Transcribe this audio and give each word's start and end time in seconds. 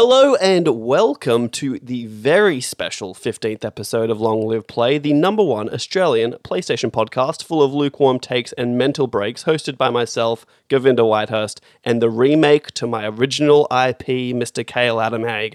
Hello 0.00 0.36
and 0.36 0.68
welcome 0.68 1.48
to 1.48 1.80
the 1.80 2.06
very 2.06 2.60
special 2.60 3.16
15th 3.16 3.64
episode 3.64 4.10
of 4.10 4.20
Long 4.20 4.46
Live 4.46 4.68
Play, 4.68 4.96
the 4.96 5.12
number 5.12 5.42
one 5.42 5.68
Australian 5.74 6.34
PlayStation 6.44 6.92
podcast 6.92 7.42
full 7.42 7.60
of 7.60 7.74
lukewarm 7.74 8.20
takes 8.20 8.52
and 8.52 8.78
mental 8.78 9.08
breaks, 9.08 9.42
hosted 9.42 9.76
by 9.76 9.90
myself, 9.90 10.46
Govinda 10.68 11.02
Whitehurst, 11.02 11.58
and 11.82 12.00
the 12.00 12.10
remake 12.10 12.68
to 12.74 12.86
my 12.86 13.08
original 13.08 13.62
IP, 13.72 14.36
Mr. 14.36 14.64
Kale 14.64 15.00
Adam. 15.00 15.22
Going? 15.22 15.52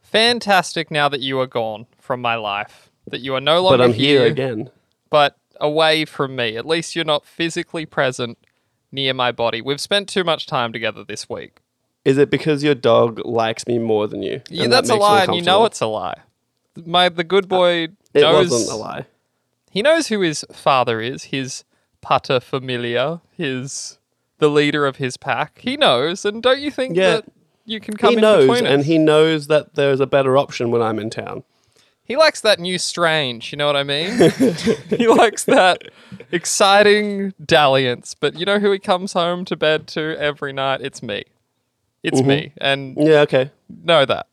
Fantastic 0.00 0.90
now 0.90 1.10
that 1.10 1.20
you 1.20 1.38
are 1.40 1.46
gone 1.46 1.84
from 1.98 2.22
my 2.22 2.36
life. 2.36 2.90
That 3.06 3.20
you 3.20 3.34
are 3.34 3.42
no 3.42 3.60
longer 3.60 3.76
But 3.76 3.84
I'm 3.84 3.92
here 3.92 4.24
again. 4.24 4.70
but 5.10 5.36
away 5.60 6.06
from 6.06 6.34
me. 6.34 6.56
At 6.56 6.64
least 6.64 6.96
you're 6.96 7.04
not 7.04 7.26
physically 7.26 7.84
present 7.84 8.38
near 8.90 9.12
my 9.12 9.32
body. 9.32 9.60
We've 9.60 9.82
spent 9.82 10.08
too 10.08 10.24
much 10.24 10.46
time 10.46 10.72
together 10.72 11.04
this 11.04 11.28
week. 11.28 11.58
Is 12.06 12.18
it 12.18 12.30
because 12.30 12.62
your 12.62 12.74
dog 12.76 13.20
likes 13.24 13.66
me 13.66 13.78
more 13.78 14.06
than 14.06 14.22
you? 14.22 14.40
Yeah, 14.48 14.64
And 14.64 14.72
that 14.72 14.84
that's 14.86 14.90
a 14.90 14.94
lie, 14.96 15.24
and 15.24 15.34
you 15.34 15.42
know 15.42 15.64
it's 15.64 15.80
a 15.80 15.86
lie. 15.86 16.20
My 16.84 17.08
the 17.08 17.24
good 17.24 17.44
uh, 17.46 17.48
boy 17.48 17.72
It 18.14 18.20
knows 18.20 18.50
wasn't 18.50 18.70
a 18.72 18.76
lie. 18.76 19.06
he 19.70 19.82
knows 19.82 20.06
who 20.08 20.20
his 20.20 20.44
father 20.52 21.00
is, 21.00 21.24
his 21.24 21.64
pater 22.02 22.38
familia, 22.40 23.20
his 23.36 23.98
the 24.38 24.48
leader 24.48 24.86
of 24.86 24.96
his 24.96 25.16
pack. 25.16 25.58
He 25.62 25.76
knows, 25.76 26.24
and 26.24 26.42
don't 26.42 26.60
you 26.60 26.70
think 26.70 26.96
Yeah. 26.96 27.16
that 27.16 27.24
you 27.64 27.80
can 27.80 27.96
come 27.96 28.10
He 28.10 28.14
in 28.16 28.20
knows, 28.20 28.46
between 28.48 28.66
and 28.66 28.84
he 28.84 28.98
knows 28.98 29.48
that 29.48 29.74
there's 29.74 29.98
a 30.00 30.06
better 30.06 30.36
option 30.38 30.70
when 30.70 30.82
I'm 30.82 30.98
in 31.00 31.10
town. 31.10 31.42
He 32.04 32.16
likes 32.16 32.40
that 32.42 32.60
new 32.60 32.78
strange, 32.78 33.50
you 33.50 33.58
know 33.58 33.66
what 33.66 33.74
I 33.76 33.82
mean? 33.82 34.12
he 34.90 35.08
likes 35.08 35.42
that 35.44 35.82
exciting 36.30 37.34
dalliance. 37.44 38.14
But 38.14 38.38
you 38.38 38.46
know 38.46 38.60
who 38.60 38.70
he 38.70 38.78
comes 38.78 39.12
home 39.14 39.44
to 39.46 39.56
bed 39.56 39.88
to 39.88 40.16
every 40.18 40.52
night? 40.52 40.80
It's 40.82 41.02
me. 41.02 41.24
It's 42.06 42.22
me. 42.22 42.52
And 42.58 42.96
Yeah, 42.96 43.20
okay. 43.20 43.50
know 43.68 44.04
that. 44.04 44.26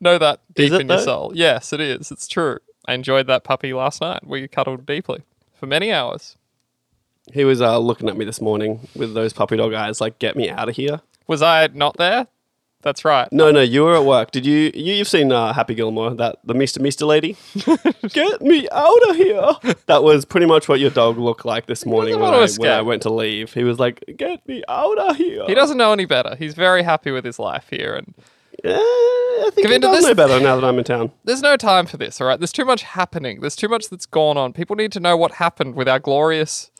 Know 0.00 0.18
that 0.18 0.40
deep 0.54 0.72
in 0.72 0.88
your 0.88 0.98
soul. 0.98 1.32
Yes, 1.34 1.72
it 1.72 1.80
is. 1.80 2.10
It's 2.10 2.28
true. 2.28 2.58
I 2.86 2.94
enjoyed 2.94 3.26
that 3.26 3.44
puppy 3.44 3.72
last 3.72 4.00
night. 4.00 4.26
We 4.26 4.46
cuddled 4.48 4.86
deeply 4.86 5.22
for 5.54 5.66
many 5.66 5.92
hours. 5.92 6.36
He 7.32 7.44
was 7.44 7.60
uh, 7.60 7.78
looking 7.78 8.08
at 8.08 8.16
me 8.16 8.24
this 8.24 8.40
morning 8.40 8.88
with 8.96 9.12
those 9.14 9.32
puppy 9.32 9.56
dog 9.56 9.74
eyes, 9.74 10.00
like, 10.00 10.18
get 10.18 10.34
me 10.36 10.48
out 10.48 10.68
of 10.68 10.76
here. 10.76 11.00
Was 11.26 11.42
I 11.42 11.68
not 11.74 11.96
there? 11.98 12.26
That's 12.82 13.04
right. 13.04 13.30
No, 13.32 13.50
no, 13.50 13.60
you 13.60 13.82
were 13.82 13.96
at 13.96 14.04
work. 14.04 14.30
Did 14.30 14.46
you? 14.46 14.70
you 14.72 14.94
you've 14.94 15.08
seen 15.08 15.32
uh, 15.32 15.52
Happy 15.52 15.74
Gilmore, 15.74 16.14
that 16.14 16.38
the 16.44 16.54
Mister 16.54 16.80
Mister 16.80 17.04
lady? 17.06 17.36
Get 18.10 18.40
me 18.40 18.68
out 18.70 19.10
of 19.10 19.16
here! 19.16 19.74
That 19.86 20.04
was 20.04 20.24
pretty 20.24 20.46
much 20.46 20.68
what 20.68 20.78
your 20.78 20.90
dog 20.90 21.18
looked 21.18 21.44
like 21.44 21.66
this 21.66 21.84
morning 21.84 22.20
when 22.20 22.32
I, 22.32 22.48
when 22.56 22.70
I 22.70 22.82
went 22.82 23.02
to 23.02 23.12
leave. 23.12 23.52
He 23.52 23.64
was 23.64 23.78
like, 23.80 24.04
"Get 24.16 24.46
me 24.46 24.62
out 24.68 24.96
of 24.98 25.16
here!" 25.16 25.44
He 25.48 25.54
doesn't 25.54 25.76
know 25.76 25.92
any 25.92 26.04
better. 26.04 26.36
He's 26.36 26.54
very 26.54 26.84
happy 26.84 27.10
with 27.10 27.24
his 27.24 27.38
life 27.40 27.66
here. 27.68 27.94
And 27.96 28.14
Eh, 28.64 28.70
I 28.74 29.50
think 29.54 29.56
he 29.56 29.62
Govinda, 29.64 29.86
does 29.88 30.04
know 30.04 30.14
better 30.14 30.40
now 30.40 30.56
that 30.56 30.64
I'm 30.66 30.76
in 30.78 30.84
town. 30.84 31.12
there's 31.24 31.42
no 31.42 31.56
time 31.56 31.86
for 31.86 31.96
this, 31.96 32.20
all 32.20 32.26
right? 32.26 32.40
There's 32.40 32.50
too 32.52 32.64
much 32.64 32.82
happening. 32.82 33.40
There's 33.40 33.54
too 33.54 33.68
much 33.68 33.88
that's 33.88 34.04
gone 34.06 34.36
on. 34.36 34.52
People 34.52 34.74
need 34.74 34.90
to 34.92 35.00
know 35.00 35.16
what 35.16 35.32
happened 35.32 35.76
with 35.76 35.88
our 35.88 36.00
glorious 36.00 36.70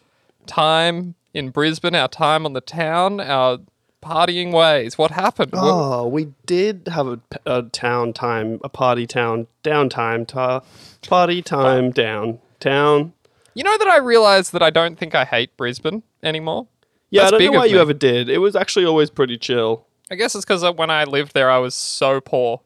time 0.46 1.14
in 1.34 1.50
Brisbane, 1.50 1.94
our 1.94 2.08
time 2.08 2.44
on 2.44 2.52
the 2.52 2.60
town, 2.60 3.20
our 3.20 3.58
partying 4.02 4.52
ways. 4.52 4.96
What 4.98 5.10
happened? 5.10 5.52
Oh, 5.54 6.06
we 6.06 6.28
did 6.46 6.88
have 6.92 7.20
a 7.46 7.62
town 7.62 8.12
time, 8.12 8.60
a 8.62 8.68
party 8.68 9.06
town 9.06 9.46
downtime, 9.62 10.26
ta- 10.26 10.62
party 11.02 11.42
time 11.42 11.90
down 11.90 12.38
town. 12.60 13.12
You 13.54 13.64
know 13.64 13.76
that 13.76 13.88
I 13.88 13.98
realized 13.98 14.52
that 14.52 14.62
I 14.62 14.70
don't 14.70 14.98
think 14.98 15.14
I 15.14 15.24
hate 15.24 15.56
Brisbane 15.56 16.02
anymore? 16.22 16.66
Yeah, 17.10 17.22
That's 17.22 17.34
I 17.34 17.38
don't 17.38 17.52
know 17.52 17.58
why 17.60 17.64
you 17.66 17.76
me. 17.76 17.80
ever 17.80 17.94
did. 17.94 18.28
It 18.28 18.38
was 18.38 18.54
actually 18.54 18.84
always 18.84 19.10
pretty 19.10 19.38
chill. 19.38 19.86
I 20.10 20.14
guess 20.14 20.34
it's 20.34 20.44
because 20.44 20.62
uh, 20.62 20.72
when 20.72 20.90
I 20.90 21.04
lived 21.04 21.34
there, 21.34 21.50
I 21.50 21.58
was 21.58 21.74
so 21.74 22.20
poor 22.20 22.60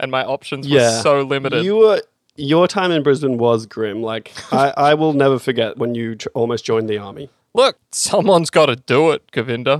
and 0.00 0.10
my 0.10 0.24
options 0.24 0.68
were 0.68 1.00
so 1.02 1.22
limited. 1.22 1.64
You 1.64 1.76
were 1.76 2.02
your 2.36 2.66
time 2.66 2.90
in 2.90 3.02
Brisbane 3.02 3.38
was 3.38 3.66
grim. 3.66 4.02
Like 4.02 4.32
I, 4.52 4.72
I 4.76 4.94
will 4.94 5.12
never 5.12 5.38
forget 5.38 5.78
when 5.78 5.94
you 5.94 6.16
tr- 6.16 6.28
almost 6.34 6.64
joined 6.64 6.88
the 6.88 6.98
army. 6.98 7.30
Look, 7.54 7.78
someone's 7.90 8.50
got 8.50 8.66
to 8.66 8.76
do 8.76 9.10
it, 9.10 9.30
Govinda. 9.30 9.78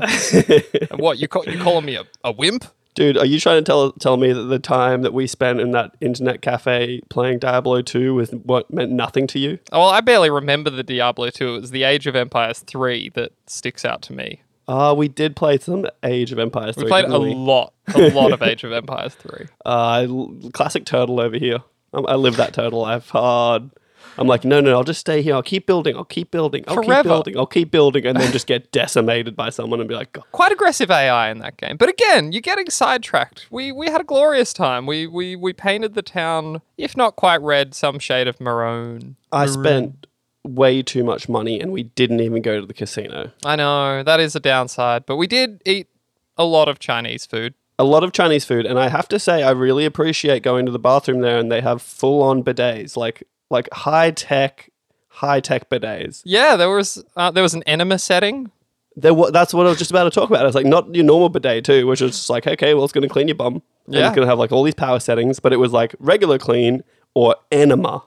And 0.90 1.00
what, 1.00 1.18
you, 1.18 1.28
call, 1.28 1.44
you 1.46 1.58
calling 1.58 1.86
me 1.86 1.96
a, 1.96 2.04
a 2.22 2.32
wimp? 2.32 2.66
Dude, 2.94 3.16
are 3.16 3.24
you 3.24 3.40
trying 3.40 3.56
to 3.56 3.62
tell 3.64 3.92
tell 3.92 4.18
me 4.18 4.34
that 4.34 4.42
the 4.42 4.58
time 4.58 5.00
that 5.00 5.14
we 5.14 5.26
spent 5.26 5.60
in 5.60 5.70
that 5.70 5.94
internet 6.02 6.42
cafe 6.42 7.00
playing 7.08 7.38
Diablo 7.38 7.80
2 7.80 8.14
was 8.14 8.32
what 8.32 8.70
meant 8.70 8.92
nothing 8.92 9.26
to 9.28 9.38
you? 9.38 9.58
Oh, 9.72 9.80
well, 9.80 9.88
I 9.88 10.02
barely 10.02 10.28
remember 10.28 10.68
the 10.68 10.82
Diablo 10.82 11.30
2. 11.30 11.54
It 11.54 11.60
was 11.62 11.70
the 11.70 11.84
Age 11.84 12.06
of 12.06 12.14
Empires 12.14 12.58
3 12.58 13.10
that 13.14 13.32
sticks 13.46 13.86
out 13.86 14.02
to 14.02 14.12
me. 14.12 14.42
Uh, 14.68 14.94
we 14.96 15.08
did 15.08 15.36
play 15.36 15.56
some 15.56 15.86
Age 16.04 16.32
of 16.32 16.38
Empires 16.38 16.74
3. 16.74 16.84
We 16.84 16.90
played 16.90 17.06
a 17.08 17.18
we? 17.18 17.34
lot, 17.34 17.72
a 17.94 18.10
lot 18.14 18.32
of 18.32 18.42
Age 18.42 18.62
of 18.62 18.72
Empires 18.72 19.14
3. 19.14 19.46
Uh, 19.64 20.06
classic 20.52 20.84
turtle 20.84 21.18
over 21.18 21.38
here. 21.38 21.60
Um, 21.94 22.04
I 22.06 22.16
live 22.16 22.36
that 22.36 22.52
turtle 22.52 22.80
life 22.80 23.08
hard. 23.08 23.70
I'm 24.18 24.26
like, 24.26 24.44
no, 24.44 24.60
no, 24.60 24.72
I'll 24.72 24.84
just 24.84 25.00
stay 25.00 25.22
here. 25.22 25.34
I'll 25.34 25.42
keep 25.42 25.66
building. 25.66 25.96
I'll 25.96 26.04
keep 26.04 26.30
building. 26.30 26.64
I'll 26.68 26.74
Forever. 26.74 27.02
keep 27.02 27.04
building. 27.04 27.38
I'll 27.38 27.46
keep 27.46 27.70
building, 27.70 28.04
and 28.06 28.18
then 28.18 28.30
just 28.32 28.46
get 28.46 28.70
decimated 28.72 29.34
by 29.36 29.48
someone 29.50 29.80
and 29.80 29.88
be 29.88 29.94
like, 29.94 30.12
"God, 30.12 30.24
Quite 30.32 30.52
aggressive 30.52 30.90
AI 30.90 31.30
in 31.30 31.38
that 31.38 31.56
game. 31.56 31.76
But 31.76 31.88
again, 31.88 32.32
you're 32.32 32.42
getting 32.42 32.68
sidetracked. 32.70 33.46
We 33.50 33.72
we 33.72 33.86
had 33.86 34.00
a 34.00 34.04
glorious 34.04 34.52
time. 34.52 34.86
We 34.86 35.06
we 35.06 35.34
we 35.36 35.52
painted 35.52 35.94
the 35.94 36.02
town, 36.02 36.60
if 36.76 36.96
not 36.96 37.16
quite 37.16 37.40
red, 37.40 37.74
some 37.74 37.98
shade 37.98 38.28
of 38.28 38.40
maroon. 38.40 39.16
I 39.32 39.46
spent 39.46 40.06
way 40.44 40.82
too 40.82 41.04
much 41.04 41.28
money, 41.28 41.60
and 41.60 41.72
we 41.72 41.84
didn't 41.84 42.20
even 42.20 42.42
go 42.42 42.60
to 42.60 42.66
the 42.66 42.74
casino." 42.74 43.30
I 43.44 43.56
know, 43.56 44.02
that 44.02 44.20
is 44.20 44.36
a 44.36 44.40
downside, 44.40 45.06
but 45.06 45.16
we 45.16 45.26
did 45.26 45.62
eat 45.64 45.88
a 46.36 46.44
lot 46.44 46.68
of 46.68 46.78
Chinese 46.78 47.24
food. 47.26 47.54
a 47.78 47.84
lot 47.84 48.04
of 48.04 48.12
Chinese 48.12 48.44
food, 48.44 48.64
and 48.66 48.78
I 48.78 48.88
have 48.88 49.08
to 49.08 49.18
say, 49.18 49.42
I 49.42 49.50
really 49.50 49.84
appreciate 49.84 50.42
going 50.42 50.66
to 50.66 50.70
the 50.72 50.78
bathroom 50.78 51.20
there, 51.20 51.38
and 51.38 51.50
they 51.50 51.60
have 51.62 51.80
full 51.82 52.22
on 52.22 52.44
bidets, 52.44 52.96
like 52.96 53.24
like 53.52 53.68
high 53.72 54.10
tech, 54.10 54.70
high 55.08 55.40
tech 55.40 55.68
bidets. 55.70 56.22
Yeah, 56.24 56.56
there 56.56 56.70
was 56.70 57.02
uh, 57.16 57.30
there 57.30 57.42
was 57.42 57.54
an 57.54 57.62
enema 57.64 57.98
setting. 57.98 58.50
There, 58.96 59.14
wa- 59.14 59.30
that's 59.30 59.54
what 59.54 59.64
I 59.66 59.70
was 59.70 59.78
just 59.78 59.90
about 59.90 60.04
to 60.04 60.10
talk 60.10 60.28
about. 60.28 60.44
It's 60.44 60.54
like 60.54 60.66
not 60.66 60.94
your 60.94 61.04
normal 61.04 61.28
bidet 61.30 61.64
too, 61.64 61.86
which 61.86 62.02
is 62.02 62.10
just 62.12 62.28
like 62.30 62.46
okay, 62.46 62.74
well, 62.74 62.84
it's 62.84 62.92
going 62.92 63.02
to 63.06 63.08
clean 63.08 63.28
your 63.28 63.36
bum, 63.36 63.62
and 63.86 63.94
Yeah. 63.94 64.08
it's 64.08 64.16
going 64.16 64.26
to 64.26 64.30
have 64.30 64.38
like 64.38 64.52
all 64.52 64.62
these 64.64 64.74
power 64.74 64.98
settings, 65.00 65.38
but 65.40 65.52
it 65.52 65.56
was 65.58 65.72
like 65.72 65.94
regular 65.98 66.38
clean 66.38 66.82
or 67.14 67.36
enema. 67.52 68.02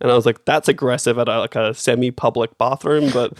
And 0.00 0.10
I 0.10 0.14
was 0.16 0.26
like, 0.26 0.44
that's 0.44 0.68
aggressive 0.68 1.18
at 1.18 1.28
a, 1.28 1.38
like 1.38 1.54
a 1.54 1.72
semi-public 1.72 2.58
bathroom, 2.58 3.10
but 3.12 3.38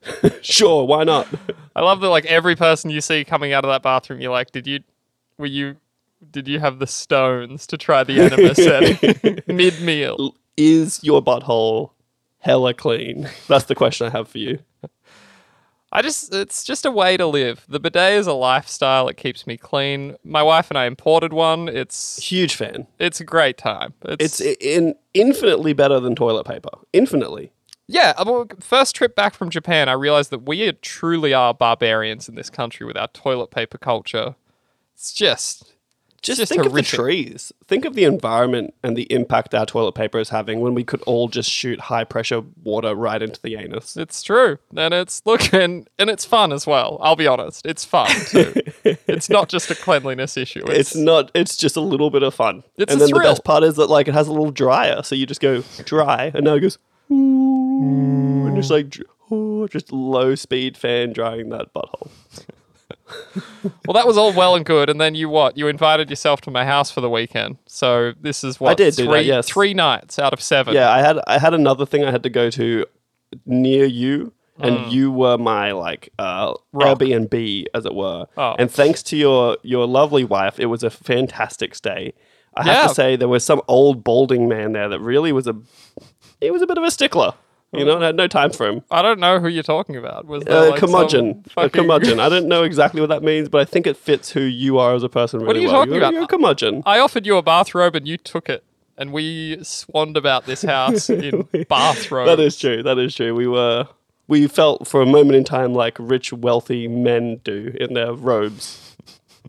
sure, 0.42 0.84
why 0.86 1.04
not? 1.04 1.28
I 1.76 1.82
love 1.82 2.00
that 2.00 2.08
like 2.08 2.24
every 2.24 2.56
person 2.56 2.90
you 2.90 3.00
see 3.00 3.24
coming 3.24 3.52
out 3.52 3.64
of 3.64 3.70
that 3.70 3.82
bathroom, 3.82 4.20
you're 4.20 4.32
like, 4.32 4.50
did 4.50 4.66
you 4.66 4.80
were 5.38 5.46
you 5.46 5.76
did 6.30 6.48
you 6.48 6.58
have 6.60 6.78
the 6.78 6.86
stones 6.86 7.66
to 7.66 7.76
try 7.78 8.02
the 8.04 8.18
enema 8.20 8.54
setting 8.54 9.40
mid 9.46 9.80
meal? 9.82 10.34
Is 10.60 11.02
your 11.02 11.22
butthole 11.22 11.90
hella 12.38 12.74
clean? 12.74 13.28
That's 13.48 13.64
the 13.64 13.74
question 13.74 14.06
I 14.06 14.10
have 14.10 14.28
for 14.28 14.38
you. 14.38 14.58
I 15.92 16.02
just 16.02 16.32
it's 16.34 16.62
just 16.62 16.84
a 16.86 16.90
way 16.90 17.16
to 17.16 17.26
live. 17.26 17.64
The 17.68 17.80
bidet 17.80 18.12
is 18.14 18.26
a 18.28 18.32
lifestyle. 18.32 19.08
It 19.08 19.16
keeps 19.16 19.46
me 19.46 19.56
clean. 19.56 20.16
My 20.22 20.42
wife 20.42 20.70
and 20.70 20.78
I 20.78 20.84
imported 20.84 21.32
one. 21.32 21.68
It's 21.68 22.18
Huge 22.22 22.54
fan. 22.54 22.86
it's 22.98 23.20
a 23.20 23.24
great 23.24 23.56
time. 23.58 23.94
It's, 24.04 24.40
It's 24.40 24.56
in 24.60 24.94
infinitely 25.14 25.72
better 25.72 25.98
than 25.98 26.14
toilet 26.14 26.44
paper. 26.44 26.70
Infinitely. 26.92 27.52
yeah. 27.88 28.12
uh, 28.18 28.24
well, 28.26 28.46
First 28.60 28.94
trip 28.94 29.16
back 29.16 29.34
from 29.34 29.50
Japan, 29.50 29.88
I 29.88 29.94
realized 29.94 30.30
that 30.30 30.42
we 30.46 30.68
are, 30.68 30.72
truly 30.72 31.32
are 31.34 31.52
barbarians 31.54 32.28
in 32.28 32.36
this 32.36 32.50
country 32.50 32.86
with 32.86 32.96
our 32.96 33.08
toilet 33.08 33.50
paper 33.50 33.78
culture. 33.78 34.36
It's 34.94 35.12
just 35.12 35.74
Just, 36.22 36.38
just 36.38 36.50
think 36.50 36.62
horrific. 36.62 36.80
of 36.80 36.90
the 36.90 36.96
trees. 36.96 37.52
Think 37.66 37.86
of 37.86 37.94
the 37.94 38.04
environment 38.04 38.74
and 38.82 38.94
the 38.94 39.04
impact 39.04 39.54
our 39.54 39.64
toilet 39.64 39.92
paper 39.92 40.18
is 40.18 40.28
having 40.28 40.60
when 40.60 40.74
we 40.74 40.84
could 40.84 41.00
all 41.02 41.28
just 41.28 41.50
shoot 41.50 41.80
high 41.80 42.04
pressure 42.04 42.42
water 42.62 42.94
right 42.94 43.22
into 43.22 43.40
the 43.40 43.56
anus. 43.56 43.96
It's 43.96 44.22
true, 44.22 44.58
and 44.76 44.92
it's 44.92 45.22
look 45.24 45.52
and 45.54 45.88
and 45.98 46.10
it's 46.10 46.26
fun 46.26 46.52
as 46.52 46.66
well. 46.66 46.98
I'll 47.00 47.16
be 47.16 47.26
honest, 47.26 47.64
it's 47.64 47.86
fun 47.86 48.10
too. 48.26 48.52
it's 48.84 49.30
not 49.30 49.48
just 49.48 49.70
a 49.70 49.74
cleanliness 49.74 50.36
issue. 50.36 50.64
It's 50.66 50.94
not. 50.94 51.30
It's 51.34 51.56
just 51.56 51.76
a 51.76 51.80
little 51.80 52.10
bit 52.10 52.22
of 52.22 52.34
fun. 52.34 52.64
It's 52.76 52.92
and 52.92 53.00
then 53.00 53.10
the 53.10 53.20
best 53.20 53.44
part 53.44 53.64
is 53.64 53.76
that 53.76 53.88
like 53.88 54.06
it 54.06 54.14
has 54.14 54.28
a 54.28 54.32
little 54.32 54.52
dryer, 54.52 55.02
so 55.02 55.14
you 55.14 55.24
just 55.24 55.40
go 55.40 55.62
dry, 55.84 56.32
and 56.34 56.44
now 56.44 56.54
it 56.54 56.60
goes, 56.60 56.78
and 57.08 58.54
just 58.56 58.70
like 58.70 58.94
ooh, 59.32 59.68
just 59.68 59.90
low 59.90 60.34
speed 60.34 60.76
fan 60.76 61.14
drying 61.14 61.48
that 61.48 61.72
butthole. 61.72 62.10
well, 63.86 63.94
that 63.94 64.06
was 64.06 64.16
all 64.16 64.32
well 64.32 64.54
and 64.54 64.64
good, 64.64 64.88
and 64.90 65.00
then 65.00 65.14
you 65.14 65.28
what? 65.28 65.56
You 65.56 65.68
invited 65.68 66.10
yourself 66.10 66.40
to 66.42 66.50
my 66.50 66.64
house 66.64 66.90
for 66.90 67.00
the 67.00 67.10
weekend. 67.10 67.58
So 67.66 68.12
this 68.20 68.42
is 68.44 68.60
what 68.60 68.70
I 68.70 68.74
did 68.74 68.94
three 68.94 69.06
that, 69.06 69.24
yes. 69.24 69.48
three 69.48 69.74
nights 69.74 70.18
out 70.18 70.32
of 70.32 70.40
seven. 70.40 70.74
Yeah, 70.74 70.90
I 70.90 71.00
had 71.00 71.18
I 71.26 71.38
had 71.38 71.54
another 71.54 71.86
thing 71.86 72.04
I 72.04 72.10
had 72.10 72.22
to 72.24 72.30
go 72.30 72.50
to 72.50 72.86
near 73.46 73.84
you, 73.84 74.32
and 74.58 74.76
Mm. 74.78 74.90
you 74.92 75.12
were 75.12 75.38
my 75.38 75.72
like 75.72 76.10
uh, 76.18 76.54
Rock. 76.72 76.98
Airbnb, 76.98 77.66
as 77.74 77.86
it 77.86 77.94
were. 77.94 78.26
Oh. 78.36 78.54
And 78.58 78.70
thanks 78.70 79.02
to 79.04 79.16
your 79.16 79.56
your 79.62 79.86
lovely 79.86 80.24
wife, 80.24 80.58
it 80.58 80.66
was 80.66 80.82
a 80.82 80.90
fantastic 80.90 81.74
stay. 81.74 82.12
I 82.56 82.64
have 82.64 82.74
Yeah. 82.74 82.86
to 82.88 82.94
say, 82.94 83.16
there 83.16 83.28
was 83.28 83.44
some 83.44 83.62
old 83.68 84.02
balding 84.02 84.48
man 84.48 84.72
there 84.72 84.88
that 84.88 85.00
really 85.00 85.32
was 85.32 85.46
a 85.46 85.54
he 86.40 86.50
was 86.50 86.62
a 86.62 86.66
bit 86.66 86.78
of 86.78 86.84
a 86.84 86.90
stickler. 86.90 87.34
You 87.72 87.84
know, 87.84 88.00
I 88.00 88.06
had 88.06 88.16
no 88.16 88.26
time 88.26 88.50
for 88.50 88.66
him. 88.66 88.82
I 88.90 89.00
don't 89.00 89.20
know 89.20 89.38
who 89.38 89.46
you're 89.46 89.62
talking 89.62 89.94
about. 89.96 90.26
Was 90.26 90.42
there 90.42 90.56
Uh, 90.56 90.70
like, 90.70 90.80
curmudgeon, 90.80 91.44
a 91.46 91.50
fucking- 91.50 91.70
curmudgeon. 91.70 92.18
I 92.18 92.28
don't 92.28 92.46
know 92.48 92.62
exactly 92.70 93.00
what 93.00 93.10
that 93.10 93.22
means, 93.22 93.48
but 93.48 93.60
I 93.60 93.64
think 93.64 93.86
it 93.86 93.96
fits 93.96 94.30
who 94.32 94.40
you 94.40 94.78
are 94.78 94.94
as 94.94 95.04
a 95.04 95.08
person. 95.08 95.40
Really 95.40 95.60
are 95.60 95.62
you 95.62 95.66
well. 95.68 95.76
talking 95.76 95.92
You're, 95.94 96.02
about? 96.02 96.14
You're 96.14 96.22
a 96.24 96.26
curmudgeon. 96.26 96.82
I 96.84 96.98
offered 96.98 97.26
you 97.26 97.36
a 97.36 97.42
bathrobe 97.42 97.94
and 97.94 98.08
you 98.08 98.16
took 98.16 98.48
it, 98.48 98.64
and 98.98 99.12
we 99.12 99.58
swanned 99.62 100.16
about 100.16 100.46
this 100.46 100.62
house 100.62 101.08
in 101.10 101.46
bathrobe. 101.68 102.26
That 102.26 102.40
is 102.40 102.58
true. 102.58 102.82
That 102.82 102.98
is 102.98 103.14
true. 103.14 103.34
We 103.36 103.46
were. 103.46 103.86
We 104.26 104.46
felt 104.48 104.86
for 104.88 105.00
a 105.02 105.06
moment 105.06 105.34
in 105.36 105.44
time 105.44 105.72
like 105.72 105.96
rich, 105.98 106.32
wealthy 106.32 106.86
men 106.88 107.40
do 107.44 107.72
in 107.80 107.94
their 107.94 108.12
robes, 108.12 108.96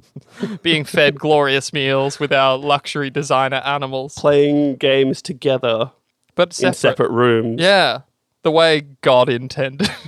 being 0.64 0.86
fed 0.86 1.20
glorious 1.20 1.72
meals 1.74 2.20
with 2.20 2.32
our 2.32 2.58
luxury 2.58 3.10
designer 3.10 3.62
animals, 3.66 4.16
playing 4.16 4.76
games 4.78 5.22
together 5.22 5.92
but 6.34 6.48
in 6.50 6.54
separate. 6.54 6.76
separate 6.78 7.12
rooms. 7.12 7.62
Yeah, 7.62 8.00
the 8.44 8.52
way 8.52 8.82
God 9.02 9.30
intended. 9.30 9.88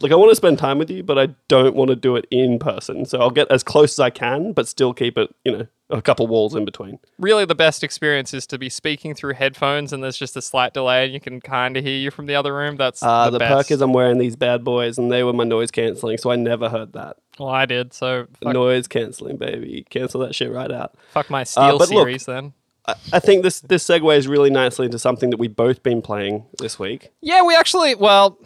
like 0.00 0.12
I 0.12 0.14
want 0.14 0.30
to 0.30 0.36
spend 0.36 0.58
time 0.58 0.78
with 0.78 0.90
you, 0.90 1.02
but 1.02 1.18
I 1.18 1.28
don't 1.48 1.74
want 1.74 1.88
to 1.90 1.96
do 1.96 2.16
it 2.16 2.26
in 2.30 2.58
person. 2.58 3.04
So 3.06 3.18
I'll 3.18 3.30
get 3.30 3.50
as 3.50 3.62
close 3.62 3.94
as 3.94 4.00
I 4.00 4.10
can, 4.10 4.52
but 4.52 4.68
still 4.68 4.92
keep 4.92 5.16
it, 5.18 5.34
you 5.44 5.56
know, 5.56 5.66
a 5.90 6.02
couple 6.02 6.26
walls 6.26 6.54
in 6.54 6.64
between. 6.66 6.98
really, 7.18 7.46
the 7.46 7.54
best 7.54 7.82
experience 7.82 8.34
is 8.34 8.46
to 8.48 8.58
be 8.58 8.68
speaking 8.68 9.14
through 9.14 9.32
headphones, 9.34 9.90
and 9.92 10.02
there's 10.04 10.18
just 10.18 10.36
a 10.36 10.42
slight 10.42 10.74
delay, 10.74 11.04
and 11.06 11.14
you 11.14 11.20
can 11.20 11.40
kind 11.40 11.78
of 11.78 11.84
hear 11.84 11.96
you 11.96 12.10
from 12.10 12.26
the 12.26 12.34
other 12.34 12.54
room. 12.54 12.76
That's 12.76 13.02
Uh, 13.02 13.26
the, 13.26 13.30
the 13.32 13.38
best. 13.38 13.68
perk 13.68 13.70
is 13.70 13.80
I'm 13.80 13.94
wearing 13.94 14.18
these 14.18 14.36
bad 14.36 14.64
boys, 14.64 14.98
and 14.98 15.10
they 15.10 15.22
were 15.24 15.32
my 15.32 15.44
noise 15.44 15.70
canceling, 15.70 16.18
so 16.18 16.30
I 16.30 16.36
never 16.36 16.68
heard 16.68 16.92
that. 16.92 17.16
well, 17.38 17.48
I 17.48 17.64
did. 17.64 17.94
So 17.94 18.26
fuck, 18.42 18.52
Noise 18.52 18.86
canceling, 18.86 19.38
baby. 19.38 19.86
Cancel 19.88 20.20
that 20.20 20.34
shit 20.34 20.52
right 20.52 20.70
out. 20.70 20.94
fuck 21.12 21.30
my 21.30 21.44
Steel 21.44 21.78
but 21.78 21.88
look- 21.88 21.88
series 21.88 22.26
then. 22.26 22.52
I, 23.12 23.20
think 23.20 23.42
this 23.42 23.60
this 23.60 23.84
segues 23.84 24.28
really 24.28 24.50
nicely 24.50 24.86
into 24.86 24.98
something 24.98 25.30
that 25.30 25.36
we've 25.38 25.54
both 25.54 25.82
been 25.82 26.02
playing 26.02 26.44
this 26.58 26.78
week. 26.78 27.10
Yeah, 27.20 27.42
we 27.42 27.54
actually. 27.54 27.94
Well, 27.94 28.38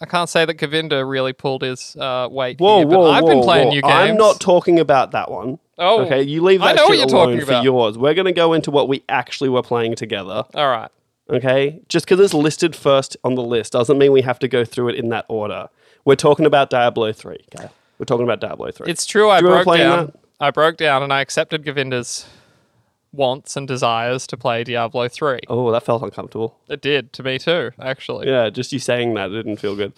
I 0.00 0.06
can't 0.06 0.28
say 0.28 0.44
that 0.44 0.54
Govinda 0.54 1.04
really 1.04 1.32
pulled 1.32 1.62
his 1.62 1.96
uh, 1.96 2.28
weight. 2.30 2.58
Whoa, 2.58 2.78
here, 2.78 2.86
but 2.86 2.98
whoa, 2.98 3.10
I've 3.10 3.24
whoa, 3.24 3.34
been 3.34 3.42
playing 3.42 3.68
whoa. 3.68 3.74
new 3.74 3.82
games. 3.82 3.94
I'm 3.94 4.16
not 4.16 4.40
talking 4.40 4.78
about 4.78 5.10
that 5.12 5.30
one. 5.30 5.58
Oh, 5.78 6.02
okay. 6.04 6.22
You 6.22 6.42
leave 6.42 6.62
I 6.62 6.74
that 6.74 6.86
shit 6.86 6.98
you're 6.98 7.06
alone 7.06 7.40
for 7.40 7.60
yours. 7.62 7.98
We're 7.98 8.14
gonna 8.14 8.32
go 8.32 8.52
into 8.52 8.70
what 8.70 8.88
we 8.88 9.02
actually 9.08 9.48
were 9.48 9.62
playing 9.62 9.96
together. 9.96 10.44
All 10.54 10.68
right. 10.68 10.90
Okay, 11.28 11.80
just 11.88 12.06
because 12.06 12.18
it's 12.20 12.34
listed 12.34 12.74
first 12.74 13.16
on 13.22 13.36
the 13.36 13.42
list 13.42 13.72
doesn't 13.72 13.98
mean 13.98 14.10
we 14.10 14.22
have 14.22 14.40
to 14.40 14.48
go 14.48 14.64
through 14.64 14.88
it 14.88 14.96
in 14.96 15.10
that 15.10 15.26
order. 15.28 15.68
We're 16.04 16.16
talking 16.16 16.44
about 16.44 16.70
Diablo 16.70 17.12
three. 17.12 17.44
Okay, 17.54 17.68
we're 17.98 18.04
talking 18.04 18.24
about 18.24 18.40
Diablo 18.40 18.70
three. 18.72 18.90
It's 18.90 19.06
true. 19.06 19.30
I 19.30 19.40
Do 19.40 19.46
broke 19.46 19.66
down. 19.66 20.06
that? 20.06 20.16
I 20.40 20.50
broke 20.50 20.76
down, 20.76 21.02
and 21.02 21.12
I 21.12 21.20
accepted 21.20 21.64
Govinda's 21.64 22.26
wants 23.12 23.56
and 23.56 23.66
desires 23.66 24.26
to 24.28 24.36
play 24.36 24.62
Diablo 24.64 25.08
three. 25.08 25.40
oh, 25.48 25.70
that 25.72 25.82
felt 25.84 26.02
uncomfortable. 26.02 26.56
It 26.68 26.80
did 26.80 27.12
to 27.14 27.22
me 27.22 27.38
too. 27.38 27.72
Actually, 27.80 28.28
Yeah, 28.28 28.50
just 28.50 28.72
you 28.72 28.78
saying 28.78 29.14
that 29.14 29.28
didn't 29.28 29.56
feel 29.56 29.74
good. 29.76 29.92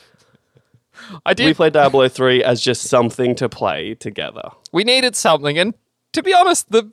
I 1.24 1.34
did. 1.34 1.46
We 1.46 1.54
played 1.54 1.72
Diablo 1.72 2.08
three 2.08 2.44
as 2.44 2.60
just 2.60 2.82
something 2.82 3.34
to 3.36 3.48
play 3.48 3.94
together. 3.94 4.50
we 4.72 4.84
needed 4.84 5.16
something 5.16 5.58
and 5.58 5.74
to 6.12 6.22
be 6.22 6.34
honest 6.34 6.70
the 6.70 6.90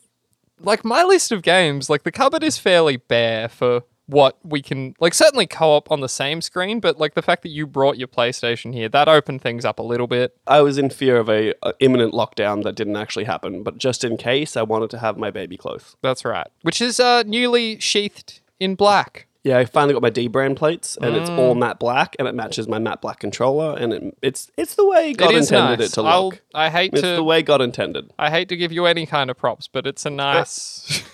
like 0.62 0.84
my 0.86 1.04
list 1.04 1.32
of 1.32 1.42
games 1.42 1.90
like 1.90 2.04
the 2.04 2.12
cupboard 2.12 2.44
is 2.44 2.58
fairly 2.58 2.98
bare 2.98 3.48
for 3.50 3.84
what 4.10 4.38
we 4.44 4.62
can 4.62 4.96
like 5.00 5.14
certainly 5.14 5.46
co-op 5.46 5.92
on 5.92 6.00
the 6.02 6.10
same 6.10 6.42
screen 6.42 6.80
but 6.80 6.98
like 6.98 7.14
the 7.14 7.22
fact 7.22 7.44
that 7.44 7.50
you 7.50 7.68
brought 7.68 7.98
your 7.98 8.08
playstation 8.08 8.74
here 8.74 8.90
that 8.90 9.08
opened 9.08 9.42
things 9.42 9.64
up 9.64 9.78
a 9.78 9.84
little 9.84 10.08
bit 10.08 10.36
I 10.48 10.62
was 10.62 10.78
in 10.78 10.90
fear 10.90 11.18
of 11.18 11.30
a, 11.30 11.54
a 11.62 11.74
imminent 11.80 12.14
lockdown 12.14 12.64
that 12.64 12.74
didn't 12.76 12.96
actually 12.98 13.26
happen, 13.26 13.62
but 13.64 13.78
just 13.78 14.04
in 14.04 14.18
case, 14.18 14.58
I 14.58 14.64
wanted 14.64 14.90
to 14.92 14.98
have 15.00 15.18
my 15.18 15.30
baby 15.32 15.58
close. 15.58 15.96
that's 16.02 16.26
right 16.26 16.48
which 16.64 16.82
is 16.82 17.00
uh 17.00 17.24
newly 17.24 17.80
sheathed 17.80 18.42
in 18.60 18.76
black 18.76 19.28
Yeah, 19.44 19.58
I 19.60 19.66
finally 19.66 19.94
got 19.94 20.02
my 20.02 20.12
dbrand 20.12 20.58
plates, 20.58 20.98
and 21.02 21.16
it's 21.16 21.30
all 21.40 21.56
Mm. 21.56 21.60
matte 21.60 21.80
black, 21.80 22.16
and 22.20 22.28
it 22.28 22.36
matches 22.36 22.68
my 22.68 22.78
matte 22.78 23.02
black 23.02 23.20
controller, 23.20 23.78
and 23.82 23.94
it, 23.94 24.18
it's 24.22 24.52
it's 24.58 24.76
the 24.76 24.86
way 24.86 25.14
God 25.14 25.32
it 25.34 25.38
intended 25.38 25.80
nice 25.80 25.92
it 25.92 25.94
to 25.96 26.02
I'll, 26.02 26.30
look. 26.32 26.42
i 26.54 26.70
hate 26.70 26.92
It's 26.94 27.02
to 27.04 27.16
the 27.16 27.24
way 27.24 27.42
God 27.42 27.62
intended. 27.62 28.12
i 28.20 28.30
hate 28.30 28.50
to 28.50 28.58
give 28.58 28.72
you 28.74 28.86
any 28.86 29.06
kind 29.06 29.30
of 29.32 29.38
props 29.38 29.68
but 29.76 29.88
it's 29.88 30.06
a 30.06 30.10
nice 30.30 30.52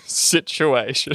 situation 0.06 1.12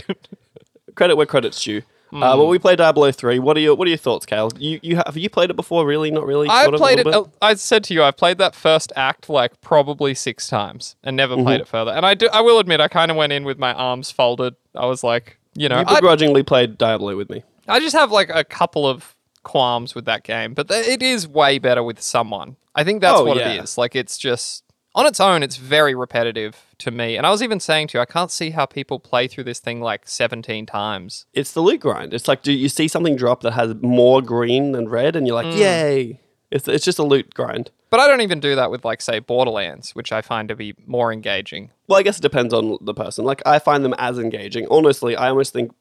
Credit 0.96 1.16
where 1.16 1.26
credit's 1.26 1.62
due. 1.64 1.82
Hmm. 2.12 2.24
Uh, 2.24 2.36
well, 2.38 2.48
we 2.50 2.60
played 2.60 2.78
Diablo 2.78 3.10
three. 3.14 3.40
What 3.40 3.56
are 3.56 3.62
your 3.62 3.76
What 3.76 3.86
are 3.88 3.90
your 3.90 3.98
thoughts, 3.98 4.26
Kale? 4.26 4.52
You 4.58 4.80
you 4.84 4.98
have, 4.98 5.16
you 5.16 5.30
played 5.30 5.50
it 5.50 5.56
before? 5.56 5.86
Really? 5.86 6.12
Not 6.12 6.26
really. 6.26 6.50
I 6.50 6.64
Sort 6.64 6.76
of, 6.76 6.82
a 6.82 6.84
played 6.84 7.00
it. 7.00 7.06
bit? 7.06 7.26
I 7.42 7.54
said 7.54 7.84
to 7.86 7.94
you, 7.94 8.04
I've 8.04 8.18
played 8.18 8.38
that 8.40 8.54
first 8.54 8.92
act 8.98 9.30
like 9.30 9.62
probably 9.62 10.14
six 10.14 10.48
times 10.48 10.96
and 11.04 11.16
never 11.16 11.36
Mm-hmm. 11.36 11.44
played 11.46 11.62
it 11.62 11.68
further. 11.70 11.92
And 11.92 12.06
I 12.06 12.14
do. 12.16 12.28
I 12.34 12.42
will 12.42 12.60
admit, 12.60 12.82
I 12.82 12.90
kind 12.90 13.12
of 13.12 13.18
went 13.18 13.32
in 13.32 13.46
with 13.46 13.58
my 13.58 13.74
arms 13.74 14.12
folded. 14.12 14.56
I 14.76 14.86
was 14.88 15.04
like, 15.06 15.38
you 15.56 15.70
know, 15.70 15.80
You 15.80 15.86
begrudgingly 15.86 16.44
played 16.44 16.78
Diablo 16.78 17.16
with 17.16 17.30
me. 17.30 17.44
I 17.68 17.80
just 17.80 17.96
have 17.96 18.12
like 18.12 18.30
a 18.34 18.44
couple 18.44 18.86
of 18.88 19.16
qualms 19.44 19.96
with 19.96 20.04
that 20.06 20.24
game, 20.24 20.54
but 20.54 20.68
th- 20.68 20.86
it 20.88 21.02
is 21.02 21.28
way 21.28 21.60
better 21.60 21.82
with 21.82 22.02
someone. 22.02 22.58
I 22.76 22.84
think 22.84 23.02
that's 23.02 23.20
Oh, 23.20 23.24
what 23.24 23.38
yeah. 23.38 23.54
it 23.54 23.64
is. 23.64 23.78
Like, 23.78 23.96
it's 23.96 24.18
just 24.18 24.64
on 24.94 25.06
its 25.06 25.20
own, 25.20 25.44
it's 25.44 25.58
very 25.58 25.96
repetitive 25.96 26.66
to 26.80 26.92
me. 26.92 27.16
And 27.16 27.26
I 27.26 27.30
was 27.32 27.42
even 27.42 27.60
saying 27.60 27.88
to 27.90 27.98
you, 27.98 28.02
I 28.02 28.06
can't 28.06 28.32
see 28.32 28.50
how 28.50 28.66
people 28.66 29.00
play 29.00 29.28
through 29.28 29.46
this 29.46 29.60
thing 29.60 29.80
like 29.82 30.08
seventeen 30.08 30.66
times. 30.66 31.26
It's 31.34 31.54
the 31.54 31.62
loot 31.62 31.80
grind. 31.80 32.14
It's 32.14 32.28
like, 32.28 32.42
do 32.44 32.52
you 32.52 32.70
see 32.70 32.88
something 32.88 33.16
drop 33.16 33.42
that 33.42 33.52
has 33.54 33.76
more 33.82 34.22
green 34.22 34.72
than 34.74 34.90
red, 34.90 35.16
and 35.16 35.26
you're 35.28 35.42
Mm. 35.42 35.46
like, 35.52 35.56
yay! 35.58 36.20
It's 36.50 36.68
it's 36.68 36.84
just 36.86 37.00
a 37.00 37.04
loot 37.04 37.34
grind. 37.34 37.72
But 37.90 38.00
I 38.00 38.08
don't 38.08 38.22
even 38.22 38.40
do 38.40 38.56
that 38.56 38.72
with 38.72 38.84
like 38.86 39.02
say 39.02 39.20
Borderlands, 39.20 39.94
which 39.96 40.12
I 40.12 40.22
find 40.22 40.48
to 40.50 40.56
be 40.56 40.74
more 40.86 41.12
engaging. 41.14 41.72
Well, 41.88 42.00
I 42.00 42.04
guess 42.04 42.18
it 42.20 42.22
depends 42.22 42.54
on 42.54 42.78
the 42.82 42.94
person. 42.94 43.26
Like, 43.26 43.42
I 43.46 43.60
find 43.60 43.84
them 43.86 43.96
as 43.98 44.18
engaging. 44.18 44.66
Honestly, 44.70 45.16
I 45.16 45.30
almost 45.30 45.52
think 45.54 45.72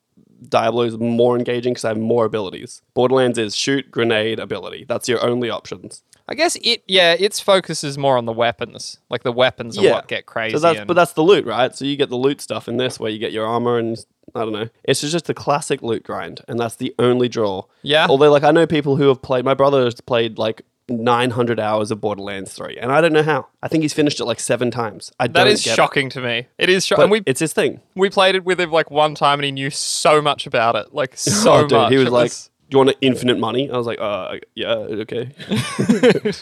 Diablo 0.49 0.83
is 0.83 0.99
more 0.99 1.37
engaging 1.37 1.73
because 1.75 1.85
I 1.85 1.89
have 1.89 1.99
more 1.99 2.25
abilities. 2.25 2.83
Borderlands 2.95 3.39
is 3.39 3.55
shoot, 3.55 3.91
grenade, 3.91 4.39
ability. 4.41 4.87
That's 4.89 5.09
your 5.09 5.25
only 5.25 5.51
options. 5.51 6.03
I 6.31 6.35
guess 6.35 6.57
it, 6.63 6.83
yeah, 6.87 7.15
its 7.19 7.41
focus 7.41 7.83
is 7.83 7.99
more 7.99 8.17
on 8.17 8.25
the 8.25 8.33
weapons. 8.33 8.99
Like 9.11 9.25
the 9.25 9.33
weapons 9.33 9.77
are 9.77 9.83
Yeah. 9.83 9.93
what 9.93 10.07
get 10.09 10.27
crazy. 10.27 10.55
So 10.55 10.61
that's 10.61 10.79
and- 10.79 10.87
but 10.87 10.95
that's 10.95 11.13
the 11.15 11.23
loot, 11.23 11.45
right? 11.45 11.75
So 11.75 11.85
you 11.85 11.97
get 11.97 12.09
the 12.09 12.17
loot 12.17 12.41
stuff 12.41 12.69
in 12.69 12.77
this 12.77 13.01
where 13.01 13.11
you 13.11 13.19
get 13.19 13.33
your 13.33 13.47
armor 13.47 13.79
and 13.79 13.99
I 14.35 14.41
don't 14.41 14.53
know. 14.53 14.69
It's 14.85 15.01
just 15.01 15.29
a 15.29 15.35
classic 15.35 15.83
loot 15.83 16.05
grind, 16.05 16.43
and 16.47 16.57
that's 16.61 16.77
the 16.77 16.95
only 17.01 17.29
draw. 17.29 17.65
Yeah. 17.83 18.07
Although, 18.09 18.31
like, 18.31 18.45
I 18.45 18.53
know 18.53 18.65
people 18.65 18.95
who 18.95 19.09
have 19.09 19.21
played. 19.23 19.45
My 19.45 19.55
brother 19.55 19.83
has 19.85 20.01
played 20.01 20.39
like 20.39 20.63
900 20.89 21.59
hours 21.59 21.91
of 21.91 22.01
Borderlands 22.01 22.53
3, 22.53 22.77
and 22.81 22.93
I 22.93 23.01
don't 23.01 23.13
know 23.13 23.23
how. 23.25 23.49
I 23.63 23.67
think 23.69 23.83
he's 23.83 23.93
finished 23.93 24.21
it 24.21 24.25
like 24.27 24.39
seven 24.41 24.71
times. 24.71 25.11
I 25.19 25.27
that 25.27 25.33
don't 25.33 25.47
is 25.49 25.63
get 25.65 25.73
it. 25.73 25.77
shocking 25.77 26.11
to 26.11 26.21
me. 26.21 26.47
It 26.59 26.69
is 26.69 26.87
shocking. 26.87 27.01
But 27.01 27.05
And 27.05 27.11
we 27.13 27.23
it's 27.27 27.41
his 27.41 27.53
thing. 27.53 27.81
we 27.97 28.09
played 28.11 28.35
it 28.37 28.45
with 28.45 28.61
him 28.61 28.71
like 28.71 28.91
one 28.91 29.15
time, 29.17 29.39
and 29.41 29.45
he 29.45 29.51
knew 29.53 29.71
so 29.71 30.23
much 30.23 30.47
about 30.47 30.77
it, 30.77 30.95
like 30.95 31.13
oh, 31.15 31.17
so 31.17 31.53
oh, 31.53 31.61
dude, 31.63 31.73
much. 31.73 31.91
he 31.93 31.99
was 31.99 32.07
It 32.07 32.11
like, 32.13 32.31
"Do 32.31 32.37
you 32.79 32.85
want 32.85 32.97
infinite 33.01 33.39
money?" 33.39 33.71
I 33.71 33.77
was 33.77 33.87
like, 33.87 34.01
"Uh, 34.01 34.37
yeah, 34.55 34.73
okay." 34.75 35.31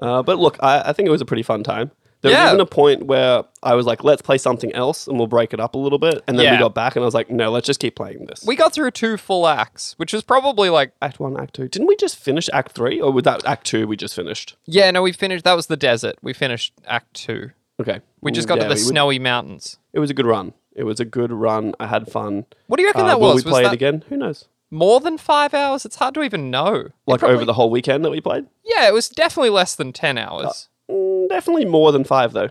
uh, 0.00 0.22
but 0.22 0.38
look, 0.38 0.56
I, 0.60 0.82
I 0.86 0.92
think 0.92 1.06
it 1.08 1.10
was 1.10 1.20
a 1.20 1.24
pretty 1.26 1.42
fun 1.42 1.62
time. 1.62 1.90
There 2.20 2.32
Yeah. 2.32 2.44
was 2.46 2.50
even 2.54 2.60
a 2.60 2.66
point 2.66 3.06
where 3.06 3.44
I 3.62 3.74
was 3.74 3.86
like, 3.86 4.02
"Let's 4.02 4.22
play 4.22 4.38
something 4.38 4.72
else, 4.74 5.06
and 5.06 5.18
we'll 5.18 5.28
break 5.28 5.54
it 5.54 5.60
up 5.60 5.74
a 5.76 5.78
little 5.78 6.00
bit." 6.00 6.22
And 6.26 6.36
then 6.38 6.52
we 6.52 6.58
got 6.58 6.74
back, 6.74 6.96
and 6.96 7.04
I 7.04 7.06
was 7.06 7.14
like, 7.14 7.30
"No, 7.30 7.50
let's 7.52 7.66
just 7.66 7.78
keep 7.78 7.94
playing 7.94 8.26
this." 8.26 8.44
we 8.44 8.56
got 8.56 8.72
through 8.72 8.90
two 8.90 9.16
full 9.16 9.46
acts, 9.46 9.94
which 9.98 10.12
was 10.12 10.24
probably 10.24 10.68
like, 10.68 10.92
Act 11.00 11.20
one, 11.20 11.38
Act 11.38 11.54
two. 11.54 11.68
Didn't 11.68 11.86
we 11.86 11.94
just 11.94 12.16
finish 12.16 12.48
Act 12.52 12.72
three, 12.72 13.00
or 13.00 13.12
was 13.12 13.22
that 13.22 13.44
Act 13.46 13.66
two 13.68 13.86
we 13.86 13.96
just 13.96 14.16
finished? 14.16 14.56
yeah, 14.66 14.90
no, 14.90 15.00
we 15.02 15.12
finished. 15.12 15.44
That 15.44 15.54
was 15.54 15.68
the 15.68 15.76
desert. 15.76 16.16
We 16.22 16.32
finished 16.32 16.72
Act 16.86 17.14
Two. 17.14 17.52
Okay, 17.80 18.00
We 18.20 18.32
just 18.32 18.48
got 18.48 18.56
yeah, 18.58 18.64
to 18.64 18.68
the 18.70 18.74
we 18.74 18.80
would- 18.80 18.88
snowy 18.88 19.18
mountains. 19.20 19.78
It 19.92 20.00
was 20.00 20.10
a 20.10 20.14
good 20.14 20.26
run. 20.26 20.54
It 20.74 20.82
was 20.82 20.98
a 20.98 21.04
good 21.04 21.30
run. 21.32 21.74
I 21.78 21.86
had 21.86 22.10
fun. 22.10 22.46
What 22.66 22.78
do 22.78 22.82
you 22.82 22.88
reckon 22.88 23.02
Uh, 23.02 23.06
that 23.08 23.20
will 23.20 23.34
was? 23.34 23.44
we 23.44 23.48
was 23.50 23.54
play 23.54 23.62
that 23.62 23.72
it 23.72 23.74
again? 23.74 24.02
Who 24.08 24.16
knows? 24.16 24.46
More 24.70 25.00
than 25.00 25.18
five 25.18 25.54
hours? 25.54 25.84
It's 25.84 25.96
hard 25.96 26.14
to 26.14 26.22
even 26.22 26.50
know. 26.50 26.88
Like 27.06 27.20
probably- 27.20 27.36
over 27.36 27.44
the 27.44 27.54
whole 27.54 27.70
weekend 27.70 28.04
that 28.04 28.10
we 28.10 28.20
played? 28.20 28.46
yeah, 28.64 28.86
it 28.88 28.92
was 28.94 29.08
definitely 29.08 29.50
less 29.50 29.74
than 29.74 29.92
ten 29.92 30.18
hours. 30.18 30.68
Mm, 30.90 31.28
definitely 31.28 31.64
more 31.64 31.92
than 31.92 32.04
five 32.04 32.32
though. 32.32 32.48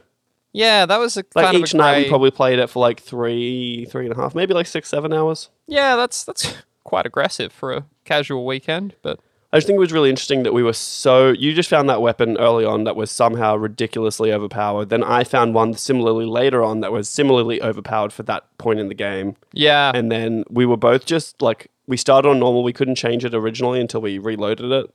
yeah, 0.54 0.86
that 0.86 0.98
was 1.00 1.18
a 1.18 1.24
Like 1.36 1.46
kind 1.46 1.58
each 1.58 1.74
a 1.74 1.78
night 1.78 2.04
we 2.04 2.10
probably 2.10 2.32
played 2.32 2.60
it 2.60 2.70
for 2.70 2.80
like 2.80 3.00
three, 3.02 3.86
three 3.90 4.06
and 4.06 4.14
a 4.14 4.18
half, 4.22 4.36
maybe 4.36 4.54
like 4.54 4.68
six, 4.68 4.90
seven 4.90 5.14
hours. 5.14 5.50
Yeah, 5.68 5.96
that's 5.96 6.24
that's 6.24 6.54
quite 6.84 7.06
aggressive 7.06 7.52
for 7.52 7.74
a 7.74 7.86
casual 8.06 8.46
weekend, 8.46 8.96
but 9.02 9.20
I 9.52 9.58
just 9.58 9.66
think 9.68 9.78
it 9.78 9.80
was 9.80 9.94
really 9.94 10.10
interesting 10.10 10.44
that 10.44 10.54
we 10.54 10.62
were 10.62 10.74
so. 10.74 11.30
You 11.30 11.54
just 11.54 11.70
found 11.70 11.88
that 11.90 12.02
weapon 12.02 12.38
early 12.38 12.66
on 12.66 12.84
that 12.84 12.96
was 12.98 13.10
somehow 13.10 13.56
ridiculously 13.56 14.32
overpowered. 14.34 14.90
Then 14.90 15.04
I 15.04 15.24
found 15.24 15.54
one 15.54 15.74
similarly 15.74 16.26
later 16.26 16.64
on 16.64 16.82
that 16.82 16.92
was 16.92 17.08
similarly 17.10 17.62
overpowered 17.62 18.12
for 18.12 18.24
that 18.24 18.46
point 18.58 18.80
in 18.80 18.88
the 18.90 18.94
game. 18.94 19.36
yeah, 19.54 19.92
And 19.96 20.12
then 20.12 20.44
we 20.50 20.66
were 20.66 20.76
both 20.78 21.06
just 21.06 21.42
like, 21.42 21.72
we 21.88 21.98
started 21.98 22.30
on 22.30 22.40
normal. 22.40 22.64
We 22.64 22.74
couldn't 22.74 22.96
change 22.96 23.26
it 23.26 23.34
originally 23.34 23.80
until 23.80 24.02
we 24.02 24.18
reloaded 24.18 24.72
it. 24.72 24.94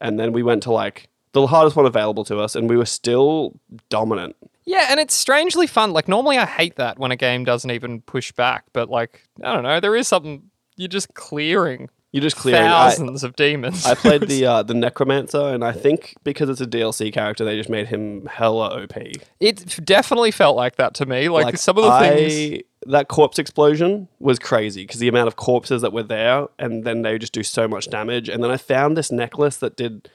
And 0.00 0.18
then 0.18 0.32
we 0.32 0.42
went 0.42 0.62
to 0.64 0.72
like 0.72 1.08
the 1.32 1.46
hardest 1.46 1.76
one 1.76 1.86
available 1.86 2.24
to 2.24 2.38
us, 2.38 2.54
and 2.54 2.68
we 2.70 2.76
were 2.76 2.86
still 2.86 3.58
dominant. 3.90 4.36
yeah, 4.64 4.86
and 4.90 5.00
it's 5.00 5.14
strangely 5.14 5.66
fun. 5.66 5.92
Like 5.92 6.08
normally, 6.08 6.38
I 6.38 6.46
hate 6.46 6.76
that 6.76 6.98
when 6.98 7.10
a 7.10 7.16
game 7.16 7.44
doesn't 7.44 7.70
even 7.70 8.00
push 8.02 8.32
back, 8.32 8.64
but 8.72 8.88
like 8.88 9.28
I 9.42 9.52
don't 9.52 9.64
know, 9.64 9.80
there 9.80 9.96
is 9.96 10.08
something 10.08 10.50
you're 10.76 10.88
just 10.88 11.12
clearing 11.14 11.88
You're 12.12 12.22
just 12.22 12.36
clearing. 12.36 12.62
I, 12.62 12.90
thousands 12.90 13.24
of 13.24 13.34
demons. 13.36 13.84
I 13.84 13.94
played 13.94 14.22
the 14.28 14.46
uh, 14.46 14.62
the 14.62 14.74
necromancer, 14.74 15.48
and 15.48 15.64
I 15.64 15.72
think 15.72 16.14
because 16.24 16.48
it's 16.48 16.60
a 16.60 16.66
DLC 16.66 17.12
character, 17.12 17.44
they 17.44 17.56
just 17.56 17.68
made 17.68 17.88
him 17.88 18.26
hella 18.26 18.82
OP. 18.82 18.96
it 19.40 19.84
definitely 19.84 20.30
felt 20.30 20.56
like 20.56 20.76
that 20.76 20.94
to 20.94 21.06
me. 21.06 21.28
Like, 21.28 21.44
Like 21.46 21.58
some 21.58 21.76
of 21.76 21.84
the 21.84 21.90
I, 21.90 22.08
things. 22.08 22.62
That 22.88 23.08
corpse 23.08 23.38
explosion 23.38 24.08
was 24.18 24.38
crazy 24.38 24.82
because 24.82 24.98
the 24.98 25.08
amount 25.08 25.28
of 25.28 25.36
corpses 25.36 25.82
that 25.82 25.92
were 25.92 26.02
there, 26.02 26.48
and 26.58 26.84
then 26.84 27.02
they 27.02 27.18
just 27.18 27.32
do 27.32 27.42
so 27.42 27.68
much 27.68 27.88
damage. 27.90 28.28
And 28.28 28.42
then 28.42 28.50
I 28.50 28.56
found 28.56 28.96
this 28.96 29.12
necklace 29.12 29.58
that 29.58 29.76
did 29.76 30.08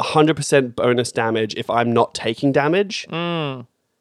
100% 0.00 0.74
bonus 0.74 1.12
damage 1.12 1.54
if 1.54 1.70
I'm 1.70 1.92
not 1.92 2.14
taking 2.14 2.52
damage, 2.52 3.06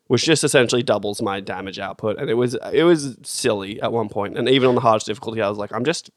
which 0.08 0.24
just 0.26 0.44
essentially 0.44 0.82
doubles 0.82 1.22
my 1.22 1.40
damage 1.40 1.78
output. 1.78 2.18
And 2.18 2.30
it 2.30 2.34
was 2.34 2.58
it 2.74 2.84
was 2.84 3.18
silly 3.24 3.82
at 3.82 3.92
one 3.92 4.10
point. 4.10 4.38
And 4.38 4.50
even 4.50 4.70
on 4.70 4.76
the 4.76 4.82
hardest 4.82 5.06
difficulty, 5.08 5.42
I 5.42 5.50
was 5.50 5.58
like, 5.58 5.72
I'm 5.72 5.86
just 5.86 6.10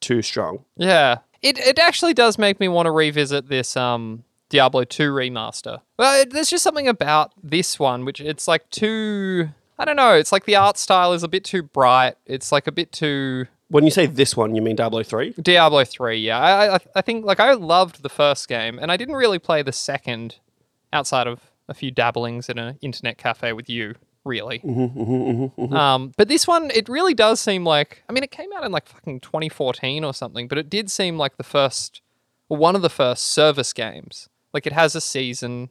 too 0.00 0.22
strong. 0.22 0.64
Yeah. 0.76 1.18
It 1.42 1.58
it 1.58 1.78
actually 1.78 2.14
does 2.14 2.38
make 2.38 2.58
me 2.58 2.68
want 2.68 2.86
to 2.86 2.90
revisit 2.90 3.48
this 3.48 3.76
um 3.76 4.24
Diablo 4.48 4.84
2 4.84 5.10
remaster. 5.10 5.80
Well, 5.98 6.22
it, 6.22 6.32
there's 6.32 6.48
just 6.48 6.62
something 6.64 6.88
about 6.88 7.32
this 7.42 7.78
one 7.78 8.04
which 8.04 8.20
it's 8.20 8.48
like 8.48 8.70
too 8.70 9.48
I 9.78 9.84
don't 9.84 9.96
know, 9.96 10.14
it's 10.14 10.30
like 10.32 10.44
the 10.44 10.56
art 10.56 10.78
style 10.78 11.12
is 11.12 11.22
a 11.22 11.28
bit 11.28 11.44
too 11.44 11.62
bright. 11.62 12.14
It's 12.26 12.52
like 12.52 12.66
a 12.66 12.72
bit 12.72 12.92
too 12.92 13.46
When 13.68 13.84
you 13.84 13.90
say 13.90 14.06
this 14.06 14.36
one, 14.36 14.54
you 14.54 14.62
mean 14.62 14.76
Diablo 14.76 15.02
3? 15.02 15.34
Diablo 15.42 15.84
3, 15.84 16.16
yeah. 16.18 16.38
I, 16.38 16.74
I 16.74 16.78
I 16.96 17.00
think 17.00 17.24
like 17.24 17.40
I 17.40 17.52
loved 17.54 18.02
the 18.02 18.08
first 18.08 18.46
game 18.48 18.78
and 18.80 18.92
I 18.92 18.96
didn't 18.96 19.16
really 19.16 19.38
play 19.38 19.62
the 19.62 19.72
second 19.72 20.36
outside 20.92 21.26
of 21.26 21.40
a 21.68 21.74
few 21.74 21.90
dabblings 21.90 22.48
in 22.48 22.58
an 22.58 22.78
internet 22.82 23.18
cafe 23.18 23.52
with 23.52 23.68
you, 23.68 23.94
really. 24.24 24.58
Mm-hmm, 24.60 25.00
mm-hmm, 25.00 25.60
mm-hmm, 25.62 25.74
um, 25.74 26.12
but 26.16 26.28
this 26.28 26.46
one, 26.46 26.70
it 26.70 26.88
really 26.88 27.14
does 27.14 27.40
seem 27.40 27.64
like 27.64 28.02
I 28.08 28.12
mean, 28.12 28.22
it 28.22 28.30
came 28.30 28.50
out 28.56 28.64
in 28.64 28.70
like 28.70 28.86
fucking 28.86 29.20
2014 29.20 30.04
or 30.04 30.14
something, 30.14 30.46
but 30.46 30.58
it 30.58 30.70
did 30.70 30.90
seem 30.90 31.16
like 31.18 31.36
the 31.36 31.42
first, 31.42 32.00
one 32.48 32.76
of 32.76 32.82
the 32.82 32.90
first 32.90 33.24
service 33.24 33.72
games. 33.72 34.28
Like 34.52 34.66
it 34.68 34.72
has 34.72 34.94
a 34.94 35.00
season. 35.00 35.70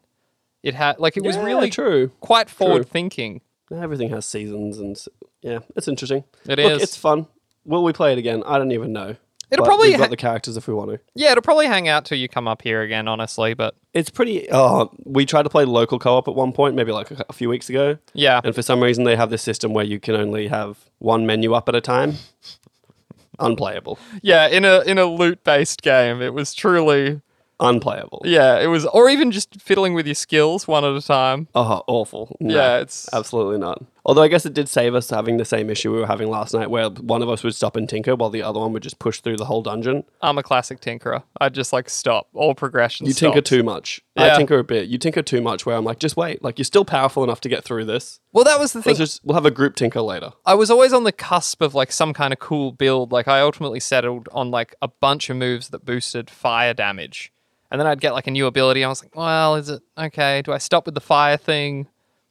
It 0.62 0.74
had 0.76 1.00
like 1.00 1.16
it 1.16 1.24
was 1.24 1.36
Yeah, 1.38 1.46
really 1.46 1.70
true. 1.70 2.12
quite 2.20 2.50
forward 2.50 2.90
thinking. 2.90 3.40
Everything 3.74 4.10
has 4.10 4.26
seasons, 4.26 4.78
and 4.78 4.98
yeah, 5.42 5.60
it's 5.76 5.88
interesting. 5.88 6.24
It 6.48 6.60
Look, 6.60 6.72
is. 6.74 6.82
It's 6.84 6.98
fun. 6.98 7.28
Will 7.66 7.84
we 7.84 7.94
play 7.94 8.12
it 8.12 8.18
again? 8.18 8.44
I 8.46 8.58
don't 8.58 8.72
even 8.72 8.94
know. 8.94 9.16
It'll 9.52 9.66
probably 9.66 9.90
we've 9.90 10.00
ha- 10.00 10.08
the 10.08 10.18
characters 10.18 10.58
if 10.58 10.68
we 10.68 10.74
want 10.74 10.90
to. 10.92 11.00
Yeah, 11.14 11.32
it'll 11.32 11.44
probably 11.44 11.68
hang 11.68 11.88
out 11.88 12.06
till 12.06 12.18
you 12.18 12.28
come 12.28 12.48
up 12.48 12.64
here 12.64 12.82
again, 12.82 13.08
honestly. 13.08 13.54
But 13.54 13.76
It's 13.94 14.10
pretty. 14.10 14.48
Oh, 14.52 14.90
we 15.06 15.26
tried 15.28 15.44
to 15.44 15.50
play 15.50 15.64
local 15.66 16.00
co-op 16.00 16.28
at 16.28 16.34
one 16.34 16.54
point, 16.54 16.76
maybe 16.76 16.92
like 16.92 17.12
a, 17.12 17.24
a 17.30 17.34
few 17.34 17.50
weeks 17.50 17.70
ago, 17.70 17.98
yeah, 18.14 18.42
and 18.44 18.56
for 18.56 18.64
some 18.64 18.82
reason 18.82 19.04
they 19.04 19.16
have 19.16 19.30
this 19.30 19.44
system 19.44 19.74
where 19.74 19.86
you 19.86 20.00
can 20.00 20.16
only 20.16 20.48
have 20.48 20.78
one 21.00 21.26
menu 21.28 21.54
up 21.54 21.70
at 21.70 21.76
a 21.76 21.82
time. 21.82 22.16
Unplayable. 23.40 23.98
yeah, 24.22 24.48
in 24.48 24.64
a 24.64 24.82
in 24.82 24.98
a 24.98 25.06
loot 25.06 25.44
based 25.44 25.82
game, 25.82 26.22
it 26.22 26.34
was 26.34 26.54
truly 26.54 27.22
Unplayable. 27.60 28.22
yeah, 28.26 28.60
it 28.60 28.68
was, 28.68 28.86
or 28.88 29.10
even 29.10 29.32
just 29.32 29.62
fiddling 29.62 29.94
with 29.94 30.06
your 30.06 30.16
skills 30.16 30.68
one 30.68 30.84
at 30.84 30.96
a 30.96 31.02
time. 31.02 31.48
Oh, 31.56 31.82
awful. 31.88 32.36
No, 32.40 32.54
Yeah, 32.56 32.76
it's- 32.78 33.08
absolutely 33.14 33.58
not. 33.60 33.82
Although 34.06 34.24
I 34.24 34.28
guess 34.28 34.46
it 34.46 34.54
did 34.54 34.68
save 34.68 34.96
us 34.96 35.10
having 35.10 35.38
the 35.38 35.46
same 35.46 35.70
issue 35.70 35.94
we 35.94 36.00
were 36.00 36.08
having 36.08 36.30
last 36.30 36.54
night, 36.54 36.70
where 36.70 36.90
one 36.90 37.22
of 37.22 37.30
us 37.30 37.42
would 37.44 37.56
stop 37.56 37.78
and 37.78 37.88
tinker 37.88 38.16
while 38.16 38.30
the 38.30 38.44
other 38.44 38.60
one 38.60 38.74
would 38.74 38.84
just 38.84 39.00
push 39.00 39.22
through 39.22 39.38
the 39.38 39.46
whole 39.46 39.62
dungeon. 39.62 40.04
I'm 40.22 40.38
a 40.38 40.44
classic 40.44 40.82
tinkerer. 40.82 41.24
I'd 41.40 41.54
just 41.54 41.72
like 41.72 41.90
stop 41.90 42.28
all 42.34 42.54
progression. 42.54 43.06
You 43.06 43.14
tinker 43.14 43.38
stops. 43.38 43.50
too 43.50 43.64
much. 43.64 44.02
Yeah. 44.18 44.34
I 44.34 44.38
tinker 44.38 44.60
a 44.60 44.64
bit. 44.64 44.90
You 44.90 44.98
tinker 44.98 45.22
too 45.22 45.42
much. 45.42 45.66
Where 45.66 45.78
I'm 45.78 45.86
like, 45.86 46.00
just 46.00 46.18
wait. 46.18 46.44
Like 46.44 46.60
you're 46.60 46.66
still 46.66 46.84
powerful 46.86 47.24
enough 47.24 47.40
to 47.42 47.50
get 47.50 47.64
through 47.64 47.86
this. 47.86 48.20
Well, 48.34 48.44
that 48.44 48.60
was 48.60 48.74
the 48.74 48.82
thing. 48.82 48.92
Let's 48.92 49.00
just 49.00 49.24
we'll 49.24 49.36
have 49.36 49.46
a 49.46 49.52
group 49.52 49.76
tinker 49.76 50.02
later. 50.02 50.34
I 50.46 50.56
was 50.56 50.70
always 50.70 50.92
on 50.92 51.06
the 51.06 51.14
cusp 51.14 51.62
of 51.62 51.74
like 51.74 51.92
some 51.92 52.14
kind 52.14 52.34
of 52.34 52.40
cool 52.40 52.74
build. 52.74 53.14
Like 53.14 53.30
I 53.30 53.40
ultimately 53.40 53.80
settled 53.80 54.28
on 54.34 54.52
like 54.52 54.76
a 54.82 54.90
bunch 54.90 55.30
of 55.30 55.38
moves 55.38 55.70
that 55.70 55.86
boosted 55.86 56.30
fire 56.30 56.74
damage. 56.74 57.32
And 57.72 57.80
then 57.80 57.88
I'd 57.88 58.02
get 58.02 58.14
like 58.14 58.28
a 58.28 58.32
new 58.32 58.46
ability. 58.48 58.84
I 58.84 58.90
was 58.90 59.02
like, 59.02 59.16
well, 59.16 59.56
is 59.56 59.70
it 59.70 59.82
okay? 59.98 60.42
Do 60.44 60.52
I 60.52 60.58
stop 60.60 60.86
with 60.86 60.94
the 60.94 61.02
fire 61.02 61.38
thing? 61.38 61.88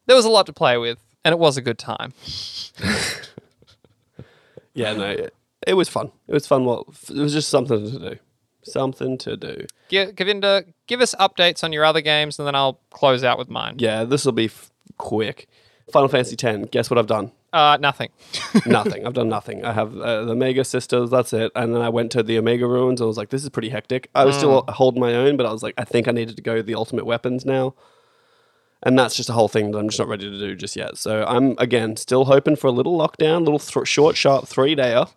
There 0.07 0.15
was 0.15 0.25
a 0.25 0.31
lot 0.31 0.47
to 0.47 0.53
play 0.53 0.79
with, 0.79 0.99
and 1.25 1.33
it 1.33 1.39
was 1.39 1.57
a 1.57 1.63
good 1.63 1.79
time. 1.79 2.13
Yeah, 4.75 4.95
no, 4.95 5.05
it, 5.05 5.35
it 5.67 5.75
was 5.75 5.89
fun. 5.89 6.11
It 6.29 6.33
was 6.33 6.47
fun. 6.47 6.65
Well, 6.65 6.87
it 7.11 7.17
was 7.17 7.33
just 7.33 7.49
something 7.49 7.91
to 7.91 7.99
do. 7.99 8.17
Something 8.63 9.19
to 9.19 9.37
do. 9.37 9.67
Give, 9.89 10.15
Govinda, 10.15 10.65
give 10.87 11.01
us 11.01 11.15
updates 11.17 11.65
on 11.65 11.73
your 11.73 11.85
other 11.85 12.01
games, 12.01 12.39
and 12.39 12.47
then 12.47 12.55
I'll 12.55 12.81
close 12.91 13.25
out 13.25 13.39
with 13.39 13.51
mine. 13.51 13.77
Yeah, 13.79 14.05
this 14.05 14.25
will 14.25 14.33
be 14.33 14.47
f- 14.47 14.71
quick. 14.99 15.49
Final 15.93 16.09
Fantasy 16.09 16.37
X. 16.43 16.69
Guess 16.71 16.91
what 16.91 16.99
I've 16.99 17.07
done? 17.09 17.33
Uh, 17.53 17.77
nothing. 17.81 18.09
nothing. 18.67 19.05
I've 19.07 19.13
done 19.13 19.29
nothing. 19.39 19.65
I 19.65 19.73
have 19.73 19.95
uh, 19.95 20.25
the 20.25 20.33
Omega 20.33 20.65
Sisters. 20.65 21.11
That's 21.11 21.33
it. 21.33 21.53
And 21.55 21.75
then 21.75 21.83
I 21.83 21.89
went 21.91 22.13
to 22.13 22.23
the 22.23 22.39
Omega 22.39 22.67
Ruins. 22.67 23.01
And 23.01 23.07
I 23.07 23.09
was 23.09 23.19
like, 23.19 23.29
this 23.29 23.43
is 23.43 23.51
pretty 23.51 23.69
hectic. 23.69 24.09
I 24.15 24.25
was 24.25 24.37
still 24.37 24.65
holding 24.69 25.01
my 25.01 25.15
own, 25.15 25.37
but 25.37 25.45
I 25.45 25.53
was 25.53 25.63
like, 25.63 25.75
I 25.77 25.85
think 25.85 26.09
I 26.09 26.13
needed 26.13 26.37
to 26.37 26.43
go 26.43 26.63
the 26.63 26.75
Ultimate 26.77 27.05
Weapons 27.05 27.45
now. 27.45 27.75
And 28.85 28.99
that's 28.99 29.15
just 29.15 29.29
a 29.29 29.33
whole 29.33 29.49
thing 29.49 29.71
that 29.71 29.79
I'm 29.79 29.89
just 29.89 29.99
not 29.99 30.09
ready 30.09 30.29
to 30.29 30.39
do 30.39 30.57
just 30.57 30.75
yet. 30.75 30.97
So 30.99 31.25
I'm 31.27 31.55
again 31.59 31.97
still 31.97 32.25
hoping 32.25 32.57
for 32.57 32.67
a 32.67 32.73
little 32.73 32.99
lockdown, 32.99 33.45
little 33.45 33.59
th- 33.59 33.87
short, 33.87 34.17
sharp 34.17 34.49
three 34.49 34.75
dayer. 34.75 35.09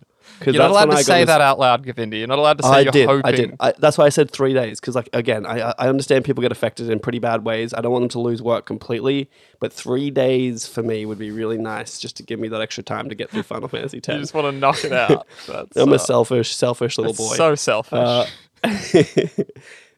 You're 0.43 0.55
not 0.55 0.71
allowed 0.71 0.91
to 0.91 1.03
say 1.03 1.23
that 1.23 1.41
out 1.41 1.59
loud, 1.59 1.85
Govinda. 1.85 2.17
You're 2.17 2.27
not 2.27 2.39
allowed 2.39 2.57
to 2.57 2.63
say 2.63 2.69
I 2.69 2.79
you're 2.81 2.91
did. 2.91 3.07
hoping. 3.07 3.25
I 3.25 3.31
did. 3.31 3.55
I, 3.59 3.73
that's 3.77 3.97
why 3.97 4.05
I 4.05 4.09
said 4.09 4.29
three 4.29 4.53
days 4.53 4.79
because, 4.79 4.95
like, 4.95 5.09
again, 5.13 5.45
I 5.45 5.73
I 5.77 5.87
understand 5.87 6.25
people 6.25 6.41
get 6.41 6.51
affected 6.51 6.89
in 6.89 6.99
pretty 6.99 7.19
bad 7.19 7.45
ways. 7.45 7.73
I 7.73 7.81
don't 7.81 7.91
want 7.91 8.03
them 8.03 8.09
to 8.09 8.19
lose 8.19 8.41
work 8.41 8.65
completely, 8.65 9.29
but 9.59 9.71
three 9.71 10.11
days 10.11 10.67
for 10.67 10.83
me 10.83 11.05
would 11.05 11.19
be 11.19 11.31
really 11.31 11.57
nice, 11.57 11.99
just 11.99 12.17
to 12.17 12.23
give 12.23 12.39
me 12.39 12.47
that 12.49 12.61
extra 12.61 12.83
time 12.83 13.09
to 13.09 13.15
get 13.15 13.29
through 13.29 13.43
Final 13.43 13.69
Fantasy 13.69 13.97
X. 13.97 14.07
You 14.15 14.19
just 14.19 14.33
want 14.33 14.47
to 14.47 14.51
knock 14.51 14.83
it 14.83 14.91
out. 14.91 15.27
That's, 15.47 15.77
I'm 15.77 15.91
uh, 15.91 15.95
a 15.95 15.99
selfish, 15.99 16.55
selfish 16.55 16.97
little 16.97 17.13
boy. 17.13 17.35
so 17.35 17.55
selfish. 17.55 17.93
uh, 17.93 18.25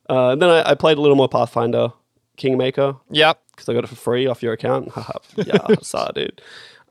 uh, 0.10 0.36
then 0.36 0.50
I, 0.50 0.72
I 0.72 0.76
played 0.76 0.98
a 0.98 1.02
little 1.02 1.16
more 1.16 1.30
Pathfinder 1.30 1.94
Kingmaker 2.38 2.96
yep. 3.12 3.42
because 3.52 3.68
I 3.68 3.74
got 3.74 3.84
it 3.84 3.88
for 3.88 3.96
free 3.96 4.28
off 4.28 4.42
your 4.42 4.54
account. 4.54 4.92
Yeah, 5.36 5.58
saw 5.82 6.10
dude. 6.12 6.42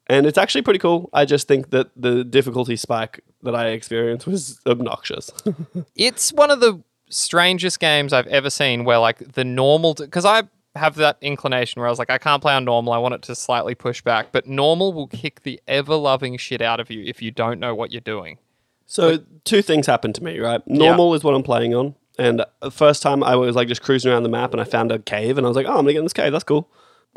And 0.09 0.27
it's 0.27 0.39
actually 0.39 0.63
pretty 0.63 0.79
cool. 0.79 1.11
I 1.13 1.25
just 1.25 1.49
think 1.49 1.71
that 1.71 1.91
the 1.97 2.23
difficulty 2.23 2.77
spike 2.77 3.25
that 3.43 3.55
I 3.55 3.69
experienced 3.69 4.27
was 4.27 4.61
obnoxious. 4.67 5.31
It's 5.97 6.33
one 6.33 6.51
of 6.51 6.61
the 6.61 6.83
strangest 7.09 7.81
games 7.81 8.13
I've 8.13 8.27
ever 8.27 8.51
seen 8.51 8.85
where 8.85 8.99
like 8.99 9.33
the 9.33 9.45
normal 9.45 9.95
because 9.95 10.25
I 10.25 10.43
have 10.75 10.97
that 10.97 11.17
inclination 11.21 11.81
where 11.81 11.87
I 11.87 11.91
was 11.91 11.99
like 11.99 12.11
I 12.11 12.19
can't 12.19 12.43
play 12.43 12.53
on 12.53 12.65
normal 12.65 12.93
I 12.93 12.99
want 12.99 13.15
it 13.15 13.23
to 13.23 13.35
slightly 13.35 13.75
push 13.75 14.03
back 14.03 14.33
but 14.33 14.47
normal 14.47 14.93
will 14.93 15.07
kick 15.07 15.43
the 15.43 15.61
ever 15.69 15.95
loving 15.95 16.37
shit 16.37 16.61
out 16.61 16.81
of 16.81 16.91
you 16.91 17.05
if 17.05 17.23
you 17.23 17.31
don't 17.31 17.61
know 17.61 17.75
what 17.75 17.93
you're 17.93 18.01
doing. 18.01 18.39
So 18.87 19.19
two 19.45 19.63
things 19.63 19.87
happened 19.87 20.15
to 20.17 20.25
me, 20.25 20.39
right? 20.39 20.61
Normal 20.67 21.15
is 21.15 21.25
what 21.25 21.35
I'm 21.35 21.43
playing 21.43 21.75
on. 21.75 21.95
And 22.19 22.45
the 22.61 22.71
first 22.71 23.03
time 23.03 23.23
I 23.23 23.37
was 23.37 23.57
like 23.57 23.69
just 23.69 23.83
cruising 23.83 24.11
around 24.11 24.23
the 24.23 24.29
map 24.29 24.53
and 24.53 24.61
I 24.61 24.65
found 24.65 24.91
a 24.91 24.99
cave 24.99 25.39
and 25.39 25.47
I 25.47 25.49
was 25.49 25.57
like, 25.57 25.67
oh, 25.67 25.71
I'm 25.71 25.77
gonna 25.79 25.93
get 25.93 25.99
in 25.99 26.05
this 26.05 26.13
cave. 26.13 26.33
That's 26.33 26.45
cool. 26.45 26.69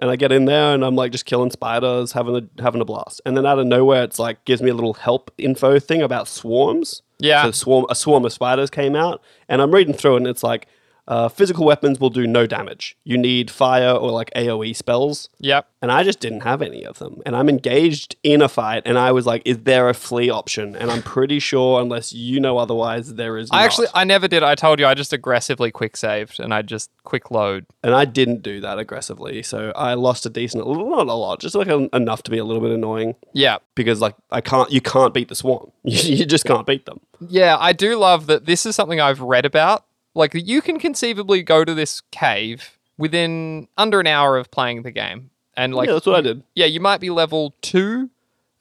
And 0.02 0.10
I 0.10 0.16
get 0.16 0.32
in 0.32 0.46
there 0.46 0.74
and 0.74 0.84
I'm 0.84 0.96
like 0.96 1.12
just 1.12 1.26
killing 1.26 1.52
spiders, 1.52 2.14
having 2.14 2.36
a 2.36 2.62
having 2.62 2.82
a 2.82 2.86
blast. 2.86 3.22
And 3.26 3.36
then 3.36 3.46
out 3.46 3.60
of 3.60 3.68
nowhere, 3.68 4.04
it's 4.04 4.20
like 4.20 4.44
gives 4.46 4.62
me 4.62 4.70
a 4.70 4.74
little 4.74 4.94
help 4.94 5.32
info 5.38 5.80
thing 5.80 6.02
about 6.02 6.28
swarms. 6.28 7.02
Yeah. 7.20 7.44
So 7.44 7.52
swarm 7.52 7.86
a 7.90 7.96
swarm 7.96 8.26
of 8.26 8.32
spiders 8.32 8.70
came 8.70 8.96
out, 8.96 9.22
and 9.50 9.62
I'm 9.62 9.74
reading 9.74 9.94
through 9.94 10.16
it, 10.16 10.18
and 10.18 10.28
it's 10.28 10.44
like 10.44 10.68
uh, 11.10 11.28
physical 11.28 11.66
weapons 11.66 12.00
will 12.00 12.10
do 12.12 12.26
no 12.26 12.46
damage. 12.48 12.96
You 13.04 13.18
need 13.18 13.52
fire 13.52 13.90
or 13.92 14.12
like 14.12 14.32
AOE 14.36 14.76
spells. 14.76 15.28
Yep. 15.40 15.68
And 15.82 15.92
I 15.92 16.04
just 16.04 16.20
didn't 16.20 16.42
have 16.42 16.62
any 16.62 16.84
of 16.86 17.00
them. 17.00 17.22
And 17.26 17.36
I'm 17.36 17.50
engaged 17.50 18.16
in 18.24 18.42
a 18.42 18.48
fight, 18.50 18.84
and 18.86 18.98
I 18.98 19.12
was 19.12 19.26
like, 19.26 19.42
"Is 19.46 19.60
there 19.60 19.90
a 19.90 19.94
flee 19.94 20.30
option?" 20.30 20.76
And 20.76 20.92
I'm 20.92 21.02
pretty 21.02 21.40
sure, 21.40 21.82
unless 21.82 22.14
you 22.14 22.40
know 22.40 22.58
otherwise, 22.58 23.16
there 23.16 23.38
is. 23.38 23.50
I 23.52 23.58
not. 23.58 23.66
actually 23.66 23.88
I 23.94 24.04
never 24.04 24.28
did. 24.28 24.44
I 24.44 24.56
told 24.56 24.80
you 24.80 24.86
I 24.86 24.94
just 24.94 25.12
aggressively 25.14 25.72
quick 25.72 25.98
saved 25.98 26.40
and 26.40 26.54
I 26.54 26.62
just 26.62 26.92
quick 27.04 27.32
load. 27.32 27.66
and 27.84 27.96
I 27.96 28.06
didn't 28.06 28.42
do 28.44 28.60
that 28.62 28.78
aggressively, 28.78 29.42
so 29.42 29.72
I 29.76 29.94
lost 29.96 30.26
a 30.26 30.30
decent, 30.30 30.68
not 30.68 31.08
a 31.08 31.14
lot, 31.14 31.40
just 31.40 31.56
like 31.56 31.68
a, 31.70 31.90
enough 31.96 32.22
to 32.24 32.32
be 32.32 32.38
a 32.38 32.44
little 32.44 32.62
bit 32.62 32.72
annoying 32.72 33.16
Yeah. 33.34 33.58
because 33.74 34.00
like 34.02 34.16
I 34.32 34.42
can't, 34.42 34.70
you 34.72 34.82
can't 34.82 35.14
beat 35.14 35.30
the 35.30 35.36
swarm. 35.36 35.72
You, 35.84 36.16
you 36.18 36.26
just 36.26 36.46
can't 36.46 36.68
beat 36.68 36.86
them. 36.86 37.00
Yeah, 37.28 37.58
I 37.60 37.74
do 37.74 37.96
love 37.98 38.28
that 38.28 38.46
this 38.46 38.66
is 38.66 38.76
something 38.76 39.00
I've 39.00 39.22
read 39.22 39.46
about. 39.46 39.86
Like 40.16 40.34
you 40.34 40.62
can 40.62 40.80
conceivably 40.80 41.44
go 41.44 41.64
to 41.64 41.74
this 41.74 42.02
cave 42.12 42.78
within 42.98 43.68
under 43.78 44.00
an 44.00 44.08
hour 44.08 44.38
of 44.38 44.52
playing 44.52 44.84
the 44.84 44.92
game. 44.92 45.30
And 45.56 45.74
like 45.74 45.88
yeah, 45.88 45.94
that's 45.94 46.06
what 46.06 46.16
I 46.16 46.22
did. 46.22 46.44
yeah, 46.56 46.66
you 46.66 46.80
might 46.80 47.02
be 47.02 47.10
level 47.10 47.54
two 47.62 48.10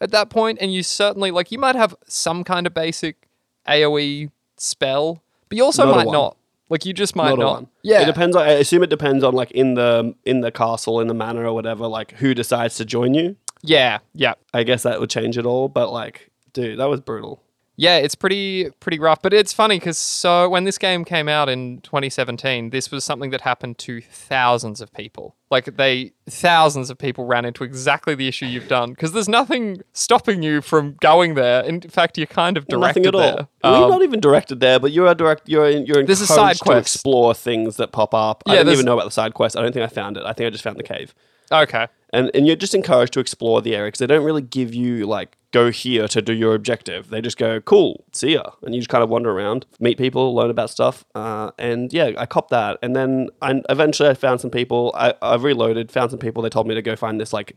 at 0.00 0.10
that 0.10 0.30
point, 0.30 0.58
and 0.60 0.72
you 0.72 0.82
certainly 0.82 1.30
like 1.30 1.52
you 1.52 1.58
might 1.58 1.76
have 1.76 1.94
some 2.06 2.44
kind 2.44 2.66
of 2.66 2.74
basic 2.74 3.28
AoE 3.68 4.30
spell, 4.56 5.22
but 5.48 5.56
you 5.56 5.64
also 5.64 5.86
Not 5.86 5.96
might 5.96 6.12
not. 6.12 6.36
Like 6.70 6.84
you 6.84 6.92
just 6.92 7.16
might 7.16 7.30
Not, 7.30 7.38
not. 7.38 7.66
Yeah, 7.82 8.02
it 8.02 8.06
depends. 8.06 8.36
On, 8.36 8.42
I 8.42 8.50
assume 8.50 8.82
it 8.82 8.90
depends 8.90 9.24
on 9.24 9.32
like 9.32 9.50
in 9.52 9.74
the 9.74 10.14
in 10.24 10.40
the 10.40 10.50
castle, 10.50 11.00
in 11.00 11.08
the 11.08 11.14
manor 11.14 11.46
or 11.46 11.52
whatever, 11.54 11.86
like 11.86 12.12
who 12.12 12.34
decides 12.34 12.76
to 12.76 12.84
join 12.84 13.14
you. 13.14 13.36
yeah, 13.62 13.98
yeah, 14.12 14.34
I 14.52 14.64
guess 14.64 14.82
that 14.82 15.00
would 15.00 15.08
change 15.10 15.38
it 15.38 15.46
all. 15.46 15.68
But 15.68 15.90
like, 15.92 16.30
dude, 16.52 16.78
that 16.78 16.88
was 16.88 17.00
brutal. 17.00 17.42
Yeah. 17.78 17.97
It's 17.97 18.14
pretty 18.14 18.68
pretty 18.80 18.99
rough, 18.99 19.23
but 19.23 19.32
it's 19.32 19.52
funny 19.54 19.78
because 19.78 19.97
so 19.97 20.49
when 20.50 20.64
this 20.64 20.76
game 20.76 21.04
came 21.06 21.28
out 21.28 21.49
in 21.49 21.80
2017, 21.80 22.68
this 22.70 22.90
was 22.90 23.04
something 23.04 23.30
that 23.30 23.40
happened 23.40 23.78
to 23.78 24.00
thousands 24.02 24.80
of 24.82 24.92
people. 24.92 25.37
Like 25.50 25.76
they 25.76 26.12
thousands 26.28 26.90
of 26.90 26.99
people 26.99 27.25
ran 27.25 27.47
into 27.47 27.64
exactly 27.64 28.14
the 28.14 28.28
issue 28.28 28.44
you've 28.44 28.68
done 28.68 28.90
because 28.90 29.12
there's 29.12 29.28
nothing 29.30 29.80
stopping 29.94 30.42
you 30.42 30.61
from 30.61 30.97
going 31.00 31.35
there. 31.35 31.62
In 31.64 31.80
fact, 31.80 32.18
you're 32.18 32.26
kind 32.26 32.58
of 32.58 32.66
directed 32.66 33.04
Nothing 33.04 33.06
at 33.06 33.14
all. 33.14 33.20
there. 33.37 33.49
well, 33.64 33.75
you're 33.76 33.85
Um, 33.85 33.90
not 33.90 34.02
even 34.02 34.20
directed 34.20 34.61
there, 34.61 34.78
but 34.78 34.92
you're 34.92 35.06
a 35.06 35.14
direct. 35.14 35.49
You're 35.49 35.70
in, 35.70 35.87
you're 35.87 36.04
There's 36.04 36.20
a 36.20 36.25
encouraged 36.25 36.28
side 36.28 36.56
to 36.56 36.64
quest. 36.64 36.94
explore 36.97 37.32
things 37.32 37.76
that 37.76 37.92
pop 37.92 38.12
up. 38.12 38.42
I 38.47 38.52
Yeah, 38.54 38.58
didn't 38.58 38.73
even 38.75 38.85
know 38.87 38.94
about 38.94 39.06
the 39.06 39.11
side 39.12 39.32
quest. 39.32 39.56
I 39.56 39.62
don't 39.62 39.73
think 39.73 39.85
I 39.85 39.88
found 39.88 40.16
it. 40.18 40.25
I 40.26 40.35
think 40.35 40.47
I 40.49 40.50
just 40.50 40.64
found 40.64 40.76
the 40.78 40.82
cave. 40.82 41.14
Okay. 41.52 41.88
And 42.12 42.30
and 42.34 42.46
you're 42.46 42.56
just 42.56 42.74
encouraged 42.74 43.12
to 43.14 43.20
explore 43.20 43.60
the 43.60 43.74
area 43.76 43.88
because 43.88 43.98
they 43.98 44.06
don't 44.06 44.24
really 44.24 44.40
give 44.42 44.74
you 44.74 45.06
like 45.06 45.36
go 45.50 45.70
here 45.70 46.08
to 46.08 46.22
do 46.22 46.32
your 46.32 46.54
objective. 46.54 47.10
They 47.10 47.20
just 47.20 47.36
go 47.36 47.60
cool, 47.60 48.04
see 48.12 48.32
ya, 48.34 48.44
and 48.62 48.74
you 48.74 48.80
just 48.80 48.88
kind 48.90 49.04
of 49.04 49.10
wander 49.10 49.30
around, 49.30 49.66
meet 49.78 49.98
people, 49.98 50.34
learn 50.34 50.50
about 50.50 50.70
stuff. 50.70 51.04
Uh, 51.14 51.50
and 51.58 51.92
yeah, 51.92 52.12
I 52.16 52.24
copped 52.26 52.50
that, 52.50 52.78
and 52.82 52.96
then 52.96 53.28
I 53.42 53.60
eventually 53.68 54.08
I 54.08 54.14
found 54.14 54.40
some 54.40 54.50
people. 54.50 54.92
I, 54.94 55.14
I 55.20 55.36
reloaded, 55.36 55.90
found 55.92 56.10
some 56.10 56.18
people. 56.18 56.42
They 56.42 56.48
told 56.48 56.66
me 56.66 56.74
to 56.74 56.82
go 56.82 56.96
find 56.96 57.20
this 57.20 57.32
like 57.34 57.54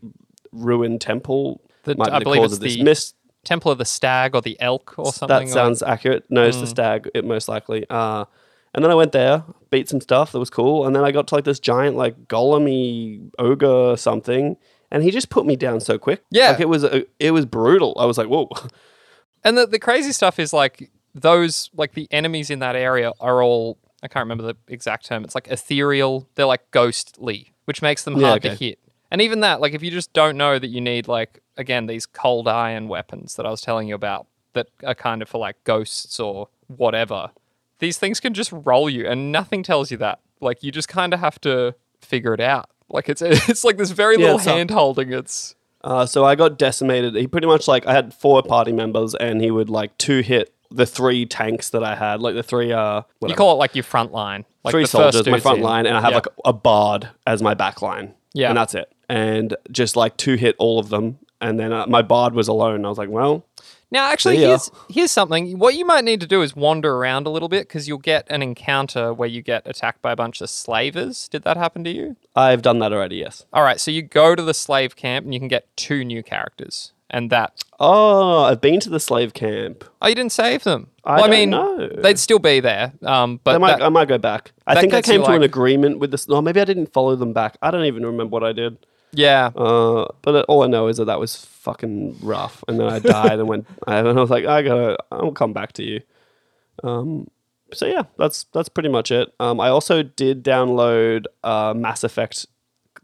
ruined 0.52 1.00
temple. 1.00 1.62
The- 1.84 1.96
Might 1.96 2.06
be 2.06 2.12
I 2.12 2.18
the 2.18 2.24
believe 2.24 2.42
cause 2.42 2.52
it's 2.52 2.58
of 2.58 2.62
this 2.62 2.76
the 2.76 2.82
mist. 2.84 3.16
Temple 3.44 3.72
of 3.72 3.78
the 3.78 3.84
Stag 3.84 4.36
or 4.36 4.40
the 4.40 4.56
Elk 4.60 4.94
or 4.98 5.06
something. 5.12 5.26
That 5.28 5.40
like- 5.44 5.48
sounds 5.48 5.82
accurate. 5.82 6.24
No, 6.30 6.44
Mm. 6.44 6.48
it's 6.48 6.60
the 6.60 6.66
stag. 6.68 7.10
It 7.12 7.24
most 7.24 7.48
likely. 7.48 7.84
Uh, 7.90 8.26
and 8.74 8.84
then 8.84 8.90
I 8.90 8.94
went 8.94 9.12
there, 9.12 9.44
beat 9.70 9.88
some 9.88 10.00
stuff 10.00 10.32
that 10.32 10.38
was 10.38 10.50
cool, 10.50 10.86
and 10.86 10.94
then 10.96 11.04
I 11.04 11.12
got 11.12 11.26
to 11.28 11.34
like 11.34 11.44
this 11.44 11.60
giant 11.60 11.96
like 11.96 12.28
golemy 12.28 13.30
ogre 13.38 13.96
something, 13.96 14.56
and 14.90 15.02
he 15.02 15.10
just 15.10 15.28
put 15.30 15.46
me 15.46 15.56
down 15.56 15.80
so 15.80 15.98
quick. 15.98 16.22
Yeah. 16.30 16.50
like 16.50 16.60
it 16.60 16.68
was 16.68 16.84
a, 16.84 17.04
it 17.18 17.30
was 17.32 17.46
brutal. 17.46 17.94
I 17.98 18.04
was 18.04 18.18
like, 18.18 18.28
whoa. 18.28 18.48
And 19.44 19.58
the, 19.58 19.66
the 19.66 19.80
crazy 19.80 20.12
stuff 20.12 20.38
is 20.38 20.52
like 20.52 20.88
those 21.14 21.68
like 21.74 21.94
the 21.94 22.06
enemies 22.12 22.48
in 22.48 22.60
that 22.60 22.76
area 22.76 23.10
are 23.18 23.42
all 23.42 23.76
I 24.02 24.08
can't 24.08 24.22
remember 24.22 24.44
the 24.44 24.56
exact 24.68 25.04
term. 25.06 25.24
It's 25.24 25.34
like 25.34 25.48
ethereal. 25.48 26.28
They're 26.36 26.46
like 26.46 26.70
ghostly, 26.70 27.52
which 27.64 27.82
makes 27.82 28.04
them 28.04 28.16
Yeah, 28.16 28.28
hard 28.28 28.42
to 28.42 28.54
hit. 28.54 28.78
And 29.10 29.20
even 29.20 29.40
that, 29.40 29.60
like 29.60 29.74
if 29.74 29.82
you 29.82 29.90
just 29.90 30.12
don't 30.12 30.36
know 30.36 30.60
that 30.60 30.68
you 30.68 30.80
need 30.80 31.08
like 31.08 31.40
again 31.56 31.86
these 31.86 32.06
cold 32.06 32.46
iron 32.46 32.86
weapons 32.88 33.34
that 33.34 33.44
I 33.44 33.50
was 33.50 33.60
telling 33.60 33.88
you 33.88 33.96
about 33.96 34.26
that 34.52 34.68
are 34.84 34.94
kind 34.94 35.22
of 35.22 35.28
for 35.28 35.38
like 35.38 35.56
ghosts 35.64 36.20
or 36.20 36.48
whatever, 36.68 37.30
these 37.82 37.98
things 37.98 38.18
can 38.20 38.32
just 38.32 38.50
roll 38.52 38.88
you, 38.88 39.06
and 39.06 39.30
nothing 39.30 39.62
tells 39.62 39.90
you 39.90 39.98
that. 39.98 40.20
Like 40.40 40.62
you 40.62 40.72
just 40.72 40.88
kind 40.88 41.12
of 41.12 41.20
have 41.20 41.38
to 41.42 41.74
figure 42.00 42.32
it 42.32 42.40
out. 42.40 42.70
Like 42.88 43.10
it's 43.10 43.20
it's 43.50 43.64
like 43.64 43.76
this 43.76 43.90
very 43.90 44.16
Yeah, 44.16 44.32
little 44.32 44.38
hand 44.38 44.70
holding. 44.70 45.12
It's 45.12 45.54
Uh, 45.84 46.06
so 46.06 46.24
I 46.24 46.34
got 46.36 46.58
decimated. 46.58 47.14
He 47.14 47.26
pretty 47.26 47.46
much 47.46 47.68
like 47.68 47.86
I 47.86 47.92
had 47.92 48.14
four 48.14 48.42
party 48.42 48.72
members, 48.72 49.14
and 49.14 49.40
he 49.42 49.50
would 49.50 49.68
like 49.68 49.96
two 49.98 50.20
hit 50.20 50.54
the 50.70 50.86
three 50.86 51.26
tanks 51.26 51.68
that 51.70 51.84
I 51.84 51.94
had, 51.94 52.22
like 52.22 52.34
the 52.34 52.42
three 52.42 52.72
uh 52.72 53.02
you 53.26 53.34
call 53.34 53.52
it 53.52 53.56
like 53.56 53.74
your 53.76 53.82
front 53.84 54.10
line, 54.12 54.46
like 54.64 54.72
three 54.72 54.84
the 54.84 54.88
first 54.88 55.12
soldiers, 55.18 55.30
my 55.30 55.38
front 55.40 55.58
in. 55.58 55.64
line, 55.64 55.84
and 55.86 55.94
I 55.96 56.00
have 56.00 56.10
Yeah. 56.12 56.16
like 56.16 56.28
a 56.46 56.52
bard 56.54 57.10
as 57.26 57.42
my 57.42 57.52
back 57.54 57.82
line. 57.82 58.14
Yeah. 58.34 58.48
and 58.48 58.56
that's 58.56 58.74
it. 58.74 58.90
And 59.10 59.54
just 59.70 59.94
like 59.94 60.16
two 60.16 60.36
hit 60.36 60.56
all 60.58 60.78
of 60.78 60.88
them, 60.88 61.18
and 61.42 61.60
then 61.60 61.70
uh, 61.72 61.86
my 61.86 62.00
bard 62.00 62.32
was 62.34 62.48
alone. 62.48 62.86
I 62.86 62.88
was 62.88 62.96
like, 62.96 63.10
well, 63.10 63.44
Now, 63.92 64.10
actually, 64.10 64.38
here's 64.38 64.70
here's 64.88 65.10
something. 65.12 65.58
What 65.58 65.74
you 65.74 65.84
might 65.84 66.02
need 66.02 66.20
to 66.22 66.26
do 66.26 66.40
is 66.42 66.56
wander 66.56 66.94
around 66.96 67.26
a 67.26 67.30
little 67.30 67.48
bit 67.50 67.68
because 67.68 67.86
you'll 67.86 67.98
get 67.98 68.26
an 68.30 68.42
encounter 68.42 69.12
where 69.12 69.28
you 69.28 69.42
get 69.42 69.62
attacked 69.66 70.00
by 70.02 70.12
a 70.12 70.16
bunch 70.16 70.40
of 70.40 70.48
slavers. 70.50 71.28
Did 71.28 71.42
that 71.44 71.56
happen 71.58 71.84
to 71.84 71.90
you? 71.90 72.16
I've 72.34 72.62
done 72.62 72.78
that 72.80 72.92
already. 72.92 73.16
Yes. 73.16 73.44
All 73.52 73.62
right, 73.62 73.78
so 73.78 73.90
you 73.90 74.00
go 74.02 74.34
to 74.34 74.42
the 74.42 74.54
slave 74.54 74.96
camp 74.96 75.24
and 75.26 75.34
you 75.34 75.38
can 75.40 75.48
get 75.48 75.68
two 75.76 76.04
new 76.04 76.22
characters, 76.22 76.92
and 77.10 77.28
that. 77.30 77.62
Oh, 77.78 78.44
I've 78.44 78.60
been 78.60 78.80
to 78.80 78.88
the 78.90 79.00
slave 79.00 79.34
camp. 79.34 79.84
Oh, 80.00 80.08
you 80.08 80.14
didn't 80.14 80.32
save 80.32 80.64
them. 80.64 80.88
I 81.04 81.16
well, 81.16 81.24
I 81.24 81.26
don't 81.26 81.30
mean, 81.36 81.50
know. 81.50 81.88
they'd 81.88 82.18
still 82.18 82.38
be 82.38 82.60
there. 82.60 82.92
Um, 83.02 83.40
but 83.44 83.56
I 83.56 83.58
might, 83.58 83.78
that- 83.78 83.82
I 83.82 83.88
might 83.90 84.08
go 84.08 84.18
back. 84.18 84.52
I 84.66 84.74
that 84.74 84.80
think 84.80 84.92
I 84.94 84.96
gets 84.98 85.08
you, 85.08 85.14
came 85.14 85.24
to 85.24 85.32
an 85.32 85.40
like- 85.42 85.50
agreement 85.50 85.98
with 85.98 86.12
this. 86.12 86.28
No, 86.28 86.40
maybe 86.40 86.60
I 86.60 86.64
didn't 86.64 86.92
follow 86.92 87.14
them 87.16 87.32
back. 87.32 87.56
I 87.60 87.70
don't 87.70 87.84
even 87.84 88.06
remember 88.06 88.32
what 88.32 88.44
I 88.44 88.52
did. 88.52 88.78
yeah, 89.12 89.50
Uh, 89.56 90.06
but 90.22 90.44
all 90.46 90.62
I 90.62 90.68
know 90.68 90.86
is 90.88 90.96
that 90.98 91.04
that 91.06 91.18
was 91.20 91.34
fucking 91.62 92.18
rough. 92.22 92.62
And 92.68 92.78
then 92.78 92.88
I 92.88 92.98
died 92.98 93.38
and 93.38 93.48
went. 93.48 93.66
And 93.86 94.08
I 94.08 94.12
was 94.12 94.30
like, 94.30 94.44
I 94.44 94.62
gotta. 94.62 94.98
I'll 95.10 95.32
come 95.32 95.52
back 95.52 95.72
to 95.74 95.82
you. 95.82 96.00
Um. 96.84 97.28
So 97.72 97.86
yeah, 97.86 98.02
that's 98.18 98.44
that's 98.52 98.68
pretty 98.68 98.88
much 98.90 99.10
it. 99.10 99.32
Um. 99.40 99.60
I 99.60 99.68
also 99.68 100.02
did 100.02 100.44
download 100.44 101.24
uh 101.42 101.72
Mass 101.74 102.04
Effect, 102.04 102.46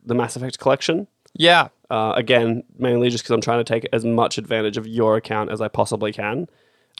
the 0.04 0.14
Mass 0.14 0.36
Effect 0.36 0.58
collection. 0.58 1.06
yeah. 1.34 1.68
Uh, 1.90 2.12
again, 2.16 2.62
mainly 2.78 3.08
just 3.08 3.24
because 3.24 3.30
I'm 3.32 3.40
trying 3.40 3.60
to 3.60 3.64
take 3.64 3.88
as 3.94 4.04
much 4.04 4.36
advantage 4.36 4.76
of 4.76 4.86
your 4.86 5.16
account 5.16 5.50
as 5.50 5.62
I 5.62 5.68
possibly 5.68 6.12
can. 6.12 6.46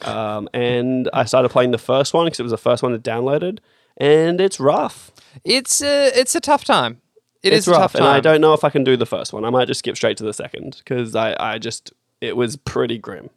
Um, 0.03 0.49
and 0.51 1.07
I 1.13 1.25
started 1.25 1.49
playing 1.49 1.69
the 1.69 1.77
first 1.77 2.11
one 2.11 2.25
because 2.25 2.39
it 2.39 2.43
was 2.43 2.51
the 2.51 2.57
first 2.57 2.81
one 2.81 2.93
that 2.93 3.03
downloaded, 3.03 3.59
and 3.97 4.41
it's 4.41 4.59
rough. 4.59 5.11
It's 5.43 5.83
a 5.83 6.07
it's 6.19 6.33
a 6.33 6.39
tough 6.39 6.63
time. 6.65 7.01
It 7.43 7.53
it's 7.53 7.67
is 7.67 7.71
rough, 7.71 7.95
and 7.95 8.03
I 8.05 8.19
don't 8.19 8.41
know 8.41 8.53
if 8.53 8.63
I 8.63 8.69
can 8.69 8.83
do 8.83 8.97
the 8.97 9.05
first 9.05 9.31
one. 9.33 9.45
I 9.45 9.49
might 9.49 9.65
just 9.67 9.79
skip 9.79 9.95
straight 9.95 10.17
to 10.17 10.23
the 10.23 10.33
second 10.33 10.75
because 10.79 11.15
I, 11.15 11.35
I 11.39 11.57
just 11.57 11.93
it 12.21 12.35
was 12.35 12.57
pretty 12.57 12.97
grim. 12.97 13.29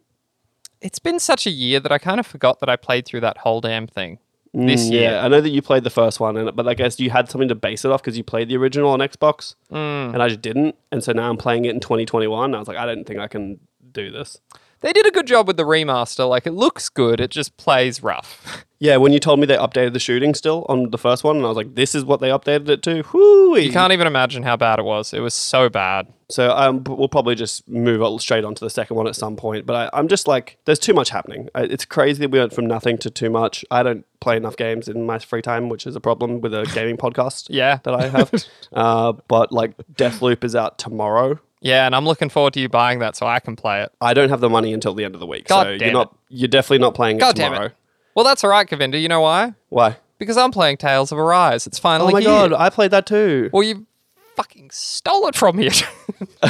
It's 0.81 0.99
been 0.99 1.19
such 1.19 1.47
a 1.47 1.49
year 1.51 1.79
that 1.79 1.91
I 1.91 1.97
kind 1.97 2.19
of 2.19 2.27
forgot 2.27 2.59
that 2.59 2.67
I 2.69 2.75
played 2.75 3.05
through 3.05 3.21
that 3.21 3.37
whole 3.37 3.61
damn 3.61 3.87
thing 3.87 4.19
this 4.53 4.87
Mm, 4.87 4.91
year. 4.91 5.11
Yeah, 5.11 5.23
I 5.25 5.29
know 5.29 5.39
that 5.39 5.49
you 5.49 5.61
played 5.61 5.85
the 5.85 5.89
first 5.89 6.19
one, 6.19 6.35
and 6.35 6.53
but 6.55 6.67
I 6.67 6.73
guess 6.73 6.99
you 6.99 7.09
had 7.09 7.29
something 7.29 7.47
to 7.47 7.55
base 7.55 7.85
it 7.85 7.91
off 7.91 8.01
because 8.03 8.17
you 8.17 8.23
played 8.23 8.49
the 8.49 8.57
original 8.57 8.89
on 8.89 8.99
Xbox, 8.99 9.55
Mm. 9.71 10.13
and 10.13 10.21
I 10.21 10.27
just 10.27 10.41
didn't. 10.41 10.75
And 10.91 11.01
so 11.03 11.13
now 11.13 11.29
I'm 11.29 11.37
playing 11.37 11.63
it 11.65 11.69
in 11.73 11.79
2021. 11.79 12.53
I 12.53 12.59
was 12.59 12.67
like, 12.67 12.77
I 12.77 12.85
don't 12.85 13.05
think 13.05 13.19
I 13.19 13.27
can 13.27 13.59
do 13.93 14.11
this. 14.11 14.39
They 14.83 14.93
did 14.93 15.07
a 15.07 15.11
good 15.11 15.25
job 15.25 15.47
with 15.47 15.57
the 15.57 15.63
remaster. 15.63 16.29
Like 16.29 16.45
it 16.45 16.51
looks 16.51 16.89
good. 16.89 17.19
It 17.19 17.31
just 17.31 17.57
plays 17.57 18.03
rough. 18.03 18.65
Yeah, 18.79 18.97
when 18.97 19.13
you 19.13 19.19
told 19.21 19.39
me 19.39 19.45
they 19.45 19.55
updated 19.55 19.93
the 19.93 19.99
shooting 19.99 20.33
still 20.33 20.65
on 20.67 20.89
the 20.89 20.97
first 20.97 21.23
one, 21.23 21.37
and 21.37 21.45
I 21.45 21.47
was 21.47 21.55
like, 21.55 21.73
this 21.73 21.95
is 21.95 22.03
what 22.03 22.19
they 22.19 22.27
updated 22.27 22.67
it 22.67 22.83
to. 22.83 23.03
Whoo! 23.13 23.57
You 23.57 23.71
can't 23.71 23.93
even 23.93 24.07
imagine 24.07 24.43
how 24.43 24.57
bad 24.57 24.77
it 24.77 24.83
was. 24.83 25.13
It 25.13 25.21
was 25.21 25.33
so 25.33 25.69
bad. 25.69 26.11
So 26.29 26.51
um, 26.51 26.83
we'll 26.83 27.07
probably 27.07 27.35
just 27.35 27.65
move 27.69 28.21
straight 28.21 28.43
on 28.43 28.55
to 28.55 28.65
the 28.65 28.69
second 28.69 28.97
one 28.97 29.07
at 29.07 29.15
some 29.15 29.37
point. 29.37 29.65
But 29.65 29.93
I, 29.93 29.97
I'm 29.97 30.09
just 30.09 30.27
like, 30.27 30.57
there's 30.65 30.79
too 30.79 30.93
much 30.93 31.11
happening. 31.11 31.47
It's 31.55 31.85
crazy 31.85 32.19
that 32.23 32.31
we 32.31 32.39
went 32.39 32.51
from 32.51 32.65
nothing 32.65 32.97
to 32.97 33.09
too 33.09 33.29
much. 33.29 33.63
I 33.71 33.83
don't 33.83 34.05
play 34.19 34.35
enough 34.35 34.57
games 34.57 34.89
in 34.89 35.05
my 35.05 35.17
free 35.17 35.41
time, 35.41 35.69
which 35.69 35.87
is 35.87 35.95
a 35.95 36.01
problem 36.01 36.41
with 36.41 36.53
a 36.53 36.69
gaming 36.73 36.97
podcast 37.05 37.47
Yeah. 37.49 37.79
that 37.83 37.95
I 37.95 38.09
have. 38.09 38.33
uh, 38.73 39.13
but 39.29 39.53
like, 39.53 39.77
Deathloop 39.93 40.43
is 40.43 40.57
out 40.57 40.77
tomorrow. 40.77 41.39
Yeah, 41.63 41.85
and 41.85 41.95
I'm 41.95 42.05
looking 42.05 42.29
forward 42.29 42.53
to 42.53 42.59
you 42.59 42.67
buying 42.69 42.99
that 42.99 43.15
so 43.15 43.25
I 43.25 43.39
can 43.39 43.55
play 43.55 43.81
it. 43.81 43.91
I 44.01 44.13
don't 44.13 44.29
have 44.29 44.41
the 44.41 44.49
money 44.49 44.73
until 44.73 44.93
the 44.93 45.05
end 45.05 45.15
of 45.15 45.19
the 45.21 45.25
week, 45.25 45.47
God 45.47 45.63
so 45.63 45.77
damn 45.77 45.87
you're 45.87 45.93
not. 45.93 46.15
You're 46.29 46.47
definitely 46.49 46.79
not 46.79 46.93
playing 46.93 47.17
it 47.17 47.19
God 47.21 47.35
damn 47.35 47.51
tomorrow. 47.51 47.67
it. 47.67 47.73
Well, 48.15 48.25
that's 48.25 48.43
all 48.43 48.49
right, 48.49 48.67
Govinda. 48.67 48.97
You 48.99 49.07
know 49.07 49.21
why? 49.21 49.53
Why? 49.69 49.95
Because 50.19 50.37
I'm 50.37 50.51
playing 50.51 50.77
Tales 50.77 51.11
of 51.11 51.17
Arise. 51.17 51.65
It's 51.65 51.79
finally. 51.79 52.09
Oh 52.09 52.13
my 52.13 52.19
here. 52.21 52.29
god, 52.29 52.53
I 52.53 52.69
played 52.69 52.91
that 52.91 53.05
too. 53.05 53.49
Well, 53.51 53.63
you 53.63 53.87
fucking 54.35 54.69
stole 54.71 55.27
it 55.27 55.35
from 55.35 55.55
me. 55.57 55.69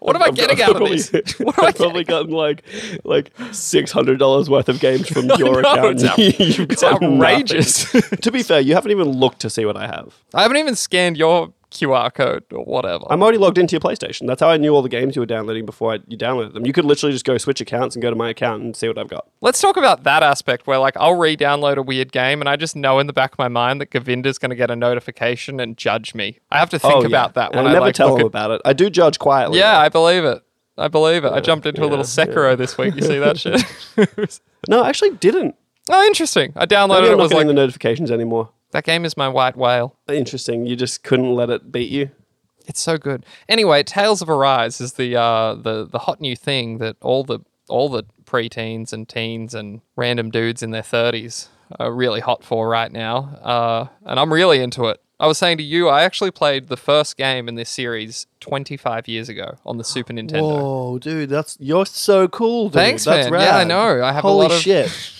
what 0.00 0.16
am 0.16 0.22
I 0.22 0.30
getting 0.30 0.60
out 0.62 0.80
of 0.82 0.88
this? 0.88 1.10
What 1.38 1.58
am 1.58 1.64
I 1.64 1.68
I've 1.68 1.76
probably 1.76 2.04
gotten 2.04 2.32
like 2.32 2.62
like 3.04 3.30
six 3.52 3.92
hundred 3.92 4.18
dollars 4.18 4.50
worth 4.50 4.68
of 4.68 4.80
games 4.80 5.08
from 5.08 5.26
your 5.38 5.62
know, 5.62 5.72
account. 5.72 6.00
it's 6.02 6.04
out- 6.04 6.18
You've 6.18 6.70
it's 6.70 6.82
outrageous. 6.82 7.90
to 7.92 8.30
be 8.32 8.42
fair, 8.42 8.60
you 8.60 8.74
haven't 8.74 8.90
even 8.90 9.08
looked 9.08 9.40
to 9.40 9.50
see 9.50 9.64
what 9.64 9.76
I 9.76 9.86
have. 9.86 10.14
I 10.34 10.42
haven't 10.42 10.58
even 10.58 10.74
scanned 10.76 11.16
your 11.16 11.52
QR 11.70 12.12
code 12.12 12.44
or 12.52 12.64
whatever. 12.64 13.04
I'm 13.10 13.22
already 13.22 13.38
logged 13.38 13.58
into 13.58 13.72
your 13.72 13.80
PlayStation. 13.80 14.26
That's 14.26 14.40
how 14.40 14.48
I 14.50 14.56
knew 14.56 14.74
all 14.74 14.82
the 14.82 14.88
games 14.88 15.16
you 15.16 15.22
were 15.22 15.26
downloading 15.26 15.64
before 15.66 15.92
I, 15.94 15.98
you 16.08 16.18
downloaded 16.18 16.52
them. 16.54 16.66
You 16.66 16.72
could 16.72 16.84
literally 16.84 17.12
just 17.12 17.24
go 17.24 17.38
switch 17.38 17.60
accounts 17.60 17.94
and 17.94 18.02
go 18.02 18.10
to 18.10 18.16
my 18.16 18.28
account 18.30 18.62
and 18.62 18.76
see 18.76 18.88
what 18.88 18.98
I've 18.98 19.08
got. 19.08 19.26
Let's 19.40 19.60
talk 19.60 19.76
about 19.76 20.02
that 20.04 20.22
aspect 20.22 20.66
where, 20.66 20.78
like, 20.78 20.96
I'll 20.96 21.14
re 21.16 21.36
download 21.36 21.76
a 21.76 21.82
weird 21.82 22.12
game 22.12 22.40
and 22.40 22.48
I 22.48 22.56
just 22.56 22.74
know 22.76 22.98
in 22.98 23.06
the 23.06 23.12
back 23.12 23.32
of 23.32 23.38
my 23.38 23.48
mind 23.48 23.80
that 23.80 23.90
Govinda's 23.90 24.38
going 24.38 24.50
to 24.50 24.56
get 24.56 24.70
a 24.70 24.76
notification 24.76 25.60
and 25.60 25.76
judge 25.76 26.14
me. 26.14 26.38
I 26.50 26.58
have 26.58 26.70
to 26.70 26.78
think 26.78 26.94
Oh, 26.94 27.00
yeah. 27.02 27.06
about 27.06 27.34
that 27.34 27.52
And 27.52 27.56
when 27.56 27.66
I 27.66 27.70
I, 27.70 27.72
never 27.74 27.86
like, 27.86 27.94
tell 27.94 28.14
him 28.14 28.20
at- 28.20 28.26
about 28.26 28.50
it. 28.50 28.60
I 28.64 28.72
do 28.72 28.90
judge 28.90 29.18
quietly. 29.18 29.58
Yeah, 29.58 29.72
though. 29.74 29.78
I 29.80 29.88
believe 29.88 30.24
it. 30.24 30.42
I 30.78 30.88
believe 30.88 31.24
it. 31.24 31.32
I 31.32 31.40
jumped 31.40 31.66
into 31.66 31.82
a 31.82 31.84
little 31.86 31.98
yeah, 31.98 32.02
Sekiro 32.04 32.56
this 32.56 32.78
week. 32.78 32.94
You 32.96 33.02
see 33.02 33.18
that 33.18 33.38
shit? 34.18 34.40
No, 34.68 34.82
I 34.82 34.88
actually 34.88 35.10
didn't. 35.16 35.54
oh, 35.90 36.06
interesting. 36.06 36.52
I 36.56 36.64
downloaded 36.66 36.88
Maybe 37.02 37.06
it. 37.08 37.12
I'm 37.12 37.18
not 37.18 37.22
Was 37.24 37.30
getting 37.32 37.46
like, 37.48 37.54
the 37.54 37.60
notifications 37.60 38.10
anymore. 38.10 38.50
That 38.72 38.84
game 38.84 39.04
is 39.04 39.16
my 39.16 39.28
white 39.28 39.56
whale. 39.56 39.96
Interesting. 40.08 40.66
You 40.66 40.76
just 40.76 41.02
couldn't 41.02 41.34
let 41.34 41.50
it 41.50 41.72
beat 41.72 41.90
you. 41.90 42.10
It's 42.66 42.80
so 42.80 42.98
good. 42.98 43.24
Anyway, 43.48 43.82
Tales 43.82 44.22
of 44.22 44.30
Arise 44.30 44.80
is 44.80 44.92
the 44.94 45.16
uh, 45.16 45.54
the 45.54 45.86
the 45.86 46.00
hot 46.00 46.20
new 46.20 46.36
thing 46.36 46.78
that 46.78 46.96
all 47.00 47.24
the 47.24 47.40
all 47.68 47.88
the 47.88 48.04
preteens 48.24 48.92
and 48.92 49.08
teens 49.08 49.54
and 49.54 49.80
random 49.96 50.30
dudes 50.30 50.62
in 50.62 50.70
their 50.70 50.82
thirties 50.82 51.48
are 51.78 51.92
really 51.92 52.20
hot 52.20 52.44
for 52.44 52.68
right 52.68 52.92
now, 52.92 53.16
uh, 53.42 53.86
and 54.04 54.20
I'm 54.20 54.32
really 54.32 54.60
into 54.60 54.84
it. 54.86 55.00
I 55.18 55.26
was 55.26 55.36
saying 55.36 55.58
to 55.58 55.62
you, 55.62 55.88
I 55.88 56.02
actually 56.04 56.30
played 56.30 56.68
the 56.68 56.76
first 56.78 57.16
game 57.18 57.46
in 57.46 57.54
this 57.54 57.68
series 57.68 58.26
25 58.40 59.06
years 59.06 59.28
ago 59.28 59.58
on 59.66 59.76
the 59.76 59.84
Super 59.84 60.14
Nintendo. 60.14 60.40
Whoa, 60.42 60.98
dude, 60.98 61.28
that's 61.28 61.56
you're 61.60 61.84
so 61.86 62.26
cool, 62.28 62.68
dude. 62.68 62.74
Thanks, 62.74 63.04
that's 63.04 63.30
man. 63.30 63.40
Yeah, 63.40 63.56
I 63.58 63.64
know. 63.64 64.02
I 64.02 64.12
have 64.12 64.24
a 64.24 64.28
Holy 64.28 64.44
lot 64.48 64.52
of- 64.52 64.60
shit. 64.60 65.16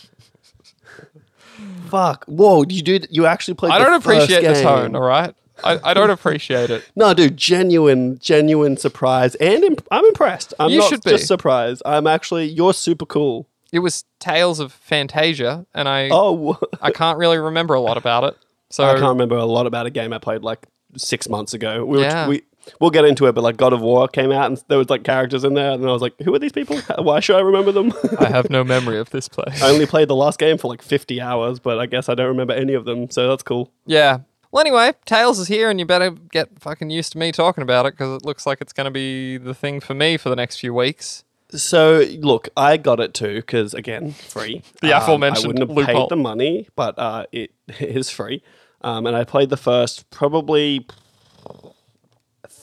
Fuck. 1.90 2.24
Whoa, 2.26 2.64
you 2.68 2.83
did 2.83 3.09
you 3.11 3.26
actually 3.26 3.55
played 3.55 3.72
I 3.72 3.79
don't 3.79 3.94
appreciate 4.00 4.42
the 4.42 4.53
game. 4.55 4.62
tone. 4.62 4.94
All 4.96 5.03
right, 5.03 5.35
I, 5.64 5.79
I 5.90 5.94
don't 5.94 6.11
appreciate 6.11 6.70
it. 6.70 6.85
No, 6.96 7.12
dude, 7.14 7.37
genuine, 7.37 8.18
genuine 8.18 8.76
surprise, 8.76 9.35
and 9.37 9.62
imp- 9.64 9.87
I'm 9.90 10.05
impressed. 10.07 10.55
I'm 10.59 10.70
You 10.70 10.79
not 10.81 10.88
should 10.90 11.03
be. 11.03 11.11
just 11.11 11.26
surprised. 11.26 11.83
I'm 11.85 12.07
actually, 12.07 12.46
you're 12.46 12.72
super 12.74 13.07
cool. 13.07 13.46
It 13.72 13.79
was 13.81 14.05
Tales 14.18 14.59
of 14.61 14.76
Phantasia, 14.88 15.64
and 15.74 15.88
I 15.88 16.09
Oh, 16.11 16.59
I 16.83 16.90
can't 16.90 17.18
really 17.18 17.38
remember 17.38 17.74
a 17.74 17.81
lot 17.81 17.96
about 17.96 18.24
it. 18.24 18.37
So 18.72 18.85
I 18.85 18.92
can't 18.92 19.09
remember 19.09 19.35
a 19.37 19.44
lot 19.44 19.66
about 19.66 19.87
a 19.87 19.90
game 19.90 20.12
I 20.12 20.18
played 20.18 20.42
like 20.44 20.64
six 20.96 21.29
months 21.29 21.55
ago. 21.55 21.85
We 21.85 21.98
were, 21.98 22.05
Yeah. 22.05 22.29
we 22.29 22.42
we'll 22.80 22.90
get 22.90 23.04
into 23.04 23.26
it, 23.26 23.33
but 23.35 23.42
like 23.42 23.56
God 23.56 23.72
of 23.72 23.80
War 23.80 24.06
came 24.09 24.30
out 24.33 24.46
and 24.46 24.62
there 24.68 24.78
was 24.78 24.90
like 24.90 25.02
characters 25.04 25.44
in 25.44 25.54
there, 25.54 25.72
and 25.72 25.85
I 25.85 25.92
was 25.92 26.02
like, 26.02 26.14
who 26.22 26.35
are 26.35 26.38
these 26.38 26.52
people? 26.52 26.78
Why 26.98 27.20
should 27.20 27.37
I 27.37 27.40
remember 27.40 27.72
them? 27.72 27.92
I 28.18 28.28
have 28.28 28.50
no 28.50 28.62
memory 28.74 28.98
of 28.98 29.11
this 29.11 29.28
place. 29.28 29.62
I 29.62 29.70
only 29.70 29.87
played 29.87 30.09
the 30.09 30.14
last 30.16 30.38
game 30.38 30.59
for 30.59 30.68
like 30.68 30.83
50 30.83 31.20
hours, 31.20 31.59
but 31.59 31.78
I 31.78 31.87
guess 31.87 32.09
I 32.09 32.14
don't 32.14 32.28
remember 32.28 32.52
any 32.54 32.74
of 32.74 32.85
them, 32.85 33.11
so 33.11 33.28
that's 33.28 33.42
cool. 33.42 33.72
Yeah. 33.87 34.18
Well, 34.52 34.61
anyway, 34.62 34.92
Tales 35.06 35.38
is 35.38 35.46
here, 35.48 35.70
and 35.70 35.78
you 35.78 35.87
better 35.87 36.11
get 36.11 36.48
fucking 36.59 36.90
used 36.90 37.12
to 37.12 37.18
me 37.18 37.30
talking 37.33 37.62
about 37.62 37.87
it 37.87 37.92
because 37.94 38.16
it 38.20 38.26
looks 38.26 38.46
like 38.46 38.61
it's 38.61 38.72
going 38.72 38.87
to 38.87 38.90
be 38.90 39.37
the 39.38 39.54
thing 39.54 39.78
for 39.80 39.94
me 39.94 40.16
for 40.16 40.28
the 40.28 40.35
next 40.37 40.56
few 40.59 40.74
weeks. 40.74 41.22
So 41.52 42.04
look, 42.18 42.48
I 42.56 42.76
got 42.76 43.00
it 43.00 43.12
too 43.14 43.37
because 43.37 43.74
again, 43.74 44.12
free. 44.12 44.62
The 44.83 44.92
Um, 44.92 45.02
aforementioned 45.02 45.44
I 45.44 45.48
wouldn't 45.48 45.68
have 45.68 45.76
loophole. 45.76 46.02
paid 46.04 46.09
the 46.11 46.16
money, 46.16 46.68
but 46.76 46.98
uh, 46.98 47.26
it 47.33 47.52
is 47.80 48.11
free. 48.11 48.42
Um, 48.83 49.06
and 49.06 49.16
I 49.16 49.24
played 49.24 49.50
the 49.50 49.56
first 49.56 50.09
probably 50.11 50.87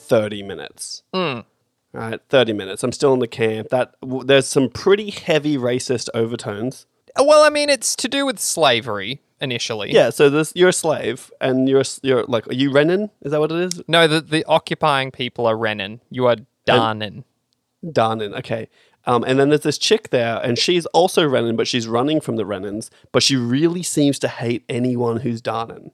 thirty 0.08 0.42
minutes. 0.42 1.02
Hmm. 1.14 1.40
Right, 1.92 2.20
thirty 2.28 2.52
minutes. 2.52 2.82
I'm 2.82 2.92
still 2.92 3.14
in 3.14 3.20
the 3.20 3.28
camp. 3.28 3.68
That 3.70 3.94
w- 4.00 4.24
there's 4.24 4.46
some 4.46 4.68
pretty 4.68 5.10
heavy 5.10 5.56
racist 5.56 6.08
overtones. 6.14 6.86
Well, 7.18 7.42
I 7.42 7.50
mean, 7.50 7.68
it's 7.70 7.96
to 7.96 8.08
do 8.08 8.26
with 8.26 8.38
slavery 8.38 9.20
initially. 9.40 9.92
Yeah, 9.92 10.10
so 10.10 10.28
this 10.30 10.52
you're 10.54 10.68
a 10.68 10.72
slave, 10.72 11.30
and 11.40 11.68
you're 11.68 11.84
you're 12.02 12.24
like 12.24 12.46
are 12.48 12.54
you 12.54 12.70
Renan? 12.70 13.10
Is 13.22 13.32
that 13.32 13.40
what 13.40 13.50
it 13.50 13.58
is? 13.58 13.82
No, 13.88 14.06
the, 14.06 14.20
the 14.20 14.44
occupying 14.44 15.10
people 15.10 15.46
are 15.46 15.56
Renan. 15.56 16.00
You 16.10 16.26
are 16.26 16.36
Dahnan. 16.66 17.24
Dahnan. 17.84 18.36
Okay. 18.38 18.68
Um, 19.06 19.24
and 19.26 19.38
then 19.38 19.48
there's 19.48 19.62
this 19.62 19.78
chick 19.78 20.10
there, 20.10 20.38
and 20.44 20.58
she's 20.58 20.84
also 20.86 21.26
Renan, 21.26 21.56
but 21.56 21.66
she's 21.66 21.88
running 21.88 22.20
from 22.20 22.36
the 22.36 22.44
Renans. 22.44 22.90
But 23.10 23.22
she 23.22 23.36
really 23.36 23.82
seems 23.82 24.18
to 24.18 24.28
hate 24.28 24.64
anyone 24.68 25.18
who's 25.20 25.40
Dahnan. 25.40 25.92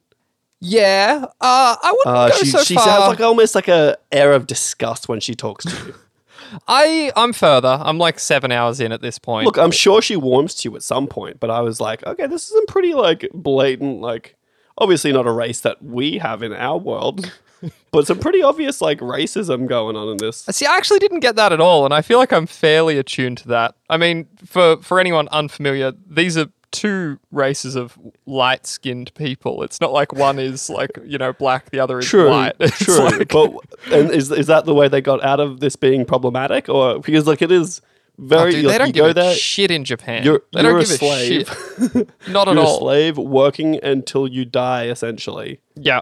Yeah. 0.67 1.25
Uh, 1.41 1.75
I 1.81 1.91
wouldn't 1.91 2.17
Uh, 2.17 2.29
go 2.29 2.35
she 2.37 2.45
so 2.47 2.63
she 2.63 2.75
far. 2.75 2.83
sounds 2.85 3.07
like 3.09 3.21
almost 3.21 3.53
like 3.55 3.67
a 3.67 3.97
air 4.11 4.33
of 4.33 4.47
disgust 4.47 5.07
when 5.07 5.19
she 5.19 5.35
talks 5.35 5.65
to 5.65 5.85
you. 5.87 5.93
I 6.67 7.11
I'm 7.15 7.33
further. 7.33 7.79
I'm 7.81 7.97
like 7.97 8.19
seven 8.19 8.51
hours 8.51 8.79
in 8.79 8.91
at 8.91 9.01
this 9.01 9.19
point. 9.19 9.45
Look, 9.45 9.57
I'm 9.57 9.71
sure 9.71 10.01
she 10.01 10.15
warms 10.15 10.55
to 10.55 10.69
you 10.69 10.75
at 10.75 10.83
some 10.83 11.07
point, 11.07 11.39
but 11.39 11.49
I 11.49 11.61
was 11.61 11.79
like, 11.79 12.05
okay, 12.05 12.27
this 12.27 12.43
is 12.43 12.49
some 12.49 12.65
pretty 12.67 12.93
like 12.93 13.27
blatant, 13.33 14.01
like 14.01 14.35
obviously 14.77 15.11
not 15.11 15.27
a 15.27 15.31
race 15.31 15.61
that 15.61 15.81
we 15.83 16.17
have 16.19 16.43
in 16.43 16.53
our 16.53 16.77
world, 16.77 17.31
but 17.91 18.07
some 18.07 18.19
pretty 18.19 18.41
obvious 18.43 18.79
like 18.81 18.99
racism 18.99 19.67
going 19.67 19.95
on 19.95 20.07
in 20.09 20.17
this. 20.17 20.45
See, 20.49 20.65
I 20.65 20.77
actually 20.77 20.99
didn't 20.99 21.21
get 21.21 21.35
that 21.35 21.51
at 21.51 21.59
all, 21.61 21.83
and 21.85 21.93
I 21.93 22.01
feel 22.01 22.19
like 22.19 22.31
I'm 22.31 22.47
fairly 22.47 22.97
attuned 22.97 23.39
to 23.39 23.47
that. 23.49 23.75
I 23.89 23.97
mean, 23.97 24.27
for 24.45 24.77
for 24.81 24.99
anyone 24.99 25.27
unfamiliar, 25.29 25.93
these 26.09 26.37
are 26.37 26.47
two 26.75 27.19
races 27.31 27.75
of 27.75 27.97
light-skinned 28.25 29.13
people. 29.15 29.63
It's 29.63 29.79
not 29.81 29.91
like 29.91 30.13
one 30.13 30.39
is 30.39 30.69
like 30.69 30.91
you 31.05 31.17
know 31.17 31.33
black, 31.33 31.69
the 31.71 31.79
other 31.79 31.99
is 31.99 32.05
True, 32.07 32.29
white. 32.29 32.53
It's 32.59 32.77
true. 32.79 32.99
like- 33.05 33.27
but 33.29 33.51
and 33.91 34.11
is 34.11 34.31
is 34.31 34.47
that 34.47 34.65
the 34.65 34.73
way 34.73 34.87
they 34.87 35.01
got 35.01 35.23
out 35.23 35.39
of 35.39 35.59
this 35.59 35.75
being 35.75 36.05
problematic, 36.05 36.69
or 36.69 36.99
because 36.99 37.27
like 37.27 37.41
it 37.41 37.51
is 37.51 37.81
Oh, 38.17 38.23
very 38.27 38.51
dude, 38.51 38.63
like, 38.65 38.71
they 38.73 38.77
don't 38.77 38.87
you 38.87 38.93
give 38.93 39.03
go 39.03 39.09
a 39.09 39.13
there, 39.13 39.33
shit 39.35 39.71
in 39.71 39.83
Japan. 39.83 40.23
you're 40.23 40.41
they 40.53 40.61
you're 40.61 40.71
don't 40.71 40.81
a 40.81 40.85
give 40.85 40.97
slave. 40.97 41.49
a 41.49 41.89
shit. 41.89 42.09
Not 42.29 42.47
at 42.47 42.53
you're 42.53 42.63
a 42.63 42.65
all. 42.67 42.79
slave 42.79 43.17
working 43.17 43.77
until 43.83 44.25
you 44.25 44.45
die, 44.45 44.87
essentially. 44.87 45.59
Yeah. 45.75 45.99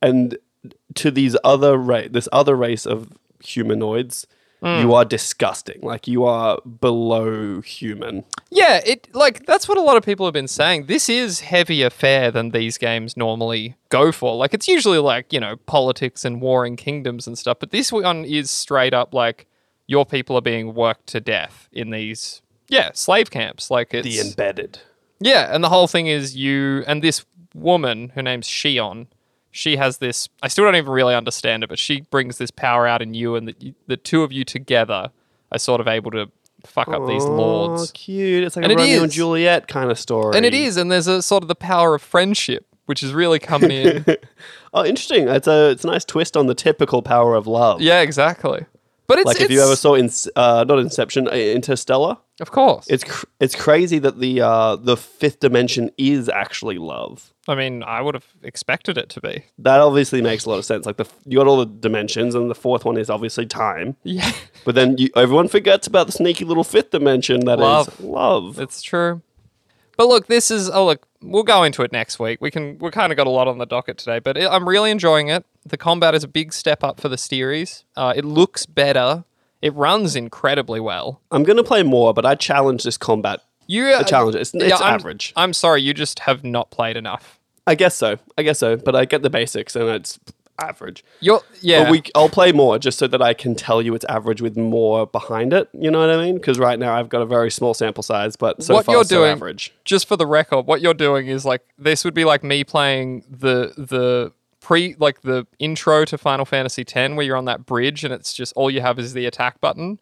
and 0.00 0.38
to 0.94 1.10
these 1.10 1.36
other 1.42 1.76
race, 1.76 2.10
this 2.12 2.28
other 2.32 2.54
race 2.54 2.86
of 2.86 3.08
humanoids 3.42 4.26
Hmm. 4.60 4.80
you 4.80 4.92
are 4.92 5.04
disgusting 5.04 5.78
like 5.82 6.08
you 6.08 6.24
are 6.24 6.58
below 6.80 7.60
human 7.60 8.24
Yeah, 8.50 8.80
it 8.84 9.14
like 9.14 9.46
that's 9.46 9.68
what 9.68 9.78
a 9.78 9.82
lot 9.82 9.96
of 9.96 10.04
people 10.04 10.26
have 10.26 10.32
been 10.32 10.48
saying. 10.48 10.86
This 10.86 11.08
is 11.08 11.40
heavier 11.40 11.90
fare 11.90 12.30
than 12.30 12.50
these 12.50 12.78
games 12.78 13.16
normally 13.16 13.76
go 13.90 14.10
for. 14.10 14.36
Like 14.36 14.54
it's 14.54 14.66
usually 14.66 14.98
like, 14.98 15.32
you 15.32 15.40
know, 15.40 15.56
politics 15.66 16.24
and 16.24 16.40
warring 16.40 16.76
kingdoms 16.76 17.26
and 17.26 17.38
stuff, 17.38 17.58
but 17.60 17.70
this 17.70 17.92
one 17.92 18.24
is 18.24 18.50
straight 18.50 18.94
up 18.94 19.12
like 19.14 19.46
your 19.86 20.06
people 20.06 20.36
are 20.36 20.42
being 20.42 20.74
worked 20.74 21.06
to 21.08 21.20
death 21.20 21.68
in 21.72 21.90
these 21.90 22.42
yeah, 22.68 22.90
slave 22.94 23.30
camps. 23.30 23.70
Like 23.70 23.92
it's 23.92 24.06
the 24.06 24.20
embedded 24.20 24.80
Yeah, 25.20 25.54
and 25.54 25.62
the 25.62 25.68
whole 25.68 25.86
thing 25.86 26.06
is 26.06 26.36
you 26.36 26.84
and 26.86 27.02
this 27.02 27.24
woman, 27.54 28.10
her 28.10 28.22
name's 28.22 28.48
Shionne. 28.48 29.06
She 29.58 29.76
has 29.76 29.98
this. 29.98 30.28
I 30.40 30.46
still 30.46 30.64
don't 30.64 30.76
even 30.76 30.92
really 30.92 31.16
understand 31.16 31.64
it, 31.64 31.68
but 31.68 31.80
she 31.80 32.02
brings 32.02 32.38
this 32.38 32.52
power 32.52 32.86
out 32.86 33.02
in 33.02 33.12
you, 33.12 33.34
and 33.34 33.48
the, 33.48 33.74
the 33.88 33.96
two 33.96 34.22
of 34.22 34.30
you 34.30 34.44
together 34.44 35.10
are 35.50 35.58
sort 35.58 35.80
of 35.80 35.88
able 35.88 36.12
to 36.12 36.30
fuck 36.64 36.86
up 36.86 37.08
these 37.08 37.24
oh 37.24 37.34
lords. 37.34 37.90
cute 37.90 38.44
it's 38.44 38.54
like 38.54 38.64
And 38.64 38.72
a 38.72 38.76
it 38.76 38.78
romeo 38.78 39.02
and 39.02 39.10
juliet 39.10 39.66
kind 39.66 39.90
of 39.90 39.98
story 39.98 40.36
And 40.36 40.46
it 40.46 40.54
is, 40.54 40.76
and 40.76 40.92
there's 40.92 41.08
a 41.08 41.22
sort 41.22 41.42
of 41.42 41.48
the 41.48 41.56
power 41.56 41.96
of 41.96 42.02
friendship, 42.02 42.66
which 42.86 43.02
is 43.02 43.12
really 43.12 43.40
coming 43.40 43.72
in. 43.72 44.04
oh 44.74 44.84
interesting 44.84 45.26
it's 45.28 45.48
a 45.48 45.70
it's 45.70 45.82
a 45.82 45.88
nice 45.88 46.04
twist 46.04 46.36
on 46.36 46.46
the 46.46 46.54
typical 46.54 47.02
power 47.02 47.34
of 47.34 47.48
love 47.48 47.80
yeah, 47.80 48.00
exactly. 48.00 48.64
But 49.08 49.18
it's 49.18 49.26
like 49.26 49.36
if 49.38 49.42
it's, 49.42 49.52
you 49.52 49.60
ever 49.60 49.74
saw 49.74 49.94
in 49.94 50.08
uh 50.36 50.64
not 50.68 50.78
inception 50.78 51.26
uh, 51.26 51.32
interstellar 51.32 52.16
of 52.40 52.50
course. 52.50 52.86
it's 52.88 53.04
cr- 53.04 53.26
it's 53.40 53.54
crazy 53.56 53.98
that 53.98 54.18
the 54.20 54.40
uh 54.40 54.76
the 54.76 54.96
fifth 54.96 55.40
dimension 55.40 55.90
is 55.98 56.28
actually 56.28 56.78
love 56.78 57.32
I 57.50 57.54
mean, 57.54 57.82
I 57.82 58.02
would 58.02 58.14
have 58.14 58.26
expected 58.42 58.98
it 58.98 59.08
to 59.10 59.20
be. 59.22 59.44
that 59.58 59.80
obviously 59.80 60.20
makes 60.20 60.44
a 60.44 60.50
lot 60.50 60.58
of 60.58 60.64
sense 60.66 60.84
like 60.86 60.98
the 60.98 61.06
you 61.24 61.38
got 61.38 61.46
all 61.46 61.56
the 61.58 61.66
dimensions 61.66 62.34
and 62.34 62.50
the 62.50 62.54
fourth 62.54 62.84
one 62.84 62.96
is 62.98 63.08
obviously 63.10 63.46
time 63.46 63.96
Yeah, 64.02 64.30
But 64.64 64.74
then 64.74 64.96
you, 64.98 65.08
everyone 65.16 65.48
forgets 65.48 65.86
about 65.86 66.06
the 66.06 66.12
sneaky 66.12 66.44
little 66.44 66.64
fifth 66.64 66.90
dimension 66.90 67.44
that 67.46 67.58
is 67.58 67.62
Love. 67.62 68.00
love. 68.00 68.58
it's 68.60 68.82
true. 68.82 69.22
But 69.96 70.06
look, 70.08 70.28
this 70.28 70.50
is 70.52 70.70
oh 70.70 70.86
look, 70.86 71.06
we'll 71.22 71.42
go 71.42 71.64
into 71.64 71.82
it 71.82 71.90
next 71.90 72.20
week. 72.20 72.40
We 72.40 72.52
can 72.52 72.78
we 72.78 72.88
kind 72.92 73.10
of 73.12 73.16
got 73.16 73.26
a 73.26 73.30
lot 73.30 73.48
on 73.48 73.58
the 73.58 73.66
docket 73.66 73.98
today, 73.98 74.20
but 74.20 74.36
it, 74.36 74.48
I'm 74.48 74.68
really 74.68 74.92
enjoying 74.92 75.26
it. 75.28 75.44
The 75.66 75.76
combat 75.76 76.14
is 76.14 76.22
a 76.22 76.28
big 76.28 76.52
step 76.52 76.84
up 76.84 77.00
for 77.00 77.08
the 77.08 77.18
series. 77.18 77.84
Uh, 77.96 78.12
it 78.14 78.24
looks 78.24 78.64
better. 78.64 79.24
It 79.60 79.74
runs 79.74 80.14
incredibly 80.14 80.80
well. 80.80 81.20
I'm 81.30 81.42
going 81.42 81.56
to 81.56 81.64
play 81.64 81.82
more, 81.82 82.14
but 82.14 82.24
I 82.24 82.34
challenge 82.34 82.84
this 82.84 82.96
combat. 82.96 83.40
You 83.66 83.92
I 83.92 84.02
challenge 84.02 84.34
it. 84.34 84.40
It's, 84.40 84.54
it's 84.54 84.80
I'm, 84.80 84.94
average. 84.94 85.32
I'm 85.36 85.52
sorry, 85.52 85.82
you 85.82 85.92
just 85.92 86.20
have 86.20 86.42
not 86.42 86.70
played 86.70 86.96
enough. 86.96 87.38
I 87.66 87.74
guess 87.74 87.94
so. 87.94 88.18
I 88.38 88.42
guess 88.42 88.58
so. 88.58 88.76
But 88.76 88.96
I 88.96 89.04
get 89.04 89.22
the 89.22 89.28
basics, 89.28 89.76
and 89.76 89.88
it's 89.88 90.18
average. 90.58 91.04
You're 91.20 91.42
yeah. 91.60 91.90
We, 91.90 92.02
I'll 92.14 92.28
play 92.28 92.52
more 92.52 92.78
just 92.78 92.98
so 92.98 93.06
that 93.06 93.22
I 93.22 93.34
can 93.34 93.54
tell 93.54 93.82
you 93.82 93.94
it's 93.94 94.04
average 94.06 94.40
with 94.40 94.56
more 94.56 95.06
behind 95.06 95.52
it. 95.52 95.68
You 95.72 95.90
know 95.90 96.00
what 96.00 96.10
I 96.10 96.16
mean? 96.16 96.36
Because 96.36 96.58
right 96.58 96.78
now 96.78 96.96
I've 96.96 97.08
got 97.08 97.22
a 97.22 97.26
very 97.26 97.50
small 97.50 97.74
sample 97.74 98.02
size, 98.02 98.36
but 98.36 98.62
so 98.62 98.74
what 98.74 98.86
far 98.86 98.94
you're 98.94 99.04
so 99.04 99.16
doing, 99.18 99.32
average. 99.32 99.74
just 99.84 100.08
for 100.08 100.16
the 100.16 100.26
record, 100.26 100.66
what 100.66 100.80
you're 100.80 100.94
doing 100.94 101.28
is 101.28 101.44
like 101.44 101.62
this 101.78 102.04
would 102.04 102.14
be 102.14 102.24
like 102.24 102.42
me 102.42 102.64
playing 102.64 103.24
the 103.28 103.74
the 103.76 104.32
pre 104.68 104.94
like 104.98 105.22
the 105.22 105.46
intro 105.58 106.04
to 106.04 106.18
Final 106.18 106.44
Fantasy 106.44 106.82
X, 106.82 107.14
where 107.14 107.24
you're 107.24 107.38
on 107.38 107.46
that 107.46 107.64
bridge 107.64 108.04
and 108.04 108.12
it's 108.12 108.34
just 108.34 108.52
all 108.54 108.70
you 108.70 108.82
have 108.82 108.98
is 108.98 109.14
the 109.14 109.24
attack 109.24 109.62
button, 109.62 109.98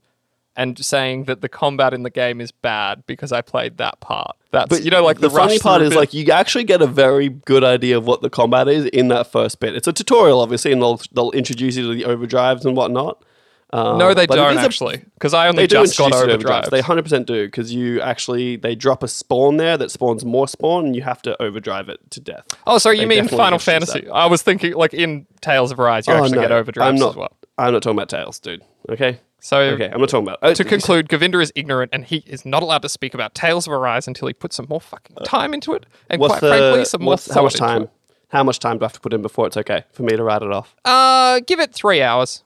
and 0.56 0.84
saying 0.84 1.24
that 1.24 1.40
the 1.40 1.48
combat 1.48 1.94
in 1.94 2.02
the 2.02 2.10
game 2.10 2.40
is 2.40 2.50
bad 2.50 3.04
because 3.06 3.30
I 3.30 3.42
played 3.42 3.76
that 3.76 4.00
part. 4.00 4.36
That's 4.50 4.68
But 4.68 4.84
you 4.84 4.90
know 4.90 5.04
like 5.04 5.20
the, 5.20 5.28
the 5.28 5.36
funny 5.36 5.54
rush 5.54 5.60
part 5.60 5.82
is 5.82 5.90
bit. 5.90 5.98
like 5.98 6.12
you 6.12 6.32
actually 6.32 6.64
get 6.64 6.82
a 6.82 6.86
very 6.88 7.28
good 7.28 7.62
idea 7.62 7.96
of 7.96 8.08
what 8.08 8.22
the 8.22 8.30
combat 8.30 8.66
is 8.66 8.86
in 8.86 9.06
that 9.08 9.30
first 9.30 9.60
bit. 9.60 9.76
It's 9.76 9.86
a 9.86 9.92
tutorial, 9.92 10.40
obviously, 10.40 10.72
and 10.72 10.82
they'll 10.82 11.00
they'll 11.12 11.30
introduce 11.30 11.76
you 11.76 11.86
to 11.86 11.94
the 11.94 12.02
overdrives 12.02 12.64
and 12.64 12.76
whatnot. 12.76 13.22
Uh, 13.72 13.96
no, 13.96 14.14
they 14.14 14.26
don't 14.26 14.58
actually 14.58 15.02
because 15.14 15.34
I 15.34 15.48
only 15.48 15.66
just 15.66 15.98
got 15.98 16.06
introduce 16.06 16.26
you 16.28 16.32
overdrive. 16.34 16.64
overdrives. 16.64 16.70
They 16.70 16.80
hundred 16.80 17.02
percent 17.02 17.26
do 17.26 17.46
because 17.46 17.74
you 17.74 18.00
actually 18.00 18.56
they 18.56 18.74
drop 18.76 19.02
a 19.02 19.08
spawn 19.08 19.56
there 19.56 19.76
that 19.76 19.90
spawns 19.90 20.24
more 20.24 20.46
spawn, 20.46 20.86
and 20.86 20.94
you 20.96 21.02
have 21.02 21.20
to 21.22 21.40
overdrive 21.42 21.88
it 21.88 21.98
to 22.12 22.20
death. 22.20 22.44
oh, 22.66 22.78
sorry, 22.78 23.00
you 23.00 23.06
mean 23.06 23.26
Final 23.28 23.58
Fantasy? 23.58 24.08
I 24.08 24.26
was 24.26 24.42
thinking 24.42 24.74
like 24.74 24.94
in 24.94 25.26
Tales 25.40 25.72
of 25.72 25.80
Arise, 25.80 26.06
you 26.06 26.12
actually 26.14 26.38
get 26.38 26.50
overdrives 26.52 26.84
Oh, 26.84 26.88
I'm 26.88 26.96
not. 26.96 27.10
as 27.10 27.16
well. 27.16 27.36
I'm 27.58 27.72
not 27.72 27.82
talking 27.82 27.98
about 27.98 28.08
tales, 28.08 28.38
dude. 28.38 28.62
Okay. 28.88 29.18
So 29.40 29.58
Okay, 29.58 29.90
I'm 29.92 30.00
not 30.00 30.08
talking 30.08 30.26
about. 30.26 30.38
oh, 30.42 30.54
to 30.54 30.64
conclude, 30.64 31.08
Govinda 31.08 31.38
is 31.40 31.52
ignorant 31.54 31.90
and 31.92 32.04
he 32.04 32.18
is 32.26 32.44
not 32.44 32.62
allowed 32.62 32.82
to 32.82 32.88
speak 32.88 33.14
about 33.14 33.34
Tales 33.34 33.66
of 33.66 33.72
Arise 33.72 34.08
until 34.08 34.28
he 34.28 34.34
puts 34.34 34.56
some 34.56 34.66
more 34.68 34.80
fucking 34.80 35.16
time 35.24 35.54
into 35.54 35.72
it. 35.74 35.86
And 36.10 36.20
quite 36.20 36.40
the 36.40 36.48
frankly, 36.48 36.84
some 36.84 37.02
more 37.02 37.16
how 37.32 37.42
much 37.42 37.54
time? 37.54 37.88
How 38.28 38.42
much 38.42 38.58
time 38.58 38.78
do 38.78 38.84
I 38.84 38.86
have 38.86 38.92
to 38.94 39.00
put 39.00 39.12
in 39.12 39.22
before 39.22 39.46
it's 39.46 39.56
okay 39.56 39.84
for 39.92 40.02
me 40.02 40.16
to 40.16 40.22
write 40.24 40.42
it 40.42 40.50
off? 40.50 40.74
Uh, 40.84 41.40
give 41.46 41.60
it 41.60 41.72
three 41.72 42.02
hours. 42.02 42.42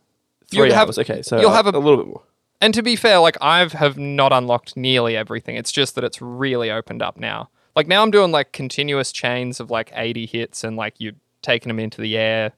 3 0.50 0.66
You'll 0.66 0.74
have- 0.74 0.88
hours. 0.88 0.98
okay, 0.98 1.22
so 1.22 1.40
you'll 1.40 1.52
have 1.52 1.66
a, 1.66 1.70
a- 1.70 1.78
little 1.78 1.96
bit 1.98 2.06
more. 2.06 2.22
And 2.60 2.74
to 2.74 2.82
be 2.82 2.94
fair, 2.96 3.18
like 3.20 3.38
I've 3.40 3.72
have 3.72 3.96
not 3.98 4.32
unlocked 4.32 4.76
nearly 4.76 5.16
everything. 5.16 5.56
It's 5.56 5.72
just 5.72 5.94
that 5.94 6.04
it's 6.04 6.20
really 6.20 6.70
opened 6.70 7.00
up 7.02 7.16
now. 7.18 7.48
Like 7.74 7.88
now 7.88 8.02
I'm 8.02 8.10
doing 8.10 8.32
like 8.32 8.52
continuous 8.52 9.12
chains 9.12 9.60
of 9.60 9.70
like 9.70 9.90
80 9.94 10.26
hits 10.26 10.62
and 10.64 10.76
like 10.76 10.94
you're 10.98 11.14
taking 11.40 11.70
them 11.70 11.78
into 11.80 12.02
the 12.02 12.18
air. 12.18 12.52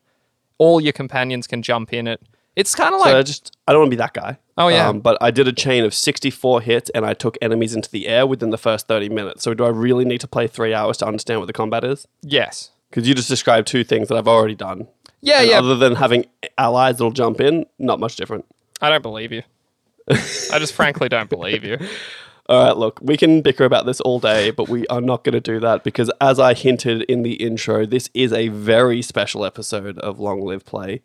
All 0.59 0.81
your 0.81 0.93
companions 0.93 1.47
can 1.47 1.63
jump 1.63 1.93
in 1.93 2.09
it. 2.09 2.21
It's 2.57 2.75
kind 2.75 2.95
of 2.95 3.01
like 3.01 3.11
so 3.13 3.19
I 3.19 3.23
just 3.23 3.57
I 3.69 3.73
don't 3.73 3.83
want 3.83 3.91
to 3.93 3.97
be 3.97 4.01
that 4.01 4.13
guy. 4.13 4.39
Oh, 4.59 4.69
yeah. 4.69 4.89
Um, 4.89 5.01
but 5.01 5.17
I 5.21 5.31
did 5.31 5.49
a 5.49 5.53
chain 5.53 5.85
of 5.85 5.95
64 5.95 6.61
hits, 6.61 6.91
and 6.91 7.07
I 7.07 7.15
took 7.15 7.39
enemies 7.41 7.75
into 7.75 7.91
the 7.91 8.07
air 8.07 8.27
within 8.27 8.51
the 8.51 8.59
first 8.59 8.87
30 8.87 9.09
minutes. 9.09 9.43
So 9.43 9.55
do 9.55 9.65
I 9.65 9.71
really 9.71 10.05
need 10.05 10.21
to 10.21 10.29
play 10.29 10.47
three 10.47 10.75
hours 10.75 10.99
to 10.99 11.07
understand 11.07 11.41
what 11.41 11.47
the 11.47 11.55
combat 11.55 11.85
is? 11.85 12.07
yes. 12.23 12.71
Because 12.91 13.09
you 13.09 13.15
just 13.15 13.31
described 13.31 13.67
two 13.69 13.85
things 13.85 14.09
that 14.09 14.19
I've 14.19 14.29
already 14.29 14.55
done. 14.55 14.87
Yeah, 15.23 15.41
And 15.41 15.51
yeah. 15.51 15.59
Other 15.59 15.77
than 15.77 15.95
having 15.95 16.27
allies 16.59 16.99
that'll 16.99 17.13
jump 17.13 17.41
in, 17.41 17.65
not 17.79 18.01
much 18.01 18.17
different. 18.17 18.45
I 18.81 18.91
don't 18.91 19.03
believe 19.03 19.33
you. 19.33 19.43
I 20.09 20.59
just 20.59 20.75
frankly 20.75 21.09
don't 21.09 21.31
believe 21.31 21.65
you. 21.65 21.79
All 22.49 22.65
right, 22.65 22.77
look, 22.77 22.99
we 23.01 23.17
can 23.17 23.41
bicker 23.41 23.65
about 23.65 23.87
this 23.87 24.01
all 24.01 24.19
day, 24.19 24.51
but 24.51 24.69
we 24.69 24.85
are 24.89 25.01
not 25.01 25.23
going 25.23 25.35
to 25.35 25.41
do 25.41 25.61
that 25.61 25.85
because, 25.85 26.11
as 26.21 26.41
I 26.41 26.55
hinted 26.55 27.03
in 27.03 27.23
the 27.23 27.35
intro, 27.35 27.87
this 27.87 28.11
is 28.15 28.33
a 28.33 28.49
very 28.49 29.01
special 29.01 29.45
episode 29.45 29.97
of 30.01 30.19
Long 30.19 30.41
Live 30.43 30.65
Play. 30.65 31.03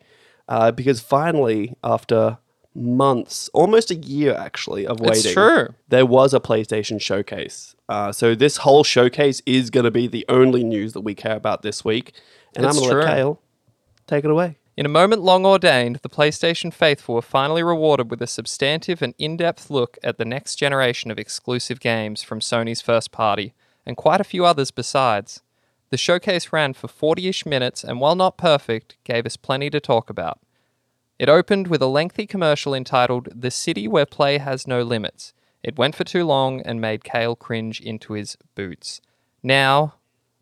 Uh, 0.48 0.72
because 0.72 1.00
finally, 1.00 1.76
after 1.84 2.38
months, 2.74 3.48
almost 3.54 3.92
a 3.92 3.94
year 3.94 4.34
actually, 4.34 4.84
of 4.84 4.98
waiting, 4.98 5.26
It's 5.26 5.32
true. 5.32 5.68
there 5.88 6.04
was 6.04 6.34
a 6.34 6.40
PlayStation 6.40 7.00
showcase. 7.00 7.76
Uh, 7.88 8.10
so 8.10 8.34
this 8.34 8.58
whole 8.58 8.82
showcase 8.82 9.40
is 9.46 9.70
going 9.70 9.84
to 9.84 9.90
be 9.92 10.08
the 10.08 10.24
only 10.28 10.64
news 10.64 10.92
that 10.94 11.02
we 11.02 11.14
care 11.14 11.36
about 11.36 11.62
this 11.62 11.84
week. 11.84 12.12
And 12.56 12.66
It's 12.66 12.76
I'm 12.76 12.80
going 12.80 12.90
to 12.90 12.96
let 12.96 13.04
true. 13.04 13.14
Kale 13.14 13.40
take 14.08 14.24
it 14.24 14.30
away. 14.30 14.58
In 14.76 14.86
a 14.86 14.88
moment 14.88 15.22
long 15.22 15.44
ordained, 15.44 15.96
the 16.02 16.08
PlayStation 16.08 16.72
faithful 16.72 17.16
were 17.16 17.22
finally 17.22 17.62
rewarded 17.62 18.10
with 18.10 18.22
a 18.22 18.26
substantive 18.26 19.02
and 19.02 19.14
in 19.18 19.36
depth 19.36 19.70
look 19.70 19.98
at 20.04 20.18
the 20.18 20.24
next 20.24 20.56
generation 20.56 21.10
of 21.10 21.18
exclusive 21.18 21.80
games 21.80 22.22
from 22.22 22.40
Sony's 22.40 22.80
first 22.80 23.10
party, 23.10 23.54
and 23.84 23.96
quite 23.96 24.20
a 24.20 24.24
few 24.24 24.44
others 24.44 24.70
besides. 24.70 25.42
The 25.90 25.96
showcase 25.96 26.52
ran 26.52 26.74
for 26.74 26.86
40 26.86 27.28
ish 27.28 27.44
minutes, 27.46 27.82
and 27.82 28.00
while 28.00 28.14
not 28.14 28.38
perfect, 28.38 28.96
gave 29.04 29.26
us 29.26 29.36
plenty 29.36 29.68
to 29.70 29.80
talk 29.80 30.10
about. 30.10 30.38
It 31.18 31.28
opened 31.28 31.66
with 31.66 31.82
a 31.82 31.86
lengthy 31.86 32.26
commercial 32.26 32.72
entitled 32.72 33.28
The 33.34 33.50
City 33.50 33.88
Where 33.88 34.06
Play 34.06 34.38
Has 34.38 34.68
No 34.68 34.82
Limits. 34.82 35.32
It 35.64 35.76
went 35.76 35.96
for 35.96 36.04
too 36.04 36.24
long 36.24 36.60
and 36.60 36.80
made 36.80 37.02
Kale 37.02 37.34
cringe 37.34 37.80
into 37.80 38.12
his 38.12 38.36
boots. 38.54 39.00
Now, 39.42 39.94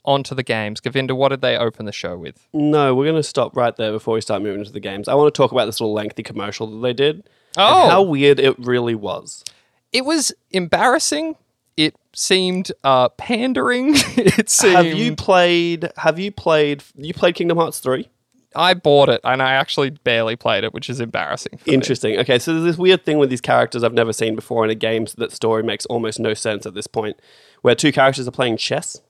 on 0.06 0.22
to 0.24 0.34
the 0.34 0.42
games. 0.42 0.80
Govinda, 0.80 1.14
what 1.14 1.28
did 1.28 1.40
they 1.40 1.56
open 1.56 1.86
the 1.86 1.92
show 1.92 2.16
with? 2.16 2.46
No, 2.52 2.94
we're 2.94 3.04
going 3.04 3.16
to 3.16 3.22
stop 3.22 3.56
right 3.56 3.74
there 3.76 3.92
before 3.92 4.14
we 4.14 4.20
start 4.20 4.42
moving 4.42 4.60
into 4.60 4.72
the 4.72 4.80
games. 4.80 5.08
I 5.08 5.14
want 5.14 5.32
to 5.32 5.36
talk 5.36 5.52
about 5.52 5.66
this 5.66 5.80
little 5.80 5.94
lengthy 5.94 6.22
commercial 6.22 6.66
that 6.68 6.86
they 6.86 6.92
did. 6.92 7.28
Oh. 7.56 7.88
How 7.88 8.02
weird 8.02 8.38
it 8.38 8.58
really 8.58 8.94
was. 8.94 9.44
it 9.92 10.04
was 10.04 10.32
embarrassing. 10.50 11.36
It 11.76 11.94
seemed 12.14 12.72
uh, 12.84 13.10
pandering. 13.10 13.92
it 13.96 14.48
seemed. 14.48 14.74
Have 14.76 14.86
you 14.86 15.14
played? 15.14 15.90
Have 15.98 16.18
you 16.18 16.30
played? 16.32 16.82
You 16.96 17.12
played 17.12 17.34
Kingdom 17.34 17.58
Hearts 17.58 17.80
three? 17.80 18.08
I 18.54 18.72
bought 18.72 19.10
it 19.10 19.20
and 19.22 19.42
I 19.42 19.52
actually 19.52 19.90
barely 19.90 20.34
played 20.34 20.64
it, 20.64 20.72
which 20.72 20.88
is 20.88 20.98
embarrassing. 21.00 21.58
For 21.58 21.68
me. 21.68 21.74
Interesting. 21.74 22.18
Okay, 22.20 22.38
so 22.38 22.52
there's 22.54 22.64
this 22.64 22.78
weird 22.78 23.04
thing 23.04 23.18
with 23.18 23.28
these 23.28 23.42
characters 23.42 23.84
I've 23.84 23.92
never 23.92 24.14
seen 24.14 24.34
before 24.34 24.64
in 24.64 24.70
a 24.70 24.74
game 24.74 25.06
that 25.18 25.30
story 25.32 25.62
makes 25.62 25.84
almost 25.86 26.18
no 26.18 26.32
sense 26.32 26.64
at 26.64 26.72
this 26.72 26.86
point, 26.86 27.20
where 27.60 27.74
two 27.74 27.92
characters 27.92 28.26
are 28.26 28.30
playing 28.32 28.56
chess, 28.56 29.02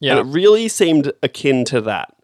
Yeah. 0.00 0.16
and 0.16 0.28
it 0.28 0.32
really 0.32 0.66
seemed 0.68 1.12
akin 1.22 1.64
to 1.66 1.80
that. 1.82 2.14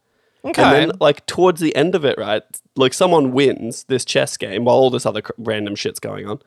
okay. 0.45 0.62
And 0.62 0.91
then, 0.91 0.99
like 1.01 1.27
towards 1.27 1.61
the 1.61 1.75
end 1.77 1.95
of 1.95 2.05
it, 2.05 2.19
right, 2.19 2.43
like 2.75 2.95
someone 2.95 3.33
wins 3.33 3.85
this 3.85 4.05
chess 4.05 4.37
game 4.37 4.65
while 4.65 4.77
all 4.77 4.91
this 4.91 5.07
other 5.07 5.23
cr- 5.23 5.33
random 5.39 5.75
shit's 5.77 6.01
going 6.01 6.27
on. 6.27 6.41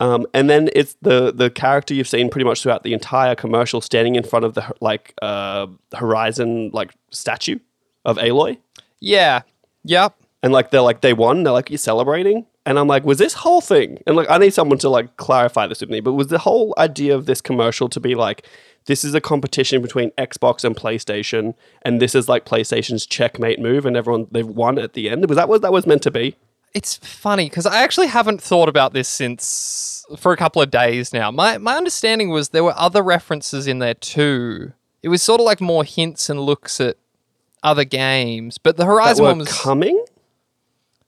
Um, 0.00 0.26
and 0.34 0.50
then 0.50 0.68
it's 0.74 0.96
the 1.02 1.32
the 1.32 1.48
character 1.48 1.94
you've 1.94 2.08
seen 2.08 2.28
pretty 2.28 2.44
much 2.44 2.62
throughout 2.62 2.82
the 2.82 2.92
entire 2.92 3.36
commercial 3.36 3.80
standing 3.80 4.16
in 4.16 4.24
front 4.24 4.44
of 4.44 4.54
the 4.54 4.72
like 4.80 5.14
uh, 5.22 5.68
Horizon 5.94 6.70
like 6.72 6.90
statue 7.10 7.58
of 8.04 8.16
Aloy, 8.18 8.58
yeah. 9.00 9.42
Yep. 9.84 10.14
and 10.42 10.52
like 10.52 10.70
they're 10.70 10.80
like 10.80 11.02
they 11.02 11.12
won. 11.12 11.44
They're 11.44 11.52
like 11.52 11.70
you're 11.70 11.78
celebrating, 11.78 12.46
and 12.66 12.78
I'm 12.80 12.88
like, 12.88 13.04
was 13.04 13.18
this 13.18 13.34
whole 13.34 13.60
thing? 13.60 14.02
And 14.06 14.16
like 14.16 14.28
I 14.28 14.38
need 14.38 14.52
someone 14.54 14.78
to 14.78 14.88
like 14.88 15.16
clarify 15.18 15.68
this 15.68 15.80
with 15.80 15.90
me. 15.90 16.00
But 16.00 16.14
was 16.14 16.28
the 16.28 16.38
whole 16.38 16.74
idea 16.78 17.14
of 17.14 17.26
this 17.26 17.40
commercial 17.40 17.88
to 17.90 18.00
be 18.00 18.14
like? 18.16 18.46
This 18.86 19.04
is 19.04 19.14
a 19.14 19.20
competition 19.20 19.80
between 19.80 20.10
Xbox 20.12 20.64
and 20.64 20.76
PlayStation, 20.76 21.54
and 21.82 22.00
this 22.00 22.14
is 22.14 22.28
like 22.28 22.44
PlayStation's 22.44 23.06
checkmate 23.06 23.60
move, 23.60 23.86
and 23.86 23.96
everyone 23.96 24.26
they've 24.30 24.46
won 24.46 24.78
at 24.78 24.94
the 24.94 25.08
end. 25.08 25.28
Was 25.28 25.36
that 25.36 25.48
what 25.48 25.62
that 25.62 25.72
was 25.72 25.86
meant 25.86 26.02
to 26.02 26.10
be? 26.10 26.36
It's 26.74 26.96
funny 26.96 27.48
because 27.48 27.66
I 27.66 27.82
actually 27.82 28.06
haven't 28.06 28.42
thought 28.42 28.68
about 28.68 28.92
this 28.92 29.08
since 29.08 30.06
for 30.18 30.32
a 30.32 30.36
couple 30.36 30.62
of 30.62 30.70
days 30.70 31.12
now. 31.12 31.30
My 31.30 31.58
my 31.58 31.76
understanding 31.76 32.30
was 32.30 32.48
there 32.48 32.64
were 32.64 32.74
other 32.76 33.02
references 33.02 33.66
in 33.66 33.78
there 33.78 33.94
too. 33.94 34.72
It 35.02 35.08
was 35.08 35.22
sort 35.22 35.40
of 35.40 35.44
like 35.44 35.60
more 35.60 35.84
hints 35.84 36.30
and 36.30 36.40
looks 36.40 36.80
at 36.80 36.96
other 37.62 37.84
games, 37.84 38.58
but 38.58 38.76
the 38.76 38.84
Horizon 38.84 39.24
one 39.24 39.38
was 39.38 39.52
coming? 39.52 40.04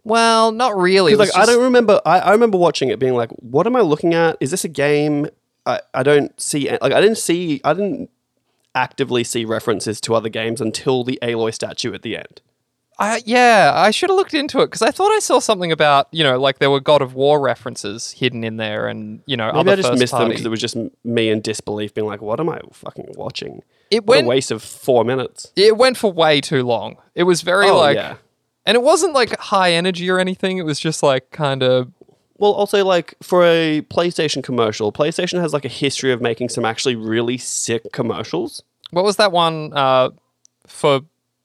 well, 0.04 0.52
not 0.52 0.76
really. 0.76 1.14
Like 1.16 1.28
was 1.28 1.36
I 1.36 1.46
don't 1.46 1.62
remember. 1.62 2.00
I, 2.04 2.20
I 2.20 2.32
remember 2.32 2.58
watching 2.58 2.90
it, 2.90 2.98
being 2.98 3.14
like, 3.14 3.30
"What 3.30 3.66
am 3.66 3.74
I 3.74 3.80
looking 3.80 4.14
at? 4.14 4.36
Is 4.40 4.50
this 4.50 4.64
a 4.64 4.68
game?" 4.68 5.28
I, 5.66 5.80
I 5.94 6.02
don't 6.02 6.38
see. 6.40 6.68
Like 6.70 6.92
I 6.92 7.00
didn't 7.00 7.18
see. 7.18 7.60
I 7.64 7.72
didn't 7.72 8.10
actively 8.74 9.24
see 9.24 9.44
references 9.44 10.00
to 10.02 10.14
other 10.14 10.28
games 10.28 10.60
until 10.60 11.04
the 11.04 11.18
Aloy 11.22 11.54
statue 11.54 11.94
at 11.94 12.02
the 12.02 12.16
end. 12.16 12.40
I, 12.96 13.22
yeah, 13.26 13.72
I 13.74 13.90
should 13.90 14.08
have 14.10 14.16
looked 14.16 14.34
into 14.34 14.60
it 14.60 14.66
because 14.66 14.82
I 14.82 14.92
thought 14.92 15.10
I 15.10 15.18
saw 15.18 15.40
something 15.40 15.72
about 15.72 16.06
you 16.12 16.22
know 16.22 16.38
like 16.38 16.58
there 16.60 16.70
were 16.70 16.80
God 16.80 17.02
of 17.02 17.14
War 17.14 17.40
references 17.40 18.12
hidden 18.12 18.44
in 18.44 18.56
there, 18.56 18.86
and 18.86 19.20
you 19.26 19.36
know 19.36 19.46
Maybe 19.46 19.58
other 19.58 19.72
I 19.72 19.76
just 19.76 19.98
missed 19.98 20.12
them 20.12 20.28
because 20.28 20.44
it 20.44 20.48
was 20.48 20.60
just 20.60 20.76
me 21.02 21.28
in 21.28 21.40
disbelief, 21.40 21.92
being 21.92 22.06
like, 22.06 22.22
"What 22.22 22.38
am 22.38 22.48
I 22.48 22.60
fucking 22.72 23.14
watching?" 23.16 23.62
It 23.90 24.06
What 24.06 24.16
went 24.16 24.26
a 24.26 24.28
waste 24.28 24.50
of 24.52 24.62
four 24.62 25.04
minutes. 25.04 25.52
it 25.56 25.76
went 25.76 25.96
for 25.96 26.12
way 26.12 26.40
too 26.40 26.62
long. 26.62 26.96
It 27.16 27.24
was 27.24 27.42
very 27.42 27.68
Oh, 27.68 27.76
like, 27.78 27.96
yeah. 27.96 28.16
and 28.64 28.76
it 28.76 28.82
wasn't 28.82 29.12
like 29.12 29.36
high 29.38 29.72
energy 29.72 30.08
or 30.08 30.20
anything. 30.20 30.58
It 30.58 30.64
was 30.64 30.78
just 30.78 31.02
like 31.02 31.30
kind 31.32 31.62
of 31.64 31.90
Well, 32.44 32.52
also 32.52 32.84
like 32.84 33.14
for 33.22 33.42
a 33.42 33.80
PlayStation 33.88 34.44
commercial, 34.44 34.92
PlayStation 34.92 35.40
has 35.40 35.54
like 35.54 35.64
a 35.64 35.68
history 35.68 36.12
of 36.12 36.20
making 36.20 36.50
some 36.50 36.66
actually 36.66 36.94
really 36.94 37.38
sick 37.38 37.90
commercials. 37.92 38.62
what 38.90 39.02
was 39.02 39.16
that 39.16 39.32
one 39.32 39.72
uh, 39.72 40.10
for 40.66 41.00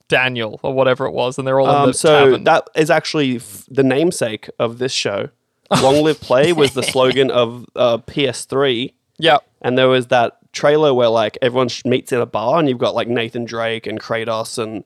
Daniel 0.10 0.60
or 0.62 0.74
whatever 0.74 1.06
it 1.06 1.12
was, 1.12 1.38
and 1.38 1.48
they're 1.48 1.58
all 1.62 1.70
in 1.70 1.76
Um, 1.76 1.88
the 1.88 1.94
so 1.94 2.26
tavern. 2.26 2.44
that 2.44 2.68
is 2.76 2.90
actually 2.90 3.38
f- 3.38 3.64
the 3.72 3.82
namesake 3.84 4.50
of 4.60 4.78
this 4.78 4.92
show. 4.92 5.30
Long 5.82 6.04
Live 6.04 6.20
Play 6.20 6.52
was 6.52 6.74
the 6.74 6.84
slogan 6.84 7.32
of 7.32 7.66
uh, 7.78 8.00
PS3, 8.00 8.92
yeah, 9.20 9.38
and 9.62 9.78
there 9.78 9.88
was 9.88 10.08
that 10.08 10.38
trailer 10.52 10.94
where 10.94 11.08
like 11.10 11.38
everyone 11.42 11.70
sh- 11.70 11.86
meets 11.86 12.12
in 12.12 12.20
a 12.20 12.26
bar, 12.26 12.60
and 12.60 12.68
you've 12.68 12.78
got 12.78 12.94
like 12.94 13.08
Nathan 13.08 13.46
Drake 13.46 13.88
and 13.88 14.02
Kratos 14.02 14.58
and 14.62 14.84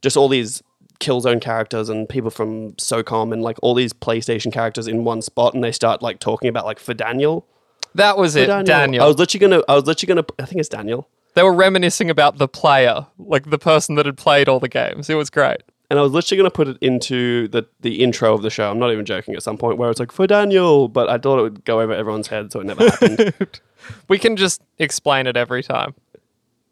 just 0.00 0.16
all 0.16 0.28
these 0.28 0.62
Killzone 1.04 1.40
characters 1.40 1.88
and 1.88 2.08
people 2.08 2.30
from 2.30 2.72
SOCOM 2.74 3.32
and 3.32 3.42
like 3.42 3.58
all 3.62 3.74
these 3.74 3.92
PlayStation 3.92 4.52
characters 4.52 4.86
in 4.88 5.04
one 5.04 5.22
spot, 5.22 5.54
and 5.54 5.62
they 5.62 5.72
start 5.72 6.02
like 6.02 6.18
talking 6.18 6.48
about 6.48 6.64
like 6.64 6.78
for 6.78 6.94
Daniel. 6.94 7.46
that 7.94 8.16
was 8.16 8.34
it. 8.36 8.48
For 8.48 8.62
Daniel. 8.62 9.04
I 9.04 9.06
was 9.06 9.18
literally 9.18 9.40
gonna. 9.48 9.62
I 9.68 9.74
was 9.74 9.84
literally 9.86 10.14
gonna. 10.14 10.26
I 10.38 10.46
think 10.46 10.60
it's 10.60 10.68
Daniel. 10.68 11.08
they 11.34 11.42
were 11.42 11.52
reminiscing 11.52 12.10
about 12.10 12.38
the 12.38 12.48
player, 12.48 13.06
like 13.18 13.50
the 13.50 13.58
person 13.58 13.94
that 13.96 14.06
had 14.06 14.16
played 14.16 14.48
all 14.48 14.60
the 14.60 14.68
games. 14.68 15.10
It 15.10 15.14
was 15.16 15.30
great. 15.30 15.62
And 15.90 15.98
I 15.98 16.02
was 16.02 16.12
literally 16.12 16.38
going 16.38 16.50
to 16.50 16.54
put 16.54 16.66
it 16.66 16.78
into 16.80 17.46
the, 17.48 17.66
the 17.82 18.02
intro 18.02 18.32
of 18.32 18.40
the 18.40 18.48
show. 18.48 18.70
I'm 18.70 18.78
not 18.78 18.90
even 18.90 19.04
joking 19.04 19.34
at 19.34 19.42
some 19.42 19.58
point 19.58 19.76
where 19.76 19.90
it's 19.90 20.00
like, 20.00 20.12
for 20.12 20.26
Daniel. 20.26 20.88
But 20.88 21.10
I 21.10 21.18
thought 21.18 21.38
it 21.38 21.42
would 21.42 21.64
go 21.66 21.82
over 21.82 21.92
everyone's 21.92 22.26
head, 22.28 22.50
so 22.50 22.60
it 22.60 22.64
never 22.66 22.88
happened. 22.88 23.34
We 24.08 24.18
can 24.18 24.36
just 24.36 24.62
explain 24.78 25.26
it 25.26 25.36
every 25.36 25.62
time. 25.62 25.94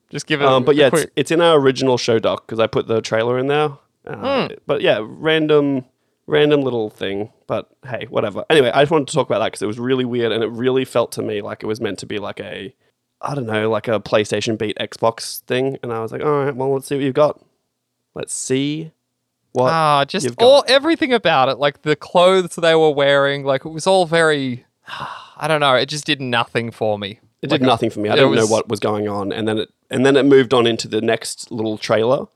Just 0.09 0.27
give 0.27 0.41
it. 0.41 0.47
um, 0.49 0.65
but 0.65 0.77
yeah, 0.77 0.89
it's, 0.91 1.07
it's 1.15 1.31
in 1.31 1.43
our 1.43 1.59
original 1.59 1.99
show 1.99 2.19
doc 2.19 2.47
because 2.47 2.59
I 2.59 2.67
put 2.67 2.87
the 2.87 3.03
trailer 3.03 3.39
in 3.39 3.49
there. 3.49 3.69
Uh, 4.07 4.47
Hmm. 4.49 4.55
But 4.67 4.81
yeah, 4.81 5.01
random, 5.03 5.85
random 6.27 6.63
little 6.63 6.91
thing. 6.91 7.31
But 7.47 7.69
hey, 7.87 8.07
whatever. 8.11 8.45
Anyway, 8.51 8.71
I 8.73 8.83
just 8.83 8.91
wanted 8.91 9.09
to 9.09 9.15
talk 9.15 9.29
about 9.29 9.39
that 9.41 9.47
because 9.47 9.63
it 9.63 9.67
was 9.67 9.79
really 9.79 10.05
weird 10.05 10.33
and 10.33 10.43
it 10.43 10.49
really 10.49 10.85
felt 10.85 11.13
to 11.13 11.23
me 11.23 11.41
like 11.43 11.63
it 11.63 11.67
was 11.67 11.81
meant 11.81 11.99
to 12.01 12.07
be 12.07 12.19
like 12.19 12.41
a, 12.41 12.75
I 13.21 13.35
don't 13.35 13.47
know, 13.47 13.71
like 13.71 13.89
a 13.89 14.01
PlayStation 14.01 14.59
beat 14.59 14.77
Xbox 14.81 15.41
thing. 15.43 15.79
And 15.83 15.93
I 15.93 16.01
was 16.01 16.13
like, 16.13 16.23
all 16.23 16.45
right, 16.45 16.55
well, 16.55 16.73
let's 16.73 16.87
see 16.87 16.97
what 16.97 17.05
you've 17.05 17.15
got. 17.15 17.41
Let's 18.15 18.35
see 18.35 18.93
what 19.53 19.71
Ah, 19.71 20.05
just 20.05 20.29
all 20.39 20.65
everything 20.67 21.13
about 21.13 21.49
it, 21.49 21.59
like 21.59 21.83
the 21.83 21.95
clothes 21.97 22.57
they 22.57 22.75
were 22.75 22.91
wearing, 22.91 23.45
like 23.45 23.65
it 23.65 23.71
was 23.71 23.87
all 23.87 24.07
very. 24.07 24.65
I 25.37 25.47
don't 25.49 25.61
know. 25.61 25.75
It 25.75 25.87
just 25.87 26.05
did 26.05 26.21
nothing 26.21 26.71
for 26.71 26.99
me. 26.99 27.21
It 27.43 27.51
did 27.51 27.61
nothing 27.63 27.91
for 27.91 28.01
me. 28.01 28.09
I 28.09 28.15
didn't 28.15 28.35
know 28.35 28.47
what 28.47 28.69
was 28.69 28.81
going 28.81 29.09
on, 29.09 29.33
and 29.33 29.47
then 29.49 29.59
it 29.59 29.71
and 29.91 30.07
then 30.07 30.17
it 30.17 30.25
moved 30.25 30.55
on 30.55 30.67
into 30.67 30.89
the 30.89 31.01
next 31.01 31.51
little 31.51 31.77
trailer, 31.77 32.27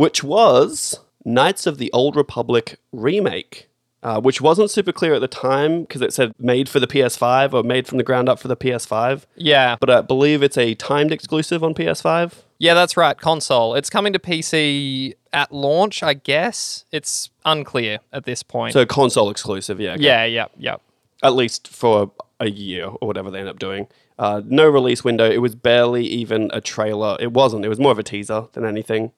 which 0.00 0.24
was 0.24 0.98
Knights 1.26 1.66
of 1.66 1.76
the 1.76 1.92
Old 1.92 2.16
Republic 2.16 2.80
remake, 2.90 3.68
uh, 4.02 4.18
which 4.18 4.40
wasn't 4.40 4.70
super 4.70 4.92
clear 4.92 5.12
at 5.12 5.20
the 5.20 5.28
time 5.28 5.82
because 5.82 6.00
it 6.00 6.14
said 6.14 6.32
made 6.38 6.70
for 6.70 6.80
the 6.80 6.86
PS5 6.86 7.52
or 7.52 7.62
made 7.62 7.86
from 7.86 7.98
the 7.98 8.02
ground 8.02 8.26
up 8.26 8.38
for 8.38 8.48
the 8.48 8.56
PS5. 8.56 9.26
Yeah, 9.36 9.76
But 9.78 9.90
I 9.90 10.00
believe 10.00 10.42
it's 10.42 10.56
a 10.56 10.74
timed 10.74 11.12
exclusive 11.12 11.62
on 11.62 11.74
PS5. 11.74 12.32
yeah, 12.58 12.72
that's 12.72 12.96
right. 12.96 13.18
Console. 13.18 13.74
It's 13.74 13.90
coming 13.90 14.14
to 14.14 14.18
PC 14.18 15.16
at 15.34 15.52
launch, 15.52 16.02
I 16.02 16.14
guess. 16.14 16.86
It's 16.90 17.28
unclear 17.44 17.98
at 18.10 18.24
this 18.24 18.42
point. 18.42 18.72
So 18.72 18.86
console 18.86 19.28
exclusive, 19.28 19.80
yeah. 19.80 19.92
okay. 19.92 20.02
yeah, 20.02 20.24
yeah, 20.24 20.46
yeah. 20.58 20.76
At 21.22 21.34
least 21.34 21.68
for 21.68 22.10
a 22.40 22.48
year 22.48 22.86
or 22.86 23.06
whatever 23.06 23.30
they 23.30 23.40
end 23.40 23.48
up 23.50 23.58
doing. 23.58 23.86
Uh, 24.18 24.40
no 24.46 24.66
release 24.66 25.04
window. 25.04 25.30
It 25.30 25.42
was 25.42 25.54
barely 25.54 26.06
even 26.06 26.50
a 26.54 26.62
trailer. 26.62 27.18
It 27.20 27.32
wasn't. 27.32 27.66
It 27.66 27.68
was 27.68 27.78
more 27.78 27.92
of 27.92 27.98
a 27.98 28.02
teaser 28.02 28.46
than 28.54 28.64
anything. 28.64 29.12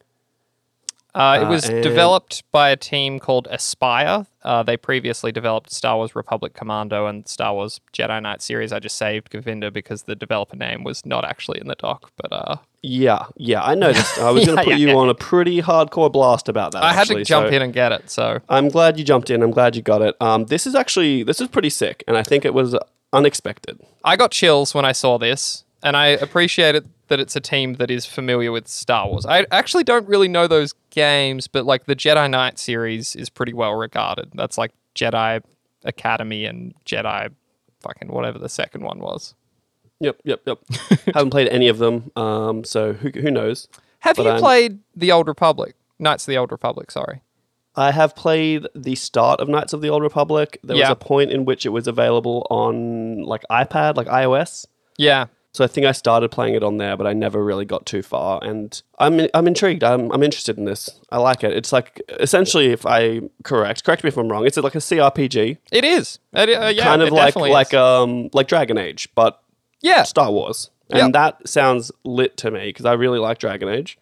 Uh, 1.14 1.38
it 1.42 1.44
Uh, 1.44 1.48
was 1.51 1.68
and- 1.68 1.83
developed 1.83 2.42
by 2.53 2.70
a 2.70 2.77
team 2.77 3.18
called 3.20 3.46
Aspyr. 3.51 4.27
Uh, 4.42 4.62
they 4.62 4.77
previously 4.77 5.31
developed 5.31 5.70
Star 5.70 5.96
Wars 5.96 6.16
Republic 6.16 6.55
Commando 6.55 7.07
and 7.07 7.29
Star 7.29 7.53
Wars 7.55 7.81
Jedi 7.92 8.20
Knight 8.22 8.40
series. 8.42 8.72
I 8.72 8.79
just 8.81 8.96
saved 8.96 9.31
Govinda 9.31 9.70
because 9.70 10.05
the 10.05 10.14
developer 10.16 10.57
name 10.57 10.85
was 10.85 11.05
not 11.07 11.25
actually 11.25 11.61
in 11.61 11.68
the 11.68 11.75
doc. 11.77 12.11
But 12.16 12.33
uh, 12.33 12.57
Yeah, 12.83 13.27
yeah, 13.37 13.62
I 13.62 13.75
noticed. 13.75 14.18
I 14.18 14.31
was 14.31 14.44
going 14.46 14.57
to 14.59 14.64
put 14.64 14.70
yeah, 14.72 14.77
you 14.79 14.88
yeah. 14.88 14.94
on 14.96 15.09
a 15.11 15.14
pretty 15.14 15.61
hardcore 15.62 16.11
blast 16.11 16.48
about 16.48 16.72
that. 16.72 16.83
I 16.83 16.92
had 16.92 17.07
to 17.09 17.22
jump 17.25 17.48
so 17.51 17.55
in 17.55 17.62
and 17.62 17.72
get 17.72 17.92
it. 17.92 18.11
So 18.11 18.40
I'm 18.48 18.68
glad 18.68 18.98
you 18.98 19.05
jumped 19.05 19.29
in. 19.31 19.42
I'm 19.42 19.51
glad 19.53 19.77
you 19.77 19.83
got 19.83 20.01
it. 20.03 20.16
Um, 20.20 20.46
this 20.46 20.66
is 20.66 20.75
actually 20.75 21.22
this 21.22 21.40
is 21.40 21.48
pretty 21.48 21.70
sick, 21.70 22.03
and 22.09 22.16
I 22.16 22.22
think 22.22 22.44
it 22.44 22.55
was 22.55 22.75
unexpected. 23.12 23.79
I 24.05 24.16
got 24.16 24.31
chills 24.31 24.75
when 24.75 24.85
I 24.85 24.92
saw 24.92 25.18
this, 25.18 25.64
and 25.82 25.96
I 25.96 26.06
appreciate 26.08 26.74
it 26.74 26.84
that 27.08 27.20
it's 27.20 27.36
a 27.36 27.40
team 27.40 27.74
that 27.74 27.90
is 27.90 28.06
familiar 28.06 28.50
with 28.52 28.68
Star 28.68 29.08
Wars. 29.08 29.26
I 29.26 29.46
actually 29.50 29.84
don't 29.84 30.08
really 30.08 30.28
know 30.28 30.46
those 30.46 30.72
games, 30.90 31.46
but 31.46 31.66
like 31.66 31.84
the 31.86 31.96
Jedi 31.96 32.28
Knight 32.30 32.58
series 32.58 33.14
is 33.16 33.28
pretty 33.28 33.52
well 33.52 33.74
regarded. 33.74 34.30
That's 34.34 34.56
like 34.56 34.72
Jedi 34.94 35.42
Academy 35.84 36.44
and 36.44 36.74
Jedi 36.86 37.30
fucking 37.80 38.08
whatever 38.08 38.38
the 38.38 38.48
second 38.48 38.82
one 38.84 38.98
was. 39.00 39.34
Yep, 40.00 40.20
yep, 40.24 40.40
yep. 40.46 40.58
Haven't 41.14 41.30
played 41.30 41.48
any 41.48 41.68
of 41.68 41.78
them, 41.78 42.10
um, 42.16 42.64
so 42.64 42.92
who 42.92 43.10
who 43.10 43.30
knows? 43.30 43.68
Have 44.00 44.16
But 44.16 44.24
you 44.24 44.30
I'm- 44.30 44.40
played 44.40 44.78
the 44.96 45.12
Old 45.12 45.28
Republic? 45.28 45.74
Knights 45.98 46.24
of 46.24 46.32
the 46.32 46.38
Old 46.38 46.50
Republic, 46.50 46.90
sorry. 46.90 47.20
I 47.76 47.92
have 47.92 48.16
played 48.16 48.66
the 48.74 48.96
start 48.96 49.40
of 49.40 49.48
Knights 49.48 49.72
of 49.72 49.80
the 49.80 49.88
Old 49.88 50.02
Republic. 50.02 50.58
There 50.64 50.76
Yeah. 50.76 50.88
was 50.88 50.92
a 50.92 50.96
point 50.96 51.30
in 51.30 51.44
which 51.44 51.64
it 51.64 51.68
was 51.70 51.86
available 51.86 52.46
on 52.50 53.22
like 53.22 53.42
iPad, 53.50 53.96
like 53.96 54.08
iOS. 54.08 54.66
Yeah. 54.98 55.26
So 55.54 55.62
I 55.62 55.66
think 55.66 55.86
I 55.86 55.92
started 55.92 56.30
playing 56.30 56.54
it 56.54 56.62
on 56.62 56.78
there, 56.78 56.96
but 56.96 57.06
I 57.06 57.12
never 57.12 57.44
really 57.44 57.66
got 57.66 57.84
too 57.84 58.02
far. 58.02 58.42
And 58.42 58.80
I'm 58.98 59.28
I'm 59.34 59.46
intrigued. 59.46 59.84
I'm 59.84 60.10
I'm 60.10 60.22
interested 60.22 60.56
in 60.56 60.64
this. 60.64 60.88
I 61.10 61.18
like 61.18 61.44
it. 61.44 61.52
It's 61.52 61.72
like 61.72 62.00
essentially, 62.08 62.68
if 62.72 62.86
I 62.86 63.20
correct, 63.44 63.84
correct 63.84 64.02
me 64.02 64.08
if 64.08 64.16
I'm 64.16 64.28
wrong. 64.30 64.46
It's 64.46 64.56
like 64.56 64.74
a 64.74 64.78
CRPG, 64.78 65.58
It 65.70 65.84
is. 65.84 66.18
It, 66.32 66.48
uh, 66.50 66.68
yeah, 66.68 66.84
kind 66.84 67.02
of 67.02 67.10
like 67.10 67.26
definitely 67.28 67.50
is. 67.50 67.54
like 67.54 67.74
um 67.74 68.30
like 68.32 68.48
Dragon 68.48 68.78
Age, 68.78 69.08
but 69.14 69.42
yeah. 69.82 70.04
Star 70.04 70.30
Wars. 70.32 70.70
And 70.90 70.98
Yep. 70.98 71.12
that 71.12 71.48
sounds 71.48 71.92
lit 72.04 72.36
to 72.38 72.50
me 72.50 72.66
because 72.66 72.84
I 72.84 72.92
really 72.94 73.18
like 73.18 73.38
Dragon 73.38 73.68
Age. 73.68 73.98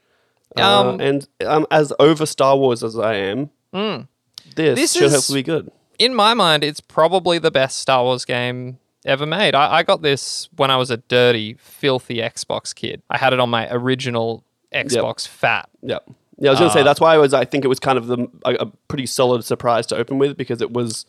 Uh, 0.57 0.63
Um, 0.91 1.01
and 1.01 1.29
um, 1.47 1.67
as 1.71 1.93
over 2.01 2.27
Star 2.27 2.57
Wars 2.57 2.83
as 2.85 2.99
I 2.99 3.15
am, 3.15 3.51
this, 3.73 4.07
This 4.55 4.93
should 4.95 5.05
is- 5.05 5.15
hopefully 5.15 5.41
be 5.41 5.45
good. 5.45 5.71
in 5.99 6.15
my 6.15 6.35
mind, 6.35 6.65
it's 6.65 6.81
probably 6.81 7.39
the 7.39 7.51
best 7.51 7.79
Star 7.79 8.03
Wars 8.05 8.25
game 8.25 8.79
ever 9.05 9.27
made. 9.27 9.55
I, 9.55 9.79
I 9.79 9.83
got 9.83 10.03
this 10.03 10.49
when 10.57 10.71
I 10.71 10.77
was 10.77 10.91
a 10.91 10.97
dirty, 10.99 11.55
filthy 11.59 12.17
Xbox 12.17 12.75
kid. 12.75 13.03
I 13.11 13.19
had 13.19 13.33
it 13.33 13.41
on 13.41 13.49
my 13.51 13.69
original 13.73 14.45
Xbox 14.75 15.27
Fat. 15.27 15.69
Yeah. 15.83 15.99
Yeah, 16.39 16.51
I 16.51 16.53
was 16.53 16.59
going 16.61 16.71
to 16.71 16.73
Uh, 16.75 16.79
say 16.81 16.83
that's 16.85 17.01
why 17.01 17.15
I 17.15 17.19
was. 17.19 17.35
I 17.35 17.45
think 17.45 17.65
it 17.65 17.69
was 17.69 17.79
kind 17.81 17.99
of 17.99 18.07
the 18.07 18.27
a, 18.47 18.55
a 18.55 18.67
pretty 18.89 19.05
solid 19.07 19.45
surprise 19.45 19.87
to 19.89 19.97
open 19.97 20.19
with 20.19 20.37
because 20.39 20.63
it 20.63 20.73
was 20.73 21.05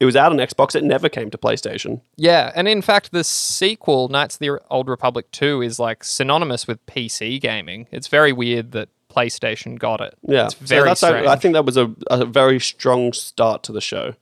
it 0.00 0.04
was 0.04 0.16
out 0.16 0.32
on 0.32 0.38
Xbox. 0.38 0.74
It 0.74 0.82
never 0.84 1.08
came 1.08 1.30
to 1.30 1.38
PlayStation. 1.38 2.00
Yeah, 2.16 2.50
and 2.56 2.66
in 2.68 2.82
fact, 2.82 3.12
the 3.12 3.22
sequel, 3.24 4.08
Knights 4.08 4.36
of 4.36 4.38
the 4.40 4.60
Old 4.70 4.88
Republic 4.88 5.30
2, 5.32 5.62
is 5.62 5.78
like 5.78 6.02
synonymous 6.04 6.66
with 6.66 6.84
PC 6.86 7.40
gaming. 7.40 7.86
It's 7.92 8.06
very 8.08 8.32
weird 8.32 8.72
that 8.72 8.88
PlayStation 9.12 9.78
got 9.78 10.00
it. 10.00 10.14
Yeah, 10.22 10.46
It's 10.46 10.54
very 10.54 10.80
so 10.80 10.84
that's 10.86 11.00
strange. 11.00 11.26
I 11.26 11.36
think 11.36 11.54
that 11.54 11.64
was 11.64 11.76
a, 11.76 11.92
a 12.10 12.24
very 12.24 12.58
strong 12.60 13.12
start 13.12 13.62
to 13.64 13.72
the 13.72 13.80
show. 13.80 14.14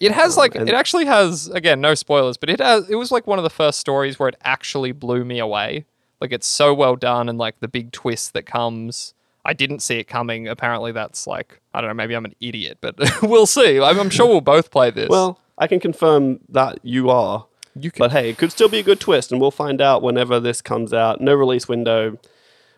It 0.00 0.12
has 0.12 0.36
um, 0.36 0.40
like 0.40 0.56
it 0.56 0.70
actually 0.70 1.04
has 1.06 1.48
again 1.48 1.80
no 1.80 1.94
spoilers, 1.94 2.36
but 2.36 2.48
it 2.48 2.60
has 2.60 2.88
it 2.88 2.94
was 2.96 3.12
like 3.12 3.26
one 3.26 3.38
of 3.38 3.42
the 3.42 3.50
first 3.50 3.78
stories 3.78 4.18
where 4.18 4.28
it 4.28 4.36
actually 4.42 4.92
blew 4.92 5.24
me 5.24 5.38
away. 5.38 5.84
Like 6.20 6.32
it's 6.32 6.46
so 6.46 6.74
well 6.74 6.96
done 6.96 7.28
and 7.28 7.38
like 7.38 7.60
the 7.60 7.68
big 7.68 7.92
twist 7.92 8.32
that 8.32 8.46
comes. 8.46 9.14
I 9.44 9.52
didn't 9.52 9.80
see 9.80 9.98
it 9.98 10.04
coming. 10.04 10.48
Apparently 10.48 10.92
that's 10.92 11.26
like 11.26 11.60
I 11.74 11.80
don't 11.80 11.88
know, 11.88 11.94
maybe 11.94 12.14
I'm 12.14 12.24
an 12.24 12.34
idiot, 12.40 12.78
but 12.80 12.96
we'll 13.22 13.46
see. 13.46 13.80
I'm, 13.80 13.98
I'm 14.00 14.10
sure 14.10 14.26
we'll 14.26 14.40
both 14.40 14.70
play 14.70 14.90
this. 14.90 15.08
Well, 15.08 15.38
I 15.58 15.66
can 15.66 15.80
confirm 15.80 16.40
that 16.48 16.78
you 16.82 17.10
are. 17.10 17.46
you 17.74 17.90
can 17.90 17.98
But 17.98 18.12
hey, 18.12 18.30
it 18.30 18.38
could 18.38 18.52
still 18.52 18.68
be 18.68 18.78
a 18.78 18.82
good 18.82 19.00
twist, 19.00 19.30
and 19.30 19.40
we'll 19.40 19.50
find 19.50 19.80
out 19.80 20.02
whenever 20.02 20.40
this 20.40 20.62
comes 20.62 20.92
out. 20.94 21.20
No 21.20 21.34
release 21.34 21.68
window. 21.68 22.18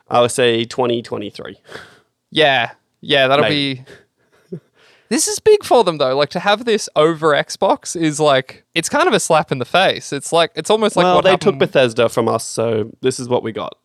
I 0.08 0.20
would 0.20 0.32
say 0.32 0.64
2023. 0.64 1.56
Yeah. 2.30 2.72
Yeah, 3.00 3.28
that'll 3.28 3.44
Maybe. 3.44 3.74
be 3.76 3.84
This 5.12 5.28
is 5.28 5.40
big 5.40 5.62
for 5.62 5.84
them 5.84 5.98
though. 5.98 6.16
Like 6.16 6.30
to 6.30 6.40
have 6.40 6.64
this 6.64 6.88
over 6.96 7.32
Xbox 7.34 7.94
is 7.94 8.18
like 8.18 8.64
it's 8.74 8.88
kind 8.88 9.06
of 9.06 9.12
a 9.12 9.20
slap 9.20 9.52
in 9.52 9.58
the 9.58 9.66
face. 9.66 10.10
It's 10.10 10.32
like 10.32 10.52
it's 10.54 10.70
almost 10.70 10.96
like 10.96 11.04
well, 11.04 11.16
what 11.16 11.24
they 11.24 11.32
happened 11.32 11.60
took 11.60 11.70
Bethesda 11.70 12.08
from 12.08 12.28
us, 12.28 12.46
so 12.46 12.90
this 13.02 13.20
is 13.20 13.28
what 13.28 13.42
we 13.42 13.52
got. 13.52 13.76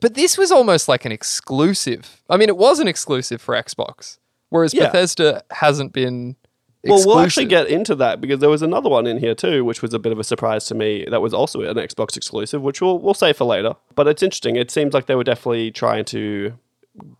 But 0.00 0.14
this 0.14 0.36
was 0.36 0.50
almost 0.50 0.88
like 0.88 1.04
an 1.04 1.12
exclusive. 1.12 2.20
I 2.28 2.36
mean, 2.36 2.48
it 2.48 2.56
was 2.56 2.80
an 2.80 2.88
exclusive 2.88 3.40
for 3.40 3.54
Xbox, 3.54 4.18
whereas 4.48 4.74
Yeah. 4.74 4.86
Bethesda 4.86 5.44
hasn't 5.52 5.92
been. 5.92 6.34
Well, 6.82 7.00
we'll 7.06 7.20
actually 7.20 7.46
get 7.46 7.68
into 7.68 7.94
that 7.94 8.20
because 8.20 8.40
there 8.40 8.50
was 8.50 8.62
another 8.62 8.88
one 8.88 9.06
in 9.06 9.18
here 9.18 9.36
too, 9.36 9.64
which 9.64 9.82
was 9.82 9.94
a 9.94 10.00
bit 10.00 10.10
of 10.10 10.18
a 10.18 10.24
surprise 10.24 10.64
to 10.66 10.74
me. 10.74 11.06
That 11.08 11.22
was 11.22 11.32
also 11.32 11.60
an 11.60 11.76
Xbox 11.76 12.16
exclusive, 12.16 12.60
which 12.60 12.80
we'll 12.80 12.98
we'll 12.98 13.14
say 13.14 13.32
for 13.32 13.44
later. 13.44 13.76
But 13.94 14.08
it's 14.08 14.20
interesting. 14.20 14.56
It 14.56 14.72
seems 14.72 14.94
like 14.94 15.06
they 15.06 15.14
were 15.14 15.22
definitely 15.22 15.70
trying 15.70 16.06
to 16.06 16.54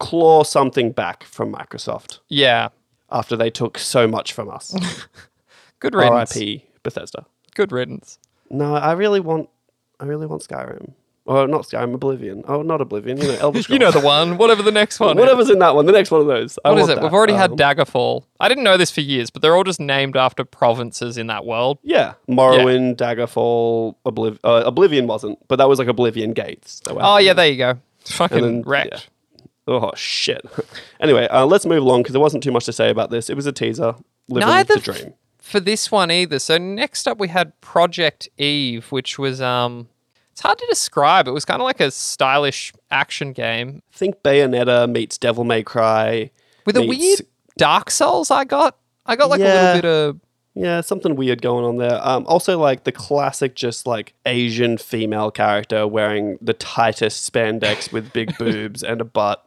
claw 0.00 0.42
something 0.42 0.90
back 0.90 1.22
from 1.24 1.52
Microsoft 1.52 2.18
Yeah, 2.28 2.68
after 3.10 3.36
they 3.36 3.50
took 3.50 3.78
so 3.78 4.06
much 4.08 4.32
from 4.32 4.48
us. 4.50 4.74
good 5.80 5.94
riddance. 5.94 6.34
R.I.P. 6.36 6.64
Bethesda. 6.82 7.26
Good 7.54 7.72
riddance. 7.72 8.18
No, 8.50 8.74
I 8.74 8.92
really 8.92 9.20
want, 9.20 9.48
I 10.00 10.04
really 10.04 10.26
want 10.26 10.42
Skyrim. 10.42 10.92
Oh, 11.28 11.44
not 11.44 11.62
Skyrim, 11.62 11.92
Oblivion. 11.92 12.44
Oh, 12.46 12.62
not 12.62 12.80
Oblivion. 12.80 13.16
You 13.20 13.26
know, 13.26 13.34
Elder 13.40 13.60
Scrolls. 13.62 13.74
You 13.74 13.78
know 13.80 13.90
the 13.90 13.98
one. 13.98 14.38
Whatever 14.38 14.62
the 14.62 14.70
next 14.70 15.00
one. 15.00 15.16
is. 15.16 15.20
Whatever's 15.20 15.50
in 15.50 15.58
that 15.58 15.74
one, 15.74 15.86
the 15.86 15.90
next 15.92 16.12
one 16.12 16.20
of 16.20 16.28
those. 16.28 16.56
I 16.64 16.70
What 16.70 16.78
is 16.82 16.88
it? 16.88 16.94
that. 16.94 17.02
We've 17.02 17.12
already 17.12 17.32
had 17.32 17.50
Um, 17.50 17.56
Daggerfall. 17.56 18.22
I 18.38 18.48
didn't 18.48 18.62
know 18.62 18.76
this 18.76 18.92
for 18.92 19.00
years, 19.00 19.30
but 19.30 19.42
they're 19.42 19.56
all 19.56 19.64
just 19.64 19.80
named 19.80 20.16
after 20.16 20.44
provinces 20.44 21.18
in 21.18 21.26
that 21.26 21.44
world. 21.44 21.78
Yeah, 21.82 22.14
Morrowind, 22.28 22.96
Daggerfall, 22.96 23.96
Obliv- 24.06 24.38
uh, 24.44 24.62
Oblivion 24.66 25.08
wasn't, 25.08 25.40
but 25.48 25.56
that 25.56 25.68
was 25.68 25.80
like 25.80 25.88
Oblivion 25.88 26.32
Gates. 26.32 26.80
Oh 26.88 27.16
yeah, 27.18 27.32
there 27.32 27.48
you 27.48 27.56
go. 27.56 27.74
Fucking 28.04 28.42
then- 28.42 28.62
wrecked. 28.62 29.08
Oh 29.68 29.90
shit. 29.96 30.44
anyway, 31.00 31.26
uh, 31.28 31.44
let's 31.46 31.66
move 31.66 31.82
along 31.82 32.02
because 32.02 32.12
there 32.12 32.20
wasn't 32.20 32.42
too 32.42 32.52
much 32.52 32.64
to 32.66 32.72
say 32.72 32.90
about 32.90 33.10
this. 33.10 33.28
It 33.28 33.34
was 33.34 33.46
a 33.46 33.52
teaser. 33.52 33.94
Living 34.28 34.48
Neither 34.48 34.74
the 34.78 34.90
f- 34.92 34.98
dream. 35.00 35.14
for 35.38 35.60
this 35.60 35.90
one 35.90 36.10
either. 36.10 36.38
So 36.38 36.58
next 36.58 37.06
up 37.08 37.18
we 37.18 37.28
had 37.28 37.58
Project 37.60 38.28
Eve, 38.38 38.86
which 38.92 39.18
was 39.18 39.40
um 39.40 39.88
it's 40.32 40.40
hard 40.42 40.58
to 40.58 40.66
describe. 40.68 41.26
It 41.28 41.32
was 41.32 41.44
kind 41.44 41.60
of 41.60 41.64
like 41.64 41.80
a 41.80 41.90
stylish 41.90 42.72
action 42.90 43.32
game 43.32 43.82
Think 43.92 44.22
Bayonetta 44.22 44.90
meets 44.90 45.16
Devil 45.18 45.44
May 45.44 45.62
Cry. 45.62 46.30
with 46.66 46.76
a 46.76 46.82
weird 46.82 47.22
Dark 47.58 47.90
Souls 47.90 48.30
I 48.30 48.44
got. 48.44 48.76
I 49.06 49.16
got 49.16 49.30
like 49.30 49.40
a 49.40 49.44
little 49.44 49.74
bit 49.74 49.84
of 49.84 50.20
Yeah, 50.54 50.80
something 50.82 51.16
weird 51.16 51.40
going 51.42 51.64
on 51.64 51.76
there. 51.78 51.98
Um, 52.06 52.24
also, 52.26 52.58
like 52.58 52.84
the 52.84 52.92
classic, 52.92 53.54
just 53.54 53.86
like 53.86 54.12
Asian 54.26 54.76
female 54.78 55.30
character 55.30 55.86
wearing 55.86 56.38
the 56.42 56.52
tightest 56.54 57.32
spandex 57.32 57.92
with 57.92 58.12
big 58.12 58.36
boobs 58.38 58.82
and 58.82 59.00
a 59.00 59.04
butt. 59.04 59.42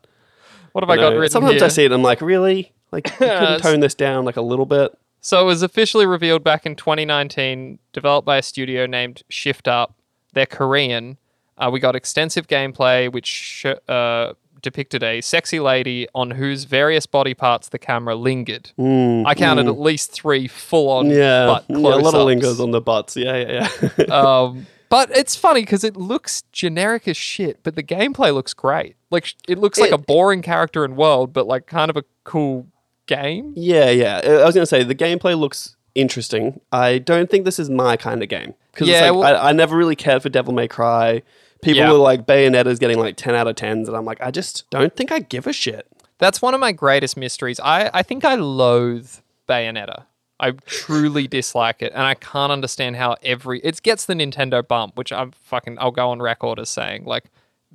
What 0.79 0.89
have 0.89 0.97
I 0.97 1.01
You 1.01 1.09
got 1.09 1.17
written 1.19 1.29
Sometimes 1.31 1.55
here? 1.55 1.65
I 1.65 1.67
see 1.67 1.83
it, 1.83 1.85
and 1.87 1.95
I'm 1.95 2.01
like, 2.03 2.21
really? 2.21 2.71
Like, 2.91 3.07
you 3.09 3.17
couldn't 3.17 3.59
tone 3.61 3.79
this 3.81 3.93
down 3.93 4.25
like 4.25 4.37
a 4.37 4.41
little 4.41 4.65
bit? 4.65 4.97
So 5.21 5.41
it 5.41 5.45
was 5.45 5.61
officially 5.61 6.05
revealed 6.05 6.43
back 6.43 6.65
in 6.65 6.75
2019, 6.75 7.79
developed 7.91 8.25
by 8.25 8.37
a 8.37 8.41
studio 8.41 8.85
named 8.85 9.23
Shift 9.29 9.67
Up. 9.67 9.95
They're 10.33 10.45
Korean. 10.45 11.17
Uh, 11.57 11.69
we 11.71 11.81
got 11.81 11.95
extensive 11.95 12.47
gameplay, 12.47 13.11
which 13.11 13.27
sh- 13.27 13.65
uh, 13.89 14.33
depicted 14.61 15.03
a 15.03 15.19
sexy 15.19 15.59
lady 15.59 16.07
on 16.15 16.31
whose 16.31 16.63
various 16.63 17.05
body 17.05 17.33
parts 17.33 17.67
the 17.69 17.79
camera 17.79 18.15
lingered. 18.15 18.71
I 18.79 19.33
counted 19.35 19.67
at 19.67 19.77
least 19.79 20.11
three 20.13 20.47
full-on 20.47 21.07
Mm, 21.07 21.17
Yeah, 21.17 21.45
butt 21.47 21.65
yeah, 21.67 21.77
a 21.77 21.97
lot 21.97 22.13
of 22.15 22.25
lingers 22.25 22.59
on 22.61 22.71
the 22.71 22.81
butts. 22.81 23.17
Yeah, 23.17 23.35
yeah, 23.35 23.89
yeah. 23.97 24.03
um, 24.15 24.67
but 24.89 25.09
it's 25.15 25.35
funny 25.35 25.61
because 25.61 25.83
it 25.83 25.95
looks 25.95 26.43
generic 26.51 27.07
as 27.07 27.15
shit, 27.17 27.59
but 27.63 27.75
the 27.75 27.83
gameplay 27.83 28.33
looks 28.33 28.53
great. 28.53 28.95
Like 29.11 29.33
it 29.47 29.57
looks 29.57 29.79
like 29.79 29.89
It- 29.91 29.93
a 29.95 29.97
boring 29.97 30.41
character 30.41 30.83
and 30.83 30.97
world, 30.97 31.31
but 31.33 31.47
like 31.47 31.65
kind 31.67 31.89
of 31.89 31.97
a 31.97 32.03
cool 32.23 32.67
game. 33.07 33.53
Yeah, 33.55 33.89
yeah. 33.89 34.21
I 34.23 34.45
was 34.45 34.53
going 34.55 34.63
to 34.63 34.65
say 34.67 34.83
the 34.83 34.93
gameplay 34.95 35.37
looks 35.37 35.75
interesting. 35.95 36.59
I 36.71 36.99
don't 36.99 37.29
think 37.29 37.45
this 37.45 37.57
is 37.59 37.69
my 37.69 37.97
kind 37.97 38.21
of 38.21 38.29
game 38.29 38.53
because 38.71 38.87
Yeah, 38.87 39.09
like, 39.09 39.19
well- 39.23 39.37
I, 39.37 39.49
I 39.49 39.51
never 39.51 39.75
really 39.75 39.95
cared 39.95 40.21
for 40.21 40.29
Devil 40.29 40.53
May 40.53 40.67
Cry. 40.67 41.23
People 41.61 41.79
Yeah. 41.79 41.91
were 41.91 41.97
like 41.97 42.25
Bayonetta's 42.25 42.79
getting 42.79 42.99
like 42.99 43.17
ten 43.17 43.35
out 43.35 43.47
of 43.47 43.55
tens, 43.55 43.87
and 43.89 43.97
I'm 43.97 44.05
like, 44.05 44.21
I 44.21 44.31
just 44.31 44.69
don't 44.69 44.95
think 44.95 45.11
I 45.11 45.19
give 45.19 45.45
a 45.47 45.51
shit. 45.53 45.87
That's 46.17 46.41
one 46.41 46.53
of 46.53 46.59
my 46.59 46.71
greatest 46.71 47.17
mysteries. 47.17 47.59
I, 47.59 47.89
I 47.93 48.03
think 48.03 48.23
I 48.25 48.35
loathe 48.35 49.09
Bayonetta. 49.47 50.03
I 50.39 50.51
truly 50.51 51.27
dislike 51.27 51.81
it, 51.81 51.91
and 51.93 52.03
I 52.03 52.13
can't 52.13 52.51
understand 52.51 52.95
how 52.95 53.17
every 53.23 53.59
it 53.59 53.81
gets 53.83 54.05
the 54.05 54.13
Nintendo 54.13 54.65
bump, 54.65 54.97
which 54.97 55.11
I'm 55.11 55.31
fucking 55.31 55.77
I'll 55.79 55.91
go 55.91 56.09
on 56.09 56.21
record 56.21 56.59
as 56.59 56.69
saying 56.69 57.05
like 57.05 57.25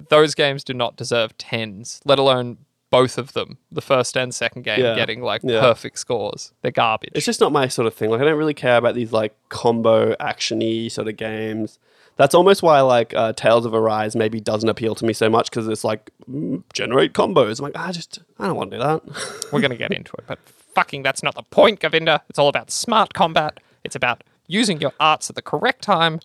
those 0.09 0.35
games 0.35 0.65
do 0.65 0.75
not 0.75 0.97
deserve 0.97 1.37
tens, 1.39 2.01
let 2.05 2.19
alone 2.19 2.59
both 2.91 3.19
of 3.19 3.33
them, 3.33 3.59
the 3.73 3.81
first 3.81 4.17
and 4.17 4.33
second 4.35 4.63
game, 4.63 4.81
Yeah. 4.81 4.95
getting 4.95 5.21
like 5.23 5.41
Yeah. 5.45 5.61
perfect 5.61 5.99
scores. 5.99 6.53
They're 6.63 6.71
garbage. 6.71 7.11
It's 7.15 7.27
just 7.27 7.41
not 7.41 7.51
my 7.53 7.67
sort 7.69 7.87
of 7.87 7.95
thing. 7.95 8.11
Like 8.11 8.21
I 8.21 8.25
don't 8.25 8.39
really 8.39 8.55
care 8.55 8.77
about 8.77 8.95
these 8.95 9.13
like 9.13 9.35
combo 9.49 10.15
actiony 10.17 10.91
sort 10.91 11.09
of 11.09 11.17
games. 11.17 11.79
That's 12.17 12.35
almost 12.37 12.63
why 12.63 12.81
like 12.83 13.13
uh, 13.15 13.33
Tales 13.33 13.67
of 13.67 13.75
Arise 13.75 14.15
maybe 14.15 14.39
doesn't 14.41 14.69
appeal 14.69 14.95
to 14.95 15.05
me 15.05 15.13
so 15.13 15.29
much 15.29 15.51
because 15.51 15.67
it's 15.67 15.83
like 15.83 16.11
mm, 16.31 16.63
generate 16.73 17.13
combos. 17.13 17.59
I'm 17.59 17.65
like, 17.65 17.77
I 17.77 17.91
just 17.91 18.21
I 18.39 18.47
don't 18.47 18.57
want 18.57 18.71
to 18.71 18.77
do 18.77 18.83
that. 18.85 19.51
We're 19.53 19.61
going 19.61 19.71
to 19.73 19.77
get 19.77 19.93
into 19.93 20.13
it, 20.19 20.25
but 20.29 20.39
fucking 20.75 21.03
that's 21.03 21.23
not 21.23 21.35
the 21.35 21.43
point, 21.43 21.81
Govinda. 21.81 22.23
It's 22.29 22.39
all 22.39 22.49
about 22.49 22.71
smart 22.71 23.15
combat. 23.15 23.61
It's 23.85 23.97
about 23.97 24.25
using 24.47 24.81
your 24.81 24.93
arts 25.01 25.31
at 25.31 25.37
the 25.37 25.43
correct 25.43 25.83
time, 25.83 26.21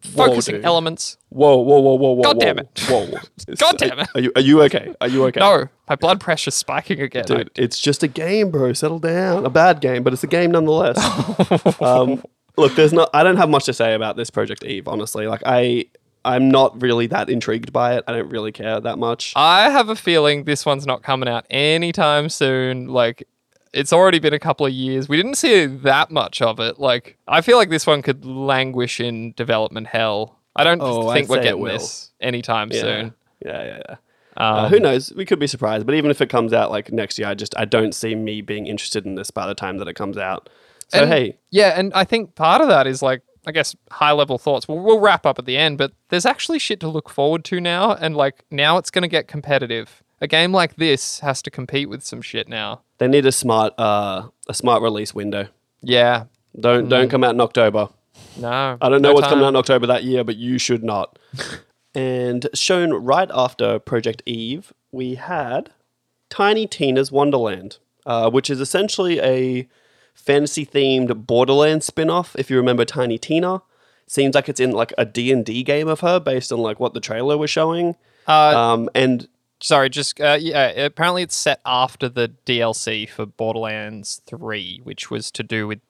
focusing 0.00 0.56
dude. 0.56 0.64
elements. 0.64 1.18
whoa, 1.30 1.56
whoa, 1.56 1.78
whoa, 1.80 1.94
whoa, 1.94 2.12
whoa! 2.12 2.22
God 2.22 2.36
whoa, 2.36 2.40
damn 2.40 2.58
it. 2.58 2.68
Whoa, 2.88 3.06
whoa. 3.46 3.54
God 3.56 3.78
damn 3.78 3.98
it. 4.00 4.08
Are 4.14 4.20
you 4.20 4.32
are 4.36 4.42
you 4.42 4.62
okay? 4.62 4.94
Are 5.00 5.08
you 5.08 5.24
okay? 5.26 5.40
No, 5.40 5.66
my 5.88 5.96
blood 5.96 6.20
pressure's 6.20 6.54
spiking 6.54 7.00
again. 7.00 7.24
Dude, 7.24 7.50
it's 7.54 7.78
just 7.78 8.02
a 8.02 8.08
game, 8.08 8.50
bro. 8.50 8.72
Settle 8.72 8.98
down. 8.98 9.44
A 9.44 9.50
bad 9.50 9.80
game, 9.80 10.02
but 10.02 10.12
it's 10.12 10.24
a 10.24 10.28
game 10.28 10.50
nonetheless. 10.50 10.98
um, 11.80 12.22
look, 12.56 12.74
there's 12.74 12.92
not. 12.92 13.10
I 13.12 13.22
don't 13.22 13.36
have 13.36 13.50
much 13.50 13.64
to 13.64 13.72
say 13.72 13.94
about 13.94 14.16
this 14.16 14.30
Project 14.30 14.64
Eve. 14.64 14.88
Honestly, 14.88 15.26
like 15.26 15.42
I, 15.46 15.86
I'm 16.24 16.50
not 16.50 16.80
really 16.82 17.06
that 17.08 17.30
intrigued 17.30 17.72
by 17.72 17.96
it. 17.96 18.04
I 18.06 18.12
don't 18.12 18.28
really 18.28 18.52
care 18.52 18.80
that 18.80 18.98
much. 18.98 19.32
I 19.36 19.70
have 19.70 19.88
a 19.88 19.96
feeling 19.96 20.44
this 20.44 20.66
one's 20.66 20.86
not 20.86 21.02
coming 21.02 21.28
out 21.28 21.46
anytime 21.50 22.28
soon. 22.28 22.88
Like, 22.88 23.26
it's 23.72 23.92
already 23.92 24.18
been 24.18 24.32
a 24.34 24.38
couple 24.38 24.66
of 24.66 24.72
years. 24.72 25.08
We 25.08 25.16
didn't 25.16 25.34
see 25.36 25.66
that 25.66 26.10
much 26.10 26.40
of 26.42 26.58
it. 26.60 26.78
Like, 26.78 27.18
I 27.28 27.40
feel 27.40 27.56
like 27.56 27.70
this 27.70 27.86
one 27.86 28.02
could 28.02 28.24
languish 28.24 29.00
in 29.00 29.32
development 29.32 29.88
hell. 29.88 30.38
I 30.56 30.64
don't 30.64 30.80
Oh, 30.82 31.12
think 31.12 31.26
I'd 31.26 31.30
we're 31.30 31.42
getting 31.42 31.64
this 31.64 32.10
anytime 32.20 32.70
yeah. 32.72 32.80
soon. 32.80 33.14
Yeah, 33.44 33.62
yeah, 33.64 33.82
yeah. 33.88 33.96
Um, 34.36 34.54
Uh, 34.64 34.68
who 34.68 34.80
knows? 34.80 35.12
We 35.14 35.24
could 35.24 35.38
be 35.38 35.46
surprised. 35.46 35.84
But 35.86 35.94
even 35.94 36.10
if 36.10 36.20
it 36.20 36.28
comes 36.28 36.52
out 36.52 36.70
like 36.70 36.92
next 36.92 37.18
year, 37.18 37.28
I 37.28 37.34
just 37.34 37.56
I 37.58 37.64
don't 37.64 37.94
see 37.94 38.14
me 38.14 38.40
being 38.40 38.66
interested 38.66 39.04
in 39.06 39.14
this 39.16 39.30
by 39.30 39.46
the 39.46 39.54
time 39.54 39.78
that 39.78 39.88
it 39.88 39.94
comes 39.94 40.16
out. 40.18 40.48
So 40.88 41.00
And- 41.02 41.10
hey, 41.12 41.38
Yeah, 41.50 41.78
and 41.78 41.92
I 41.94 42.04
think 42.04 42.34
part 42.34 42.60
of 42.62 42.68
that 42.68 42.86
is 42.86 43.02
like, 43.02 43.22
I 43.46 43.52
guess, 43.52 43.74
high 43.90 44.12
level 44.12 44.36
thoughts. 44.38 44.66
We'll, 44.68 44.78
we'll 44.78 45.00
wrap 45.00 45.24
up 45.26 45.38
at 45.38 45.44
the 45.46 45.56
end, 45.56 45.78
but 45.78 45.92
there's 46.08 46.26
actually 46.26 46.58
shit 46.58 46.80
to 46.80 46.88
look 46.88 47.08
forward 47.08 47.44
to 47.46 47.60
now. 47.60 47.92
And 47.94 48.16
like, 48.16 48.44
now 48.50 48.78
it's 48.78 48.90
going 48.90 49.02
to 49.02 49.08
get 49.08 49.26
competitive. 49.28 50.02
A 50.20 50.26
game 50.26 50.52
like 50.52 50.76
this 50.76 51.20
has 51.20 51.42
to 51.42 51.50
compete 51.50 51.88
with 51.88 52.02
some 52.04 52.20
shit 52.22 52.48
now. 52.48 52.82
they 52.98 53.06
need 53.08 53.26
a 53.26 53.32
smart 53.32 53.72
uh 53.78 54.28
a 54.48 54.54
smart 54.54 54.82
release 54.82 55.14
window. 55.14 55.46
Yeah. 55.82 56.24
Don't 56.58 56.88
don't 56.88 57.08
come 57.08 57.22
out 57.24 57.34
in 57.34 57.40
October. 57.40 57.88
No. 58.36 58.76
I 58.80 58.88
don't 58.88 59.00
know 59.02 59.10
no 59.10 59.14
what's 59.14 59.28
coming 59.28 59.44
out 59.44 59.50
in 59.50 59.56
October 59.56 59.86
that 59.86 60.02
year, 60.04 60.24
but 60.24 60.36
you 60.36 60.58
should 60.58 60.82
not. 60.82 61.18
and 61.94 62.48
shown 62.54 62.92
right 62.92 63.30
after 63.32 63.78
Project 63.78 64.22
Eve, 64.26 64.72
we 64.90 65.14
had 65.14 65.70
Tiny 66.30 66.66
Tina's 66.66 67.12
Wonderland, 67.12 67.78
uh, 68.06 68.28
which 68.30 68.50
is 68.50 68.60
essentially 68.60 69.20
a 69.20 69.68
fantasy 70.14 70.66
themed 70.66 71.26
Borderlands 71.26 71.86
spin 71.86 72.10
off. 72.10 72.34
If 72.36 72.50
you 72.50 72.56
remember 72.56 72.84
Tiny 72.84 73.18
Tina, 73.18 73.62
seems 74.08 74.34
like 74.34 74.48
it's 74.48 74.60
in 74.60 74.72
like 74.72 74.92
a 74.98 75.04
D 75.04 75.30
and 75.30 75.44
D 75.44 75.62
game 75.62 75.86
of 75.86 76.00
her 76.00 76.18
based 76.18 76.50
on 76.52 76.58
like 76.58 76.80
what 76.80 76.92
the 76.94 77.00
trailer 77.00 77.38
was 77.38 77.50
showing. 77.50 77.94
Uh, 78.26 78.54
Um, 78.56 78.90
and 78.94 79.28
Sorry, 79.60 79.90
just 79.90 80.20
uh, 80.20 80.38
yeah. 80.40 80.68
Apparently, 80.68 81.22
it's 81.22 81.34
set 81.34 81.60
after 81.66 82.08
the 82.08 82.32
DLC 82.46 83.08
for 83.08 83.26
Borderlands 83.26 84.22
Three, 84.26 84.80
which 84.84 85.10
was 85.10 85.30
to 85.32 85.42
do 85.42 85.66
with 85.66 85.80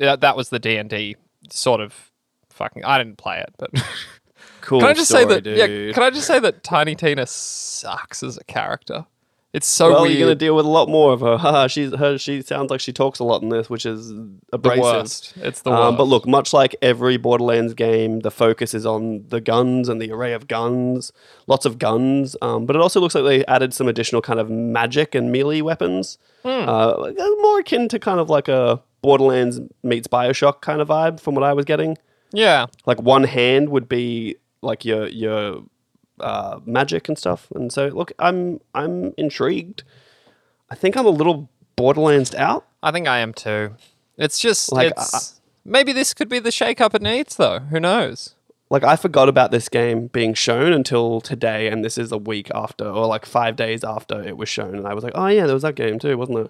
uh, 0.00 0.16
that 0.16 0.36
was 0.36 0.48
the 0.48 0.58
D 0.58 0.76
and 0.76 0.88
D 0.88 1.16
sort 1.50 1.80
of 1.80 2.10
fucking. 2.50 2.84
I 2.84 2.98
didn't 2.98 3.18
play 3.18 3.38
it, 3.38 3.54
but 3.58 3.70
cool. 4.62 4.80
can 4.80 4.88
I 4.88 4.92
just 4.94 5.08
story, 5.10 5.24
say 5.24 5.28
that? 5.28 5.44
dude. 5.44 5.58
Yeah, 5.58 5.92
can 5.92 6.02
I 6.02 6.10
just 6.10 6.26
say 6.26 6.38
that 6.40 6.62
Tiny 6.62 6.94
Tina 6.94 7.26
sucks 7.26 8.22
as 8.22 8.38
a 8.38 8.44
character. 8.44 9.06
It's 9.54 9.66
so 9.66 9.90
well, 9.90 10.02
weird. 10.02 10.12
you're 10.18 10.26
gonna 10.26 10.34
deal 10.34 10.54
with 10.54 10.66
a 10.66 10.68
lot 10.68 10.90
more 10.90 11.12
of 11.14 11.20
her. 11.20 11.38
Haha, 11.44 11.68
She's 11.68 11.94
her. 11.96 12.18
She 12.18 12.42
sounds 12.42 12.70
like 12.70 12.80
she 12.80 12.92
talks 12.92 13.18
a 13.18 13.24
lot 13.24 13.42
in 13.42 13.48
this, 13.48 13.70
which 13.70 13.86
is 13.86 14.08
the 14.10 14.30
abrasive. 14.52 14.82
worst. 14.82 15.32
It's 15.38 15.62
the 15.62 15.70
worst. 15.70 15.82
Um, 15.82 15.96
but 15.96 16.04
look, 16.04 16.26
much 16.26 16.52
like 16.52 16.76
every 16.82 17.16
Borderlands 17.16 17.72
game, 17.72 18.20
the 18.20 18.30
focus 18.30 18.74
is 18.74 18.84
on 18.84 19.24
the 19.28 19.40
guns 19.40 19.88
and 19.88 20.02
the 20.02 20.10
array 20.12 20.34
of 20.34 20.48
guns. 20.48 21.12
Lots 21.46 21.64
of 21.64 21.78
guns, 21.78 22.36
um, 22.42 22.66
but 22.66 22.76
it 22.76 22.82
also 22.82 23.00
looks 23.00 23.14
like 23.14 23.24
they 23.24 23.44
added 23.46 23.72
some 23.72 23.88
additional 23.88 24.20
kind 24.20 24.38
of 24.38 24.50
magic 24.50 25.14
and 25.14 25.32
melee 25.32 25.62
weapons, 25.62 26.18
Hmm. 26.42 26.68
uh, 26.68 26.90
uh, 26.90 27.12
more 27.40 27.60
akin 27.60 27.88
to 27.88 27.98
kind 27.98 28.20
of 28.20 28.28
like 28.28 28.48
a 28.48 28.82
Borderlands 29.00 29.60
meets 29.82 30.06
Bioshock 30.08 30.60
kind 30.60 30.80
of 30.82 30.88
vibe, 30.88 31.20
from 31.20 31.34
what 31.34 31.42
I 31.44 31.54
was 31.54 31.64
getting. 31.64 31.96
yeah, 32.32 32.66
Like 32.84 33.00
one 33.00 33.24
hand 33.24 33.70
would 33.70 33.88
be 33.88 34.36
like 34.60 34.84
your 34.84 35.08
your 35.08 35.62
uh, 36.20 36.60
magic 36.66 37.08
and 37.08 37.18
stuff, 37.18 37.48
and 37.54 37.72
so 37.72 37.88
look, 37.88 38.12
I'm 38.18 38.60
I'm 38.74 39.14
intrigued. 39.16 39.82
I 40.70 40.74
think 40.74 40.96
I'm 40.96 41.06
a 41.06 41.10
little 41.10 41.48
Borderlands 41.76 42.34
out. 42.34 42.66
I 42.82 42.90
think 42.90 43.08
I 43.08 43.18
am 43.18 43.32
too. 43.32 43.74
It's 44.16 44.38
just 44.38 44.72
Like, 44.72 44.92
it's 44.96 45.40
maybe 45.64 45.92
this 45.92 46.12
could 46.14 46.28
be 46.28 46.38
the 46.38 46.50
shake 46.50 46.80
up 46.80 46.94
it 46.94 47.02
needs, 47.02 47.36
though. 47.36 47.60
Who 47.60 47.80
knows? 47.80 48.34
like 48.70 48.84
I 48.84 48.96
forgot 48.96 49.30
about 49.30 49.50
this 49.50 49.68
game 49.70 50.08
being 50.08 50.34
shown 50.34 50.72
until 50.74 51.22
today, 51.22 51.68
and 51.68 51.82
this 51.82 51.96
is 51.96 52.12
a 52.12 52.18
week 52.18 52.50
after, 52.54 52.84
or 52.84 53.06
like 53.06 53.24
five 53.24 53.56
days 53.56 53.82
after 53.82 54.22
it 54.22 54.36
was 54.36 54.48
shown, 54.48 54.74
and 54.74 54.86
I 54.86 54.92
was 54.92 55.02
like, 55.04 55.14
oh 55.14 55.26
yeah, 55.28 55.46
there 55.46 55.54
was 55.54 55.62
that 55.62 55.74
game 55.74 55.98
too, 55.98 56.18
wasn't 56.18 56.36
there? 56.36 56.48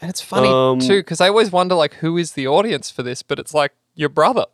And 0.00 0.10
it's 0.10 0.20
funny 0.20 0.48
Um, 0.48 0.78
too 0.80 0.98
because 1.00 1.20
I 1.22 1.28
always 1.28 1.50
wonder 1.50 1.74
like 1.74 1.94
who 1.94 2.18
is 2.18 2.32
the 2.32 2.46
audience 2.46 2.90
for 2.90 3.02
this, 3.02 3.22
but 3.22 3.38
it's 3.38 3.54
like 3.54 3.72
your 3.94 4.10
brother. 4.10 4.44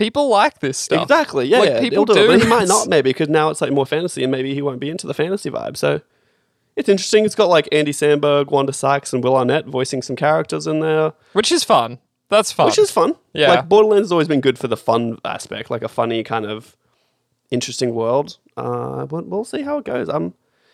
People 0.00 0.28
like 0.30 0.60
this 0.60 0.78
stuff. 0.78 1.02
Exactly, 1.02 1.46
yeah, 1.46 1.58
Like, 1.58 1.68
yeah, 1.68 1.80
people 1.80 2.06
do, 2.06 2.14
do. 2.14 2.26
but 2.28 2.40
he 2.42 2.48
might 2.48 2.66
not 2.66 2.88
maybe 2.88 3.10
because 3.10 3.28
now 3.28 3.50
it's 3.50 3.60
like 3.60 3.70
more 3.70 3.84
fantasy, 3.84 4.22
and 4.22 4.32
maybe 4.32 4.54
he 4.54 4.62
won't 4.62 4.80
be 4.80 4.88
into 4.88 5.06
the 5.06 5.12
fantasy 5.12 5.50
vibe. 5.50 5.76
So 5.76 6.00
it's 6.74 6.88
interesting. 6.88 7.26
It's 7.26 7.34
got 7.34 7.50
like 7.50 7.68
Andy 7.70 7.92
Samberg, 7.92 8.50
Wanda 8.50 8.72
Sykes, 8.72 9.12
and 9.12 9.22
Will 9.22 9.36
Arnett 9.36 9.66
voicing 9.66 10.00
some 10.00 10.16
characters 10.16 10.66
in 10.66 10.80
there, 10.80 11.12
which 11.34 11.52
is 11.52 11.64
fun. 11.64 11.98
That's 12.30 12.50
fun. 12.50 12.66
which 12.66 12.78
is 12.78 12.90
fun. 12.90 13.14
Yeah. 13.34 13.48
like 13.50 13.68
Borderlands 13.68 14.06
has 14.06 14.12
always 14.12 14.28
been 14.28 14.40
good 14.40 14.58
for 14.58 14.68
the 14.68 14.76
fun 14.76 15.18
aspect, 15.24 15.70
like 15.70 15.82
a 15.82 15.88
funny 15.88 16.22
kind 16.24 16.46
of 16.46 16.76
interesting 17.50 17.94
world. 17.94 18.38
Uh, 18.56 19.04
but 19.04 19.26
we'll 19.26 19.44
see 19.44 19.62
how 19.62 19.76
it 19.78 19.84
goes. 19.84 20.08
Um, 20.08 20.32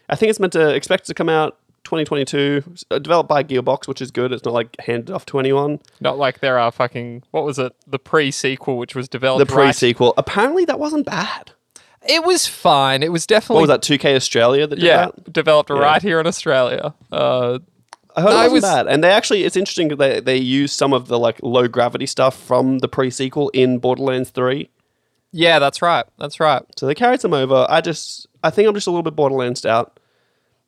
I 0.09 0.15
think 0.15 0.31
it's 0.31 0.39
meant 0.39 0.53
to 0.53 0.73
expect 0.73 1.07
to 1.07 1.15
come 1.15 1.29
out 1.29 1.59
2022, 1.87 2.63
uh, 2.91 2.99
developed 2.99 3.29
by 3.29 3.43
Gearbox, 3.43 3.89
which 3.89 4.03
is 4.03 4.11
good. 4.11 4.33
It's 4.33 4.45
not 4.45 4.53
like 4.55 4.77
handed 4.81 5.11
off 5.11 5.25
to 5.27 5.39
anyone. 5.39 5.81
not 6.01 6.19
like 6.19 6.41
there 6.41 6.59
are 6.59 6.71
fucking 6.71 7.23
what 7.31 7.45
was 7.45 7.59
it? 7.59 7.73
The 7.87 7.99
pre 7.99 8.31
sequel, 8.31 8.77
which 8.79 8.95
was 8.95 9.09
developed. 9.09 9.47
The 9.49 9.53
pre 9.53 9.65
right- 9.65 9.75
sequel, 9.75 10.15
apparently 10.17 10.65
that 10.67 10.79
wasn't 10.79 11.07
bad. 11.07 11.53
It 12.09 12.23
was 12.25 12.47
fine. 12.47 13.03
It 13.03 13.11
was 13.11 13.27
definitely. 13.27 13.63
What 13.67 13.81
was 13.81 13.89
that? 13.89 13.99
2K 14.01 14.15
Australia 14.15 14.67
that 14.67 14.79
yeah 14.79 15.07
that. 15.07 15.33
developed 15.33 15.71
right 15.71 16.01
here 16.03 16.21
in 16.21 16.27
Australia. 16.27 16.95
Uh, 17.11 17.59
I 18.15 18.21
heard 18.23 18.31
No, 18.31 18.37
it 18.37 18.37
wasn't 18.37 18.53
was- 18.53 18.63
bad, 18.63 18.87
and 18.87 19.03
they 19.05 19.11
actually 19.11 19.45
it's 19.45 19.57
interesting 19.57 19.89
that 19.89 19.97
they 19.99 20.21
they 20.21 20.37
use 20.37 20.73
some 20.73 20.93
of 20.93 21.09
the 21.09 21.19
like 21.19 21.39
low 21.43 21.67
gravity 21.69 22.07
stuff 22.07 22.37
from 22.41 22.79
the 22.79 22.89
pre 22.89 23.11
sequel 23.11 23.49
in 23.51 23.79
Borderlands 23.79 24.31
Three. 24.31 24.71
yeah, 25.33 25.59
that's 25.59 25.83
right. 25.83 26.05
That's 26.19 26.39
right. 26.41 26.63
So 26.79 26.87
they 26.87 26.95
carried 26.95 27.21
some 27.21 27.35
over. 27.35 27.67
I 27.69 27.81
just, 27.81 28.27
I 28.43 28.49
think 28.51 28.69
I'm 28.69 28.75
just 28.75 28.87
a 28.87 28.91
little 28.91 29.03
bit 29.03 29.17
Borderlands 29.17 29.67
out. 29.67 29.96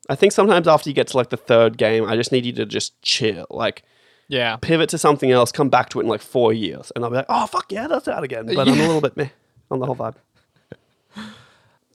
I 0.08 0.14
think 0.14 0.32
sometimes 0.32 0.66
after 0.66 0.88
you 0.88 0.94
get 0.94 1.08
to 1.08 1.16
like 1.16 1.30
the 1.30 1.36
third 1.36 1.76
game, 1.78 2.04
I 2.04 2.16
just 2.16 2.32
need 2.32 2.46
you 2.46 2.52
to 2.54 2.64
just 2.66 3.00
chill, 3.02 3.46
like 3.50 3.82
Yeah. 4.28 4.56
pivot 4.56 4.88
to 4.90 4.98
something 4.98 5.30
else, 5.30 5.52
come 5.52 5.68
back 5.68 5.88
to 5.90 6.00
it 6.00 6.04
in 6.04 6.08
like 6.08 6.22
four 6.22 6.52
years, 6.52 6.90
and 6.96 7.04
I'll 7.04 7.10
be 7.10 7.16
like, 7.16 7.26
oh 7.28 7.46
fuck 7.46 7.70
yeah, 7.70 7.86
that's 7.88 8.08
out 8.08 8.24
again. 8.24 8.46
But 8.54 8.68
I'm 8.68 8.74
a 8.80 8.82
little 8.86 9.00
bit 9.00 9.16
meh 9.16 9.28
on 9.70 9.80
the 9.80 9.86
whole 9.86 9.96
vibe. 9.96 10.14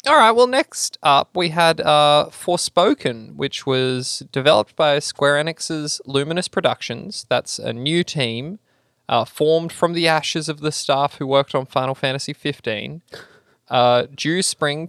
All 0.06 0.18
right. 0.18 0.32
Well, 0.32 0.48
next 0.48 0.98
up 1.02 1.36
we 1.36 1.50
had 1.50 1.80
uh, 1.80 2.26
Forspoken, 2.30 3.36
which 3.36 3.66
was 3.66 4.22
developed 4.34 4.76
by 4.76 5.00
Square 5.00 5.44
Enix's 5.46 6.02
Luminous 6.06 6.50
Productions. 6.50 7.26
That's 7.30 7.58
a 7.58 7.72
new 7.72 8.04
team 8.04 8.60
uh, 9.08 9.24
formed 9.24 9.72
from 9.72 9.94
the 9.94 10.08
ashes 10.10 10.50
of 10.50 10.60
the 10.60 10.74
staff 10.74 11.16
who 11.16 11.28
worked 11.28 11.56
on 11.56 11.66
Final 11.66 11.96
Fantasy 11.96 12.34
15. 12.34 13.02
Uh, 13.70 14.08
due 14.14 14.42
spring 14.42 14.88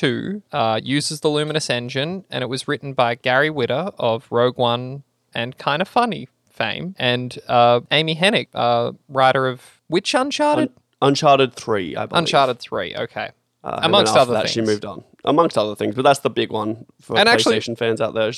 2022, 0.00 0.42
uh, 0.52 0.80
uses 0.82 1.20
the 1.20 1.28
Luminous 1.28 1.70
engine, 1.70 2.24
and 2.30 2.42
it 2.42 2.46
was 2.48 2.68
written 2.68 2.92
by 2.92 3.14
Gary 3.14 3.50
Whitta 3.50 3.94
of 3.98 4.26
Rogue 4.30 4.58
One 4.58 5.02
and 5.34 5.56
Kind 5.58 5.82
of 5.82 5.88
Funny 5.88 6.28
fame, 6.50 6.94
and 6.98 7.38
uh, 7.48 7.80
Amy 7.90 8.16
Hennig, 8.16 8.48
uh, 8.54 8.92
writer 9.08 9.46
of 9.46 9.80
which 9.88 10.14
Uncharted? 10.14 10.70
Uncharted 11.02 11.54
Three, 11.54 11.94
I 11.96 12.06
believe. 12.06 12.20
Uncharted 12.20 12.58
3. 12.58 12.96
Okay. 12.96 13.30
Uh, 13.62 13.80
Amongst 13.82 14.16
other 14.16 14.32
that, 14.32 14.42
things. 14.44 14.52
she 14.52 14.60
moved 14.62 14.84
on. 14.84 15.04
Amongst 15.24 15.58
other 15.58 15.74
things, 15.74 15.94
but 15.94 16.02
that's 16.02 16.20
the 16.20 16.30
big 16.30 16.50
one 16.50 16.86
for 17.00 17.18
And 17.18 17.28
actually- 17.28 17.56
PlayStation 17.58 17.76
fans 17.76 18.00
out 18.00 18.14
there. 18.14 18.32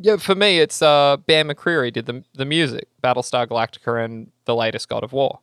Yeah, 0.00 0.16
for 0.16 0.34
me, 0.34 0.58
it's 0.58 0.82
uh, 0.82 1.18
Bear 1.24 1.44
McCreary 1.44 1.92
did 1.92 2.06
the 2.06 2.24
the 2.34 2.44
music, 2.44 2.88
Battlestar 3.02 3.46
Galactica, 3.46 4.04
and 4.04 4.32
the 4.44 4.54
latest 4.56 4.88
God 4.88 5.04
of 5.04 5.12
War. 5.12 5.38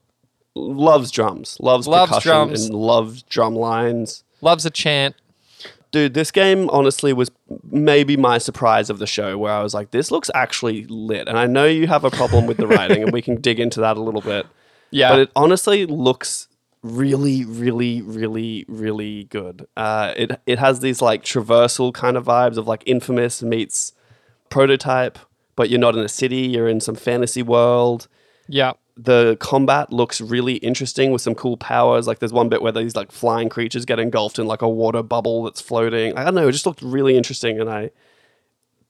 Loves 0.56 1.10
drums, 1.10 1.56
loves, 1.62 1.88
Loves 1.88 2.10
percussion, 2.10 2.30
drums. 2.32 2.66
and 2.66 2.76
loves 2.76 3.24
drum 3.24 3.56
lines. 3.56 4.26
Loves 4.42 4.66
a 4.66 4.70
chant. 4.70 5.16
Dude, 5.92 6.14
this 6.14 6.32
game 6.32 6.70
honestly 6.70 7.12
was 7.12 7.30
maybe 7.70 8.16
my 8.16 8.38
surprise 8.38 8.90
of 8.90 9.00
the 9.00 9.08
show 9.08 9.38
where 9.38 9.52
I 9.52 9.62
was 9.62 9.74
like, 9.74 9.92
this 9.92 10.10
looks 10.10 10.32
actually 10.34 10.86
lit. 10.86 11.28
And 11.28 11.38
I 11.38 11.48
know 11.48 11.66
you 11.66 11.88
have 11.88 12.06
a 12.06 12.10
problem 12.12 12.48
with 12.48 12.58
the 12.58 12.68
writing, 12.68 13.04
and 13.04 13.12
we 13.12 13.22
can 13.22 13.42
dig 13.42 13.60
into 13.60 13.82
that 13.82 13.98
a 13.98 14.02
little 14.02 14.22
bit. 14.22 14.46
Yeah, 14.94 15.12
But 15.12 15.20
it 15.20 15.32
honestly 15.38 15.86
looks 15.86 16.50
really, 16.84 17.46
really, 17.46 18.02
really, 18.02 18.66
really 18.68 19.24
good. 19.26 19.66
Uh, 19.78 20.14
it 20.18 20.42
it 20.46 20.60
has 20.60 20.82
these 20.82 21.02
like 21.02 21.24
traversal 21.24 21.94
kind 21.94 22.18
of 22.18 22.26
vibes 22.26 22.58
of 22.58 22.68
like 22.68 22.84
Infamous 22.86 23.42
meets 23.42 23.94
Prototype, 24.50 25.18
but 25.56 25.70
you're 25.70 25.80
not 25.80 25.96
in 25.96 26.02
a 26.04 26.10
city, 26.10 26.42
you're 26.42 26.68
in 26.68 26.82
some 26.82 26.96
fantasy 26.96 27.42
world. 27.42 28.10
yeah, 28.50 28.74
the 28.98 29.38
combat 29.40 29.92
looks 29.92 30.22
really 30.22 30.56
interesting 30.56 31.12
with 31.12 31.22
some 31.22 31.36
cool 31.36 31.58
powers. 31.58 32.08
Like 32.08 32.20
there's 32.20 32.34
one 32.34 32.50
bit 32.50 32.62
where 32.62 32.72
these 32.72 32.96
like 32.96 33.12
flying 33.12 33.50
creatures 33.50 33.86
get 33.86 34.00
engulfed 34.00 34.40
in 34.40 34.48
like 34.48 34.62
a 34.62 34.70
water 34.70 35.04
bubble 35.04 35.44
that's 35.44 35.62
floating. 35.62 36.18
I 36.18 36.24
don't 36.24 36.36
know, 36.36 36.48
it 36.48 36.52
just 36.52 36.66
looked 36.66 36.82
really 36.82 37.18
interesting 37.18 37.60
and 37.60 37.70
I 37.70 37.92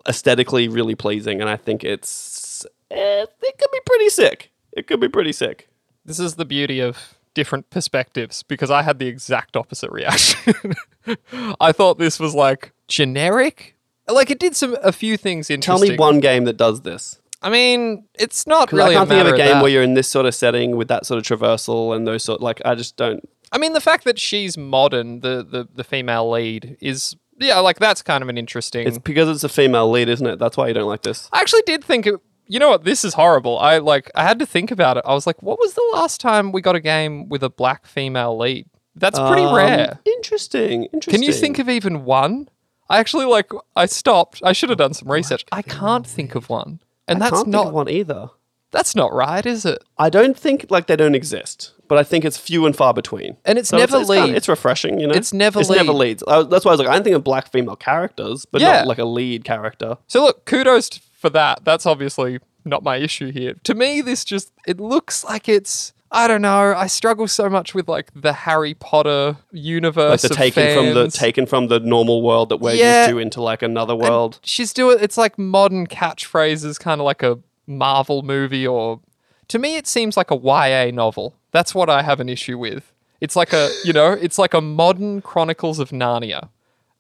aesthetically 0.08 0.68
really 0.68 0.96
pleasing. 0.96 1.42
And 1.42 1.50
I 1.50 1.58
think 1.58 1.84
it's 1.84 2.66
eh, 2.90 3.26
it 3.42 3.58
could 3.58 3.72
be 3.72 3.80
pretty 3.86 4.10
sick. 4.10 4.52
It 4.72 4.88
could 4.88 5.00
be 5.00 5.10
pretty 5.10 5.32
sick. 5.32 5.70
This 6.06 6.20
is 6.20 6.36
the 6.36 6.46
beauty 6.46 6.80
of 6.80 7.18
different 7.34 7.70
perspectives 7.70 8.44
because 8.44 8.72
I 8.72 8.82
had 8.82 9.00
the 9.00 9.08
exact 9.08 9.56
opposite 9.56 9.92
reaction. 9.92 10.74
I 11.60 11.72
thought 11.72 11.98
this 11.98 12.20
was 12.20 12.34
like 12.34 12.74
generic. 12.88 13.76
Like 14.08 14.30
it 14.30 14.40
did 14.40 14.56
some 14.56 14.76
a 14.82 14.92
few 14.92 15.16
things 15.16 15.50
interesting. 15.50 15.88
Tell 15.88 15.94
me 15.94 15.98
one 15.98 16.20
game 16.20 16.46
that 16.46 16.58
does 16.58 16.82
this. 16.82 17.21
I 17.42 17.50
mean, 17.50 18.06
it's 18.16 18.46
not 18.46 18.72
really 18.72 18.96
I 18.96 19.00
can't 19.00 19.12
a 19.12 19.14
think 19.16 19.28
of 19.28 19.34
a 19.34 19.38
game 19.38 19.48
that. 19.54 19.62
where 19.64 19.72
you're 19.72 19.84
in 19.84 19.96
this 19.96 20.08
sort 20.10 20.26
of 20.26 20.36
setting 20.36 20.76
with 20.76 20.88
that 20.90 21.06
sort 21.06 21.18
of 21.18 21.40
traversal 21.40 21.96
and 21.96 22.06
those 22.08 22.24
sort. 22.24 22.42
Like 22.42 22.62
I 22.66 22.76
just 22.76 22.98
don't. 22.98 23.28
I 23.52 23.58
mean, 23.58 23.74
the 23.74 23.82
fact 23.82 24.04
that 24.06 24.20
she's 24.20 24.58
modern, 24.58 25.22
the 25.22 25.44
the, 25.44 25.68
the 25.74 25.84
female 25.84 26.30
lead, 26.30 26.78
is 26.80 27.16
yeah, 27.40 27.60
like 27.60 27.80
that's 27.80 28.02
kind 28.02 28.22
of 28.22 28.30
an 28.30 28.38
interesting. 28.38 28.88
It's 28.88 29.00
because 29.00 29.28
it's 29.30 29.44
a 29.44 29.50
female 29.50 29.90
lead, 29.90 30.08
isn't 30.10 30.26
it? 30.28 30.38
That's 30.40 30.56
why 30.58 30.68
you 30.68 30.74
don't 30.74 30.88
like 30.88 31.02
this. 31.02 31.30
I 31.34 31.42
actually 31.42 31.64
did 31.66 31.84
think 31.84 32.06
it. 32.08 32.16
You 32.48 32.60
know 32.60 32.70
what? 32.70 32.84
This 32.84 33.04
is 33.06 33.14
horrible. 33.16 33.58
I 33.60 33.78
like. 33.80 34.12
I 34.14 34.24
had 34.24 34.38
to 34.40 34.46
think 34.46 34.72
about 34.72 34.98
it. 34.98 35.04
I 35.08 35.14
was 35.14 35.26
like, 35.26 35.42
what 35.42 35.58
was 35.60 35.74
the 35.74 35.90
last 35.94 36.22
time 36.22 36.52
we 36.52 36.62
got 36.62 36.76
a 36.76 36.80
game 36.82 37.28
with 37.30 37.44
a 37.44 37.50
black 37.50 37.86
female 37.88 38.38
lead? 38.38 38.68
That's 38.96 39.18
pretty 39.18 39.44
Um, 39.44 39.56
rare. 39.56 40.00
Interesting. 40.06 40.84
Interesting. 40.94 41.12
Can 41.14 41.24
you 41.24 41.32
think 41.34 41.60
of 41.60 41.70
even 41.70 42.04
one? 42.06 42.50
I 42.90 43.00
actually 43.00 43.26
like. 43.26 43.50
I 43.76 43.86
stopped. 43.86 44.42
I 44.44 44.52
should 44.54 44.70
have 44.70 44.78
done 44.78 44.94
some 44.94 45.10
research. 45.10 45.46
I 45.52 45.62
can't 45.62 46.06
think 46.06 46.36
of 46.36 46.50
one, 46.50 46.82
and 47.12 47.24
I 47.24 47.30
that's 47.30 47.46
not 47.46 47.68
of 47.68 47.74
one 47.74 47.90
either. 47.90 48.30
that's 48.72 48.96
not 48.96 49.14
right, 49.14 49.46
is 49.46 49.66
it? 49.66 49.84
I 49.98 50.10
don't 50.10 50.38
think 50.38 50.66
like 50.70 50.88
they 50.88 50.96
don't 50.96 51.16
exist, 51.16 51.74
but 51.88 51.98
I 51.98 52.04
think 52.04 52.24
it's 52.26 52.38
few 52.38 52.66
and 52.66 52.76
far 52.76 52.94
between. 52.94 53.38
And 53.46 53.58
it's 53.60 53.70
So 53.70 53.78
never 53.78 53.98
it's, 54.00 54.10
kinda- 54.10 54.28
lead. 54.28 54.36
it's 54.36 54.48
refreshing, 54.48 55.00
you 55.00 55.08
know. 55.08 55.14
It's 55.14 55.34
never 55.34 55.60
It's 55.60 55.70
never 55.70 55.92
leads. 55.92 56.24
I, 56.28 56.44
that's 56.44 56.64
why 56.66 56.72
I 56.72 56.74
was 56.74 56.80
like, 56.80 56.88
I 56.90 56.94
don't 56.94 57.04
think 57.04 57.16
of 57.16 57.24
black 57.24 57.52
female 57.52 57.76
characters, 57.76 58.46
but 58.46 58.62
Yeah. 58.62 58.78
not 58.80 58.88
like 58.88 58.98
a 59.00 59.06
lead 59.06 59.44
character. 59.44 59.98
So 60.08 60.24
look, 60.24 60.46
kudos 60.46 60.90
for 61.18 61.30
that. 61.32 61.66
That's 61.66 61.86
obviously 61.86 62.40
not 62.66 62.84
my 62.84 62.98
issue 62.98 63.32
here. 63.32 63.56
To 63.64 63.74
me, 63.76 64.02
this 64.02 64.24
just 64.24 64.52
it 64.68 64.80
looks 64.80 65.24
like 65.24 65.50
it's 65.50 65.94
I 66.14 66.28
don't 66.28 66.42
know. 66.42 66.74
I 66.76 66.88
struggle 66.88 67.28
so 67.28 67.50
much 67.50 67.74
with 67.74 67.88
like 67.88 68.10
the 68.14 68.34
Harry 68.34 68.74
Potter 68.74 69.38
Like 69.38 69.38
universe. 69.54 70.22
the 70.24 70.30
of 70.32 70.36
taken 70.38 70.76
from 70.76 70.94
the 70.94 71.08
taken 71.10 71.46
from 71.46 71.68
the 71.68 71.80
normal 71.80 72.22
world 72.22 72.50
that 72.50 72.58
we're 72.58 72.74
Yeah. 72.74 73.02
used 73.04 73.12
to 73.12 73.18
into 73.20 73.42
like 73.42 73.62
another 73.62 73.94
And 73.94 74.02
world. 74.02 74.40
She's 74.44 74.74
doing 74.74 74.98
it's 75.00 75.18
like 75.18 75.38
modern 75.40 75.88
catchphrases, 75.88 76.80
kind 76.80 77.00
of 77.00 77.06
like 77.06 77.24
a 77.24 77.40
Marvel 77.66 78.24
movie, 78.24 78.68
or 78.68 79.00
to 79.48 79.58
me, 79.60 79.78
it 79.78 79.88
seems 79.88 80.18
like 80.18 80.32
a 80.32 80.36
YA 80.36 80.92
novel. 80.92 81.36
That's 81.52 81.74
what 81.74 81.90
I 81.90 82.02
have 82.02 82.20
an 82.20 82.28
issue 82.28 82.58
with. 82.58 82.92
It's 83.22 83.36
like 83.38 83.54
a 83.54 83.70
you 83.86 83.94
know, 83.94 84.12
it's 84.12 84.38
like 84.38 84.54
a 84.54 84.62
modern 84.62 85.22
Chronicles 85.22 85.80
of 85.80 85.92
Narnia, 85.92 86.50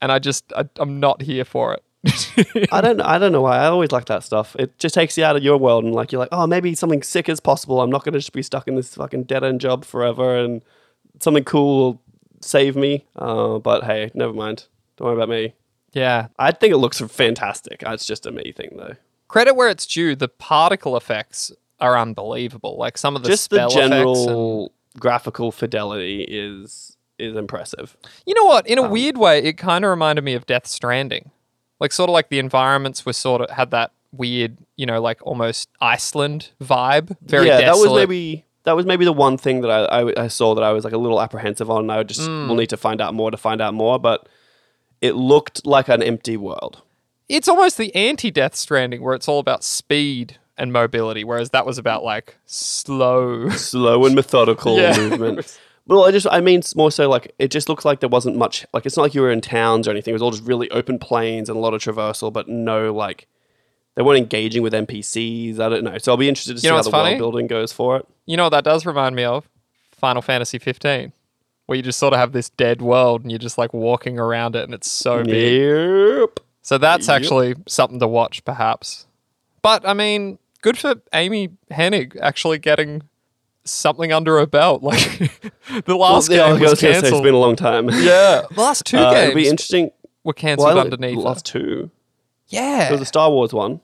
and 0.01 0.11
I 0.11 0.19
just 0.19 0.45
I, 0.55 0.65
I'm 0.77 0.99
not 1.01 1.23
here 1.23 1.43
for 1.43 1.73
it. 1.73 1.83
I 2.71 2.81
don't 2.81 2.99
I 3.01 3.19
don't 3.19 3.31
know 3.31 3.41
why. 3.41 3.57
I 3.59 3.67
always 3.67 3.91
like 3.91 4.05
that 4.05 4.23
stuff. 4.23 4.55
It 4.57 4.77
just 4.79 4.95
takes 4.95 5.17
you 5.17 5.23
out 5.23 5.35
of 5.35 5.43
your 5.43 5.57
world 5.57 5.83
and 5.83 5.93
like 5.93 6.11
you're 6.11 6.19
like, 6.19 6.29
oh, 6.31 6.47
maybe 6.47 6.73
something 6.75 7.03
sick 7.03 7.29
is 7.29 7.39
possible. 7.39 7.81
I'm 7.81 7.91
not 7.91 8.03
going 8.03 8.13
to 8.13 8.19
just 8.19 8.33
be 8.33 8.41
stuck 8.41 8.67
in 8.67 8.75
this 8.75 8.95
fucking 8.95 9.23
dead 9.25 9.43
end 9.43 9.61
job 9.61 9.85
forever, 9.85 10.37
and 10.37 10.63
something 11.19 11.43
cool 11.43 11.77
will 11.77 12.01
save 12.41 12.75
me. 12.75 13.05
Uh, 13.15 13.59
but 13.59 13.83
hey, 13.83 14.09
never 14.15 14.33
mind. 14.33 14.65
Don't 14.97 15.07
worry 15.07 15.15
about 15.15 15.29
me. 15.29 15.53
yeah, 15.93 16.27
I 16.39 16.51
think 16.51 16.73
it 16.73 16.77
looks 16.77 16.99
fantastic. 17.01 17.83
It's 17.85 18.05
just 18.05 18.25
a 18.25 18.31
me 18.31 18.51
thing 18.51 18.69
though. 18.77 18.95
credit 19.27 19.55
where 19.55 19.69
it's 19.69 19.85
due. 19.85 20.15
The 20.15 20.27
particle 20.27 20.97
effects 20.97 21.51
are 21.79 21.97
unbelievable. 21.97 22.77
Like 22.77 22.97
some 22.97 23.15
of 23.15 23.21
the 23.23 23.29
just 23.29 23.49
the 23.51 23.55
spell 23.57 23.69
effects 23.69 23.83
and- 23.83 23.91
general 23.93 24.71
graphical 24.99 25.51
fidelity 25.51 26.23
is 26.27 26.97
is 27.19 27.35
impressive. 27.35 27.95
You 28.25 28.33
know 28.33 28.45
what? 28.45 28.65
In 28.65 28.79
Um, 28.79 28.85
a 28.85 28.89
weird 28.89 29.17
way, 29.17 29.43
it 29.43 29.53
kind 29.53 29.85
of 29.85 29.89
reminded 29.91 30.23
me 30.23 30.33
of 30.33 30.47
Death 30.47 30.65
Stranding. 30.65 31.29
Like 31.81 31.91
sort 31.91 32.09
of 32.09 32.13
like 32.13 32.29
the 32.29 32.39
environments 32.39 33.05
were 33.05 33.11
sort 33.13 33.41
of 33.41 33.49
had 33.49 33.71
that 33.71 33.91
weird, 34.13 34.57
you 34.77 34.85
know, 34.85 35.01
like 35.01 35.19
almost 35.25 35.67
Iceland 35.81 36.51
vibe. 36.63 37.17
Very 37.25 37.47
yeah, 37.47 37.59
that 37.61 37.75
was 37.77 37.91
maybe 37.93 38.45
that 38.63 38.75
was 38.75 38.85
maybe 38.85 39.03
the 39.03 39.11
one 39.13 39.35
thing 39.37 39.61
that 39.61 39.71
I, 39.71 40.01
I 40.01 40.23
I 40.25 40.27
saw 40.27 40.53
that 40.55 40.63
I 40.63 40.71
was 40.71 40.83
like 40.85 40.93
a 40.93 40.97
little 40.97 41.19
apprehensive 41.21 41.69
on. 41.69 41.89
I 41.89 41.97
would 41.97 42.07
just 42.07 42.21
Mm. 42.29 42.47
will 42.47 42.55
need 42.55 42.69
to 42.69 42.77
find 42.77 43.01
out 43.01 43.13
more 43.13 43.31
to 43.31 43.37
find 43.37 43.59
out 43.61 43.73
more, 43.73 43.99
but 43.99 44.29
it 45.01 45.15
looked 45.15 45.65
like 45.65 45.89
an 45.89 46.03
empty 46.03 46.37
world. 46.37 46.81
It's 47.27 47.47
almost 47.47 47.77
the 47.77 47.95
anti-Death 47.95 48.55
Stranding 48.55 49.01
where 49.01 49.15
it's 49.15 49.27
all 49.27 49.39
about 49.39 49.63
speed 49.63 50.37
and 50.57 50.71
mobility, 50.71 51.23
whereas 51.23 51.49
that 51.51 51.65
was 51.65 51.77
about 51.79 52.03
like 52.03 52.37
slow. 52.45 53.49
slow 53.49 54.05
and 54.05 54.13
methodical 54.13 54.77
Yeah. 54.81 54.95
movement. 54.97 55.59
Well, 55.87 56.05
I 56.05 56.11
just 56.11 56.27
I 56.29 56.41
mean 56.41 56.59
it's 56.59 56.75
more 56.75 56.91
so 56.91 57.09
like 57.09 57.33
it 57.39 57.49
just 57.51 57.67
looks 57.67 57.83
like 57.85 57.99
there 57.99 58.09
wasn't 58.09 58.37
much 58.37 58.65
like 58.73 58.85
it's 58.85 58.95
not 58.95 59.03
like 59.03 59.13
you 59.15 59.21
were 59.21 59.31
in 59.31 59.41
towns 59.41 59.87
or 59.87 59.91
anything. 59.91 60.11
It 60.11 60.15
was 60.15 60.21
all 60.21 60.31
just 60.31 60.43
really 60.43 60.69
open 60.71 60.99
plains 60.99 61.49
and 61.49 61.57
a 61.57 61.59
lot 61.61 61.73
of 61.73 61.81
traversal, 61.81 62.31
but 62.31 62.47
no 62.47 62.93
like 62.93 63.27
they 63.95 64.03
weren't 64.03 64.19
engaging 64.19 64.61
with 64.61 64.73
NPCs. 64.73 65.59
I 65.59 65.67
don't 65.69 65.83
know. 65.83 65.97
So 65.97 66.11
I'll 66.11 66.17
be 66.17 66.29
interested 66.29 66.53
to 66.55 66.59
see 66.61 66.67
how 66.69 66.81
the 66.81 66.89
funny? 66.91 67.09
world 67.11 67.17
building 67.19 67.47
goes 67.47 67.73
for 67.73 67.97
it. 67.97 68.07
you 68.25 68.37
know 68.37 68.43
what 68.43 68.49
that 68.51 68.63
does 68.63 68.85
remind 68.85 69.15
me 69.15 69.23
of? 69.23 69.49
Final 69.91 70.21
Fantasy 70.21 70.59
15. 70.59 71.11
Where 71.65 71.75
you 71.75 71.81
just 71.83 71.99
sort 71.99 72.13
of 72.13 72.19
have 72.19 72.31
this 72.31 72.49
dead 72.49 72.81
world 72.81 73.21
and 73.21 73.31
you're 73.31 73.37
just 73.39 73.57
like 73.57 73.73
walking 73.73 74.17
around 74.19 74.55
it 74.55 74.63
and 74.63 74.73
it's 74.73 74.89
so 74.91 75.23
big. 75.23 75.61
Yep. 75.61 76.39
So 76.61 76.77
that's 76.77 77.07
Yep. 77.07 77.15
actually 77.21 77.55
something 77.67 77.99
to 77.99 78.07
watch, 78.07 78.43
perhaps. 78.45 79.07
But 79.61 79.85
I 79.87 79.93
mean, 79.93 80.37
good 80.61 80.77
for 80.77 80.95
Amy 81.13 81.49
Hennig 81.69 82.17
actually 82.21 82.59
getting 82.59 83.03
something 83.63 84.11
under 84.11 84.37
her 84.39 84.45
belt. 84.45 84.81
Like 84.91 84.99
the 85.85 85.95
last 85.95 86.29
Well, 86.29 86.37
yeah, 86.37 86.51
game 86.53 86.61
was 86.61 86.71
was 86.71 86.79
say 86.79 86.89
it's 86.91 87.01
cancelled. 87.01 87.23
been 87.23 87.33
a 87.33 87.39
long 87.39 87.55
time. 87.55 87.89
Yeah, 87.91 88.43
the 88.53 88.61
last 88.61 88.85
two 88.85 88.97
Uh, 88.97 89.11
games 89.13 89.23
it'll 89.29 89.35
be 89.35 89.47
interesting. 89.47 89.91
were 90.23 90.33
cancelled 90.33 90.67
Well, 90.75 90.79
underneath. 90.79 91.17
last 91.17 91.45
two. 91.45 91.89
Yeah, 92.47 92.83
There 92.85 92.91
was 92.93 93.01
a 93.01 93.05
Star 93.05 93.29
Wars 93.31 93.53
one. 93.53 93.79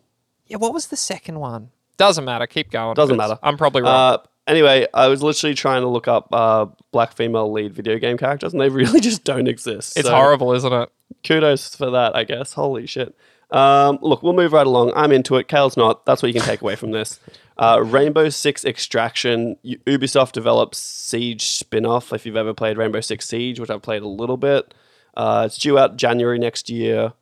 yeah. 0.47 0.57
What 0.57 0.73
was 0.73 0.87
the 0.87 0.97
second 0.97 1.39
one? 1.39 1.69
Doesn't 1.97 2.25
matter. 2.25 2.45
Keep 2.47 2.69
going. 2.71 2.93
Doesn't 2.95 3.15
matter. 3.17 3.39
I'm 3.41 3.57
probably 3.57 3.81
wrong. 3.83 3.91
Uh, 4.13 4.17
anyway, 4.45 4.85
I 4.93 5.07
was 5.07 5.23
literally 5.23 5.55
trying 5.55 5.81
to 5.81 5.87
look 5.87 6.07
up 6.07 6.27
uh, 6.33 6.65
black 6.91 7.13
female 7.13 7.51
lead 7.51 7.73
video 7.73 7.97
game 7.97 8.17
characters, 8.17 8.51
and 8.53 8.61
they 8.61 8.69
really 8.81 8.99
just 8.99 9.23
don't 9.23 9.47
exist. 9.47 9.97
it's 9.97 10.07
So 10.07 10.13
horrible, 10.13 10.53
isn't 10.53 10.71
it? 10.73 10.89
Kudos 11.25 11.73
for 11.75 11.89
that, 11.91 12.15
I 12.15 12.23
guess. 12.25 12.53
Holy 12.53 12.85
shit. 12.85 13.15
Um, 13.51 13.99
look, 14.01 14.23
we'll 14.23 14.33
move 14.33 14.53
right 14.53 14.67
along. 14.67 14.91
I'm 14.95 15.11
into 15.11 15.35
it. 15.37 15.47
Kale's 15.47 15.77
not. 15.77 16.05
That's 16.05 16.21
what 16.21 16.27
you 16.27 16.33
can 16.33 16.47
take 16.47 16.61
away 16.61 16.75
from 16.75 16.91
this. 16.91 17.19
Uh, 17.57 17.81
Rainbow 17.83 18.29
Six 18.29 18.65
Extraction. 18.65 19.57
Ubisoft 19.65 20.33
develops 20.33 20.77
Siege 20.77 21.45
spin-off. 21.45 22.13
If 22.13 22.25
you've 22.25 22.35
ever 22.35 22.53
played 22.53 22.77
Rainbow 22.77 23.01
Six 23.01 23.27
Siege, 23.27 23.59
which 23.59 23.69
I've 23.69 23.81
played 23.81 24.03
a 24.03 24.07
little 24.07 24.37
bit, 24.37 24.73
uh, 25.15 25.43
it's 25.47 25.57
due 25.57 25.77
out 25.79 25.97
January 25.97 26.37
next 26.37 26.69
year. 26.69 27.13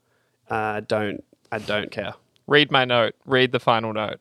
Uh, 0.50 0.82
don't 0.82 1.24
I 1.52 1.60
don't 1.60 1.92
care. 1.92 2.14
Read 2.48 2.72
my 2.72 2.86
note. 2.86 3.16
Read 3.26 3.52
the 3.52 3.60
final 3.60 3.94
note. 3.94 4.20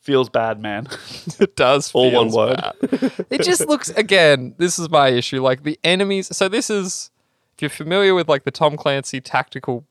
Feels 0.00 0.28
bad, 0.28 0.60
man. 0.60 0.88
It 1.40 1.54
does. 1.54 1.92
All 1.92 2.10
one 2.10 2.30
word. 2.32 2.56
bad. 2.56 3.26
it 3.30 3.42
just 3.42 3.68
looks 3.68 3.90
again. 3.90 4.54
This 4.58 4.78
is 4.78 4.90
my 4.90 5.08
issue. 5.08 5.40
Like 5.40 5.62
the 5.62 5.78
enemies. 5.84 6.34
So 6.36 6.48
this 6.48 6.68
is 6.70 7.10
if 7.54 7.62
you're 7.62 7.68
familiar 7.68 8.14
with 8.14 8.28
like 8.28 8.42
the 8.44 8.50
Tom 8.50 8.76
Clancy 8.76 9.20
tactical 9.20 9.84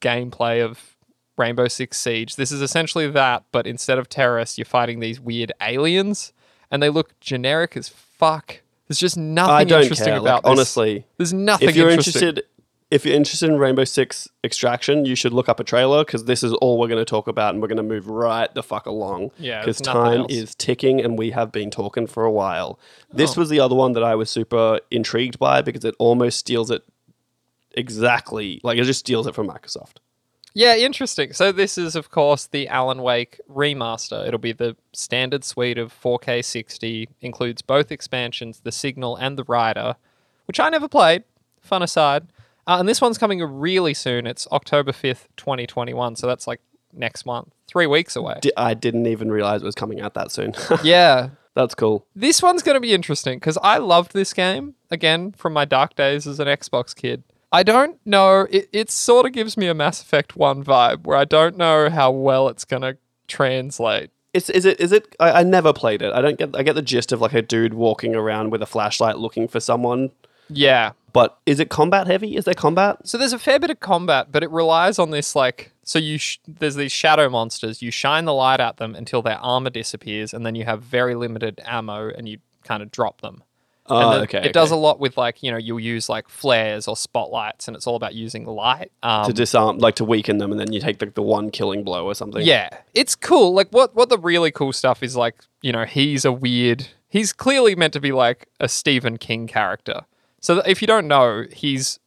gameplay 0.00 0.64
of 0.64 0.96
Rainbow 1.36 1.68
Six 1.68 1.98
Siege. 1.98 2.36
This 2.36 2.52
is 2.52 2.60
essentially 2.62 3.08
that, 3.10 3.44
but 3.52 3.66
instead 3.66 3.98
of 3.98 4.08
terrorists, 4.08 4.58
you're 4.58 4.64
fighting 4.64 5.00
these 5.00 5.20
weird 5.20 5.52
aliens, 5.62 6.32
and 6.70 6.82
they 6.82 6.88
look 6.90 7.18
generic 7.20 7.76
as 7.76 7.88
fuck. 7.88 8.60
There's 8.88 8.98
just 8.98 9.16
nothing 9.16 9.54
I 9.54 9.64
don't 9.64 9.82
interesting 9.82 10.06
care. 10.06 10.16
about 10.18 10.42
Like, 10.42 10.42
this. 10.44 10.50
honestly, 10.50 11.06
There's 11.16 11.32
nothing 11.32 11.68
if 11.68 11.76
you're 11.76 11.88
interesting. 11.90 12.22
interested 12.28 12.46
if 12.90 13.06
you're 13.06 13.14
interested 13.14 13.48
in 13.48 13.56
rainbow 13.56 13.84
six 13.84 14.26
extraction 14.42 15.04
you 15.04 15.14
should 15.14 15.32
look 15.32 15.48
up 15.48 15.60
a 15.60 15.64
trailer 15.64 16.04
because 16.04 16.24
this 16.24 16.42
is 16.42 16.52
all 16.54 16.76
we're 16.76 16.88
going 16.88 16.98
to 16.98 17.04
talk 17.04 17.28
about 17.28 17.54
and 17.54 17.62
we're 17.62 17.68
going 17.68 17.76
to 17.76 17.84
move 17.84 18.08
right 18.08 18.52
the 18.54 18.64
fuck 18.64 18.84
along 18.86 19.30
Yeah, 19.38 19.60
because 19.60 19.80
time 19.80 20.22
else. 20.22 20.32
is 20.32 20.54
ticking 20.56 21.00
and 21.00 21.16
we 21.16 21.30
have 21.30 21.52
been 21.52 21.70
talking 21.70 22.08
for 22.08 22.24
a 22.24 22.32
while 22.32 22.80
this 23.12 23.36
Oh. 23.36 23.42
was 23.42 23.48
the 23.48 23.60
other 23.60 23.76
one 23.76 23.92
that 23.92 24.02
i 24.02 24.16
was 24.16 24.28
super 24.28 24.80
intrigued 24.90 25.38
by 25.38 25.62
because 25.62 25.84
it 25.84 25.94
almost 26.00 26.40
steals 26.40 26.68
it 26.68 26.82
exactly 27.72 28.60
like 28.62 28.78
it 28.78 28.84
just 28.84 29.00
steals 29.00 29.26
it 29.26 29.34
from 29.34 29.46
microsoft 29.48 29.98
Yeah, 30.52 30.74
interesting. 30.74 31.32
So 31.32 31.52
this 31.52 31.78
is, 31.78 31.94
of 31.94 32.10
course, 32.10 32.48
the 32.48 32.66
Alan 32.66 33.02
Wake 33.02 33.40
remaster. 33.48 34.26
It'll 34.26 34.40
be 34.40 34.52
the 34.52 34.76
standard 34.92 35.44
suite 35.44 35.78
of 35.78 35.92
4K 35.92 36.44
60, 36.44 37.08
includes 37.20 37.62
both 37.62 37.92
expansions, 37.92 38.60
the 38.60 38.72
Signal 38.72 39.14
and 39.14 39.38
the 39.38 39.44
Writer, 39.44 39.94
which 40.46 40.58
I 40.58 40.68
never 40.68 40.88
played. 40.88 41.22
Fun 41.60 41.82
aside. 41.82 42.24
Uh, 42.66 42.78
and 42.80 42.88
this 42.88 43.00
one's 43.00 43.18
coming 43.18 43.40
really 43.42 43.94
soon. 43.94 44.26
It's 44.26 44.48
October 44.50 44.90
5th, 44.90 45.28
2021. 45.36 46.16
So 46.16 46.26
that's 46.26 46.46
like 46.48 46.60
next 46.92 47.24
month, 47.26 47.54
three 47.68 47.86
weeks 47.86 48.16
away. 48.16 48.38
Di- 48.42 48.52
i 48.56 48.74
didn't 48.74 49.06
even 49.06 49.30
realize 49.30 49.62
it 49.62 49.64
was 49.64 49.74
coming 49.74 50.00
out 50.00 50.14
that 50.14 50.32
soon 50.32 50.54
yeah. 50.82 51.30
that's 51.54 51.74
cool 51.74 52.04
This 52.16 52.42
one's 52.42 52.62
going 52.62 52.74
to 52.74 52.80
be 52.80 52.92
interesting 52.92 53.38
because 53.38 53.58
I 53.62 53.78
loved 53.78 54.12
this 54.12 54.32
game, 54.32 54.74
again, 54.90 55.32
from 55.32 55.52
my 55.52 55.64
dark 55.64 55.94
days 55.94 56.26
as 56.26 56.40
an 56.40 56.48
Xbox 56.48 56.94
kid. 56.94 57.22
I 57.52 57.62
don't 57.62 57.98
know, 58.06 58.46
it, 58.50 58.68
it 58.72 58.90
sort 58.90 59.26
of 59.26 59.32
gives 59.32 59.56
me 59.56 59.66
a 59.66 59.74
Mass 59.74 60.00
Effect 60.00 60.36
1 60.36 60.64
vibe 60.64 61.04
where 61.04 61.16
I 61.16 61.24
don't 61.24 61.56
know 61.56 61.90
how 61.90 62.10
well 62.10 62.48
it's 62.48 62.64
going 62.64 62.82
to 62.82 62.96
translate. 63.26 64.10
It's 64.32 64.48
is 64.48 64.64
it 64.64 64.78
is 64.78 64.92
it? 64.92 65.16
I, 65.18 65.40
I 65.40 65.42
never 65.42 65.72
played 65.72 66.02
it. 66.02 66.12
I 66.12 66.20
don't 66.20 66.38
get. 66.38 66.54
I 66.54 66.62
get 66.62 66.76
the 66.76 66.82
gist 66.82 67.10
of 67.10 67.20
like 67.20 67.32
a 67.32 67.42
dude 67.42 67.74
walking 67.74 68.14
around 68.14 68.50
with 68.50 68.62
a 68.62 68.66
flashlight 68.66 69.18
looking 69.18 69.48
for 69.48 69.58
someone. 69.58 70.12
Yeah. 70.48 70.92
But 71.12 71.36
is 71.46 71.58
it 71.58 71.68
combat 71.68 72.06
heavy? 72.06 72.36
Is 72.36 72.44
there 72.44 72.54
combat? 72.54 73.08
So 73.08 73.18
there's 73.18 73.32
a 73.32 73.40
fair 73.40 73.58
bit 73.58 73.70
of 73.70 73.80
combat, 73.80 74.28
but 74.30 74.44
it 74.44 74.50
relies 74.52 75.00
on 75.00 75.10
this 75.10 75.34
like 75.34 75.72
so 75.82 75.98
you 75.98 76.18
sh- 76.18 76.38
there's 76.46 76.76
these 76.76 76.92
shadow 76.92 77.28
monsters. 77.28 77.82
You 77.82 77.90
shine 77.90 78.24
the 78.24 78.32
light 78.32 78.60
at 78.60 78.76
them 78.76 78.94
until 78.94 79.22
their 79.22 79.38
armor 79.38 79.70
disappears, 79.70 80.32
and 80.32 80.46
then 80.46 80.54
you 80.54 80.64
have 80.64 80.82
very 80.82 81.16
limited 81.16 81.60
ammo, 81.64 82.10
and 82.10 82.28
you 82.28 82.38
kind 82.62 82.80
of 82.84 82.92
drop 82.92 83.22
them. 83.22 83.42
Oh, 83.90 83.98
and 83.98 84.12
then 84.12 84.20
okay. 84.22 84.48
It 84.48 84.52
does 84.52 84.70
a 84.70 84.76
lot 84.76 85.00
with 85.00 85.16
like 85.16 85.42
you 85.42 85.50
know 85.50 85.56
you'll 85.56 85.80
use 85.80 86.08
like 86.08 86.28
flares 86.28 86.86
or 86.88 86.96
spotlights, 86.96 87.68
and 87.68 87.76
it's 87.76 87.86
all 87.86 87.96
about 87.96 88.14
using 88.14 88.46
light. 88.46 88.92
Um, 89.02 89.26
to 89.26 89.32
disarm, 89.32 89.78
like 89.78 89.96
to 89.96 90.04
weaken 90.04 90.38
them, 90.38 90.50
and 90.52 90.60
then 90.60 90.72
you 90.72 90.80
take 90.80 90.98
the, 90.98 91.06
the 91.06 91.22
one 91.22 91.50
killing 91.50 91.84
blow 91.84 92.06
or 92.06 92.14
something. 92.14 92.44
Yeah, 92.44 92.68
it's 92.94 93.14
cool. 93.14 93.52
Like 93.52 93.68
what 93.70 93.94
what 93.94 94.08
the 94.08 94.18
really 94.18 94.50
cool 94.50 94.72
stuff 94.72 95.02
is 95.02 95.16
like, 95.16 95.36
you 95.62 95.72
know, 95.72 95.84
he's 95.84 96.24
a 96.24 96.32
weird. 96.32 96.88
He's 97.08 97.32
clearly 97.32 97.74
meant 97.74 97.92
to 97.94 98.00
be 98.00 98.12
like 98.12 98.46
a 98.60 98.68
Stephen 98.68 99.16
King 99.18 99.48
character. 99.48 100.02
So 100.40 100.58
if 100.64 100.80
you 100.80 100.86
don't 100.86 101.08
know, 101.08 101.46
he's 101.52 101.98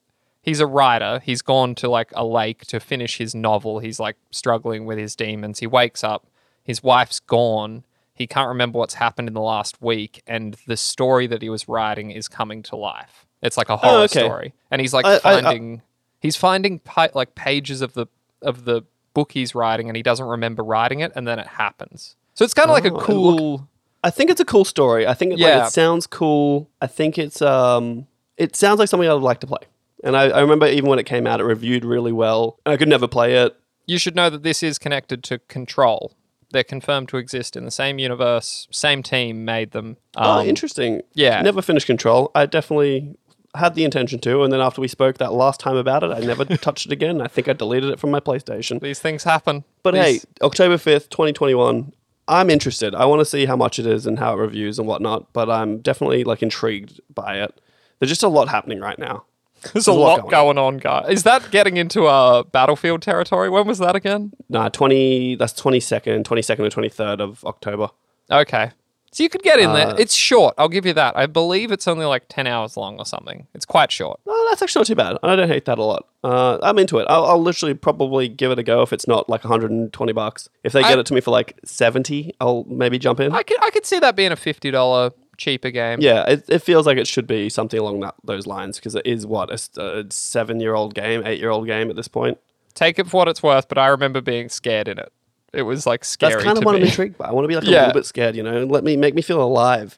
he's 0.42 0.60
a 0.60 0.68
writer. 0.68 1.20
He's 1.24 1.42
gone 1.42 1.76
to 1.76 1.90
like 1.90 2.12
a 2.14 2.26
lake 2.26 2.66
to 2.68 2.80
finish 2.80 3.18
his 3.18 3.34
novel. 3.36 3.80
He's 3.80 4.00
like 4.00 4.18
struggling 4.32 4.86
with 4.86 4.98
his 4.98 5.16
demons. 5.16 5.60
He 5.60 5.68
wakes 5.68 6.04
up, 6.04 6.28
his 6.64 6.84
wife's 6.84 7.20
gone. 7.20 7.84
He 8.14 8.28
can't 8.28 8.48
remember 8.48 8.78
what's 8.80 8.94
happened 8.96 9.28
in 9.28 9.34
the 9.34 9.42
last 9.42 9.82
week, 9.82 10.22
and 10.28 10.56
the 10.68 10.78
story 10.78 11.26
that 11.28 11.42
he 11.42 11.50
was 11.50 11.68
writing 11.68 12.12
is 12.12 12.28
coming 12.28 12.62
to 12.64 12.76
life. 12.76 13.26
It's 13.42 13.58
like 13.58 13.70
a 13.70 13.78
horror 13.78 14.00
Oh, 14.00 14.04
okay. 14.04 14.20
story, 14.26 14.54
and 14.72 14.80
he's 14.82 14.94
like 14.94 15.06
I- 15.06 15.14
I- 15.24 15.38
I- 15.38 15.42
finding 15.42 15.82
he's 16.20 16.36
finding 16.36 16.80
pi- 16.80 17.10
like 17.14 17.36
pages 17.36 17.82
of 17.82 17.94
the 17.94 18.06
of 18.42 18.66
the 18.66 18.84
book 19.14 19.32
he's 19.34 19.54
writing 19.54 19.90
and 19.90 19.96
he 19.96 20.02
doesn't 20.04 20.26
remember 20.26 20.64
writing 20.64 21.00
it 21.02 21.12
and 21.16 21.28
then 21.28 21.38
it 21.38 21.46
happens 21.46 22.16
so 22.34 22.44
it's 22.44 22.54
kind 22.56 22.68
of 22.70 22.74
like 22.74 22.86
a 22.86 22.92
Oh, 22.94 23.00
cool 23.00 23.68
I 24.04 24.10
think 24.10 24.30
it's 24.32 24.42
a 24.42 24.46
cool 24.46 24.66
story. 24.66 25.06
I 25.08 25.14
think 25.14 25.34
it, 25.34 25.40
Yeah. 25.40 25.60
like, 25.60 25.68
it 25.68 25.72
sounds 25.72 26.08
cool. 26.08 26.68
I 26.82 26.88
think 26.88 27.18
it's 27.18 27.42
um, 27.42 28.08
it 28.38 28.56
sounds 28.56 28.80
like 28.80 28.90
something 28.90 29.08
I 29.08 29.14
would 29.14 29.24
like 29.24 29.40
to 29.42 29.48
play. 29.48 29.60
And 30.04 30.18
I, 30.18 30.24
I 30.30 30.42
remember 30.42 30.66
even 30.68 30.90
when 30.90 31.00
it 31.00 31.06
came 31.06 31.26
out, 31.28 31.40
it 31.40 31.44
reviewed 31.46 31.86
really 31.86 32.12
well. 32.12 32.58
I 32.66 32.76
could 32.76 32.90
never 32.90 33.08
play 33.08 33.36
it. 33.36 33.56
you 33.86 33.98
should 33.98 34.16
know 34.16 34.30
that 34.30 34.44
this 34.44 34.62
is 34.64 34.78
connected 34.80 35.24
to 35.26 35.40
control 35.48 36.14
they're 36.54 36.64
confirmed 36.64 37.10
to 37.10 37.18
exist 37.18 37.58
in 37.58 37.66
the 37.66 37.72
same 37.72 38.00
universe 38.00 38.68
same 38.72 39.04
team 39.04 39.44
made 39.44 39.72
them 39.72 39.98
oh, 40.16 40.40
Um, 40.40 40.48
interesting. 40.48 41.02
yeah. 41.14 41.42
Never 41.42 41.62
finished 41.62 41.86
Control. 41.88 42.32
I 42.34 42.46
definitely 42.46 43.18
had 43.56 43.76
the 43.76 43.84
intention 43.84 44.18
to, 44.20 44.42
and 44.44 44.52
then 44.54 44.62
after 44.62 44.82
we 44.82 44.88
spoke 44.88 45.18
that 45.18 45.34
last 45.34 45.60
time 45.60 45.76
about 45.76 46.04
it, 46.04 46.12
I 46.12 46.20
never 46.22 46.46
touched 46.58 46.86
it 46.88 46.92
again. 46.92 47.22
I 47.22 47.28
think 47.28 47.48
I 47.48 47.54
deleted 47.54 47.90
it 47.92 48.00
from 48.00 48.10
my 48.12 48.20
PlayStation. 48.20 48.80
these 48.82 49.00
things 49.00 49.24
happen 49.26 49.64
But 49.84 49.94
These- 49.94 50.04
hey, 50.04 50.20
October 50.42 50.78
5th, 50.78 51.10
2021. 51.10 51.92
I'm 52.28 52.50
interested. 52.50 52.96
I 52.96 53.04
want 53.06 53.20
to 53.20 53.26
see 53.26 53.46
how 53.46 53.58
much 53.58 53.80
it 53.80 53.86
is 53.86 54.08
and 54.08 54.18
how 54.18 54.34
it 54.34 54.38
reviews 54.38 54.80
and 54.80 54.88
whatnot, 54.88 55.34
but 55.34 55.50
I'm 55.50 55.80
definitely 55.80 56.24
like 56.24 56.42
intrigued 56.42 57.02
by 57.14 57.42
it. 57.42 57.60
There's 58.00 58.10
just 58.10 58.24
a 58.24 58.28
lot 58.30 58.48
happening 58.48 58.80
right 58.80 58.98
now. 58.98 59.26
There's 59.72 59.88
a 59.88 59.94
lot 59.94 60.30
going 60.30 60.58
on 60.58 60.78
guys 60.78 61.06
is 61.10 61.24
that 61.24 61.50
getting 61.52 61.78
into 61.78 62.06
uh 62.06 62.44
battlefield 62.44 63.02
territory 63.02 63.50
when 63.50 63.66
was 63.66 63.80
that 63.80 63.96
again 63.96 64.32
Nah, 64.50 64.70
20 64.70 65.36
that's 65.36 65.54
22nd, 65.54 66.24
22nd 66.24 66.60
or 66.60 66.70
23rd 66.70 67.22
of 67.22 67.44
October. 67.46 67.90
okay 68.32 68.72
so 69.12 69.22
you 69.22 69.30
could 69.30 69.44
get 69.44 69.60
in 69.60 69.70
Uh, 69.70 69.74
there 69.76 69.96
it's 70.00 70.16
short 70.16 70.56
i'll 70.58 70.68
give 70.70 70.86
you 70.86 70.94
that 70.94 71.16
i 71.16 71.26
believe 71.28 71.72
it's 71.72 71.88
only 71.88 72.06
like 72.06 72.24
10 72.30 72.48
hours 72.48 72.76
long 72.76 72.98
or 72.98 73.06
something 73.06 73.46
it's 73.54 73.66
quite 73.66 73.92
short 73.92 74.20
Oh, 74.28 74.48
that's 74.50 74.62
actually 74.62 74.82
not 74.82 74.88
too 74.88 74.96
bad. 74.96 75.18
I 75.24 75.36
don't 75.36 75.48
hate 75.48 75.66
that 75.66 75.78
a 75.80 75.84
lot. 75.84 76.08
Uh, 76.24 76.58
I'm 76.62 76.78
into 76.78 76.98
it. 77.00 77.06
I'll, 77.10 77.26
I'll 77.26 77.42
literally 77.42 77.74
probably 77.74 78.28
give 78.28 78.52
it 78.52 78.60
a 78.60 78.64
go 78.64 78.82
if 78.84 78.94
it's 78.94 79.08
not 79.08 79.30
like 79.30 79.44
120 79.44 80.14
bucks. 80.14 80.48
If 80.64 80.74
they 80.74 80.82
get 80.84 81.00
it 81.00 81.06
to 81.08 81.14
me 81.14 81.22
for 81.22 81.32
like 81.32 81.60
70, 81.66 82.36
I'll 82.40 82.64
maybe 82.68 83.00
jump 83.00 83.20
in. 83.20 83.32
I 83.32 83.42
could 83.44 83.58
I 83.64 83.70
could 83.72 83.86
see 83.86 83.98
that 84.00 84.16
being 84.16 84.32
a 84.32 84.36
fifty 84.36 84.70
dollar 84.70 85.12
cheaper 85.38 85.72
game. 85.72 86.00
yeah, 86.02 86.24
it, 86.24 86.46
it 86.48 86.60
feels 86.60 86.86
like 86.86 86.98
it 86.98 87.08
should 87.08 87.28
be 87.28 87.50
something 87.50 87.80
along 87.80 88.02
that, 88.02 88.16
those 88.24 88.48
lines 88.48 88.78
because 88.78 88.96
it 88.96 89.06
is 89.06 89.26
what 89.26 89.50
a, 89.50 89.82
a 89.82 90.06
seven-year-old 90.10 90.94
game, 90.94 91.24
eight-year-old 91.26 91.68
game 91.68 91.90
at 91.90 91.96
this 91.96 92.08
point. 92.08 92.38
Take 92.74 93.00
it 93.00 93.08
for 93.08 93.18
what 93.18 93.28
it's 93.28 93.44
worth, 93.44 93.68
but 93.68 93.78
I 93.78 93.88
remember 93.88 94.22
being 94.22 94.50
scared 94.50 94.88
in 94.88 94.98
it. 94.98 95.12
It 95.54 95.64
was 95.64 95.86
like 95.86 96.04
scary. 96.04 96.34
That's 96.34 96.44
kind 96.44 96.58
of 96.58 96.64
to 96.64 96.66
what 96.66 96.76
I'm 96.76 96.82
intrigued 96.82 97.18
by. 97.18 97.28
I 97.28 97.32
want 97.32 97.46
to 97.46 97.48
be 97.48 97.56
like 97.56 97.64
a 97.64 97.68
little 97.70 97.94
bit 97.94 98.06
scared, 98.06 98.36
you 98.36 98.42
know. 98.42 98.64
Let 98.64 98.84
me 98.84 98.98
make 98.98 99.14
me 99.14 99.22
feel 99.22 99.42
alive. 99.42 99.98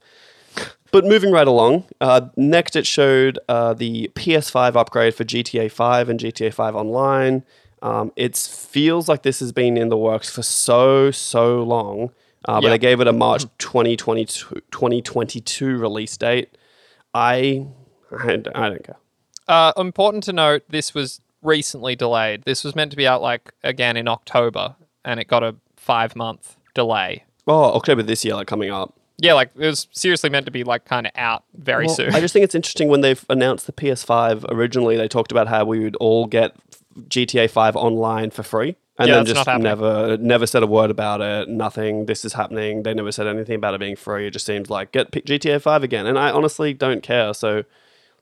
But 0.91 1.05
moving 1.05 1.31
right 1.31 1.47
along, 1.47 1.85
uh, 1.99 2.29
next 2.37 2.75
it 2.75 2.85
showed 2.87 3.39
uh, 3.49 3.73
the 3.73 4.09
PS5 4.15 4.75
upgrade 4.75 5.15
for 5.15 5.25
GTA 5.25 5.71
5 5.71 6.09
and 6.09 6.19
GTA 6.19 6.53
5 6.53 6.75
Online. 6.75 7.43
Um, 7.81 8.11
it 8.15 8.37
feels 8.37 9.09
like 9.09 9.23
this 9.23 9.39
has 9.41 9.51
been 9.51 9.77
in 9.77 9.89
the 9.89 9.97
works 9.97 10.29
for 10.29 10.41
so 10.41 11.11
so 11.11 11.61
long, 11.63 12.11
uh, 12.47 12.61
but 12.61 12.69
they 12.69 12.77
gave 12.77 13.01
it 13.01 13.07
a 13.07 13.13
March 13.13 13.43
2022, 13.57 14.61
2022 14.71 15.77
release 15.77 16.15
date. 16.17 16.57
I 17.13 17.65
I, 18.17 18.27
don't- 18.27 18.47
I 18.55 18.69
don't 18.69 18.83
care. 18.83 18.97
Uh, 19.47 19.71
important 19.77 20.23
to 20.25 20.33
note, 20.33 20.63
this 20.69 20.93
was 20.93 21.21
recently 21.41 21.95
delayed. 21.95 22.43
This 22.43 22.63
was 22.63 22.75
meant 22.75 22.91
to 22.91 22.97
be 22.97 23.07
out 23.07 23.21
like 23.21 23.51
again 23.63 23.97
in 23.97 24.07
October, 24.07 24.75
and 25.03 25.19
it 25.19 25.27
got 25.27 25.43
a 25.43 25.55
five 25.75 26.15
month 26.15 26.57
delay. 26.73 27.23
Oh, 27.47 27.73
October 27.75 28.01
this 28.01 28.25
year, 28.25 28.35
like 28.35 28.47
coming 28.47 28.71
up. 28.71 28.93
Yeah, 29.17 29.33
like 29.33 29.51
it 29.55 29.65
was 29.67 29.87
seriously 29.91 30.29
meant 30.29 30.45
to 30.45 30.51
be 30.51 30.63
like 30.63 30.85
kind 30.85 31.05
of 31.07 31.13
out 31.15 31.43
very 31.53 31.85
Well, 31.85 31.95
soon. 31.95 32.15
I 32.15 32.19
just 32.19 32.33
think 32.33 32.43
it's 32.43 32.55
interesting 32.55 32.89
when 32.89 33.01
they've 33.01 33.23
announced 33.29 33.65
the 33.67 33.71
PS5 33.71 34.45
originally, 34.49 34.97
they 34.97 35.07
talked 35.07 35.31
about 35.31 35.47
how 35.47 35.63
we 35.63 35.79
would 35.79 35.95
all 35.97 36.25
get 36.25 36.53
GTA 37.07 37.49
5 37.49 37.75
online 37.77 38.29
for 38.31 38.43
free. 38.43 38.75
And 38.97 39.09
Yeah, 39.09 39.15
then 39.15 39.25
just 39.25 39.47
never 39.59 40.17
never 40.17 40.47
said 40.47 40.63
a 40.63 40.67
word 40.67 40.89
about 40.89 41.19
it. 41.21 41.49
Nothing. 41.49 42.05
This 42.05 42.23
is 42.23 42.33
happening. 42.33 42.83
They 42.83 42.93
never 42.93 43.11
said 43.11 43.27
anything 43.27 43.55
about 43.55 43.73
it 43.73 43.79
being 43.79 43.97
free. 43.97 44.27
It 44.27 44.31
just 44.31 44.45
seems 44.45 44.69
like 44.69 44.93
get 44.93 45.11
GTA 45.11 45.61
5 45.61 45.83
again. 45.83 46.05
And 46.05 46.17
I 46.17 46.31
honestly 46.31 46.73
don't 46.73 47.03
care. 47.03 47.33
So 47.33 47.63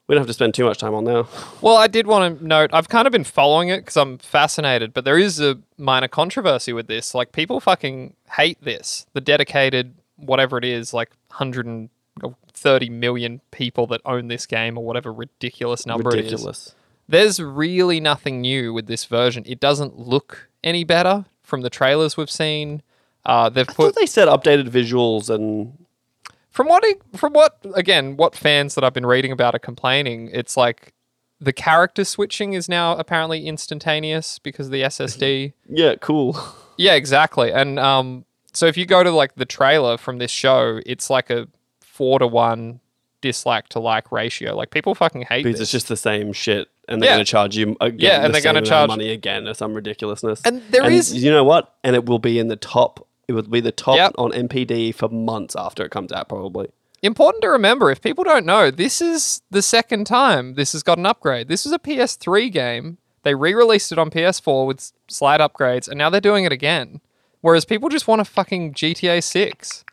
we 0.07 0.15
don't 0.15 0.21
have 0.21 0.27
to 0.27 0.33
spend 0.33 0.55
too 0.55 0.65
much 0.65 0.79
time 0.79 0.95
on 0.95 1.03
now. 1.03 1.27
Well, 1.61 1.77
I 1.77 1.87
did 1.87 2.07
want 2.07 2.39
to 2.39 2.45
note 2.45 2.71
I've 2.73 2.89
kind 2.89 3.07
of 3.07 3.11
been 3.11 3.23
following 3.23 3.69
it 3.69 3.77
because 3.77 3.95
I'm 3.95 4.17
fascinated, 4.17 4.93
but 4.93 5.05
there 5.05 5.17
is 5.17 5.39
a 5.39 5.59
minor 5.77 6.07
controversy 6.09 6.73
with 6.73 6.87
this. 6.87 7.13
Like 7.15 7.31
people 7.31 7.59
fucking 7.59 8.15
hate 8.35 8.61
this. 8.61 9.05
The 9.13 9.21
dedicated 9.21 9.93
whatever 10.17 10.57
it 10.57 10.65
is, 10.65 10.93
like 10.93 11.11
130 11.29 12.89
million 12.89 13.41
people 13.51 13.87
that 13.87 14.01
own 14.05 14.27
this 14.27 14.45
game 14.45 14.77
or 14.77 14.83
whatever 14.83 15.13
ridiculous 15.13 15.85
number 15.85 16.15
it 16.15 16.25
is. 16.25 16.75
There's 17.07 17.39
really 17.39 17.99
nothing 17.99 18.41
new 18.41 18.73
with 18.73 18.87
this 18.87 19.05
version. 19.05 19.43
It 19.45 19.59
doesn't 19.59 19.99
look 19.99 20.49
any 20.63 20.83
better 20.83 21.25
from 21.43 21.61
the 21.61 21.69
trailers 21.69 22.17
we've 22.17 22.31
seen. 22.31 22.81
Uh, 23.25 23.49
they've 23.49 23.69
I 23.69 23.73
put 23.73 23.93
thought 23.93 23.99
they 23.99 24.05
said 24.05 24.27
updated 24.27 24.69
visuals 24.69 25.29
and 25.29 25.77
from 26.51 26.67
what 26.67 26.83
from 27.15 27.33
what 27.33 27.57
again 27.73 28.17
what 28.17 28.35
fans 28.35 28.75
that 28.75 28.83
I've 28.83 28.93
been 28.93 29.05
reading 29.05 29.31
about 29.31 29.55
are 29.55 29.59
complaining. 29.59 30.29
It's 30.33 30.57
like 30.57 30.93
the 31.39 31.53
character 31.53 32.05
switching 32.05 32.53
is 32.53 32.69
now 32.69 32.95
apparently 32.97 33.47
instantaneous 33.47 34.39
because 34.39 34.67
of 34.67 34.71
the 34.71 34.83
SSD. 34.83 35.53
yeah, 35.69 35.95
cool. 35.95 36.37
yeah, 36.77 36.93
exactly. 36.93 37.51
And 37.51 37.79
um, 37.79 38.25
so 38.53 38.65
if 38.65 38.77
you 38.77 38.85
go 38.85 39.03
to 39.03 39.11
like 39.11 39.35
the 39.35 39.45
trailer 39.45 39.97
from 39.97 40.19
this 40.19 40.31
show, 40.31 40.79
it's 40.85 41.09
like 41.09 41.29
a 41.29 41.47
four 41.81 42.19
to 42.19 42.27
one 42.27 42.79
dislike 43.21 43.67
to 43.69 43.79
like 43.79 44.11
ratio. 44.11 44.55
Like 44.55 44.69
people 44.71 44.95
fucking 44.95 45.23
hate 45.23 45.43
Because 45.43 45.59
this. 45.59 45.67
it's 45.67 45.71
just 45.71 45.87
the 45.87 45.97
same 45.97 46.33
shit. 46.33 46.67
And 46.87 47.01
they're 47.01 47.09
Yeah. 47.11 47.15
going 47.15 47.25
to 47.25 47.31
charge 47.31 47.55
you 47.55 47.77
uh, 47.81 47.85
again. 47.85 47.99
Yeah, 47.99 48.15
and 48.17 48.25
the 48.25 48.29
they're 48.33 48.41
gonna 48.41 48.41
same 48.41 48.49
amount 48.51 48.65
of 48.65 48.69
charge- 48.69 48.87
money 48.89 49.09
again 49.11 49.47
or 49.47 49.53
some 49.53 49.73
ridiculousness. 49.73 50.41
And 50.45 50.61
there 50.69 50.83
and 50.83 50.93
is- 50.93 51.13
you 51.13 51.31
know 51.31 51.43
what? 51.43 51.73
And 51.83 51.95
it 51.95 52.05
will 52.05 52.19
be 52.19 52.39
in 52.39 52.47
the 52.49 52.55
top. 52.57 53.07
It 53.27 53.33
will 53.33 53.43
be 53.43 53.61
the 53.61 53.71
top 53.71 53.95
Yep. 53.95 54.15
on 54.17 54.31
NPD 54.33 54.91
for 54.93 55.07
months 55.07 55.55
after 55.57 55.85
it 55.85 55.91
comes 55.91 56.11
out, 56.11 56.27
probably. 56.27 56.67
Important 57.01 57.41
to 57.43 57.49
remember 57.49 57.89
if 57.91 58.01
people 58.01 58.23
don't 58.23 58.45
know, 58.45 58.69
this 58.71 59.01
is 59.01 59.41
the 59.49 59.61
second 59.61 60.05
time 60.07 60.55
this 60.55 60.71
has 60.73 60.83
got 60.83 60.97
an 60.97 61.05
upgrade. 61.05 61.47
This 61.47 61.63
was 61.65 61.73
a 61.73 61.79
PS3 61.79 62.49
game. 62.49 62.97
They 63.23 63.33
re 63.35 63.53
released 63.53 63.91
it 63.93 63.97
on 63.97 64.09
PS4 64.09 64.65
with 64.67 64.91
slight 65.07 65.39
upgrades, 65.39 65.87
and 65.87 65.97
now 65.97 66.09
they're 66.09 66.19
doing 66.21 66.43
it 66.43 66.51
again. 66.51 66.99
Whereas 67.39 67.63
people 67.65 67.87
just 67.89 68.07
want 68.07 68.21
a 68.21 68.25
fucking 68.25 68.73
GTA 68.73 69.21
6. 69.21 69.83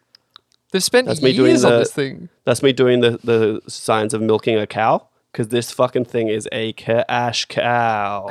They've 0.73 0.83
spent 0.83 1.07
That's 1.09 1.21
me 1.23 1.33
doing 1.33 1.51
years 1.51 1.65
on 1.65 1.79
this 1.79 1.93
thing. 1.93 2.29
That's 2.45 2.63
me 2.63 2.73
doing 2.73 3.01
the, 3.01 3.19
the 3.25 3.61
signs 3.69 4.15
of 4.15 4.21
milking 4.23 4.57
a 4.57 4.67
cow 4.69 5.07
because 5.33 5.49
this 5.49 5.71
fucking 5.71 6.05
thing 6.07 6.29
is 6.29 6.49
a 6.53 6.73
cash 6.75 7.45
cow. 7.47 8.29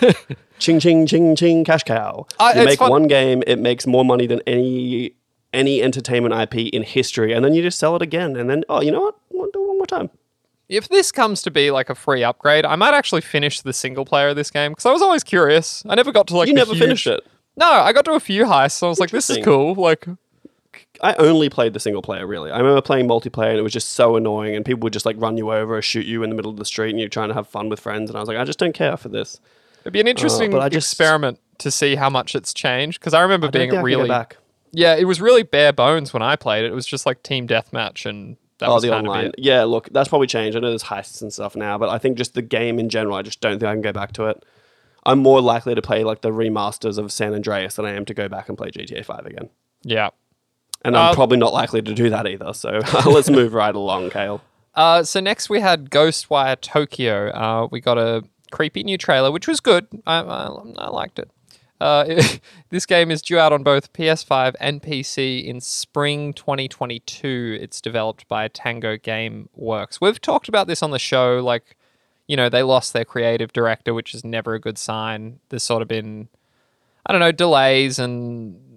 ching 0.58 0.80
ching 0.80 1.06
ching 1.06 1.36
ching 1.36 1.64
cash 1.64 1.82
cow. 1.84 2.26
Uh, 2.38 2.52
you 2.56 2.64
make 2.64 2.78
fun- 2.78 2.90
one 2.90 3.06
game, 3.08 3.42
it 3.46 3.58
makes 3.58 3.86
more 3.86 4.04
money 4.04 4.26
than 4.26 4.40
any 4.46 5.14
any 5.52 5.82
entertainment 5.82 6.34
IP 6.34 6.72
in 6.72 6.82
history, 6.82 7.32
and 7.32 7.44
then 7.44 7.52
you 7.54 7.62
just 7.62 7.78
sell 7.78 7.94
it 7.96 8.02
again, 8.02 8.36
and 8.36 8.48
then 8.48 8.64
oh, 8.68 8.80
you 8.80 8.90
know 8.90 9.00
what? 9.00 9.16
We'll 9.30 9.50
do 9.50 9.62
it 9.62 9.68
one 9.68 9.76
more 9.78 9.86
time. 9.86 10.10
If 10.68 10.88
this 10.88 11.12
comes 11.12 11.42
to 11.42 11.50
be 11.50 11.70
like 11.70 11.90
a 11.90 11.94
free 11.94 12.24
upgrade, 12.24 12.64
I 12.64 12.76
might 12.76 12.94
actually 12.94 13.20
finish 13.20 13.60
the 13.60 13.72
single 13.74 14.06
player 14.06 14.28
of 14.28 14.36
this 14.36 14.50
game 14.50 14.72
because 14.72 14.86
I 14.86 14.92
was 14.92 15.02
always 15.02 15.22
curious. 15.22 15.82
I 15.86 15.94
never 15.94 16.12
got 16.12 16.28
to 16.28 16.36
like. 16.36 16.48
You 16.48 16.54
never 16.54 16.72
huge- 16.72 16.80
finished 16.82 17.06
it. 17.06 17.20
No, 17.56 17.70
I 17.70 17.92
got 17.92 18.06
to 18.06 18.12
a 18.12 18.20
few 18.20 18.44
heists. 18.44 18.72
So 18.78 18.86
I 18.86 18.90
was 18.90 18.98
like, 18.98 19.10
"This 19.10 19.28
is 19.28 19.44
cool." 19.44 19.74
Like, 19.74 20.06
I 21.02 21.14
only 21.14 21.48
played 21.48 21.72
the 21.72 21.80
single 21.80 22.02
player, 22.02 22.26
really. 22.26 22.50
I 22.50 22.58
remember 22.58 22.80
playing 22.80 23.08
multiplayer 23.08 23.50
and 23.50 23.58
it 23.58 23.62
was 23.62 23.72
just 23.72 23.92
so 23.92 24.16
annoying, 24.16 24.54
and 24.54 24.64
people 24.64 24.80
would 24.80 24.92
just 24.92 25.04
like 25.04 25.16
run 25.18 25.36
you 25.36 25.52
over 25.52 25.76
or 25.76 25.82
shoot 25.82 26.06
you 26.06 26.22
in 26.22 26.30
the 26.30 26.36
middle 26.36 26.50
of 26.50 26.58
the 26.58 26.64
street, 26.64 26.90
and 26.90 27.00
you're 27.00 27.08
trying 27.08 27.28
to 27.28 27.34
have 27.34 27.48
fun 27.48 27.68
with 27.68 27.80
friends. 27.80 28.08
And 28.08 28.16
I 28.16 28.20
was 28.20 28.28
like, 28.28 28.38
I 28.38 28.44
just 28.44 28.58
don't 28.58 28.74
care 28.74 28.96
for 28.96 29.08
this. 29.08 29.40
it'd 29.82 29.92
be 29.92 30.00
an 30.00 30.06
interesting 30.06 30.50
Uh, 30.50 30.58
but 30.58 30.62
I 30.62 30.68
just- 30.68 30.92
experiment 30.92 31.40
to 31.58 31.70
see 31.70 31.96
how 31.96 32.08
much 32.08 32.34
it's 32.34 32.54
changed 32.54 33.00
because 33.00 33.14
I 33.14 33.22
remember 33.22 33.48
I 33.48 33.50
being 33.50 33.62
think 33.70 33.72
I 33.72 33.76
can 33.76 33.82
go 33.82 33.84
really 33.84 34.08
back. 34.08 34.36
Yeah, 34.72 34.94
it 34.94 35.04
was 35.04 35.20
really 35.20 35.42
bare 35.42 35.72
bones 35.72 36.12
when 36.12 36.22
I 36.22 36.36
played 36.36 36.64
it. 36.64 36.72
It 36.72 36.74
was 36.74 36.86
just 36.86 37.04
like 37.04 37.22
team 37.22 37.46
deathmatch 37.46 38.06
and 38.06 38.36
that 38.58 38.68
oh, 38.68 38.74
was 38.74 38.82
the 38.82 38.94
online. 38.94 39.32
Yeah, 39.36 39.64
look, 39.64 39.88
that's 39.90 40.08
probably 40.08 40.28
changed. 40.28 40.56
I 40.56 40.60
know 40.60 40.70
there's 40.70 40.84
heists 40.84 41.20
and 41.20 41.32
stuff 41.32 41.56
now, 41.56 41.78
but 41.78 41.88
I 41.88 41.98
think 41.98 42.16
just 42.16 42.34
the 42.34 42.42
game 42.42 42.78
in 42.78 42.88
general, 42.88 43.16
I 43.16 43.22
just 43.22 43.40
don't 43.40 43.58
think 43.58 43.68
I 43.68 43.72
can 43.74 43.82
go 43.82 43.92
back 43.92 44.12
to 44.12 44.26
it. 44.26 44.44
I'm 45.04 45.18
more 45.18 45.40
likely 45.40 45.74
to 45.74 45.82
play 45.82 46.04
like 46.04 46.20
the 46.20 46.30
remasters 46.30 46.96
of 46.96 47.10
San 47.10 47.34
Andreas 47.34 47.74
than 47.74 47.84
I 47.84 47.90
am 47.90 48.04
to 48.04 48.14
go 48.14 48.28
back 48.28 48.48
and 48.48 48.56
play 48.56 48.70
GTA 48.70 49.04
5 49.04 49.26
again. 49.26 49.50
Yeah. 49.82 50.10
And 50.84 50.96
I'm 50.96 51.12
Uh, 51.12 51.14
probably 51.14 51.38
not 51.38 51.52
likely 51.52 51.80
to 51.82 51.94
do 51.94 52.10
that 52.10 52.26
either. 52.26 52.52
So 52.54 52.80
let's 53.06 53.30
move 53.30 53.54
right 53.54 53.74
along, 53.74 54.10
Kale. 54.10 54.40
Uh, 54.74 55.02
so 55.02 55.20
next 55.20 55.48
we 55.50 55.60
had 55.60 55.90
Ghostwire 55.90 56.60
Tokyo. 56.60 57.28
Uh, 57.30 57.68
we 57.70 57.80
got 57.80 57.98
a 57.98 58.24
creepy 58.50 58.82
new 58.82 58.98
trailer, 58.98 59.30
which 59.30 59.46
was 59.46 59.60
good. 59.60 59.86
I, 60.06 60.16
I, 60.20 60.46
I 60.78 60.88
liked 60.88 61.18
it. 61.18 61.30
Uh, 61.80 62.22
this 62.70 62.86
game 62.86 63.10
is 63.10 63.22
due 63.22 63.38
out 63.38 63.52
on 63.52 63.62
both 63.62 63.92
PS5 63.92 64.54
and 64.60 64.82
PC 64.82 65.44
in 65.44 65.60
spring 65.60 66.32
2022. 66.32 67.58
It's 67.60 67.80
developed 67.80 68.26
by 68.28 68.48
Tango 68.48 68.96
Game 68.96 69.48
Works. 69.54 70.00
We've 70.00 70.20
talked 70.20 70.48
about 70.48 70.66
this 70.68 70.82
on 70.82 70.90
the 70.90 70.98
show. 70.98 71.40
Like, 71.42 71.76
you 72.26 72.36
know, 72.36 72.48
they 72.48 72.62
lost 72.62 72.92
their 72.92 73.04
creative 73.04 73.52
director, 73.52 73.92
which 73.92 74.14
is 74.14 74.24
never 74.24 74.54
a 74.54 74.60
good 74.60 74.78
sign. 74.78 75.40
There's 75.48 75.64
sort 75.64 75.82
of 75.82 75.88
been, 75.88 76.28
I 77.04 77.12
don't 77.12 77.20
know, 77.20 77.32
delays 77.32 77.98
and 77.98 78.71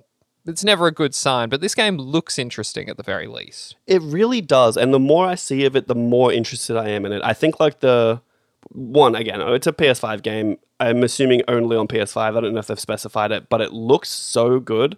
it's 0.46 0.64
never 0.64 0.88
a 0.88 0.92
good 0.92 1.16
sign. 1.16 1.50
But 1.50 1.62
this 1.62 1.76
game 1.76 1.98
looks 1.98 2.38
interesting 2.38 2.90
at 2.90 2.98
the 2.98 3.04
very 3.04 3.28
least. 3.28 3.76
It 3.88 4.02
really 4.02 4.42
does. 4.42 4.78
And 4.78 4.94
the 4.94 5.00
more 5.00 5.26
I 5.26 5.36
see 5.36 5.66
of 5.66 5.76
it, 5.76 5.88
the 5.88 5.96
more 5.96 6.32
interested 6.32 6.78
I 6.78 6.90
am 6.90 7.06
in 7.06 7.12
it. 7.12 7.22
I 7.24 7.34
think 7.34 7.60
like 7.60 7.80
the 7.80 8.22
one 8.70 9.16
again, 9.16 9.42
oh, 9.42 9.54
it's 9.54 9.68
a 9.68 9.74
PS5 9.74 10.22
game. 10.22 10.58
I'm 10.80 11.04
assuming 11.04 11.42
only 11.48 11.78
on 11.78 11.88
PS5. 11.88 12.38
I 12.38 12.42
don't 12.42 12.54
know 12.54 12.60
if 12.60 12.68
they've 12.68 12.80
specified 12.80 13.32
it, 13.32 13.50
but 13.50 13.62
it 13.62 13.72
looks 13.72 14.10
so 14.10 14.60
good. 14.60 14.98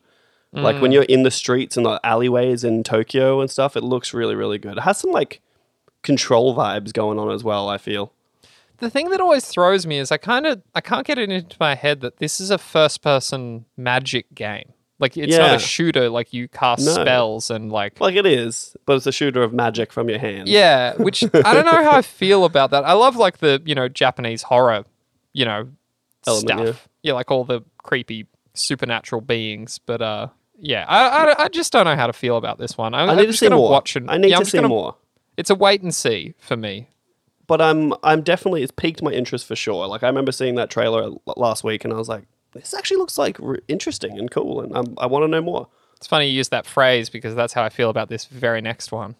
Like 0.54 0.82
when 0.82 0.92
mm. 0.92 0.96
you're 0.96 1.04
in 1.04 1.24
the 1.24 1.32
streets 1.32 1.78
and 1.78 1.86
the 1.86 2.00
alleyways 2.04 2.64
in 2.64 2.84
Tokyo 2.84 3.42
and 3.42 3.52
stuff, 3.52 3.76
it 3.76 3.84
looks 3.84 4.14
really, 4.14 4.34
really 4.34 4.58
good. 4.58 4.78
It 4.78 4.82
has 4.82 4.98
some 4.98 5.12
like 5.12 5.42
control 6.04 6.56
vibes 6.56 6.94
going 6.94 7.20
on 7.20 7.30
as 7.30 7.44
well, 7.44 7.70
I 7.70 7.78
feel. 7.78 8.14
The 8.78 8.90
thing 8.90 9.10
that 9.10 9.20
always 9.20 9.46
throws 9.46 9.86
me 9.86 9.98
is 9.98 10.12
I 10.12 10.18
kind 10.18 10.46
of 10.46 10.62
I 10.74 10.82
can't 10.82 11.06
get 11.06 11.18
it 11.18 11.32
into 11.32 11.58
my 11.60 11.76
head 11.76 12.02
that 12.02 12.18
this 12.18 12.40
is 12.40 12.50
a 12.50 12.58
first 12.58 13.02
person 13.02 13.66
magic 13.76 14.34
game. 14.34 14.74
Like 15.00 15.16
it's 15.16 15.38
not 15.38 15.56
a 15.56 15.60
shooter 15.60 16.10
like 16.10 16.34
you 16.34 16.48
cast 16.48 16.84
No. 16.86 16.94
spells 16.94 17.52
and 17.52 17.72
like 17.72 18.00
Like 18.00 18.16
it 18.16 18.26
is, 18.26 18.76
but 18.86 18.96
it's 18.98 19.06
a 19.06 19.12
shooter 19.12 19.44
of 19.44 19.54
magic 19.54 19.92
from 19.94 20.10
your 20.10 20.18
hand. 20.20 20.48
yeah, 20.48 20.96
which 20.96 21.24
I 21.34 21.54
don't 21.54 21.66
know 21.66 21.84
how 21.84 21.92
I 21.92 22.02
feel 22.02 22.46
about 22.46 22.72
that. 22.72 22.84
I 22.84 22.94
love 22.94 23.16
like 23.16 23.38
the, 23.38 23.62
you 23.66 23.76
know, 23.76 23.88
Japanese 23.88 24.42
horror, 24.44 24.86
you 25.34 25.46
know, 25.46 25.70
Element, 26.26 26.60
stuff. 26.70 26.90
Yeah. 27.04 27.14
like 27.14 27.30
all 27.30 27.44
the 27.44 27.62
creepy 27.84 28.26
supernatural 28.56 29.22
beings, 29.22 29.80
but 29.86 30.02
uh 30.02 30.28
yeah, 30.60 30.86
I, 30.90 31.08
I, 31.32 31.44
I 31.44 31.48
just 31.50 31.72
don't 31.72 31.86
know 31.86 31.96
how 31.96 32.08
to 32.08 32.14
feel 32.14 32.36
about 32.36 32.58
this 32.58 32.76
one. 32.76 32.96
I 32.96 33.04
I'm 33.06 33.16
need 33.16 33.22
to 33.24 33.28
just 33.28 33.40
see 33.40 33.50
more. 33.50 33.70
watch 33.70 33.96
and 33.96 34.10
I 34.10 34.18
need 34.18 34.32
yeah, 34.32 34.40
to 34.40 34.46
see 34.46 34.58
gonna- 34.58 34.68
more. 34.70 34.96
It's 35.38 35.52
a 35.52 35.56
wait 35.56 35.84
and 35.84 35.94
see 35.94 36.34
for 36.40 36.58
me. 36.58 36.90
but 37.46 37.62
I'm 37.62 37.94
I'm 38.02 38.24
definitely 38.24 38.64
it's 38.64 38.72
piqued 38.72 39.04
my 39.04 39.12
interest 39.12 39.46
for 39.46 39.56
sure. 39.56 39.86
Like 39.86 40.02
I 40.02 40.08
remember 40.08 40.32
seeing 40.32 40.56
that 40.56 40.72
trailer 40.72 41.12
last 41.36 41.64
week, 41.64 41.86
and 41.86 41.94
I 41.94 41.98
was 41.98 42.10
like, 42.10 42.24
this 42.60 42.74
actually 42.74 42.98
looks 42.98 43.18
like 43.18 43.40
r- 43.40 43.60
interesting 43.68 44.18
and 44.20 44.30
cool, 44.32 44.62
and 44.62 44.76
I'm, 44.76 44.96
I 44.98 45.06
want 45.06 45.24
to 45.24 45.28
know 45.28 45.42
more. 45.42 45.68
It's 45.96 46.08
funny 46.08 46.28
you 46.28 46.34
use 46.34 46.50
that 46.50 46.66
phrase 46.66 47.10
because 47.10 47.34
that's 47.36 47.54
how 47.54 47.64
I 47.64 47.70
feel 47.70 47.90
about 47.90 48.10
this 48.10 48.26
very 48.26 48.62
next 48.62 48.92
one. 48.92 49.16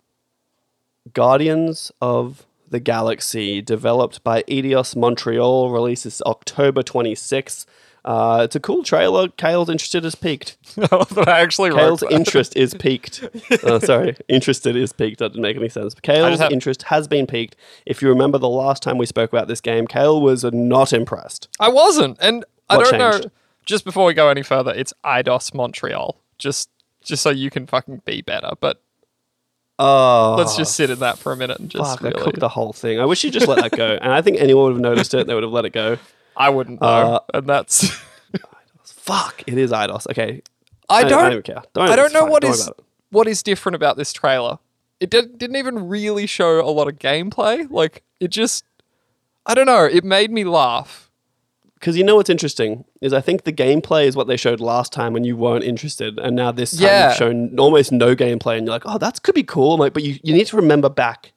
Guardians 1.14 1.92
of 2.02 2.46
the 2.70 2.80
Galaxy, 2.80 3.62
developed 3.62 4.24
by 4.24 4.44
Eidos 4.44 4.96
Montreal, 4.96 5.70
releases 5.72 6.22
October 6.26 6.84
26th. 6.84 7.66
Uh, 8.04 8.42
it's 8.44 8.56
a 8.56 8.60
cool 8.60 8.84
trailer. 8.84 9.28
Kale's 9.30 9.70
interested 9.70 10.06
is 10.06 10.16
peaked. 10.16 10.58
I 10.92 11.42
actually 11.42 11.72
Kale's 11.72 12.04
interest 12.04 12.56
is 12.56 12.74
peaked. 12.74 13.24
Uh, 13.64 13.80
sorry, 13.80 14.16
interested 14.30 14.76
is 14.76 14.94
peaked. 14.94 15.20
That 15.20 15.30
didn't 15.30 15.42
make 15.42 15.58
any 15.58 15.68
sense. 15.70 15.94
Kale's 15.96 16.40
have- 16.40 16.52
interest 16.52 16.84
has 16.84 17.08
been 17.08 17.26
peaked. 17.26 17.56
If 17.86 18.02
you 18.02 18.08
remember 18.10 18.38
the 18.38 18.48
last 18.50 18.84
time 18.84 18.98
we 18.98 19.06
spoke 19.06 19.32
about 19.34 19.48
this 19.48 19.60
game, 19.62 19.88
Kale 19.88 20.22
was 20.22 20.44
not 20.44 20.94
impressed. 20.94 21.48
I 21.60 21.70
wasn't, 21.70 22.18
and 22.22 22.46
I 22.70 22.78
don't 22.78 22.98
know. 22.98 23.22
Just 23.66 23.84
before 23.84 24.06
we 24.06 24.14
go 24.14 24.30
any 24.30 24.44
further, 24.44 24.74
it's 24.74 24.94
IDOS 25.04 25.54
Montreal. 25.54 26.18
Just, 26.38 26.70
just 27.04 27.22
so 27.22 27.30
you 27.30 27.50
can 27.50 27.68
fucking 27.68 28.02
be 28.06 28.22
better. 28.22 28.52
But 28.60 28.82
Oh, 29.80 30.36
let's 30.38 30.56
just 30.58 30.76
sit 30.76 30.90
in 30.90 31.00
that 31.00 31.20
for 31.20 31.32
a 31.32 31.38
minute 31.38 31.60
and 31.60 31.70
just 31.70 32.00
Fuck, 32.00 32.04
I 32.04 32.08
really. 32.10 32.24
cooked 32.24 32.40
the 32.40 32.50
whole 32.50 32.74
thing. 32.74 33.00
I 33.00 33.06
wish 33.06 33.24
you 33.24 33.30
just 33.30 33.48
let 33.48 33.62
that 33.62 33.72
go. 33.78 33.98
And 34.02 34.12
I 34.12 34.22
think 34.22 34.38
anyone 34.40 34.66
would 34.66 34.74
have 34.74 34.82
noticed 34.82 35.14
it. 35.14 35.28
They 35.28 35.34
would 35.36 35.44
have 35.44 35.52
let 35.52 35.66
it 35.66 35.70
go. 35.74 35.98
I 36.36 36.50
wouldn't 36.50 36.82
know, 36.82 36.88
Uh, 36.88 37.20
and 37.36 37.48
that's. 37.48 37.90
Fuck, 38.84 39.44
it 39.48 39.58
is 39.58 39.72
IDOS. 39.72 40.10
Okay. 40.12 40.42
I 40.90 41.04
don't. 41.04 41.24
I 41.26 41.30
don't 41.30 41.44
care. 41.44 41.62
Don't, 41.74 41.90
I 41.90 41.96
don't 41.96 42.12
know 42.14 42.22
fine. 42.22 42.30
what 42.32 42.42
don't 42.42 42.52
is, 42.52 42.70
what 43.12 43.28
is 43.28 43.44
different 43.44 43.76
about 43.76 43.98
this 43.98 44.12
trailer. 44.14 44.58
It 45.00 45.10
did, 45.10 45.38
didn't 45.38 45.58
even 45.58 45.88
really 45.88 46.26
show 46.26 46.60
a 46.60 46.72
lot 46.72 46.88
of 46.88 46.96
gameplay. 46.98 47.70
Like 47.70 48.04
it 48.20 48.30
just, 48.30 48.66
I 49.46 49.54
don't 49.54 49.66
know. 49.68 49.86
It 49.86 50.04
made 50.04 50.32
me 50.32 50.44
laugh. 50.44 51.07
Because 51.80 51.96
you 51.98 52.04
know 52.04 52.16
what's 52.16 52.30
interesting 52.30 52.86
is 53.02 53.14
I 53.14 53.22
think 53.22 53.44
the 53.44 53.54
gameplay 53.54 54.06
is 54.08 54.16
what 54.16 54.28
they 54.28 54.38
showed 54.38 54.60
last 54.60 54.92
time 54.92 55.14
when 55.14 55.24
you 55.24 55.38
weren't 55.38 55.64
interested, 55.64 56.18
and 56.20 56.36
now 56.36 56.52
this 56.52 56.72
time 56.72 56.84
Yeah. 56.88 57.08
you've 57.10 57.18
shown 57.18 57.60
almost 57.60 57.92
no 57.92 58.16
gameplay, 58.16 58.58
and 58.58 58.66
you're 58.66 58.74
like, 58.74 58.84
oh, 58.86 58.98
that 58.98 59.22
could 59.24 59.36
be 59.36 59.44
cool. 59.44 59.74
I'm 59.76 59.80
like, 59.80 59.94
but 59.94 60.04
you, 60.04 60.18
you 60.24 60.34
need 60.34 60.48
to 60.48 60.56
remember 60.56 60.90
back 60.90 61.34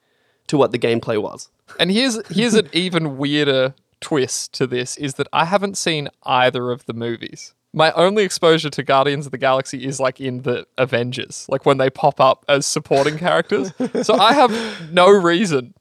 to 0.47 0.57
what 0.57 0.71
the 0.71 0.79
gameplay 0.79 1.21
was. 1.21 1.49
And 1.79 1.91
here's 1.91 2.19
here's 2.29 2.53
an 2.55 2.69
even 2.73 3.17
weirder 3.17 3.73
twist 4.01 4.51
to 4.53 4.65
this 4.67 4.97
is 4.97 5.13
that 5.13 5.27
I 5.31 5.45
haven't 5.45 5.77
seen 5.77 6.09
either 6.23 6.71
of 6.71 6.85
the 6.87 6.93
movies. 6.93 7.53
My 7.73 7.91
only 7.93 8.23
exposure 8.23 8.69
to 8.69 8.83
Guardians 8.83 9.27
of 9.27 9.31
the 9.31 9.37
Galaxy 9.37 9.85
is 9.85 9.97
like 9.99 10.19
in 10.19 10.41
the 10.41 10.65
Avengers, 10.77 11.45
like 11.47 11.65
when 11.65 11.77
they 11.77 11.89
pop 11.89 12.19
up 12.19 12.43
as 12.49 12.65
supporting 12.65 13.17
characters. 13.17 13.71
so 14.01 14.15
I 14.15 14.33
have 14.33 14.91
no 14.91 15.07
reason, 15.09 15.73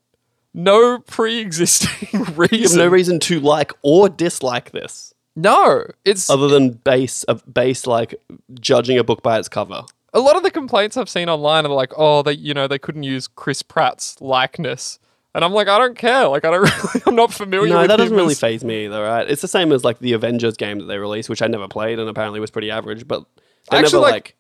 no 0.54 0.98
pre-existing 1.06 2.22
reason. 2.34 2.78
no 2.78 2.86
reason 2.88 3.20
to 3.20 3.40
like 3.40 3.72
or 3.82 4.08
dislike 4.08 4.70
this, 4.72 5.14
no, 5.36 5.84
it's 6.04 6.28
other 6.28 6.48
than 6.48 6.70
base 6.72 7.22
of 7.24 7.42
base 7.52 7.86
like 7.86 8.14
judging 8.54 8.98
a 8.98 9.04
book 9.04 9.22
by 9.22 9.38
its 9.38 9.48
cover. 9.48 9.82
a 10.12 10.20
lot 10.20 10.36
of 10.36 10.42
the 10.42 10.50
complaints 10.50 10.96
I've 10.96 11.08
seen 11.08 11.28
online 11.28 11.66
are 11.66 11.70
like, 11.70 11.92
oh, 11.96 12.22
they 12.22 12.32
you 12.32 12.54
know 12.54 12.66
they 12.66 12.78
couldn't 12.78 13.04
use 13.04 13.28
Chris 13.28 13.62
Pratt's 13.62 14.20
likeness, 14.20 14.98
and 15.34 15.44
I'm 15.44 15.52
like, 15.52 15.68
I 15.68 15.78
don't 15.78 15.96
care. 15.96 16.26
Like 16.28 16.44
I 16.44 16.50
don't 16.50 16.62
really, 16.84 17.02
I'm 17.06 17.14
not 17.14 17.32
familiar. 17.32 17.68
No, 17.72 17.80
with 17.82 17.88
that 17.88 17.96
doesn't 17.98 18.16
really 18.16 18.32
as- 18.32 18.40
phase 18.40 18.64
me 18.64 18.86
either, 18.86 19.02
right? 19.02 19.28
It's 19.30 19.42
the 19.42 19.48
same 19.48 19.70
as 19.72 19.84
like 19.84 20.00
the 20.00 20.12
Avengers 20.14 20.56
game 20.56 20.78
that 20.80 20.86
they 20.86 20.98
released, 20.98 21.28
which 21.28 21.42
I 21.42 21.46
never 21.46 21.68
played 21.68 21.98
and 21.98 22.08
apparently 22.08 22.40
was 22.40 22.50
pretty 22.50 22.70
average, 22.70 23.06
but 23.06 23.24
they 23.70 23.78
Actually, 23.78 24.00
never 24.00 24.02
like, 24.02 24.12
like 24.12 24.36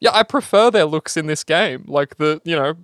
Yeah, 0.00 0.10
I 0.12 0.22
prefer 0.24 0.70
their 0.70 0.84
looks 0.84 1.16
in 1.16 1.26
this 1.26 1.42
game. 1.42 1.84
Like 1.88 2.16
the, 2.18 2.42
you 2.44 2.54
know, 2.54 2.74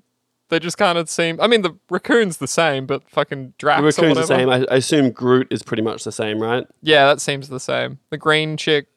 they 0.50 0.58
just 0.58 0.76
kind 0.76 0.98
of 0.98 1.08
seem. 1.08 1.40
I 1.40 1.46
mean, 1.46 1.62
the 1.62 1.76
raccoon's 1.88 2.36
the 2.36 2.46
same, 2.46 2.86
but 2.86 3.08
fucking 3.08 3.54
Drax 3.58 3.80
the 3.80 3.82
or 3.82 3.86
raccoon's 4.08 4.18
the 4.28 4.34
same. 4.34 4.48
I, 4.50 4.66
I 4.70 4.76
assume 4.76 5.10
Groot 5.10 5.48
is 5.50 5.62
pretty 5.62 5.82
much 5.82 6.04
the 6.04 6.12
same, 6.12 6.40
right? 6.40 6.66
Yeah, 6.82 7.06
that 7.06 7.20
seems 7.20 7.48
the 7.48 7.60
same. 7.60 7.98
The 8.10 8.18
green 8.18 8.56
chick 8.56 8.88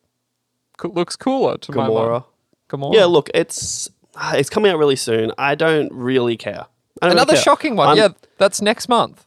co- 0.78 0.90
looks 0.90 1.16
cooler 1.16 1.58
to 1.60 1.72
my 1.72 1.88
Gamora. 1.88 2.10
mind. 2.12 2.24
Gamora. 2.70 2.94
Yeah, 2.96 3.06
look, 3.06 3.30
it's 3.34 3.90
ah, 4.16 4.34
it's 4.36 4.50
coming 4.50 4.72
out 4.72 4.78
really 4.78 4.96
soon. 4.98 5.32
I 5.38 5.56
don't 5.56 5.92
really 5.94 6.36
care. 6.38 6.66
I 7.02 7.08
don't 7.08 7.12
really 7.12 7.12
Another 7.14 7.34
care. 7.34 7.42
shocking 7.44 7.76
one. 7.76 7.88
I'm- 7.90 7.98
yeah, 7.98 8.08
that's 8.38 8.62
next 8.62 8.90
month. 8.90 9.26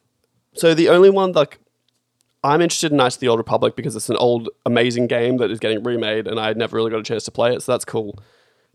So 0.55 0.75
the 0.75 0.89
only 0.89 1.11
one 1.11 1.33
like 1.33 1.59
I'm 2.45 2.61
interested 2.63 2.91
in 2.93 2.97
Knights 2.99 3.17
of 3.17 3.21
the 3.21 3.29
Old 3.29 3.39
Republic 3.39 3.77
because 3.77 3.97
it's 3.97 4.09
an 4.09 4.17
old 4.17 4.49
amazing 4.65 5.07
game 5.09 5.37
that 5.39 5.51
is 5.51 5.59
getting 5.59 5.83
remade, 5.83 6.27
and 6.27 6.39
I 6.39 6.53
never 6.53 6.77
really 6.77 6.91
got 6.91 7.01
a 7.01 7.03
chance 7.03 7.25
to 7.25 7.31
play 7.31 7.53
it, 7.55 7.63
so 7.63 7.73
that's 7.73 7.85
cool. 7.85 8.19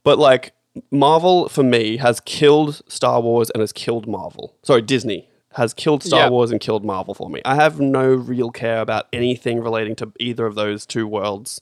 But 0.03 0.19
like 0.19 0.53
Marvel 0.89 1.49
for 1.49 1.63
me 1.63 1.97
has 1.97 2.19
killed 2.21 2.81
Star 2.87 3.21
Wars 3.21 3.49
and 3.49 3.61
has 3.61 3.73
killed 3.73 4.07
Marvel. 4.07 4.55
Sorry, 4.63 4.81
Disney 4.81 5.27
has 5.53 5.73
killed 5.73 6.01
Star 6.03 6.21
Yeah. 6.21 6.29
Wars 6.29 6.51
and 6.51 6.61
killed 6.61 6.85
Marvel 6.85 7.13
for 7.13 7.29
me. 7.29 7.41
I 7.43 7.55
have 7.55 7.79
no 7.79 8.05
real 8.07 8.51
care 8.51 8.79
about 8.79 9.07
anything 9.11 9.59
relating 9.59 9.95
to 9.97 10.11
either 10.19 10.45
of 10.45 10.55
those 10.55 10.85
two 10.85 11.05
worlds, 11.07 11.59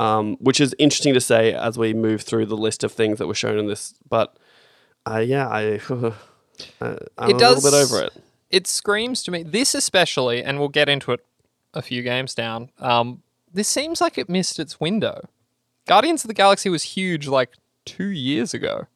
um, 0.00 0.36
which 0.40 0.60
is 0.60 0.74
interesting 0.78 1.14
to 1.14 1.20
say 1.20 1.52
as 1.52 1.78
we 1.78 1.94
move 1.94 2.22
through 2.22 2.46
the 2.46 2.56
list 2.56 2.82
of 2.82 2.90
things 2.90 3.18
that 3.18 3.28
were 3.28 3.34
shown 3.34 3.58
in 3.58 3.66
this. 3.68 3.94
But 4.08 4.36
uh, 5.08 5.18
yeah, 5.18 5.46
I, 5.48 5.60
I 5.74 5.78
I'm 7.16 7.30
It 7.30 7.36
a 7.36 7.50
little 7.50 7.62
bit 7.62 7.74
over 7.74 8.02
it. 8.02 8.12
It 8.50 8.66
screams 8.66 9.22
to 9.24 9.30
me. 9.30 9.42
This 9.44 9.74
especially, 9.74 10.42
and 10.42 10.58
we'll 10.58 10.68
get 10.68 10.88
into 10.88 11.12
it 11.12 11.24
a 11.74 11.82
few 11.82 12.02
games 12.02 12.34
down. 12.34 12.70
Um, 12.80 13.22
this 13.52 13.68
seems 13.68 14.00
like 14.00 14.18
it 14.18 14.28
missed 14.28 14.58
its 14.58 14.80
window. 14.80 15.28
Guardians 15.86 16.24
of 16.24 16.28
the 16.28 16.34
Galaxy 16.34 16.68
was 16.68 16.82
huge 16.82 17.28
like 17.28 17.50
two 17.88 18.08
years 18.08 18.54
ago, 18.54 18.86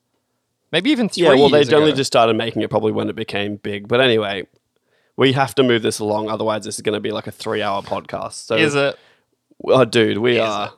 maybe 0.70 0.90
even 0.90 1.09
three. 1.09 1.24
Yeah, 1.24 1.34
well, 1.34 1.49
they 1.49 1.59
years 1.59 1.72
only 1.72 1.90
ago. 1.90 1.97
just 1.97 2.09
started 2.09 2.34
making 2.36 2.62
it 2.62 2.70
probably 2.70 2.93
when 2.93 3.09
it 3.09 3.16
became 3.16 3.57
big. 3.57 3.88
But 3.88 4.01
anyway, 4.01 4.47
we 5.16 5.32
have 5.32 5.55
to 5.57 5.62
move 5.62 5.82
this 5.82 5.99
along, 5.99 6.28
otherwise 6.28 6.64
this 6.64 6.76
is 6.76 6.82
going 6.82 6.95
to 6.95 7.01
be 7.01 7.12
like 7.12 7.26
a 7.26 7.32
three-hour 7.32 7.82
podcast. 7.82 8.34
So, 8.47 8.57
Is 8.57 8.74
it? 8.74 8.99
oh, 9.64 9.84
dude, 9.84 10.18
we 10.18 10.38
are 10.38 10.72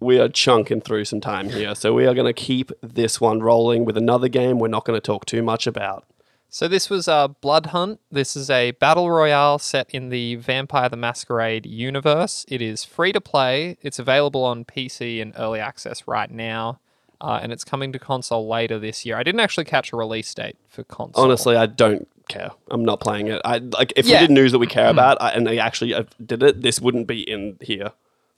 we 0.00 0.18
are 0.20 0.28
chunking 0.28 0.80
through 0.80 1.04
some 1.06 1.20
time 1.20 1.48
here. 1.48 1.74
So 1.74 1.94
we 1.94 2.06
are 2.06 2.14
going 2.14 2.26
to 2.26 2.32
keep 2.32 2.70
this 2.82 3.20
one 3.20 3.40
rolling 3.40 3.84
with 3.84 3.96
another 3.96 4.28
game. 4.28 4.58
We're 4.58 4.68
not 4.68 4.84
going 4.84 4.96
to 4.96 5.04
talk 5.04 5.24
too 5.24 5.42
much 5.42 5.66
about. 5.66 6.04
So 6.50 6.68
this 6.68 6.88
was 6.88 7.08
uh, 7.08 7.28
Bloodhunt. 7.42 7.98
This 8.12 8.36
is 8.36 8.48
a 8.48 8.72
battle 8.72 9.10
royale 9.10 9.58
set 9.58 9.90
in 9.90 10.10
the 10.10 10.36
Vampire 10.36 10.88
the 10.88 10.96
Masquerade 10.96 11.66
universe. 11.66 12.44
It 12.48 12.62
is 12.62 12.84
free 12.84 13.12
to 13.12 13.20
play. 13.20 13.76
It's 13.82 13.98
available 13.98 14.44
on 14.44 14.64
PC 14.64 15.18
in 15.18 15.34
early 15.36 15.58
access 15.58 16.06
right 16.06 16.30
now. 16.30 16.78
Uh, 17.20 17.40
and 17.42 17.52
it's 17.52 17.64
coming 17.64 17.92
to 17.92 17.98
console 17.98 18.46
later 18.48 18.78
this 18.78 19.04
year. 19.06 19.16
I 19.16 19.22
didn't 19.22 19.40
actually 19.40 19.64
catch 19.64 19.92
a 19.92 19.96
release 19.96 20.32
date 20.34 20.56
for 20.68 20.84
console. 20.84 21.24
Honestly, 21.24 21.56
I 21.56 21.66
don't 21.66 22.08
care. 22.28 22.50
I'm 22.70 22.84
not 22.84 23.00
playing 23.00 23.28
it. 23.28 23.40
I 23.44 23.58
like 23.58 23.92
if 23.96 24.06
Yeah. 24.06 24.20
we 24.20 24.26
did 24.28 24.34
news 24.34 24.52
that 24.52 24.58
we 24.58 24.66
care 24.66 24.88
about 24.88 25.20
I, 25.20 25.30
and 25.30 25.46
they 25.46 25.58
actually 25.58 25.94
uh, 25.94 26.04
did 26.24 26.42
it, 26.42 26.62
this 26.62 26.80
wouldn't 26.80 27.06
be 27.06 27.20
in 27.22 27.58
here. 27.60 27.92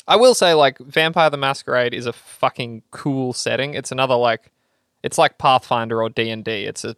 I 0.09 0.15
will 0.17 0.35
say, 0.35 0.55
like, 0.55 0.79
Vampire 0.79 1.31
the 1.31 1.37
Masquerade 1.37 1.93
is 1.93 2.07
a 2.07 2.13
fucking 2.13 2.83
cool 2.93 3.33
setting. 3.33 3.75
It's 3.75 3.91
another 3.91 4.15
like, 4.15 4.53
it's 5.03 5.19
like 5.19 5.37
Pathfinder 5.37 6.01
or 6.01 6.09
D 6.09 6.31
and 6.31 6.45
D. 6.45 6.65
It's 6.65 6.85
a, 6.85 6.95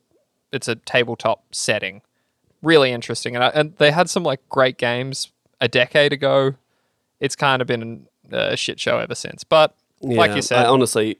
it's 0.52 0.68
a 0.68 0.74
tabletop 0.74 1.42
setting, 1.50 2.02
really 2.62 2.92
interesting. 2.92 3.34
And 3.34 3.44
I, 3.44 3.48
and 3.48 3.74
they 3.78 3.92
had 3.92 4.10
some 4.10 4.24
like 4.24 4.46
great 4.50 4.76
games 4.76 5.32
a 5.58 5.68
decade 5.68 6.12
ago. 6.12 6.54
It's 7.18 7.34
kind 7.34 7.62
of 7.62 7.68
been 7.68 8.06
a 8.30 8.56
shit 8.58 8.78
show 8.78 8.98
ever 8.98 9.14
since. 9.14 9.42
But 9.42 9.74
like 10.02 10.36
you 10.36 10.42
said, 10.42 10.66
I, 10.66 10.68
honestly, 10.68 11.18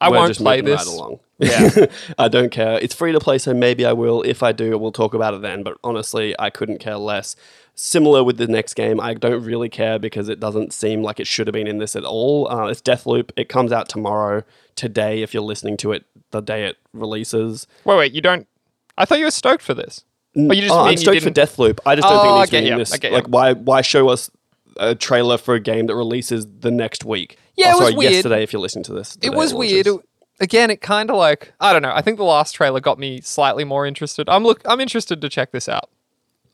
I 0.00 0.08
we're 0.10 0.16
won't 0.16 0.36
play 0.36 0.60
this. 0.60 0.86
Right 0.86 0.94
along. 0.94 1.20
Yeah. 1.38 1.86
I 2.18 2.28
don't 2.28 2.50
care. 2.50 2.78
It's 2.80 2.94
free 2.94 3.12
to 3.12 3.20
play, 3.20 3.38
so 3.38 3.52
maybe 3.54 3.84
I 3.84 3.92
will. 3.92 4.22
If 4.22 4.42
I 4.42 4.52
do, 4.52 4.76
we'll 4.78 4.92
talk 4.92 5.14
about 5.14 5.34
it 5.34 5.42
then. 5.42 5.62
But 5.62 5.76
honestly, 5.84 6.34
I 6.38 6.50
couldn't 6.50 6.78
care 6.78 6.96
less. 6.96 7.36
Similar 7.74 8.22
with 8.24 8.36
the 8.36 8.46
next 8.46 8.74
game, 8.74 9.00
I 9.00 9.14
don't 9.14 9.42
really 9.42 9.68
care 9.70 9.98
because 9.98 10.28
it 10.28 10.38
doesn't 10.38 10.72
seem 10.74 11.02
like 11.02 11.18
it 11.18 11.26
should 11.26 11.46
have 11.46 11.54
been 11.54 11.66
in 11.66 11.78
this 11.78 11.96
at 11.96 12.04
all. 12.04 12.50
Uh, 12.50 12.66
it's 12.66 12.82
Deathloop. 12.82 13.30
It 13.36 13.48
comes 13.48 13.72
out 13.72 13.88
tomorrow, 13.88 14.42
today, 14.76 15.22
if 15.22 15.32
you're 15.32 15.42
listening 15.42 15.76
to 15.78 15.92
it 15.92 16.04
the 16.30 16.40
day 16.40 16.66
it 16.66 16.76
releases. 16.92 17.66
wait, 17.84 17.96
wait, 17.96 18.12
you 18.12 18.20
don't. 18.20 18.46
I 18.98 19.04
thought 19.04 19.18
you 19.18 19.24
were 19.24 19.30
stoked 19.30 19.62
for 19.62 19.74
this. 19.74 20.04
But 20.34 20.56
you 20.56 20.62
just 20.62 20.74
Oh, 20.74 20.80
I'm 20.80 20.96
stoked 20.96 21.22
for. 21.22 21.30
Deathloop. 21.30 21.80
I 21.86 21.96
just 21.96 22.06
don't 22.06 22.18
Oh, 22.18 22.22
think 22.22 22.32
it 22.32 22.36
I 22.36 22.38
needs 22.40 22.50
to 22.50 22.60
be 22.60 22.68
in 22.68 22.78
this. 22.78 23.02
Like, 23.12 23.26
why? 23.28 23.52
Why 23.54 23.80
show 23.80 24.08
us 24.10 24.30
a 24.76 24.94
trailer 24.94 25.38
for 25.38 25.54
a 25.54 25.60
game 25.60 25.86
that 25.86 25.96
releases 25.96 26.46
the 26.60 26.70
next 26.70 27.04
week? 27.04 27.36
Yeah, 27.56 27.66
oh, 27.66 27.70
it 27.70 27.72
was 27.72 27.78
sorry, 27.80 27.94
weird. 27.94 28.12
Yesterday, 28.12 28.42
if 28.42 28.52
you're 28.52 28.62
listening 28.62 28.84
to 28.84 28.92
this, 28.94 29.18
it 29.22 29.30
was 29.30 29.52
launches. 29.52 29.72
weird. 29.72 29.86
It- 29.86 30.00
again, 30.40 30.70
it 30.70 30.80
kind 30.80 31.10
of 31.10 31.16
like 31.16 31.52
I 31.60 31.72
don't 31.72 31.82
know. 31.82 31.92
I 31.94 32.02
think 32.02 32.16
the 32.16 32.24
last 32.24 32.52
trailer 32.52 32.80
got 32.80 32.98
me 32.98 33.20
slightly 33.20 33.64
more 33.64 33.86
interested. 33.86 34.28
I'm 34.28 34.42
look. 34.42 34.62
I'm 34.64 34.80
interested 34.80 35.20
to 35.20 35.28
check 35.28 35.52
this 35.52 35.68
out. 35.68 35.90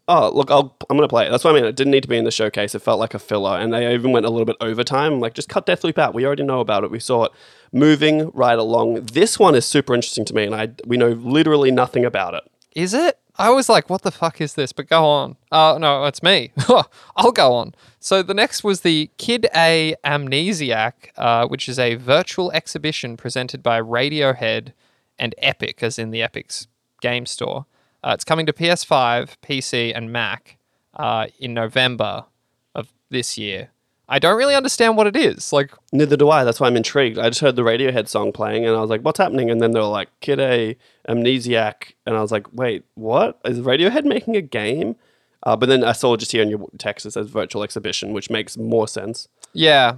Oh, 0.08 0.30
look, 0.32 0.52
I'll, 0.52 0.76
I'm 0.88 0.96
going 0.96 1.08
to 1.08 1.12
play 1.12 1.26
it. 1.26 1.30
That's 1.30 1.42
what 1.42 1.50
I 1.50 1.54
mean. 1.54 1.64
It 1.64 1.74
didn't 1.74 1.90
need 1.90 2.04
to 2.04 2.08
be 2.08 2.16
in 2.16 2.22
the 2.22 2.30
showcase. 2.30 2.76
It 2.76 2.78
felt 2.82 3.00
like 3.00 3.14
a 3.14 3.18
filler. 3.18 3.58
And 3.58 3.72
they 3.74 3.92
even 3.92 4.12
went 4.12 4.24
a 4.24 4.30
little 4.30 4.44
bit 4.44 4.54
overtime. 4.60 5.14
I'm 5.14 5.20
like, 5.20 5.34
just 5.34 5.48
cut 5.48 5.66
Deathloop 5.66 5.98
out. 5.98 6.14
We 6.14 6.24
already 6.24 6.44
know 6.44 6.60
about 6.60 6.84
it. 6.84 6.92
We 6.92 7.00
saw 7.00 7.24
it 7.24 7.32
moving 7.72 8.30
right 8.30 8.56
along. 8.56 9.06
This 9.06 9.36
one 9.36 9.56
is 9.56 9.66
super 9.66 9.94
interesting 9.94 10.24
to 10.26 10.32
me, 10.34 10.44
and 10.44 10.54
I 10.54 10.68
we 10.86 10.96
know 10.96 11.08
literally 11.08 11.72
nothing 11.72 12.04
about 12.04 12.34
it. 12.34 12.44
Is 12.76 12.94
it? 12.94 13.18
I 13.38 13.50
was 13.50 13.68
like, 13.68 13.90
what 13.90 14.02
the 14.02 14.10
fuck 14.10 14.40
is 14.40 14.54
this? 14.54 14.72
But 14.72 14.88
go 14.88 15.04
on. 15.04 15.36
Uh, 15.52 15.78
no, 15.80 16.04
it's 16.04 16.22
me. 16.22 16.52
I'll 17.16 17.32
go 17.32 17.52
on. 17.52 17.74
So 18.00 18.22
the 18.22 18.34
next 18.34 18.64
was 18.64 18.80
the 18.80 19.10
Kid 19.18 19.46
A 19.54 19.94
Amnesiac, 20.04 20.92
uh, 21.16 21.46
which 21.46 21.68
is 21.68 21.78
a 21.78 21.96
virtual 21.96 22.50
exhibition 22.52 23.16
presented 23.16 23.62
by 23.62 23.80
Radiohead 23.80 24.72
and 25.18 25.34
Epic, 25.38 25.82
as 25.82 25.98
in 25.98 26.10
the 26.10 26.22
Epic's 26.22 26.66
game 27.00 27.26
store. 27.26 27.66
Uh, 28.02 28.12
it's 28.14 28.24
coming 28.24 28.46
to 28.46 28.52
PS5, 28.52 29.36
PC, 29.42 29.92
and 29.94 30.12
Mac 30.12 30.58
uh, 30.94 31.26
in 31.38 31.52
November 31.52 32.24
of 32.74 32.92
this 33.10 33.36
year. 33.36 33.70
I 34.08 34.18
don't 34.18 34.38
really 34.38 34.54
understand 34.54 34.96
what 34.96 35.06
it 35.06 35.16
is. 35.16 35.52
Like, 35.52 35.72
Neither 35.92 36.16
do 36.16 36.30
I. 36.30 36.44
That's 36.44 36.60
why 36.60 36.68
I'm 36.68 36.76
intrigued. 36.76 37.18
I 37.18 37.28
just 37.28 37.40
heard 37.40 37.56
the 37.56 37.62
Radiohead 37.62 38.08
song 38.08 38.32
playing, 38.32 38.64
and 38.64 38.76
I 38.76 38.80
was 38.80 38.90
like, 38.90 39.00
"What's 39.02 39.18
happening?" 39.18 39.50
And 39.50 39.60
then 39.60 39.72
they 39.72 39.80
were 39.80 39.86
like, 39.86 40.08
"Kid 40.20 40.38
A, 40.38 40.76
Amnesiac," 41.08 41.92
and 42.06 42.16
I 42.16 42.20
was 42.22 42.30
like, 42.30 42.46
"Wait, 42.52 42.84
what? 42.94 43.40
Is 43.44 43.60
Radiohead 43.60 44.04
making 44.04 44.36
a 44.36 44.42
game?" 44.42 44.96
Uh, 45.42 45.54
but 45.56 45.68
then 45.68 45.84
I 45.84 45.92
saw 45.92 46.16
just 46.16 46.32
here 46.32 46.42
in 46.42 46.50
your 46.50 46.66
text 46.78 47.06
it 47.06 47.12
says 47.12 47.28
virtual 47.28 47.62
exhibition, 47.62 48.12
which 48.12 48.30
makes 48.30 48.56
more 48.56 48.88
sense. 48.88 49.28
yeah, 49.52 49.94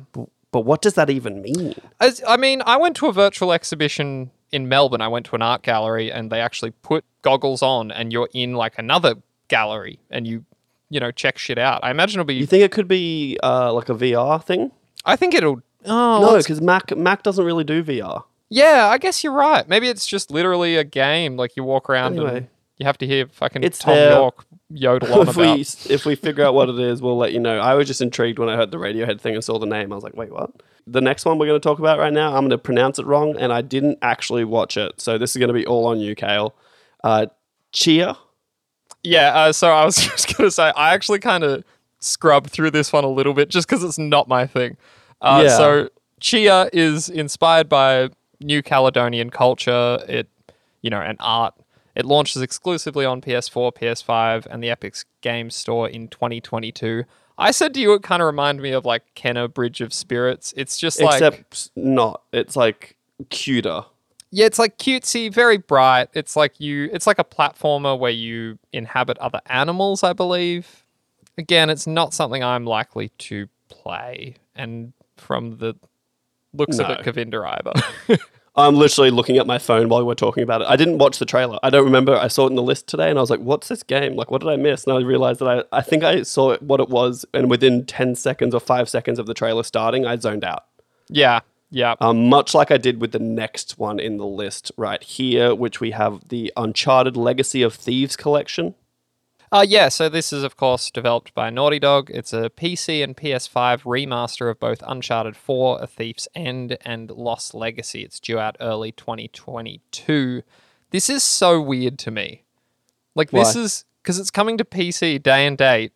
But 0.50 0.62
what 0.62 0.82
does 0.82 0.94
that 0.94 1.08
even 1.10 1.40
mean? 1.42 1.74
As, 2.00 2.22
I 2.26 2.36
mean, 2.36 2.62
I 2.66 2.76
went 2.76 2.96
to 2.96 3.06
a 3.06 3.12
virtual 3.12 3.52
exhibition 3.52 4.30
in 4.52 4.68
Melbourne. 4.68 5.00
I 5.00 5.08
went 5.08 5.26
to 5.26 5.34
an 5.36 5.42
art 5.42 5.62
gallery 5.62 6.10
and 6.12 6.30
they 6.30 6.40
actually 6.40 6.70
put 6.70 7.04
goggles 7.22 7.62
on 7.62 7.90
and 7.90 8.12
you're 8.12 8.28
in 8.34 8.54
like 8.54 8.78
another 8.78 9.16
gallery 9.48 10.00
and 10.10 10.26
you, 10.26 10.44
you 10.90 11.00
know, 11.00 11.10
check 11.10 11.38
shit 11.38 11.58
out. 11.58 11.80
I 11.82 11.90
imagine 11.90 12.18
it'll 12.20 12.26
be. 12.26 12.34
You 12.34 12.46
think 12.46 12.62
it 12.64 12.72
could 12.72 12.88
be 12.88 13.38
uh, 13.42 13.72
like 13.72 13.88
a 13.88 13.94
VR 13.94 14.42
thing? 14.42 14.70
I 15.04 15.16
think 15.16 15.34
it'll. 15.34 15.62
Oh, 15.84 16.20
No, 16.20 16.36
because 16.38 16.60
Mac 16.60 16.96
Mac 16.96 17.22
doesn't 17.22 17.44
really 17.44 17.64
do 17.64 17.82
VR. 17.84 18.24
yeah, 18.50 18.88
I 18.90 18.98
guess 18.98 19.22
you're 19.22 19.32
right. 19.32 19.68
Maybe 19.68 19.88
it's 19.88 20.06
just 20.06 20.30
literally 20.30 20.76
a 20.76 20.84
game. 20.84 21.36
Like 21.36 21.56
you 21.56 21.64
walk 21.64 21.88
around 21.88 22.18
and 22.18 22.48
you 22.78 22.86
have 22.86 22.98
to 22.98 23.06
hear 23.06 23.26
fucking 23.26 23.62
It's 23.64 23.78
Thom 23.78 23.94
there. 23.94 24.12
Yorke 24.12 24.44
yodel 24.70 25.12
on 25.20 25.28
if 25.28 25.36
about. 25.36 25.56
we 25.56 25.60
if 25.94 26.04
we 26.04 26.14
figure 26.14 26.44
out 26.44 26.54
what 26.54 26.68
it 26.68 26.78
is, 26.78 27.00
we'll 27.00 27.16
let 27.16 27.32
you 27.32 27.40
know. 27.40 27.58
I 27.58 27.74
was 27.74 27.86
just 27.86 28.00
intrigued 28.00 28.38
when 28.38 28.48
I 28.48 28.56
heard 28.56 28.70
the 28.70 28.76
Radiohead 28.78 29.20
thing 29.20 29.34
and 29.34 29.42
saw 29.44 29.58
the 29.58 29.66
name. 29.66 29.92
I 29.92 29.94
was 29.94 30.04
like, 30.04 30.16
wait, 30.16 30.30
what? 30.32 30.50
The 30.86 31.00
next 31.02 31.24
one 31.26 31.38
we're 31.38 31.46
going 31.46 31.60
to 31.60 31.66
talk 31.68 31.78
about 31.78 31.98
right 31.98 32.12
now, 32.12 32.28
I'm 32.28 32.40
going 32.42 32.50
to 32.50 32.58
pronounce 32.58 32.98
it 32.98 33.04
wrong, 33.04 33.36
and 33.38 33.52
I 33.52 33.60
didn't 33.60 33.98
actually 34.00 34.44
watch 34.44 34.76
it, 34.78 35.00
so 35.00 35.18
this 35.18 35.32
is 35.32 35.36
going 35.38 35.48
to 35.48 35.54
be 35.54 35.66
all 35.66 35.84
on 35.86 36.00
you, 36.00 36.14
Kale. 36.14 36.54
Uh, 37.04 37.26
Tchia. 37.74 38.16
Yeah, 39.02 39.32
uh, 39.34 39.52
so 39.52 39.70
I 39.70 39.84
was 39.84 39.96
just 39.96 40.36
going 40.36 40.48
to 40.48 40.50
say, 40.50 40.72
I 40.76 40.94
actually 40.94 41.18
kind 41.18 41.44
of 41.44 41.64
scrubbed 42.00 42.50
through 42.50 42.70
this 42.70 42.92
one 42.92 43.04
a 43.04 43.08
little 43.08 43.34
bit 43.34 43.48
just 43.48 43.68
because 43.68 43.82
it's 43.84 43.98
not 43.98 44.28
my 44.28 44.46
thing. 44.46 44.76
Uh, 45.20 45.42
Yeah. 45.46 45.56
So, 45.56 45.88
Tchia 46.20 46.68
is 46.72 47.08
inspired 47.08 47.68
by 47.68 48.10
New 48.40 48.62
Caledonian 48.62 49.30
culture, 49.30 49.98
it, 50.08 50.28
you 50.82 50.90
know, 50.90 51.00
and 51.00 51.16
art. 51.20 51.54
It 51.94 52.04
launches 52.04 52.42
exclusively 52.42 53.04
on 53.04 53.20
PS4, 53.20 53.72
PS5, 53.74 54.46
and 54.46 54.62
the 54.62 54.70
Epic's 54.70 55.04
Game 55.20 55.50
Store 55.50 55.88
in 55.88 56.08
2022. 56.08 57.04
I 57.36 57.50
said 57.52 57.74
to 57.74 57.80
you, 57.80 57.92
it 57.94 58.02
kind 58.02 58.20
of 58.20 58.26
reminded 58.26 58.62
me 58.62 58.72
of 58.72 58.84
like 58.84 59.02
Kena 59.14 59.52
Bridge 59.52 59.80
of 59.80 59.92
Spirits. 59.92 60.52
It's 60.56 60.76
just 60.78 61.00
like, 61.00 61.14
Except 61.14 61.70
not. 61.76 62.22
It's 62.32 62.56
like 62.56 62.96
cuter. 63.30 63.84
Yeah, 64.30 64.46
it's 64.46 64.58
like 64.58 64.76
cutesy, 64.78 65.32
very 65.32 65.56
bright. 65.56 66.08
It's 66.12 66.36
like 66.36 66.60
you, 66.60 66.90
it's 66.92 67.06
like 67.06 67.18
a 67.18 67.24
platformer 67.24 67.98
where 67.98 68.10
you 68.10 68.58
inhabit 68.72 69.16
other 69.18 69.40
animals, 69.46 70.02
I 70.02 70.12
believe. 70.12 70.84
Again, 71.38 71.70
it's 71.70 71.86
not 71.86 72.12
something 72.12 72.42
I'm 72.42 72.64
likely 72.64 73.10
to 73.18 73.48
play, 73.68 74.34
and 74.54 74.92
from 75.16 75.58
the 75.58 75.76
looks 76.52 76.78
of 76.78 76.90
it, 76.90 77.04
Govinda 77.04 77.42
either. 78.08 78.18
I'm 78.56 78.74
literally 78.74 79.12
looking 79.12 79.38
at 79.38 79.46
my 79.46 79.58
phone 79.58 79.88
while 79.88 80.04
we're 80.04 80.14
talking 80.14 80.42
about 80.42 80.62
it. 80.62 80.66
I 80.68 80.74
didn't 80.74 80.98
watch 80.98 81.20
the 81.20 81.24
trailer. 81.24 81.60
I 81.62 81.70
don't 81.70 81.84
remember. 81.84 82.16
I 82.16 82.26
saw 82.26 82.46
it 82.46 82.50
in 82.50 82.56
the 82.56 82.62
list 82.62 82.88
today, 82.88 83.08
and 83.08 83.16
I 83.16 83.22
was 83.22 83.30
like, 83.30 83.38
"What's 83.38 83.68
this 83.68 83.84
game? 83.84 84.16
Like, 84.16 84.32
what 84.32 84.40
did 84.40 84.50
I 84.50 84.56
miss?" 84.56 84.84
And 84.84 84.94
I 84.94 85.00
realized 85.00 85.40
that 85.40 85.66
I, 85.72 85.78
I 85.78 85.80
think 85.80 86.02
I 86.02 86.22
saw 86.22 86.56
what 86.58 86.80
it 86.80 86.88
was, 86.88 87.24
and 87.32 87.48
within 87.48 87.86
ten 87.86 88.16
seconds 88.16 88.54
or 88.54 88.60
five 88.60 88.88
seconds 88.88 89.20
of 89.20 89.26
the 89.26 89.34
trailer 89.34 89.62
starting, 89.62 90.04
I 90.06 90.16
zoned 90.16 90.42
out. 90.44 90.64
yeah, 91.08 91.40
yeah. 91.70 91.94
Um, 92.00 92.28
much 92.28 92.54
like 92.54 92.70
I 92.70 92.78
did 92.78 93.00
with 93.00 93.12
the 93.12 93.18
next 93.18 93.78
one 93.78 94.00
in 94.00 94.16
the 94.16 94.26
list 94.26 94.72
right 94.76 95.02
here, 95.02 95.54
which 95.54 95.80
we 95.80 95.90
have 95.90 96.28
the 96.28 96.52
Uncharted 96.56 97.16
Legacy 97.16 97.62
of 97.62 97.74
Thieves 97.74 98.16
collection. 98.16 98.74
Uh, 99.50 99.64
yeah, 99.66 99.88
so 99.88 100.08
this 100.08 100.30
is, 100.32 100.42
of 100.42 100.56
course, 100.56 100.90
developed 100.90 101.32
by 101.34 101.48
Naughty 101.48 101.78
Dog. 101.78 102.10
It's 102.10 102.34
a 102.34 102.50
PC 102.50 103.02
and 103.02 103.16
PS5 103.16 103.82
remaster 103.82 104.50
of 104.50 104.60
both 104.60 104.82
Uncharted 104.86 105.36
4, 105.36 105.82
A 105.82 105.86
Thief's 105.86 106.28
End, 106.34 106.76
and 106.82 107.10
Lost 107.10 107.54
Legacy. 107.54 108.02
It's 108.02 108.20
due 108.20 108.38
out 108.38 108.56
early 108.60 108.92
2022. 108.92 110.42
This 110.90 111.08
is 111.08 111.22
so 111.22 111.60
weird 111.62 111.98
to 112.00 112.10
me. 112.10 112.44
Like, 113.14 113.30
this 113.30 113.56
is 113.56 113.84
because 114.02 114.18
it's 114.18 114.30
coming 114.30 114.58
to 114.58 114.64
PC 114.64 115.22
day 115.22 115.46
and 115.46 115.56
date. 115.56 115.92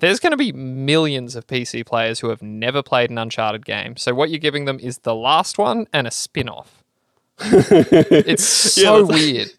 There's 0.00 0.18
going 0.20 0.32
to 0.32 0.36
be 0.36 0.52
millions 0.52 1.36
of 1.36 1.46
PC 1.46 1.86
players 1.86 2.20
who 2.20 2.28
have 2.30 2.42
never 2.42 2.82
played 2.82 3.10
an 3.10 3.18
Uncharted 3.18 3.64
game. 3.64 3.96
So, 3.96 4.14
what 4.14 4.30
you're 4.30 4.38
giving 4.38 4.64
them 4.64 4.78
is 4.80 4.98
the 4.98 5.14
last 5.14 5.58
one 5.58 5.86
and 5.92 6.06
a 6.06 6.10
spin 6.10 6.48
off. 6.48 6.82
it's 7.40 8.44
so 8.44 9.06
that's- 9.06 9.08
weird. 9.08 9.50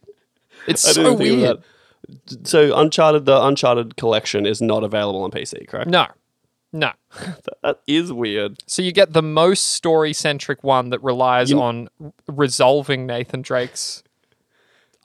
It's 0.67 0.87
I 0.87 0.91
so 0.91 1.03
didn't 1.03 1.17
think 1.17 1.29
of 1.31 1.37
weird. 1.41 1.63
So 2.47 2.77
Uncharted, 2.77 3.25
the 3.25 3.41
Uncharted 3.43 3.95
collection 3.95 4.45
is 4.45 4.61
not 4.61 4.83
available 4.83 5.23
on 5.23 5.31
PC, 5.31 5.67
correct? 5.67 5.89
No, 5.89 6.07
no. 6.73 6.91
That 7.63 7.79
is 7.87 8.11
weird. 8.11 8.57
So 8.65 8.81
you 8.81 8.91
get 8.91 9.13
the 9.13 9.21
most 9.21 9.69
story 9.73 10.13
centric 10.13 10.63
one 10.63 10.89
that 10.89 11.01
relies 11.03 11.53
on 11.53 11.89
resolving 12.27 13.05
Nathan 13.05 13.41
Drake's 13.43 14.03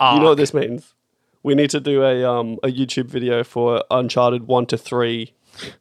arc. 0.00 0.16
You 0.16 0.22
know 0.22 0.28
what 0.30 0.38
this 0.38 0.54
means? 0.54 0.94
We 1.46 1.54
need 1.54 1.70
to 1.70 1.80
do 1.80 2.02
a 2.02 2.24
um 2.24 2.58
a 2.64 2.68
YouTube 2.68 3.06
video 3.06 3.44
for 3.44 3.84
Uncharted 3.88 4.48
one 4.48 4.66
to 4.66 4.76
three 4.76 5.32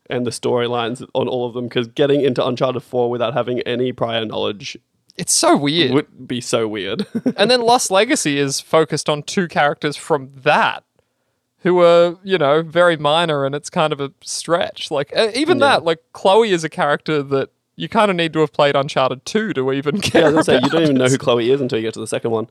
and 0.09 0.23
the 0.23 0.29
storylines 0.29 1.05
on 1.15 1.27
all 1.27 1.47
of 1.47 1.55
them 1.55 1.67
because 1.67 1.87
getting 1.87 2.21
into 2.21 2.45
Uncharted 2.45 2.83
four 2.83 3.09
without 3.09 3.33
having 3.33 3.61
any 3.61 3.91
prior 3.91 4.23
knowledge 4.25 4.77
it's 5.17 5.33
so 5.33 5.57
weird. 5.57 5.91
would 5.93 6.27
be 6.27 6.39
so 6.39 6.67
weird. 6.67 7.07
and 7.37 7.49
then 7.49 7.61
Lost 7.61 7.89
Legacy 7.89 8.37
is 8.37 8.59
focused 8.59 9.09
on 9.09 9.23
two 9.23 9.47
characters 9.47 9.95
from 9.95 10.29
that 10.43 10.83
who 11.59 11.81
are, 11.81 12.17
you 12.23 12.37
know, 12.37 12.61
very 12.61 12.95
minor 12.95 13.43
and 13.43 13.55
it's 13.55 13.71
kind 13.71 13.91
of 13.91 13.99
a 13.99 14.11
stretch. 14.21 14.91
Like 14.91 15.11
uh, 15.17 15.31
even 15.33 15.57
Yeah. 15.57 15.67
that, 15.67 15.83
like 15.83 16.03
Chloe 16.13 16.51
is 16.51 16.63
a 16.63 16.69
character 16.69 17.23
that 17.23 17.49
you 17.75 17.89
kind 17.89 18.11
of 18.11 18.17
need 18.17 18.33
to 18.33 18.39
have 18.41 18.53
played 18.53 18.75
Uncharted 18.75 19.25
2 19.25 19.53
to 19.53 19.73
even 19.73 19.99
yeah, 20.13 20.27
I 20.27 20.29
was 20.29 20.45
say 20.45 20.59
you 20.61 20.69
don't 20.69 20.83
even 20.83 20.97
know 20.97 21.07
who 21.07 21.17
Chloe 21.17 21.49
is 21.49 21.59
until 21.59 21.79
you 21.79 21.83
get 21.87 21.95
to 21.95 21.99
the 21.99 22.07
second 22.07 22.29
one. 22.29 22.49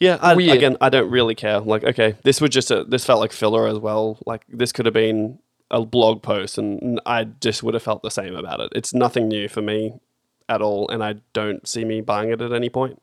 Yeah, 0.00 0.18
I, 0.20 0.34
Weird. 0.34 0.56
again, 0.56 0.76
I 0.80 0.88
don't 0.88 1.10
really 1.10 1.34
care. 1.34 1.60
Like, 1.60 1.84
okay, 1.84 2.16
this 2.24 2.40
was 2.40 2.50
just 2.50 2.70
a 2.70 2.84
this 2.84 3.04
felt 3.04 3.20
like 3.20 3.32
filler 3.32 3.66
as 3.68 3.78
well. 3.78 4.18
Like, 4.26 4.44
this 4.48 4.72
could 4.72 4.86
have 4.86 4.94
been 4.94 5.38
a 5.70 5.84
blog 5.84 6.22
post, 6.22 6.58
and 6.58 7.00
I 7.06 7.24
just 7.24 7.62
would 7.62 7.74
have 7.74 7.82
felt 7.82 8.02
the 8.02 8.10
same 8.10 8.34
about 8.34 8.60
it. 8.60 8.72
It's 8.74 8.92
nothing 8.92 9.28
new 9.28 9.48
for 9.48 9.62
me 9.62 10.00
at 10.48 10.60
all, 10.60 10.88
and 10.88 11.02
I 11.02 11.16
don't 11.32 11.66
see 11.66 11.84
me 11.84 12.00
buying 12.00 12.30
it 12.30 12.40
at 12.40 12.52
any 12.52 12.68
point. 12.68 13.00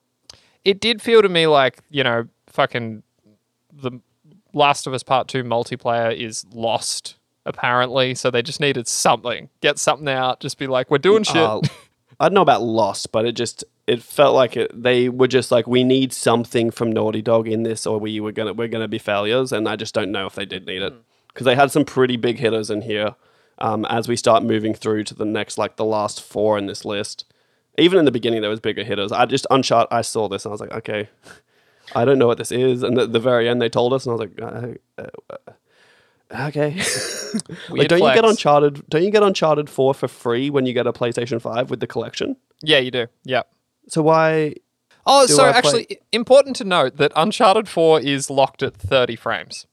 It 0.63 0.79
did 0.79 1.01
feel 1.01 1.21
to 1.21 1.29
me 1.29 1.47
like, 1.47 1.79
you 1.89 2.03
know, 2.03 2.27
fucking 2.47 3.03
the 3.73 3.99
Last 4.53 4.85
of 4.85 4.93
Us 4.93 5.03
Part 5.03 5.27
2 5.27 5.43
multiplayer 5.43 6.15
is 6.15 6.45
lost, 6.53 7.15
apparently. 7.45 8.13
So 8.15 8.29
they 8.29 8.41
just 8.41 8.59
needed 8.59 8.87
something. 8.87 9.49
Get 9.61 9.79
something 9.79 10.07
out. 10.09 10.39
Just 10.39 10.57
be 10.57 10.67
like, 10.67 10.91
we're 10.91 10.97
doing 10.97 11.23
shit. 11.23 11.37
Uh, 11.37 11.61
I 12.19 12.25
don't 12.25 12.35
know 12.35 12.41
about 12.41 12.61
lost, 12.61 13.11
but 13.11 13.25
it 13.25 13.31
just 13.31 13.63
it 13.88 14.01
felt 14.01 14.36
like 14.36 14.55
it, 14.55 14.71
they 14.73 15.09
were 15.09 15.27
just 15.27 15.51
like 15.51 15.67
we 15.67 15.84
need 15.84 16.13
something 16.13 16.71
from 16.71 16.91
Naughty 16.91 17.21
Dog 17.21 17.47
in 17.47 17.63
this, 17.63 17.86
or 17.86 17.99
we 17.99 18.19
were 18.19 18.32
gonna 18.32 18.53
we're 18.53 18.67
gonna 18.67 18.88
be 18.88 18.99
failures, 18.99 19.51
and 19.51 19.67
I 19.67 19.75
just 19.75 19.93
don't 19.93 20.11
know 20.11 20.25
if 20.25 20.36
they 20.36 20.45
did 20.45 20.65
need 20.65 20.82
it 20.82 20.93
because 21.27 21.45
they 21.45 21.55
had 21.55 21.71
some 21.71 21.86
pretty 21.86 22.17
big 22.17 22.39
hitters 22.39 22.69
in 22.69 22.82
here. 22.82 23.15
Um, 23.57 23.86
as 23.86 24.07
we 24.07 24.15
start 24.15 24.43
moving 24.43 24.73
through 24.73 25.03
to 25.05 25.13
the 25.13 25.25
next, 25.25 25.57
like 25.57 25.75
the 25.75 25.86
last 25.86 26.23
four 26.23 26.57
in 26.57 26.65
this 26.65 26.84
list, 26.84 27.25
even 27.77 27.99
in 27.99 28.05
the 28.05 28.11
beginning 28.11 28.41
there 28.41 28.49
was 28.49 28.59
bigger 28.59 28.84
hitters. 28.84 29.11
I 29.11 29.25
just 29.25 29.45
Uncharted, 29.51 29.93
I 29.93 30.01
saw 30.01 30.27
this 30.27 30.45
and 30.45 30.51
I 30.51 30.53
was 30.53 30.61
like, 30.61 30.71
okay, 30.71 31.09
I 31.95 32.05
don't 32.05 32.17
know 32.17 32.27
what 32.27 32.38
this 32.38 32.51
is, 32.51 32.84
and 32.84 32.97
at 32.97 33.13
the 33.13 33.19
very 33.19 33.47
end 33.49 33.61
they 33.61 33.69
told 33.69 33.93
us, 33.93 34.05
and 34.05 34.11
I 34.11 34.15
was 34.15 34.19
like, 34.19 34.41
uh, 34.41 35.03
uh, 35.03 36.47
okay. 36.47 36.75
like, 37.69 37.88
don't 37.88 37.99
you 37.99 38.05
get 38.05 38.19
flex. 38.19 38.29
Uncharted? 38.29 38.89
Don't 38.89 39.03
you 39.03 39.11
get 39.11 39.23
Uncharted 39.23 39.69
Four 39.69 39.93
for 39.93 40.07
free 40.07 40.49
when 40.49 40.65
you 40.65 40.73
get 40.73 40.88
a 40.88 40.93
PlayStation 40.93 41.41
Five 41.41 41.69
with 41.69 41.79
the 41.82 41.88
collection? 41.88 42.38
Yeah, 42.61 42.79
you 42.79 42.91
do. 42.91 43.07
Yeah. 43.23 43.43
So 43.91 44.01
why? 44.01 44.55
Oh, 45.05 45.25
so 45.25 45.37
play- 45.43 45.49
actually, 45.51 45.99
important 46.13 46.55
to 46.57 46.63
note 46.63 46.95
that 46.97 47.11
Uncharted 47.15 47.67
4 47.67 47.99
is 47.99 48.29
locked 48.29 48.63
at 48.63 48.73
30 48.75 49.15
frames. 49.17 49.67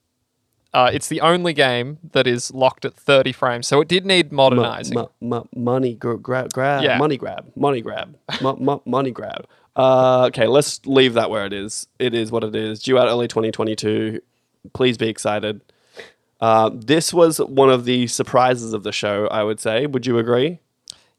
Uh, 0.75 0.91
it's 0.93 1.07
the 1.09 1.21
only 1.21 1.53
game 1.53 1.99
that 2.13 2.27
is 2.27 2.53
locked 2.53 2.85
at 2.85 2.95
30 2.95 3.33
frames, 3.33 3.67
so 3.69 3.81
it 3.81 3.89
did 3.89 4.05
need 4.05 4.33
Mo- 4.33 4.51
modernizing. 4.51 4.95
mo- 4.99 5.11
mo- 5.21 5.49
money 5.55 5.95
gr- 5.95 6.15
grab, 6.15 6.53
grab, 6.53 6.83
Yeah. 6.83 6.99
money 6.99 7.17
grab, 7.17 7.47
money 7.57 7.81
grab, 7.81 8.17
mo- 8.43 8.57
mo- 8.61 8.83
money 8.85 9.11
grab. 9.11 9.47
Uh, 9.77 10.25
okay, 10.27 10.47
let's 10.47 10.85
leave 10.85 11.15
that 11.15 11.31
where 11.31 11.47
it 11.47 11.53
is. 11.53 11.87
It 11.99 12.13
is 12.15 12.33
what 12.33 12.43
it 12.43 12.55
is. 12.57 12.83
Due 12.83 12.99
out 12.99 13.07
early 13.09 13.29
2022. 13.29 14.21
Please 14.75 14.99
be 14.99 15.09
excited. 15.09 15.61
Uh, 16.41 16.71
this 16.75 17.15
was 17.15 17.39
one 17.39 17.71
of 17.71 17.85
the 17.85 18.07
surprises 18.09 18.73
of 18.73 18.83
the 18.83 18.93
show. 18.93 19.27
I 19.31 19.45
would 19.45 19.61
say. 19.61 19.87
Would 19.87 20.05
you 20.07 20.19
agree? 20.19 20.59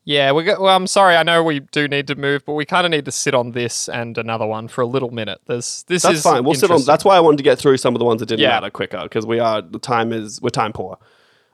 Yeah, 0.10 0.32
we 0.32 0.44
got, 0.44 0.60
well, 0.60 0.76
I'm 0.76 0.88
sorry, 0.88 1.16
I 1.16 1.22
know 1.22 1.44
we 1.44 1.60
do 1.60 1.88
need 1.88 2.08
to 2.08 2.16
move, 2.16 2.44
but 2.44 2.54
we 2.54 2.66
kind 2.66 2.84
of 2.84 2.90
need 2.90 3.06
to 3.06 3.12
sit 3.12 3.36
on 3.36 3.52
this 3.52 3.88
and 3.88 4.18
another 4.18 4.48
one 4.48 4.68
for 4.68 4.82
a 4.82 4.86
little 4.88 5.12
minute. 5.12 5.40
There's, 5.46 5.84
this 5.84 6.02
That's 6.02 6.18
is 6.18 6.24
fine. 6.24 6.44
We'll 6.44 6.56
sit 6.56 6.72
on. 6.72 6.84
That's 6.84 7.06
why 7.06 7.16
I 7.16 7.20
wanted 7.20 7.38
to 7.38 7.44
get 7.44 7.60
through 7.60 7.78
some 7.78 7.94
of 7.94 8.00
the 8.00 8.06
ones 8.06 8.20
that 8.22 8.26
didn't 8.26 8.40
Yeah. 8.42 8.50
matter 8.50 8.72
quicker 8.72 9.04
because 9.04 9.28
we 9.28 9.40
are 9.40 9.62
the 9.62 9.78
time 9.78 10.12
is 10.12 10.42
we're 10.42 10.50
time 10.50 10.74
poor. 10.74 10.98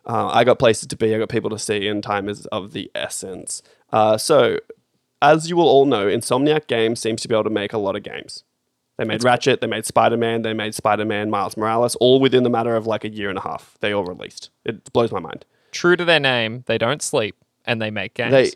Uh, 0.06 0.28
I 0.28 0.46
got 0.46 0.58
places 0.58 0.88
to 0.88 0.96
be. 0.96 1.14
I 1.14 1.18
got 1.18 1.28
people 1.28 1.50
to 1.50 1.60
see, 1.60 1.86
and 1.90 2.02
time 2.02 2.30
is 2.30 2.46
of 2.46 2.72
the 2.72 2.90
essence. 2.96 3.62
Uh, 3.92 4.18
so, 4.18 4.60
as 5.22 5.50
you 5.50 5.58
will 5.58 5.68
all 5.68 5.86
know, 5.86 6.06
Insomniac 6.06 6.68
Games 6.68 7.02
seems 7.02 7.22
to 7.24 7.28
be 7.28 7.36
able 7.36 7.44
to 7.44 7.50
make 7.50 7.74
a 7.74 7.78
lot 7.78 7.98
of 7.98 8.04
games. 8.04 8.46
They 8.98 9.04
made 9.04 9.22
Ratchet, 9.22 9.60
they 9.60 9.68
made 9.68 9.86
Spider 9.86 10.16
Man, 10.16 10.44
they 10.44 10.54
made 10.54 10.74
Spider 10.74 11.04
Man 11.04 11.30
Miles 11.30 11.58
Morales, 11.58 11.96
all 11.96 12.22
within 12.22 12.44
the 12.44 12.50
matter 12.50 12.78
of 12.78 12.88
like 12.88 13.04
a 13.04 13.10
year 13.10 13.28
and 13.28 13.38
a 13.38 13.42
half. 13.42 13.78
They 13.82 13.92
all 13.94 14.06
released. 14.06 14.50
It 14.64 14.94
blows 14.94 15.12
my 15.12 15.20
mind. 15.20 15.44
True 15.74 15.98
to 15.98 16.06
their 16.06 16.22
name, 16.22 16.64
they 16.68 16.78
don't 16.78 17.02
sleep 17.02 17.36
and 17.66 17.82
they 17.82 17.92
make 17.92 18.14
games. 18.14 18.32
They 18.32 18.52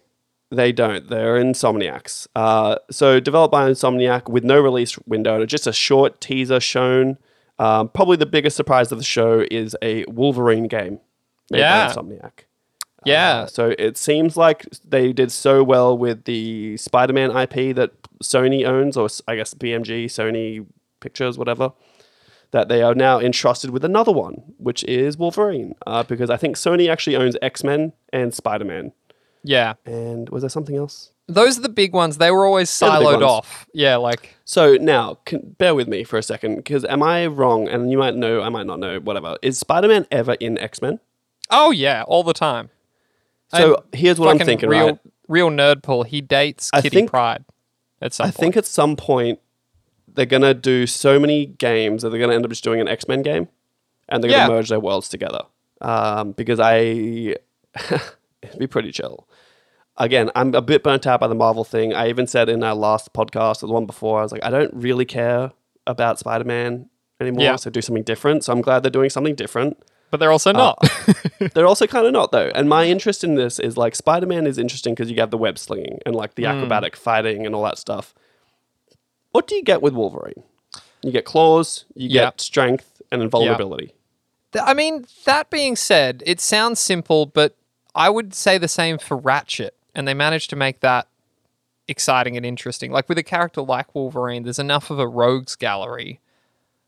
they 0.52 0.72
don't. 0.72 1.08
They're 1.10 1.36
Insomniacs. 1.36 2.28
Uh, 2.36 2.78
so 2.90 3.20
developed 3.20 3.52
by 3.52 3.70
Insomniac 3.70 4.28
with 4.28 4.44
no 4.44 4.60
release 4.60 4.98
window, 5.06 5.46
just 5.46 5.68
a 5.68 5.74
short 5.74 6.20
teaser 6.22 6.60
shown. 6.60 7.18
Um, 7.60 7.90
probably 7.90 8.18
the 8.18 8.26
biggest 8.26 8.56
surprise 8.56 8.92
of 8.92 8.98
the 8.98 9.04
show 9.04 9.46
is 9.52 9.76
a 9.82 10.06
Wolverine 10.08 10.68
game 10.68 11.00
made 11.52 11.60
Yeah. 11.60 11.88
by 11.88 11.94
Insomniac. 12.02 12.32
yeah. 13.06 13.42
Uh, 13.42 13.46
so 13.48 13.76
it 13.78 13.98
seems 13.98 14.36
like 14.38 14.66
they 14.88 15.14
did 15.14 15.32
so 15.32 15.64
well 15.64 15.96
with 15.98 16.24
the 16.24 16.78
Spider-Man 16.78 17.30
IP 17.32 17.76
that 17.76 17.92
Sony 18.24 18.66
owns, 18.66 18.98
or 18.98 19.08
I 19.28 19.36
guess 19.36 19.54
BMG, 19.54 20.06
Sony 20.06 20.66
Pictures, 21.00 21.38
whatever, 21.38 21.74
that 22.52 22.68
they 22.68 22.82
are 22.82 22.96
now 22.96 23.20
entrusted 23.20 23.70
with 23.70 23.86
another 23.86 24.12
one, 24.12 24.42
which 24.58 24.84
is 24.86 25.18
Wolverine, 25.18 25.76
uh, 25.86 26.04
because 26.04 26.30
I 26.30 26.38
think 26.38 26.56
Sony 26.56 26.90
actually 26.90 27.16
owns 27.16 27.36
X-Men 27.42 27.94
and 28.12 28.34
Spider-Man. 28.34 28.92
yeah. 29.44 29.74
And 29.86 30.30
was 30.30 30.42
there 30.44 30.50
something 30.50 30.76
else? 30.76 31.12
Those 31.28 31.60
are 31.60 31.62
the 31.62 31.70
big 31.70 31.94
ones. 31.94 32.18
They 32.18 32.32
were 32.32 32.44
always 32.46 32.76
They're 32.80 32.90
the 32.90 32.98
big 33.00 33.08
siloed 33.08 33.28
off. 33.28 33.68
Yeah, 33.72 33.98
like, 33.98 34.36
So 34.46 34.76
now, 34.78 35.20
can, 35.26 35.56
bear 35.60 35.76
with 35.76 35.88
me 35.88 36.04
for 36.04 36.18
a 36.18 36.24
second, 36.24 36.56
because 36.56 36.84
am 36.86 37.04
I 37.04 37.28
wrong? 37.28 37.68
And 37.70 37.92
you 37.92 38.00
might 38.00 38.16
know, 38.16 38.42
I 38.42 38.50
might 38.50 38.66
not 38.66 38.80
know, 38.80 39.00
whatever. 39.00 39.38
Is 39.44 39.60
Spider 39.60 39.88
Man 39.88 40.08
ever 40.12 40.34
in 40.40 40.58
X 40.58 40.82
Men? 40.82 41.00
oh, 41.52 41.70
yeah, 41.72 42.04
all 42.08 42.24
the 42.24 42.34
time. 42.34 42.70
So 43.54 43.76
And 43.76 43.96
here's 44.00 44.20
what 44.20 44.30
I'm 44.30 44.40
thinking, 44.46 44.70
real, 44.70 44.86
right? 44.88 45.00
Real 45.28 45.50
nerd 45.50 45.82
pull. 45.84 46.04
He 46.04 46.22
dates 46.22 46.70
I 46.74 46.82
Kitty 46.82 46.96
think- 46.98 47.10
Pryde 47.12 47.46
at 48.02 48.14
some 48.14 48.26
I 48.26 48.30
point. 48.30 48.36
think 48.40 48.58
at 48.58 48.66
some 48.66 48.96
point 48.96 49.40
they're 50.16 50.26
gonna 50.26 50.54
do 50.54 50.86
so 50.88 51.20
many 51.20 51.46
games 51.46 52.02
that 52.04 52.10
they're 52.10 52.20
gonna 52.20 52.34
end 52.36 52.46
up 52.46 52.52
just 52.52 52.64
doing 52.64 52.80
an 52.82 52.88
X 52.88 53.08
Men 53.08 53.22
game, 53.22 53.48
and 54.08 54.24
they're 54.24 54.32
gonna 54.32 54.54
merge 54.54 54.70
their 54.70 54.80
worlds 54.80 55.10
together. 55.10 55.42
Um, 55.82 56.32
because 56.34 56.60
I, 56.60 56.74
it'd 58.42 58.60
be 58.60 58.68
pretty 58.68 58.92
chill. 58.92 59.28
Again, 59.98 60.32
I'm 60.36 60.54
a 60.56 60.62
bit 60.62 60.84
burnt 60.84 61.06
out 61.06 61.20
by 61.20 61.28
the 61.28 61.36
Marvel 61.36 61.64
thing. 61.66 61.94
I 61.94 62.08
even 62.10 62.26
said 62.26 62.48
in 62.50 62.64
our 62.64 62.76
last 62.76 63.14
podcast, 63.14 63.64
or 63.64 63.68
the 63.68 63.74
one 63.74 63.86
before, 63.86 64.20
I 64.20 64.24
was 64.24 64.32
like, 64.32 64.44
I 64.44 64.50
don't 64.50 64.74
really 64.74 65.06
care 65.06 65.52
about 65.88 66.20
Spider 66.20 66.46
Man 66.46 66.90
anymore. 67.20 67.44
Yeah. 67.44 67.56
So 67.58 67.70
do 67.70 67.82
something 67.82 68.04
different. 68.04 68.46
So 68.46 68.54
I'm 68.54 68.62
glad 68.62 68.82
they're 68.84 68.90
doing 68.92 69.10
something 69.10 69.36
different. 69.36 69.78
but 70.10 70.20
they're 70.22 70.32
also 70.32 70.52
not. 70.54 70.78
They're 71.54 71.68
also 71.68 71.86
kind 71.86 72.06
of 72.08 72.14
not 72.14 72.32
though. 72.32 72.52
And 72.56 72.68
my 72.70 72.86
interest 72.86 73.24
in 73.24 73.36
this 73.36 73.60
is 73.60 73.78
like 73.78 73.96
Spider 73.96 74.26
Man 74.26 74.48
is 74.48 74.58
interesting 74.58 74.94
because 74.96 75.12
you 75.12 75.18
have 75.20 75.32
the 75.32 75.38
web 75.38 75.58
slinging 75.60 76.00
and 76.06 76.16
like 76.16 76.36
the 76.36 76.44
Hmm. 76.46 76.50
acrobatic 76.58 76.96
fighting 76.96 77.46
and 77.46 77.54
all 77.54 77.64
that 77.64 77.78
stuff. 77.78 78.14
What 79.32 79.48
do 79.48 79.56
you 79.56 79.64
get 79.64 79.82
with 79.82 79.94
Wolverine? 79.94 80.44
You 81.02 81.12
get 81.12 81.26
claws, 81.26 81.86
you 81.96 82.10
Yeah. 82.10 82.26
get 82.26 82.42
strength 82.42 83.02
and 83.12 83.22
invulnerability. 83.22 83.94
Th- 84.52 84.64
I 84.66 84.74
mean, 84.74 85.06
that 85.26 85.50
being 85.50 85.76
said, 85.76 86.24
it 86.26 86.40
sounds 86.42 86.80
simple, 86.80 87.26
but 87.26 87.56
I 87.96 88.10
would 88.10 88.34
say 88.34 88.58
the 88.58 88.68
same 88.68 88.98
for 88.98 89.16
Ratchet, 89.18 89.76
and 89.96 90.08
they 90.08 90.14
managed 90.14 90.50
to 90.52 90.56
make 90.56 90.80
that 90.82 91.08
exciting 91.88 92.38
and 92.38 92.46
interesting. 92.46 92.92
Like 92.92 93.10
with 93.10 93.18
a 93.18 93.24
character 93.24 93.62
like 93.62 93.94
Wolverine, 93.96 94.44
there's 94.44 94.60
enough 94.60 94.90
of 94.90 95.00
a 95.00 95.08
rogues 95.08 95.56
gallery. 95.56 96.20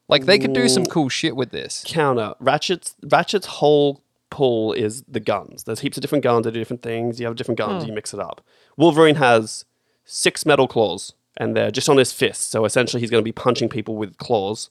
Like 0.07 0.25
they 0.25 0.37
could 0.37 0.53
do 0.53 0.67
some 0.67 0.85
cool 0.85 1.09
shit 1.09 1.35
with 1.35 1.51
this. 1.51 1.83
Counter 1.87 2.33
Ratchet's 2.39 2.95
Ratchet's 3.03 3.45
whole 3.47 4.01
pull 4.29 4.73
is 4.73 5.03
the 5.07 5.19
guns. 5.21 5.63
There's 5.63 5.79
heaps 5.79 5.97
of 5.97 6.01
different 6.01 6.23
guns 6.23 6.43
that 6.43 6.51
do 6.51 6.59
different 6.59 6.81
things. 6.81 7.19
You 7.19 7.27
have 7.27 7.35
different 7.35 7.59
Hmm. 7.59 7.65
guns, 7.69 7.85
you 7.85 7.93
mix 7.93 8.13
it 8.13 8.19
up. 8.19 8.41
Wolverine 8.77 9.15
has 9.15 9.65
six 10.05 10.45
metal 10.45 10.67
claws, 10.67 11.13
and 11.41 11.57
they're 11.57 11.71
just 11.71 11.89
on 11.89 11.97
his 11.97 12.13
fists. 12.13 12.45
So 12.45 12.65
essentially, 12.65 13.01
he's 13.01 13.09
going 13.09 13.21
to 13.21 13.25
be 13.25 13.31
punching 13.31 13.67
people 13.67 13.97
with 13.97 14.15
claws. 14.17 14.69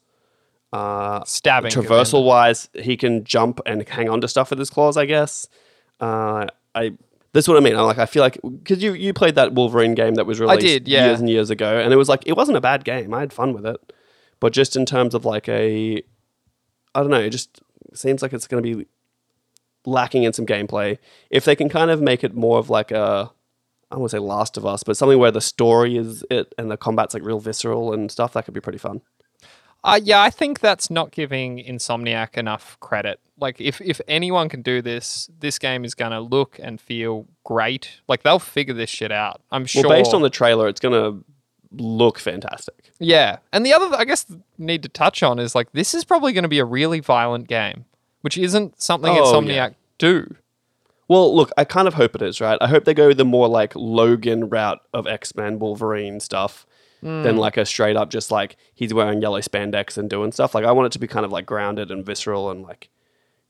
Uh, 0.73 1.25
Stabbing. 1.25 1.73
traversal 1.73 2.25
wise, 2.25 2.69
he 2.75 2.97
can 2.97 3.25
jump 3.25 3.61
and 3.67 3.87
hang 3.89 4.09
on 4.09 4.21
to 4.21 4.29
stuff 4.29 4.51
with 4.51 4.61
his 4.61 4.71
claws. 4.71 4.97
I 4.97 5.05
guess. 5.05 5.49
Uh, 5.99 6.47
I 6.77 6.93
that's 7.33 7.49
what 7.49 7.57
I 7.57 7.61
mean. 7.61 7.75
I'm 7.75 7.87
like, 7.87 7.99
I 7.99 8.07
feel 8.07 8.23
like 8.23 8.39
because 8.43 8.81
you 8.81 8.93
you 8.95 9.13
played 9.13 9.35
that 9.35 9.53
Wolverine 9.53 9.97
game 9.97 10.15
that 10.15 10.27
was 10.27 10.39
released 10.39 10.61
did, 10.61 10.87
yeah. 10.87 11.07
years 11.07 11.19
and 11.19 11.29
years 11.29 11.51
ago, 11.51 11.81
and 11.81 11.93
it 11.93 11.97
was 11.97 12.09
like 12.09 12.23
it 12.25 12.37
wasn't 12.37 12.57
a 12.57 12.61
bad 12.61 12.85
game. 12.85 13.13
I 13.13 13.19
had 13.19 13.33
fun 13.33 13.53
with 13.53 13.67
it, 13.67 13.93
but 14.39 14.53
just 14.53 14.77
in 14.77 14.87
terms 14.87 15.13
of 15.13 15.25
like 15.25 15.49
a, 15.49 15.97
I 16.95 17.01
don't 17.01 17.11
know, 17.11 17.21
it 17.21 17.31
just 17.31 17.61
seems 17.95 18.23
like 18.23 18.33
it's 18.33 18.47
going 18.47 18.63
to 18.63 18.77
be 18.77 18.87
lacking 19.85 20.23
in 20.23 20.33
some 20.33 20.47
gameplay. 20.47 20.99
If 21.31 21.45
they 21.45 21.57
can 21.57 21.69
kind 21.69 21.91
of 21.91 22.01
make 22.01 22.23
it 22.23 22.33
more 22.33 22.61
of 22.61 22.71
like 22.71 22.93
a, 22.93 23.33
I 23.91 23.97
want 23.97 24.11
to 24.11 24.17
say 24.17 24.21
Last 24.21 24.57
of 24.57 24.65
Us, 24.65 24.83
but 24.83 24.97
something 24.97 25.19
where 25.19 25.31
the 25.31 25.41
story 25.41 25.97
is 25.97 26.25
it 26.31 26.55
and 26.57 26.71
the 26.71 26.77
combat's 26.77 27.15
like 27.15 27.25
real 27.25 27.41
visceral 27.41 27.93
and 27.93 28.11
stuff, 28.11 28.33
that 28.35 28.45
could 28.45 28.55
be 28.55 28.61
pretty 28.61 28.79
fun. 28.79 29.01
Uh, 29.83 29.99
yeah, 30.03 30.21
I 30.21 30.29
think 30.31 30.61
that's 30.61 30.91
not 30.91 31.11
giving 31.11 31.59
Insomniac 31.59 32.37
enough 32.37 32.79
credit. 32.81 33.19
Like, 33.39 33.59
if, 33.61 33.81
if 33.81 33.99
anyone 34.07 34.51
can 34.51 34.61
do 34.61 34.83
this, 34.83 35.31
this 35.41 35.59
game 35.59 35.87
is 35.87 35.95
going 35.95 36.11
to 36.13 36.21
look 36.21 36.61
and 36.63 36.79
feel 36.79 37.27
great. 37.45 38.01
Like, 38.07 38.23
they'll 38.23 38.39
figure 38.39 38.75
this 38.75 38.91
shit 38.91 39.11
out. 39.11 39.41
I'm 39.51 39.65
sure. 39.65 39.89
Well, 39.89 39.99
based 39.99 40.13
on 40.13 40.21
the 40.21 40.29
trailer, 40.29 40.69
it's 40.69 40.81
going 40.81 40.93
to 40.93 41.25
look 41.73 42.19
fantastic. 42.19 42.91
Yeah. 42.99 43.39
And 43.55 43.65
the 43.65 43.73
other, 43.73 43.97
I 43.97 44.05
guess, 44.05 44.27
need 44.59 44.83
to 44.83 44.91
touch 44.91 45.23
on 45.23 45.39
is 45.39 45.55
like, 45.55 45.73
this 45.73 45.95
is 45.95 46.05
probably 46.05 46.35
going 46.35 46.43
to 46.43 46.49
be 46.49 46.59
a 46.59 46.65
really 46.67 47.01
violent 47.01 47.49
game, 47.49 47.87
which 48.21 48.37
isn't 48.37 48.83
something 48.83 49.17
Oh, 49.17 49.33
Insomniac 49.33 49.49
yeah. 49.49 49.69
do. 49.97 50.37
Well, 51.11 51.35
look, 51.35 51.51
I 51.57 51.65
kind 51.65 51.89
of 51.89 51.95
hope 51.95 52.15
it 52.15 52.23
is, 52.23 52.41
right? 52.41 52.57
I 52.61 52.69
hope 52.69 52.85
they 52.85 52.95
go 52.95 53.13
the 53.13 53.25
more 53.25 53.49
like 53.49 53.73
Logan 53.75 54.49
route 54.49 54.79
of 54.95 55.09
X 55.09 55.35
Men 55.35 55.59
Wolverine 55.59 56.21
stuff 56.21 56.65
than 57.03 57.37
like 57.37 57.57
a 57.57 57.65
straight 57.67 57.97
up 57.97 58.11
just 58.11 58.31
like 58.31 58.57
he's 58.75 58.95
wearing 58.95 59.21
yellow 59.21 59.41
spandex 59.41 59.99
and 59.99 60.09
doing 60.09 60.31
stuff. 60.31 60.55
Like, 60.55 60.65
I 60.65 60.71
want 60.71 60.87
it 60.87 60.93
to 60.93 61.01
be 61.01 61.09
kind 61.09 61.25
of 61.27 61.33
like 61.33 61.47
grounded 61.47 61.91
and 61.91 62.07
visceral 62.07 62.49
and 62.49 62.63
like 62.63 62.91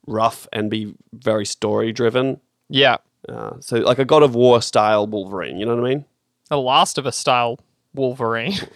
rough 0.06 0.48
and 0.54 0.70
be 0.70 0.94
very 1.12 1.44
story 1.44 1.92
driven. 1.92 2.40
Yeah. 2.70 2.96
Uh, 3.28 3.60
so, 3.60 3.76
like 3.76 3.98
a 3.98 4.06
God 4.06 4.22
of 4.22 4.34
War 4.34 4.62
style 4.62 5.06
Wolverine, 5.06 5.58
you 5.58 5.66
know 5.66 5.76
what 5.76 5.84
I 5.84 5.88
mean? 5.90 6.06
A 6.50 6.56
Last 6.56 6.96
of 6.96 7.06
Us 7.06 7.18
style 7.18 7.60
Wolverine. 7.94 8.54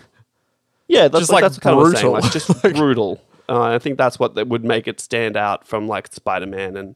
Yeah, 0.86 1.08
that's 1.08 1.20
Just, 1.22 1.32
like, 1.32 1.42
like, 1.42 1.52
that's 1.52 1.58
kind 1.60 1.72
of 1.72 1.78
what 1.78 1.86
I'm 1.86 1.92
saying. 1.94 2.12
brutal. 2.12 2.22
Like 2.22 2.32
just 2.32 2.62
brutal. 2.76 3.22
Uh, 3.48 3.62
I 3.62 3.78
think 3.78 3.96
that's 3.96 4.18
what 4.18 4.34
that 4.34 4.48
would 4.48 4.66
make 4.66 4.86
it 4.86 5.00
stand 5.00 5.34
out 5.34 5.66
from 5.66 5.88
like 5.88 6.12
Spider 6.12 6.44
Man 6.46 6.76
and 6.76 6.94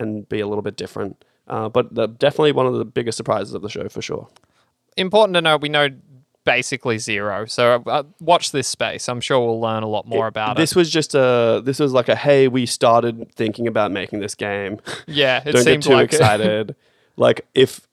and 0.00 0.28
be 0.28 0.40
a 0.40 0.46
little 0.46 0.62
bit 0.62 0.76
different. 0.76 1.24
Uh, 1.46 1.68
but 1.68 1.94
the, 1.94 2.06
definitely 2.06 2.52
one 2.52 2.66
of 2.66 2.74
the 2.74 2.84
biggest 2.84 3.16
surprises 3.16 3.54
of 3.54 3.62
the 3.62 3.68
show 3.68 3.88
for 3.88 4.02
sure. 4.02 4.28
Important 4.96 5.34
to 5.34 5.40
know, 5.40 5.56
we 5.56 5.68
know 5.68 5.88
basically 6.44 6.98
zero. 6.98 7.44
So 7.46 7.82
uh, 7.86 8.02
watch 8.20 8.52
this 8.52 8.68
space. 8.68 9.08
I'm 9.08 9.20
sure 9.20 9.38
we'll 9.38 9.60
learn 9.60 9.82
a 9.82 9.88
lot 9.88 10.06
more 10.06 10.26
about 10.26 10.56
it. 10.56 10.60
this 10.60 10.74
was 10.74 10.90
just 10.90 11.14
a 11.14 11.60
this 11.64 11.78
was 11.78 11.92
like 11.92 12.08
a 12.08 12.16
hey, 12.16 12.48
we 12.48 12.66
started 12.66 13.30
thinking 13.34 13.66
about 13.66 13.92
making 13.92 14.20
this 14.20 14.34
game. 14.34 14.80
Yeah, 15.06 15.42
it 15.44 15.52
Don't 15.52 15.64
get 15.64 15.82
too 15.82 15.92
like 15.92 16.12
excited. 16.12 16.74
like 17.16 17.46
if 17.54 17.86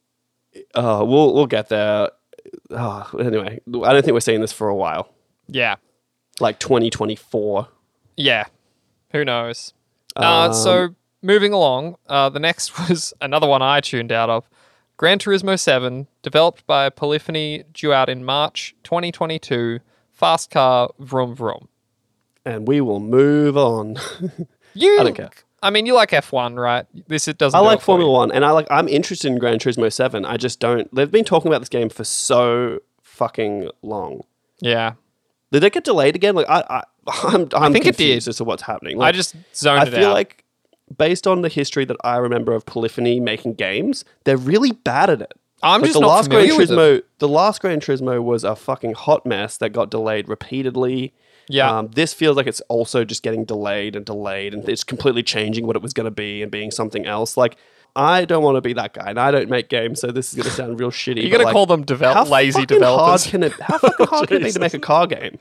uh, 0.73 1.03
we'll 1.05 1.33
we'll 1.33 1.47
get 1.47 1.69
there. 1.69 2.09
Uh, 2.69 3.03
anyway, 3.19 3.59
I 3.83 3.93
don't 3.93 4.03
think 4.03 4.13
we're 4.13 4.19
seeing 4.21 4.41
this 4.41 4.53
for 4.53 4.67
a 4.69 4.75
while. 4.75 5.09
yeah, 5.47 5.75
Like 6.39 6.59
2024. 6.59 7.67
yeah. 8.17 8.45
Who 9.11 9.23
knows? 9.25 9.73
uh, 10.15 10.51
so 10.53 10.95
moving 11.21 11.53
along, 11.53 11.95
uh, 12.07 12.29
the 12.29 12.39
next 12.39 12.77
was 12.89 13.13
another 13.21 13.47
one 13.47 13.61
I 13.61 13.81
tuned 13.81 14.11
out 14.11 14.29
of. 14.29 14.49
Gran 14.97 15.19
Turismo 15.19 15.59
7, 15.59 16.07
developed 16.21 16.65
by 16.65 16.89
Polyphony, 16.89 17.63
due 17.73 17.91
out 17.91 18.07
in 18.07 18.23
March 18.23 18.75
2022. 18.83 19.79
Fast 20.13 20.49
car, 20.51 20.89
vroom 20.99 21.35
vroom. 21.35 21.67
And 22.45 22.65
we 22.67 22.79
will 22.81 22.99
move 22.99 23.57
on. 23.57 23.97
You, 24.77 24.99
I 24.99 25.03
don't 25.03 25.15
care. 25.15 25.29
I 25.63 25.69
mean, 25.69 25.85
you 25.85 25.93
like 25.93 26.09
F1, 26.11 26.57
right? 26.61 26.85
This 27.07 27.29
it 27.29 27.37
doesn't. 27.37 27.57
I 27.57 27.61
do 27.61 27.65
like 27.65 27.79
it 27.79 27.83
Formula 27.83 28.11
you. 28.11 28.13
One, 28.17 28.31
and 28.31 28.43
I 28.43 28.51
like. 28.51 28.67
I'm 28.69 28.89
interested 28.89 29.31
in 29.31 29.39
Gran 29.39 29.57
Turismo 29.57 29.91
Seven. 29.91 30.25
I 30.25 30.35
just 30.35 30.59
don't. 30.59 30.93
They've 30.93 31.09
been 31.09 31.23
talking 31.23 31.47
about 31.49 31.59
this 31.59 31.69
game 31.69 31.87
for 31.87 32.03
so 32.03 32.79
fucking 33.01 33.69
long. 33.81 34.25
Yeah, 34.59 34.93
Did 35.51 35.63
it 35.63 35.71
get 35.71 35.85
delayed 35.85 36.15
again? 36.15 36.35
Like 36.35 36.47
I, 36.49 36.61
I 36.69 36.83
I'm, 37.35 37.47
I'm 37.55 37.71
think 37.73 37.85
it 37.85 37.95
confused 37.95 38.25
did. 38.25 38.31
as 38.31 38.35
to 38.37 38.43
what's 38.43 38.63
happening. 38.63 38.97
Like, 38.97 39.07
I 39.07 39.11
just 39.13 39.35
zoned 39.55 39.79
I 39.79 39.83
it 39.85 39.91
feel 39.91 40.09
out. 40.09 40.13
like 40.13 40.43
based 40.95 41.25
on 41.27 41.41
the 41.41 41.49
history 41.49 41.85
that 41.85 41.97
I 42.03 42.17
remember 42.17 42.53
of 42.53 42.65
Polyphony 42.65 43.19
making 43.19 43.53
games, 43.55 44.05
they're 44.23 44.37
really 44.37 44.71
bad 44.71 45.09
at 45.09 45.21
it. 45.21 45.33
I'm 45.63 45.81
Like 45.81 45.89
just 45.89 45.93
the 45.95 46.01
not 46.01 46.07
last 46.07 46.29
Gran 46.29 46.41
familiar 46.43 46.57
with 46.59 46.71
it. 46.71 46.75
Turismo, 46.75 47.03
the 47.19 47.27
last 47.27 47.61
Gran 47.61 47.79
Turismo 47.79 48.21
was 48.23 48.43
a 48.43 48.55
fucking 48.55 48.93
hot 48.93 49.25
mess 49.25 49.57
that 49.57 49.69
got 49.69 49.89
delayed 49.89 50.27
repeatedly. 50.29 51.13
Yeah. 51.47 51.71
Um, 51.77 51.87
this 51.89 52.13
feels 52.13 52.37
like 52.37 52.47
it's 52.47 52.61
also 52.61 53.03
just 53.05 53.23
getting 53.23 53.45
delayed 53.45 53.95
and 53.95 54.05
delayed, 54.05 54.53
and 54.53 54.67
it's 54.67 54.83
completely 54.83 55.23
changing 55.23 55.65
what 55.65 55.75
it 55.75 55.81
was 55.81 55.93
going 55.93 56.05
to 56.05 56.11
be 56.11 56.41
and 56.41 56.51
being 56.51 56.71
something 56.71 57.05
else. 57.05 57.37
Like, 57.37 57.55
I 57.95 58.25
don't 58.25 58.43
want 58.43 58.55
to 58.57 58.61
be 58.61 58.73
that 58.73 58.93
guy, 58.93 59.09
and 59.11 59.19
I 59.19 59.31
don't 59.31 59.49
make 59.49 59.69
games, 59.69 60.01
so 60.01 60.07
this 60.11 60.29
is 60.29 60.35
going 60.35 60.49
to 60.49 60.51
sound 60.51 60.79
real 60.79 60.91
shitty. 60.91 61.21
You're 61.21 61.31
gonna 61.31 61.45
like, 61.45 61.53
call 61.53 61.65
them 61.65 61.83
develop- 61.83 62.29
lazy 62.29 62.65
developers. 62.65 63.23
Hard 63.25 63.31
can 63.31 63.43
it, 63.43 63.53
how 63.61 63.77
fucking 63.77 64.07
hard 64.07 64.27
can 64.27 64.37
it 64.37 64.43
be 64.43 64.51
to 64.51 64.59
make 64.67 64.73
a 64.73 64.79
car 64.79 65.07
game? 65.07 65.37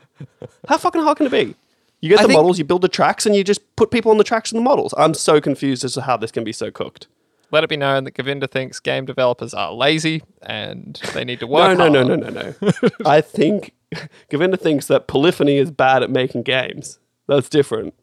How 0.67 0.77
fucking 0.77 1.01
hard 1.01 1.17
can 1.17 1.25
it 1.27 1.31
be? 1.31 1.55
You 2.01 2.09
get 2.09 2.19
I 2.19 2.23
the 2.23 2.27
think- 2.29 2.37
models, 2.37 2.59
you 2.59 2.65
build 2.65 2.81
the 2.81 2.87
tracks, 2.89 3.25
and 3.25 3.35
you 3.35 3.43
just 3.43 3.75
put 3.75 3.89
people 3.91 4.11
on 4.11 4.17
the 4.17 4.23
tracks 4.23 4.51
and 4.51 4.59
the 4.59 4.63
models. 4.63 4.93
I'm 4.97 5.13
so 5.13 5.39
confused 5.41 5.83
as 5.83 5.93
to 5.93 6.01
how 6.01 6.17
this 6.17 6.31
can 6.31 6.43
be 6.43 6.51
so 6.53 6.69
cooked. 6.71 7.07
Let 7.51 7.63
it 7.63 7.69
be 7.69 7.77
known 7.77 8.03
that 8.05 8.15
Govinda 8.15 8.47
thinks 8.47 8.79
game 8.79 9.05
developers 9.05 9.53
are 9.53 9.71
lazy 9.71 10.23
and 10.41 10.99
they 11.13 11.23
need 11.23 11.39
to 11.39 11.45
No, 11.45 11.51
work. 11.51 11.77
no, 11.77 11.87
no, 11.87 12.05
harder. 12.05 12.17
no, 12.17 12.29
no, 12.29 12.53
no. 12.61 12.89
I 13.05 13.21
think 13.21 13.73
Govinda 14.29 14.57
thinks 14.57 14.87
that 14.87 15.07
Polyphony 15.07 15.57
is 15.57 15.71
bad 15.71 16.03
at 16.03 16.09
making 16.09 16.41
games. 16.43 16.99
That's 17.27 17.47
different. 17.47 17.93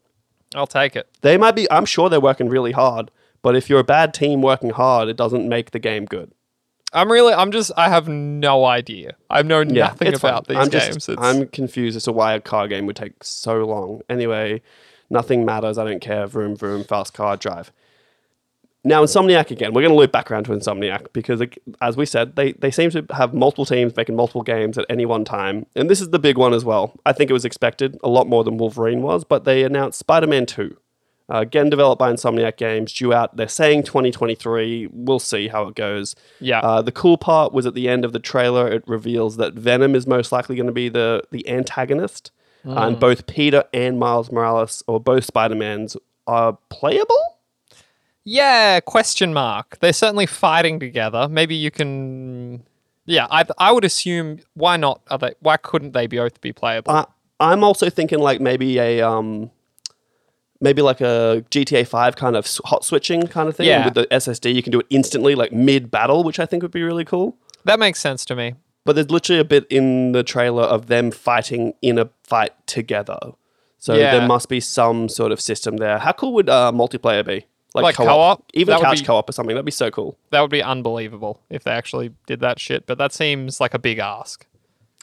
I'll 0.55 0.65
take 0.65 0.95
it. 0.95 1.07
They 1.21 1.37
might 1.37 1.55
be, 1.55 1.69
I'm 1.71 1.85
sure 1.85 2.09
they're 2.09 2.19
working 2.21 2.47
really 2.49 2.71
hard, 2.71 3.11
but 3.41 3.55
if 3.55 3.69
you're 3.69 3.79
a 3.81 3.83
bad 3.83 4.13
team 4.13 4.41
working 4.41 4.69
hard, 4.71 5.09
it 5.09 5.17
doesn't 5.17 5.47
make 5.47 5.71
the 5.71 5.79
game 5.79 6.05
good. 6.05 6.31
I'm 6.93 7.11
really. 7.11 7.33
I'm 7.33 7.51
just. 7.51 7.71
I 7.75 7.89
have 7.89 8.07
no 8.07 8.65
idea. 8.65 9.15
I 9.29 9.41
know 9.41 9.61
Yeah, 9.61 9.87
nothing 9.87 10.09
it's 10.09 10.19
fine. 10.21 10.31
about 10.31 10.47
these 10.47 10.57
I'm 10.57 10.69
games. 10.69 10.95
Just, 10.95 11.09
it's, 11.09 11.21
I'm 11.21 11.47
confused 11.47 11.97
as 11.97 12.03
to 12.03 12.11
why 12.11 12.33
a 12.33 12.39
car 12.41 12.67
game 12.67 12.85
would 12.85 12.95
take 12.95 13.23
so 13.23 13.63
long. 13.65 14.01
Anyway, 14.09 14.61
nothing 15.09 15.45
matters. 15.45 15.77
I 15.77 15.85
don't 15.85 16.01
care. 16.01 16.27
Vroom, 16.27 16.55
vroom, 16.55 16.83
fast 16.83 17.13
car 17.13 17.35
drive. 17.37 17.71
Now, 18.85 19.01
Insomniac 19.01 19.49
again. 19.49 19.73
We're 19.73 19.81
going 19.81 19.93
to 19.93 19.97
loop 19.97 20.11
back 20.11 20.29
around 20.29 20.43
to 20.43 20.51
Insomniac 20.51 21.07
because, 21.13 21.41
as 21.81 21.95
we 21.95 22.05
said, 22.05 22.35
they, 22.35 22.51
they 22.51 22.69
seem 22.69 22.89
to 22.91 23.05
have 23.11 23.33
multiple 23.33 23.65
teams 23.65 23.95
making 23.95 24.17
multiple 24.17 24.41
games 24.41 24.77
at 24.77 24.85
any 24.89 25.05
one 25.05 25.23
time. 25.23 25.65
And 25.73 25.89
this 25.89 26.01
is 26.01 26.09
the 26.09 26.19
big 26.19 26.37
one 26.37 26.53
as 26.53 26.65
well. 26.65 26.93
I 27.05 27.13
think 27.13 27.29
it 27.29 27.33
was 27.33 27.45
expected 27.45 27.97
a 28.03 28.09
lot 28.09 28.27
more 28.27 28.43
than 28.43 28.57
Wolverine 28.57 29.01
was, 29.01 29.23
but 29.23 29.45
they 29.45 29.63
announced 29.63 29.99
Spider 29.99 30.27
Man 30.27 30.45
2. 30.45 30.75
Uh, 31.31 31.37
again, 31.39 31.69
developed 31.69 31.99
by 31.99 32.11
Insomniac 32.11 32.57
Games, 32.57 32.91
due 32.91 33.13
out. 33.13 33.35
They're 33.37 33.47
saying 33.47 33.83
2023. 33.83 34.89
We'll 34.91 35.19
see 35.19 35.47
how 35.47 35.67
it 35.69 35.75
goes. 35.75 36.15
Yeah. 36.41 36.59
Uh, 36.59 36.81
the 36.81 36.91
cool 36.91 37.17
part 37.17 37.53
was 37.53 37.65
at 37.65 37.73
the 37.75 37.87
end 37.87 38.03
of 38.03 38.11
the 38.11 38.19
trailer, 38.19 38.67
it 38.67 38.83
reveals 38.87 39.37
that 39.37 39.53
Venom 39.53 39.95
is 39.95 40.05
most 40.05 40.31
likely 40.33 40.55
going 40.57 40.67
to 40.67 40.73
be 40.73 40.89
the 40.89 41.23
the 41.31 41.47
antagonist, 41.49 42.31
Uh, 42.65 42.71
Hmm. 42.71 42.77
and 42.77 42.99
both 42.99 43.25
Peter 43.25 43.63
and 43.73 43.97
Miles 43.99 44.31
Morales, 44.31 44.83
or 44.87 44.99
both 44.99 45.23
Spider 45.25 45.55
Mans, 45.55 45.95
are 46.27 46.57
playable. 46.69 47.19
yeah. 48.25 48.79
Question 48.81 49.33
mark. 49.33 49.79
They're 49.79 49.93
certainly 49.93 50.25
fighting 50.25 50.79
together. 50.79 51.27
Maybe 51.29 51.55
you 51.55 51.71
can. 51.71 52.63
Yeah. 53.05 53.27
I. 53.29 53.45
I 53.57 53.71
would 53.71 53.83
assume. 53.85 54.39
Why 54.53 54.77
not? 54.77 55.01
Are 55.09 55.17
they? 55.17 55.33
Why 55.39 55.57
couldn't 55.57 55.91
they 55.93 56.07
both 56.07 56.39
be 56.41 56.53
playable? 56.53 57.07
I'm 57.39 57.63
also 57.63 57.89
thinking 57.89 58.19
like 58.19 58.39
maybe 58.41 58.77
a 58.79 59.01
um. 59.01 59.51
Maybe 60.63 60.81
like 60.81 61.01
a 61.01 61.43
GTA 61.51 61.85
5 61.85 62.15
kind 62.15 62.35
of 62.35 62.47
hot 62.65 62.83
switching 62.85 63.27
kind 63.27 63.47
of 63.49 63.55
thing. 63.55 63.67
Yeah. 63.67 63.85
With 63.85 63.93
the 63.95 64.07
SSD, 64.07 64.55
you 64.55 64.63
can 64.63 64.71
do 64.71 64.79
it 64.79 64.87
instantly, 64.89 65.35
like 65.35 65.51
mid 65.51 65.91
battle, 65.91 66.23
which 66.23 66.39
I 66.39 66.45
think 66.45 66.63
would 66.63 66.71
be 66.71 66.83
really 66.83 67.05
cool. 67.05 67.35
that 67.65 67.79
makes 67.79 67.99
sense 67.99 68.25
to 68.25 68.35
me. 68.35 68.55
But 68.85 68.93
there's 68.95 69.09
literally 69.11 69.39
a 69.39 69.45
bit 69.45 69.65
in 69.69 70.11
the 70.13 70.23
trailer 70.23 70.63
of 70.63 70.87
them 70.87 71.11
fighting 71.11 71.73
in 71.81 71.97
a 71.99 72.09
fight 72.23 72.51
together. 72.67 73.17
So 73.79 73.93
Yeah. 73.93 74.17
there 74.17 74.27
must 74.27 74.49
be 74.49 74.59
some 74.59 75.07
sort 75.09 75.31
of 75.31 75.39
system 75.39 75.77
there. 75.77 75.99
How 75.99 76.11
cool 76.13 76.33
would 76.33 76.49
uh, 76.49 76.71
multiplayer 76.73 77.25
be? 77.25 77.45
Like 77.75 77.95
co-op? 77.95 78.43
Even 78.53 78.71
That 78.73 78.79
would 78.79 78.85
couch 78.85 78.99
be- 78.99 79.05
co-op 79.05 79.29
or 79.29 79.31
something. 79.33 79.55
That'd 79.55 79.65
be 79.65 79.71
so 79.71 79.89
cool. 79.91 80.17
That 80.31 80.41
would 80.41 80.51
be 80.51 80.61
unbelievable 80.61 81.39
if 81.49 81.63
they 81.63 81.71
actually 81.71 82.11
did 82.27 82.39
that 82.41 82.59
shit. 82.59 82.85
But 82.85 82.97
that 82.99 83.13
seems 83.13 83.59
like 83.59 83.73
a 83.73 83.79
big 83.79 83.99
ask. 83.99 84.45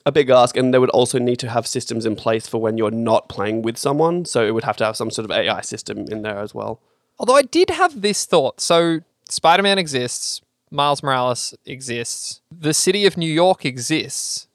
A 0.07 0.13
big 0.13 0.31
ask, 0.31 0.57
and 0.57 0.73
they 0.73 0.79
would 0.79 0.91
also 0.91 1.19
need 1.19 1.39
to 1.41 1.49
have 1.51 1.67
systems 1.67 2.07
in 2.07 2.17
place 2.17 2.47
for 2.49 2.59
when 2.61 2.79
you're 2.79 2.91
not 2.91 3.29
playing 3.29 3.63
with 3.63 3.77
someone. 3.77 4.25
So 4.25 4.47
it 4.47 4.53
would 4.55 4.65
have 4.65 4.77
to 4.79 4.85
have 4.85 4.97
some 4.97 5.11
sort 5.11 5.25
of 5.27 5.31
AI 5.31 5.61
system 5.61 6.07
in 6.11 6.23
there 6.23 6.39
as 6.39 6.55
well. 6.55 6.81
Although 7.19 7.37
I 7.37 7.43
did 7.43 7.69
have 7.71 8.01
this 8.01 8.25
thought. 8.25 8.61
So 8.61 9.01
Spider 9.29 9.63
Man 9.63 9.79
exists, 9.79 10.41
Miles 10.71 11.03
Morales 11.03 11.55
exists, 11.67 12.41
the 12.51 12.73
city 12.73 13.05
of 13.05 13.17
New 13.19 13.31
York 13.31 13.65
exists. 13.67 14.47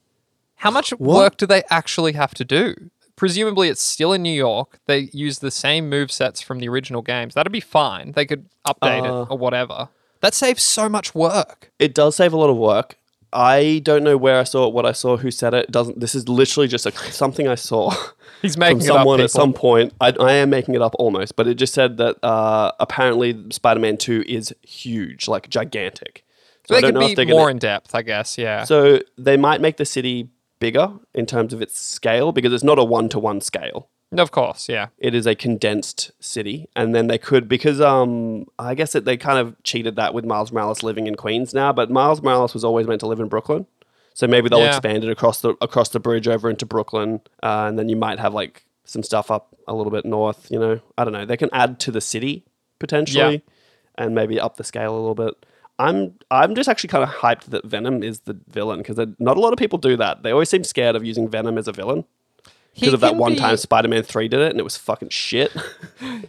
How 0.58 0.72
much 0.72 0.92
work 0.94 1.38
do 1.38 1.46
they 1.46 1.62
actually 1.70 2.14
have 2.14 2.34
to 2.36 2.46
do? 2.46 2.90
Presumably, 3.16 3.70
it's 3.70 3.82
still 3.84 4.14
in 4.14 4.24
New 4.24 4.34
York. 4.34 4.80
They 4.88 5.10
use 5.14 5.40
the 5.40 5.52
same 5.52 5.90
move 5.90 6.12
sets 6.12 6.42
from 6.42 6.60
the 6.60 6.68
original 6.68 7.02
games. 7.02 7.34
That'd 7.36 7.52
be 7.52 7.60
fine. 7.60 8.14
They 8.14 8.26
could 8.26 8.46
update 8.68 9.04
Uh. 9.04 9.22
it 9.24 9.28
or 9.32 9.38
whatever. 9.38 9.90
That 10.22 10.34
saves 10.34 10.64
so 10.64 10.90
much 10.90 11.14
work. 11.14 11.72
It 11.78 11.94
does 11.94 12.16
save 12.16 12.34
a 12.34 12.38
lot 12.38 12.50
of 12.50 12.58
work. 12.58 12.98
I 13.36 13.80
don't 13.84 14.04
know 14.04 14.16
where 14.18 14.40
I 14.40 14.44
saw 14.44 14.68
it, 14.68 14.74
what 14.74 14.86
I 14.86 14.94
saw, 14.94 15.18
who 15.18 15.30
said 15.30 15.54
it. 15.54 15.70
doesn't. 15.72 16.00
This 16.00 16.16
is 16.16 16.30
literally 16.30 16.68
just 16.68 16.86
a, 16.86 16.92
something 17.12 17.48
I 17.48 17.56
saw. 17.56 17.92
He's 18.42 18.56
from 18.56 18.62
making 18.62 18.78
it 18.80 18.84
someone 18.86 19.20
up. 19.20 19.26
at 19.26 19.32
some 19.32 19.54
point. 19.54 19.94
I, 20.00 20.14
I 20.20 20.34
am 20.34 20.50
making 20.50 20.74
it 20.76 20.82
up 20.82 20.96
almost, 21.00 21.36
but 21.36 21.48
it 21.48 21.56
just 21.56 21.74
said 21.74 21.98
that 21.98 22.24
uh, 22.24 22.72
apparently 22.80 23.36
Spider-Man 23.52 23.98
Two 23.98 24.24
is 24.28 24.56
huge, 24.64 25.28
like 25.28 25.50
gigantic. 25.50 26.24
So 26.68 26.74
they 26.74 26.78
I 26.78 26.82
don't 26.82 26.88
could 26.90 26.94
know 26.96 27.06
be 27.08 27.12
if 27.12 27.16
they're 27.18 27.26
more 27.28 27.42
gonna. 27.42 27.52
in 27.52 27.60
depth, 27.60 27.94
I 27.94 28.02
guess. 28.02 28.38
Yeah. 28.38 28.64
So 28.64 29.02
they 29.18 29.38
might 29.38 29.62
make 29.62 29.78
the 29.78 29.86
city 29.86 30.30
bigger 30.60 30.94
in 31.14 31.26
terms 31.26 31.54
of 31.54 31.62
its 31.62 31.80
scale 31.80 32.32
because 32.32 32.54
it's 32.54 32.64
not 32.64 32.80
a 32.80 32.84
one-to-one 32.84 33.42
scale. 33.42 33.90
Of 34.18 34.32
course, 34.32 34.70
yeah. 34.70 34.88
It 34.98 35.14
is 35.14 35.26
a 35.26 35.36
condensed 35.36 36.12
city, 36.20 36.68
and 36.76 36.94
then 36.96 37.08
they 37.08 37.18
could 37.18 37.48
because 37.50 37.82
um 37.82 38.48
I 38.60 38.76
guess 38.76 38.94
that 38.94 39.06
they 39.06 39.18
kind 39.18 39.40
of 39.40 39.62
cheated 39.64 39.96
that 39.98 40.14
with 40.14 40.26
Miles 40.26 40.52
Morales 40.52 40.84
living 40.84 41.08
in 41.08 41.16
Queens 41.16 41.54
now, 41.54 41.74
but 41.74 41.90
Miles 41.92 42.22
Morales 42.22 42.54
was 42.54 42.64
always 42.64 42.88
meant 42.88 43.02
to 43.02 43.08
live 43.08 43.20
in 43.20 43.28
Brooklyn. 43.28 43.66
So 44.14 44.28
maybe 44.28 44.48
they'll 44.48 44.60
Yeah. 44.60 44.68
expand 44.68 45.04
it 45.04 45.10
across 45.10 45.42
the 45.42 45.56
across 45.62 45.90
the 45.90 46.00
bridge 46.00 46.28
over 46.28 46.50
into 46.50 46.66
Brooklyn, 46.66 47.22
uh, 47.44 47.66
and 47.68 47.78
then 47.78 47.90
you 47.90 47.96
might 47.98 48.20
have 48.20 48.34
like 48.34 48.66
some 48.86 49.04
stuff 49.04 49.30
up 49.32 49.56
a 49.68 49.74
little 49.76 49.92
bit 49.92 50.06
north. 50.06 50.50
You 50.50 50.60
know, 50.60 50.80
I 50.98 51.04
don't 51.04 51.12
know. 51.14 51.26
They 51.26 51.38
can 51.38 51.50
add 51.52 51.80
to 51.82 51.92
the 51.92 52.02
city 52.02 52.46
potentially, 52.80 53.44
and 53.98 54.14
maybe 54.16 54.40
up 54.40 54.58
the 54.58 54.64
scale 54.64 54.94
a 54.94 55.00
little 55.00 55.16
bit. 55.16 55.34
I'm 55.78 56.14
I'm 56.32 56.56
just 56.56 56.70
actually 56.70 56.88
kind 56.90 57.04
of 57.04 57.10
hyped 57.10 57.46
that 57.46 57.66
Venom 57.66 58.02
is 58.04 58.22
the 58.22 58.38
villain 58.48 58.80
because 58.80 58.98
not 59.20 59.36
a 59.36 59.40
lot 59.42 59.52
of 59.52 59.60
people 59.60 59.78
do 59.78 59.98
that. 59.98 60.24
They 60.24 60.32
always 60.32 60.48
seem 60.50 60.64
scared 60.64 60.96
of 60.96 61.04
using 61.04 61.28
Venom 61.28 61.58
as 61.58 61.68
a 61.68 61.74
villain 61.74 62.06
because 62.76 62.94
of 62.94 63.00
that 63.02 63.16
one 63.16 63.34
be- 63.34 63.40
time 63.40 63.58
Spider-Man 63.58 64.04
Three 64.04 64.28
did 64.28 64.42
it 64.42 64.52
and 64.52 64.60
it 64.60 64.64
was 64.64 64.78
fucking 64.78 65.10
shit. 65.10 65.52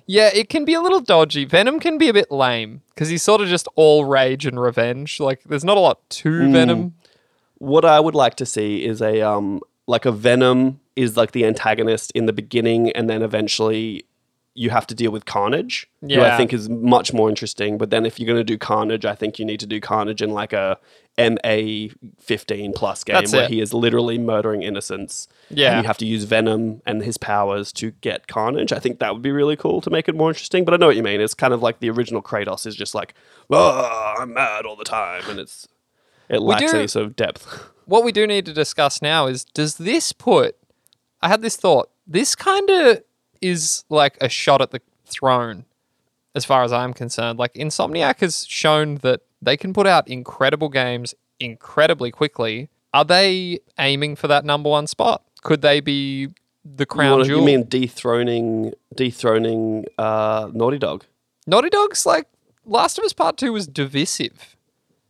Yeah, 0.08 0.30
it 0.32 0.48
can 0.48 0.64
be 0.64 0.72
a 0.74 0.80
little 0.80 1.00
dodgy. 1.00 1.44
Venom 1.44 1.80
can 1.80 1.98
be 1.98 2.08
a 2.08 2.12
bit 2.12 2.30
lame 2.30 2.82
because 2.94 3.08
he's 3.08 3.24
sort 3.24 3.40
of 3.40 3.48
just 3.48 3.66
all 3.74 4.04
rage 4.04 4.46
and 4.46 4.60
revenge. 4.60 5.18
Like, 5.18 5.42
there's 5.42 5.64
not 5.64 5.76
a 5.76 5.80
lot 5.80 6.08
to 6.10 6.44
Hmm. 6.46 6.52
Venom. 6.52 6.94
what 7.58 7.84
I 7.84 7.98
would 7.98 8.14
like 8.14 8.36
to 8.36 8.46
see 8.46 8.84
is 8.84 9.02
a 9.02 9.20
um 9.22 9.60
like 9.88 10.04
a 10.06 10.12
Venom 10.12 10.78
is 10.94 11.16
like 11.16 11.32
the 11.32 11.44
antagonist 11.44 12.12
in 12.12 12.26
the 12.26 12.32
beginning, 12.32 12.90
and 12.92 13.10
then 13.10 13.20
eventually 13.22 14.04
you 14.56 14.70
have 14.70 14.86
to 14.86 14.94
deal 14.94 15.10
with 15.10 15.26
Carnage, 15.26 15.88
who 16.00 16.20
I 16.20 16.36
think 16.36 16.52
is 16.52 16.68
much 16.68 17.12
more 17.12 17.28
interesting. 17.28 17.78
But 17.78 17.90
then 17.90 18.06
if 18.06 18.18
you're 18.18 18.26
going 18.26 18.38
to 18.40 18.44
do 18.44 18.56
Carnage, 18.56 19.04
I 19.04 19.14
think 19.14 19.38
you 19.38 19.44
need 19.44 19.60
to 19.60 19.66
do 19.66 19.80
Carnage 19.80 20.22
in 20.22 20.30
like 20.30 20.52
a 20.52 20.78
MA 21.18 21.88
15 22.18 22.72
plus 22.72 23.04
game 23.04 23.14
That's 23.14 23.32
where 23.32 23.44
it. 23.44 23.50
he 23.50 23.60
is 23.60 23.72
literally 23.72 24.18
murdering 24.18 24.62
innocents. 24.62 25.28
Yeah. 25.50 25.72
and 25.72 25.82
you 25.82 25.86
have 25.86 25.98
to 25.98 26.06
use 26.06 26.24
Venom 26.24 26.82
and 26.86 27.02
his 27.02 27.18
powers 27.18 27.72
to 27.74 27.90
get 27.90 28.26
Carnage. 28.26 28.72
I 28.72 28.78
think 28.78 28.98
that 28.98 29.12
would 29.12 29.22
be 29.22 29.30
really 29.30 29.56
cool 29.56 29.80
to 29.82 29.90
make 29.90 30.08
it 30.08 30.14
more 30.14 30.30
interesting. 30.30 30.64
But 30.64 30.74
I 30.74 30.78
know 30.78 30.86
what 30.86 30.96
you 30.96 31.02
mean. 31.02 31.20
It's 31.20 31.34
kind 31.34 31.52
of 31.54 31.62
like 31.62 31.80
the 31.80 31.90
original 31.90 32.22
Kratos 32.22 32.66
is 32.66 32.74
just 32.74 32.94
like, 32.94 33.14
oh, 33.50 34.14
I'm 34.18 34.32
mad 34.34 34.64
all 34.66 34.76
the 34.76 34.84
time, 34.84 35.22
and 35.28 35.38
it's 35.38 35.68
it 36.28 36.40
lacks 36.40 36.72
do- 36.72 36.78
any 36.78 36.88
sort 36.88 37.06
of 37.06 37.14
depth. 37.16 37.46
what 37.84 38.04
we 38.04 38.10
do 38.12 38.26
need 38.26 38.46
to 38.46 38.52
discuss 38.52 39.00
now 39.00 39.26
is 39.26 39.44
does 39.44 39.76
this 39.76 40.12
put 40.12 40.56
I 41.22 41.28
had 41.28 41.42
this 41.42 41.56
thought. 41.56 41.90
This 42.06 42.34
kind 42.34 42.68
of 42.70 43.02
is 43.48 43.84
like 43.88 44.16
a 44.20 44.28
shot 44.28 44.60
at 44.62 44.70
the 44.70 44.80
throne 45.06 45.64
as 46.34 46.44
far 46.44 46.62
as 46.64 46.72
I'm 46.72 46.92
concerned. 46.92 47.38
Like 47.38 47.54
Insomniac 47.54 48.20
has 48.20 48.46
shown 48.46 48.96
that 48.96 49.20
they 49.42 49.56
can 49.56 49.72
put 49.72 49.86
out 49.86 50.08
incredible 50.08 50.68
games 50.68 51.14
incredibly 51.40 52.10
quickly. 52.10 52.68
Are 52.94 53.04
they 53.04 53.60
aiming 53.78 54.16
for 54.16 54.28
that 54.28 54.44
number 54.44 54.70
one 54.70 54.86
spot? 54.86 55.22
Could 55.42 55.62
they 55.62 55.80
be 55.80 56.26
the 56.64 56.82
You, 56.82 56.86
crown 56.86 57.10
wanna- 57.12 57.24
jewel? 57.24 57.40
you 57.40 57.46
mean 57.46 57.64
dethroning 57.68 58.72
dethroning 58.94 59.84
uh, 59.98 60.50
Naughty 60.52 60.78
Dog? 60.78 61.04
Naughty 61.46 61.68
Dog's 61.70 62.04
like 62.06 62.26
Last 62.64 62.98
of 62.98 63.04
Us 63.04 63.12
Part 63.12 63.36
2 63.36 63.52
was 63.52 63.66
divisive. 63.66 64.56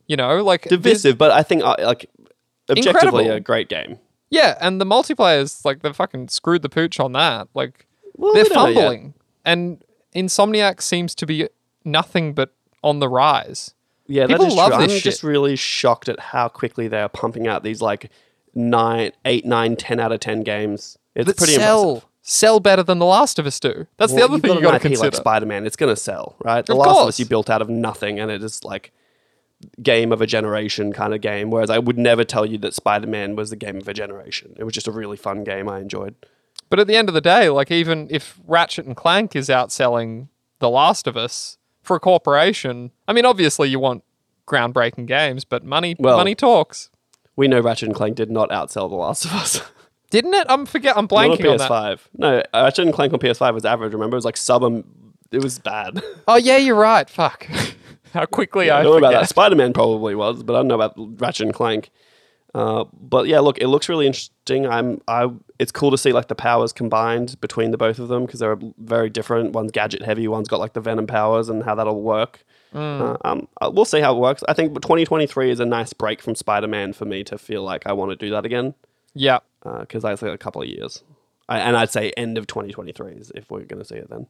You 0.07 0.17
know, 0.17 0.45
like 0.45 0.63
Divisive, 0.69 1.19
but 1.19 1.31
I 1.33 1.43
think 1.43 1.65
uh, 1.65 1.75
like 1.81 2.09
objectively 2.71 3.25
Incredible. 3.25 3.31
a 3.33 3.41
great 3.41 3.69
game. 3.69 3.99
Yeah, 4.31 4.57
and 4.61 4.81
the 4.81 4.85
multiplayers 4.85 5.65
like 5.65 5.83
they 5.83 5.93
fucking 5.93 6.29
screwed 6.29 6.63
the 6.63 6.69
pooch 6.69 7.01
on 7.01 7.13
that. 7.13 7.49
Like 7.55 7.86
Well, 8.17 8.35
they're 8.35 8.45
we 8.45 8.49
don't 8.51 8.57
know 8.57 8.69
yet. 8.69 8.75
fumbling, 8.77 9.15
and 9.45 9.85
Insomniac 10.15 10.81
seems 10.83 11.15
to 11.17 11.27
be 11.27 11.49
nothing 11.85 12.33
but 12.35 12.55
on 12.83 12.99
the 13.01 13.09
rise. 13.09 13.75
Yeah, 14.07 14.27
People 14.27 14.45
that 14.45 14.53
is 14.53 14.55
love 14.57 14.73
true. 14.73 14.79
this 14.83 14.93
I'm 14.93 14.97
shit. 14.99 15.05
just 15.05 15.23
really 15.23 15.57
shocked 15.57 16.09
at 16.09 16.19
how 16.21 16.49
quickly 16.49 16.87
they 16.89 17.01
are 17.01 17.09
pumping 17.09 17.47
out 17.49 17.63
these 17.65 17.83
like 17.83 18.11
nine, 18.55 19.13
eight, 19.25 19.45
nine, 19.45 19.77
ten 19.77 19.99
out 20.01 20.13
of 20.13 20.21
ten 20.21 20.43
games. 20.43 20.97
It's 21.15 21.27
That 21.27 21.37
pretty 21.37 21.55
sell 21.55 21.89
impressive. 21.89 22.09
sell 22.23 22.61
better 22.61 22.83
than 22.85 22.99
The 23.01 23.05
Last 23.07 23.39
of 23.39 23.47
Us 23.47 23.59
do. 23.59 23.87
That's 23.97 24.13
the 24.15 24.23
other 24.23 24.39
thing 24.39 24.53
you 24.53 24.57
an 24.59 24.63
got 24.63 24.73
to 24.73 24.79
consider. 24.79 25.09
Like 25.09 25.15
Spider-Man, 25.17 25.67
it's 25.67 25.77
going 25.77 25.93
to 25.95 26.01
sell, 26.01 26.37
right? 26.45 26.65
The 26.65 26.73
Of 26.75 26.79
Last 26.79 26.99
of. 27.01 27.09
Us 27.09 27.19
you 27.19 27.27
built 27.27 27.51
out 27.51 27.61
of 27.63 27.69
nothing, 27.69 28.21
and 28.21 28.31
it 28.31 28.43
is 28.45 28.63
like 28.65 28.93
game 29.83 30.13
of 30.13 30.21
a 30.21 30.27
generation 30.27 30.93
kind 30.93 31.13
of 31.15 31.21
game. 31.21 31.51
Whereas 31.51 31.71
I 31.71 31.79
would 31.79 31.99
never 31.99 32.23
tell 32.25 32.47
you 32.47 32.59
that 32.59 32.75
Spider-Man 32.75 33.35
was 33.37 33.51
the 33.51 33.57
game 33.57 33.77
of 33.79 33.89
a 33.89 33.95
generation. 33.95 34.55
It 34.59 34.65
was 34.65 34.73
just 34.75 34.87
a 34.87 34.93
really 34.93 35.17
fun 35.17 35.43
game 35.45 35.69
I 35.69 35.81
enjoyed. 35.81 36.15
But 36.71 36.79
at 36.81 36.87
the 36.87 36.97
end 36.97 37.09
of 37.09 37.15
the 37.15 37.21
day, 37.21 37.49
like 37.49 37.71
even 37.71 38.09
if 38.11 38.39
Ratchet 38.47 38.87
and 38.87 38.97
Clank 38.97 39.35
is 39.37 39.49
outselling 39.49 40.29
The 40.59 40.69
Last 40.71 41.07
of 41.07 41.17
Us 41.17 41.59
for 41.83 41.97
a 41.97 42.01
corporation, 42.01 42.91
I 43.07 43.13
mean, 43.13 43.25
obviously 43.25 43.69
you 43.69 43.79
want 43.79 44.03
groundbreaking 44.47 45.07
games, 45.07 45.45
but 45.45 45.65
money 45.65 45.97
Well- 45.99 46.17
money 46.17 46.35
talks. 46.35 46.91
We 47.37 47.49
know 47.49 47.61
Ratchet 47.61 47.89
and 47.89 47.95
Clank 47.97 48.17
did 48.17 48.31
not 48.31 48.49
outsell 48.51 48.89
The 48.89 48.97
Last 48.97 49.25
of 49.27 49.33
Us. 49.35 49.61
Didn't 50.11 50.35
it? 50.35 50.47
I'm 50.49 50.65
forget. 50.67 50.97
I'm 50.97 51.07
Not 51.11 51.13
on 51.13 51.37
blanking 51.37 51.51
on 51.51 51.57
that. 51.59 51.69
PS5. 51.71 52.01
No, 52.17 52.39
uh, 52.39 52.43
Ratchet 52.55 52.85
and 52.87 52.95
Clank 52.95 53.13
on 53.13 53.19
PS5 53.19 53.53
was 53.55 53.65
average. 53.65 53.93
Remember, 53.93 54.15
it 54.15 54.19
was 54.19 54.25
like 54.25 54.37
sub. 54.37 54.63
It 55.33 55.43
was 55.43 55.59
bad. 55.59 56.03
Oh 56.29 56.37
yeah, 56.37 56.57
you're 56.57 56.77
right. 56.77 57.11
Fuck. 57.11 57.47
How 58.15 58.25
quickly 58.25 58.71
I, 58.71 58.81
I 58.81 58.83
don't 58.83 58.93
know 58.93 58.99
about 58.99 59.13
that. 59.21 59.29
Spider 59.29 59.57
Man 59.57 59.73
probably 59.73 60.15
was, 60.15 60.43
but 60.43 60.55
I 60.55 60.61
don't 60.61 60.69
know 60.69 60.75
about 60.81 60.95
Ratchet 61.21 61.47
and 61.47 61.55
Clank. 61.55 61.91
Uh, 62.57 62.85
but 62.99 63.27
yeah, 63.27 63.39
look, 63.41 63.59
it 63.59 63.69
looks 63.69 63.87
really 63.89 64.07
interesting. 64.07 64.67
I'm, 64.67 65.01
I, 65.07 65.29
it's 65.59 65.71
cool 65.73 65.91
to 65.91 65.99
see 65.99 66.13
like 66.13 66.29
the 66.29 66.35
powers 66.35 66.73
combined 66.73 67.39
between 67.43 67.71
the 67.71 67.77
both 67.77 67.99
of 67.99 68.09
them 68.09 68.25
because 68.25 68.41
they're 68.41 68.59
very 68.79 69.11
different. 69.11 69.53
One's 69.53 69.73
gadget 69.73 70.01
heavy, 70.03 70.27
one's 70.27 70.49
got 70.49 70.59
like 70.61 70.73
the 70.73 70.81
Venom 70.81 71.07
powers, 71.07 71.51
and 71.51 71.63
how 71.65 71.75
that'll 71.75 72.01
work. 72.01 72.45
Uh, 72.75 73.17
um, 73.25 73.49
uh, 73.61 73.71
we'll 73.73 73.85
see 73.85 74.01
how 74.01 74.15
it 74.17 74.19
works. 74.19 74.43
I 74.49 74.53
think 74.55 74.75
2023 74.75 75.51
is 75.51 75.61
a 75.61 75.67
nice 75.67 75.93
break 75.93 76.23
from 76.23 76.35
Spider 76.35 76.67
Man 76.69 76.93
for 76.95 77.05
me 77.05 77.25
to 77.25 77.37
feel 77.39 77.63
like 77.63 77.87
I 77.87 77.93
want 77.93 78.11
to 78.11 78.17
do 78.17 78.31
that 78.31 78.45
again 78.47 78.75
Yeah. 79.15 79.39
because 79.63 80.05
I 80.05 80.15
say 80.15 80.29
a 80.31 80.39
couple 80.39 80.63
of 80.63 80.69
years, 80.69 81.03
I, 81.49 81.59
and 81.61 81.77
I'd 81.77 81.91
say 81.91 82.11
end 82.17 82.39
of 82.39 82.47
2023 82.47 83.13
is 83.13 83.33
if 83.35 83.51
we're 83.51 83.61
going 83.65 83.83
to 83.83 83.85
see 83.89 83.97
it 83.97 84.09
then. 84.11 84.27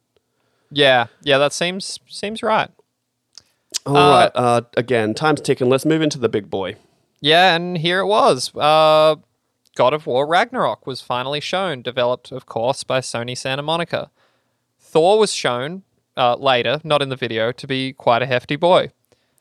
Yeah. 0.70 1.06
Yeah. 1.22 1.38
That 1.38 1.52
seems 1.52 1.98
seems 2.08 2.42
right. 2.42 2.70
All 3.84 3.96
Uh, 3.96 4.10
right, 4.10 4.30
uh, 4.34 4.60
again, 4.76 5.14
time's 5.14 5.40
ticking. 5.40 5.68
Let's 5.68 5.84
move 5.86 6.02
into 6.02 6.18
the 6.18 6.28
big 6.28 6.50
boy. 6.50 6.76
Yeah, 7.20 7.54
and 7.56 7.78
here 7.78 8.00
it 8.00 8.06
was. 8.06 8.54
Uh, 8.54 9.16
God 9.74 9.92
of 9.94 10.06
War 10.06 10.26
Ragnarok 10.26 10.86
was 10.86 11.00
finally 11.00 11.40
shown, 11.40 11.82
developed, 11.82 12.32
of 12.32 12.46
course, 12.46 12.84
by 12.84 13.00
Sony 13.00 13.36
Santa 13.36 13.62
Monica. 13.62 14.10
Thor 14.78 15.18
was 15.18 15.32
shown 15.32 15.82
uh, 16.16 16.36
later, 16.36 16.80
not 16.84 17.02
in 17.02 17.08
the 17.08 17.16
video, 17.16 17.52
to 17.52 17.66
be 17.66 17.92
quite 17.92 18.22
a 18.22 18.26
hefty 18.26 18.56
boy. 18.56 18.90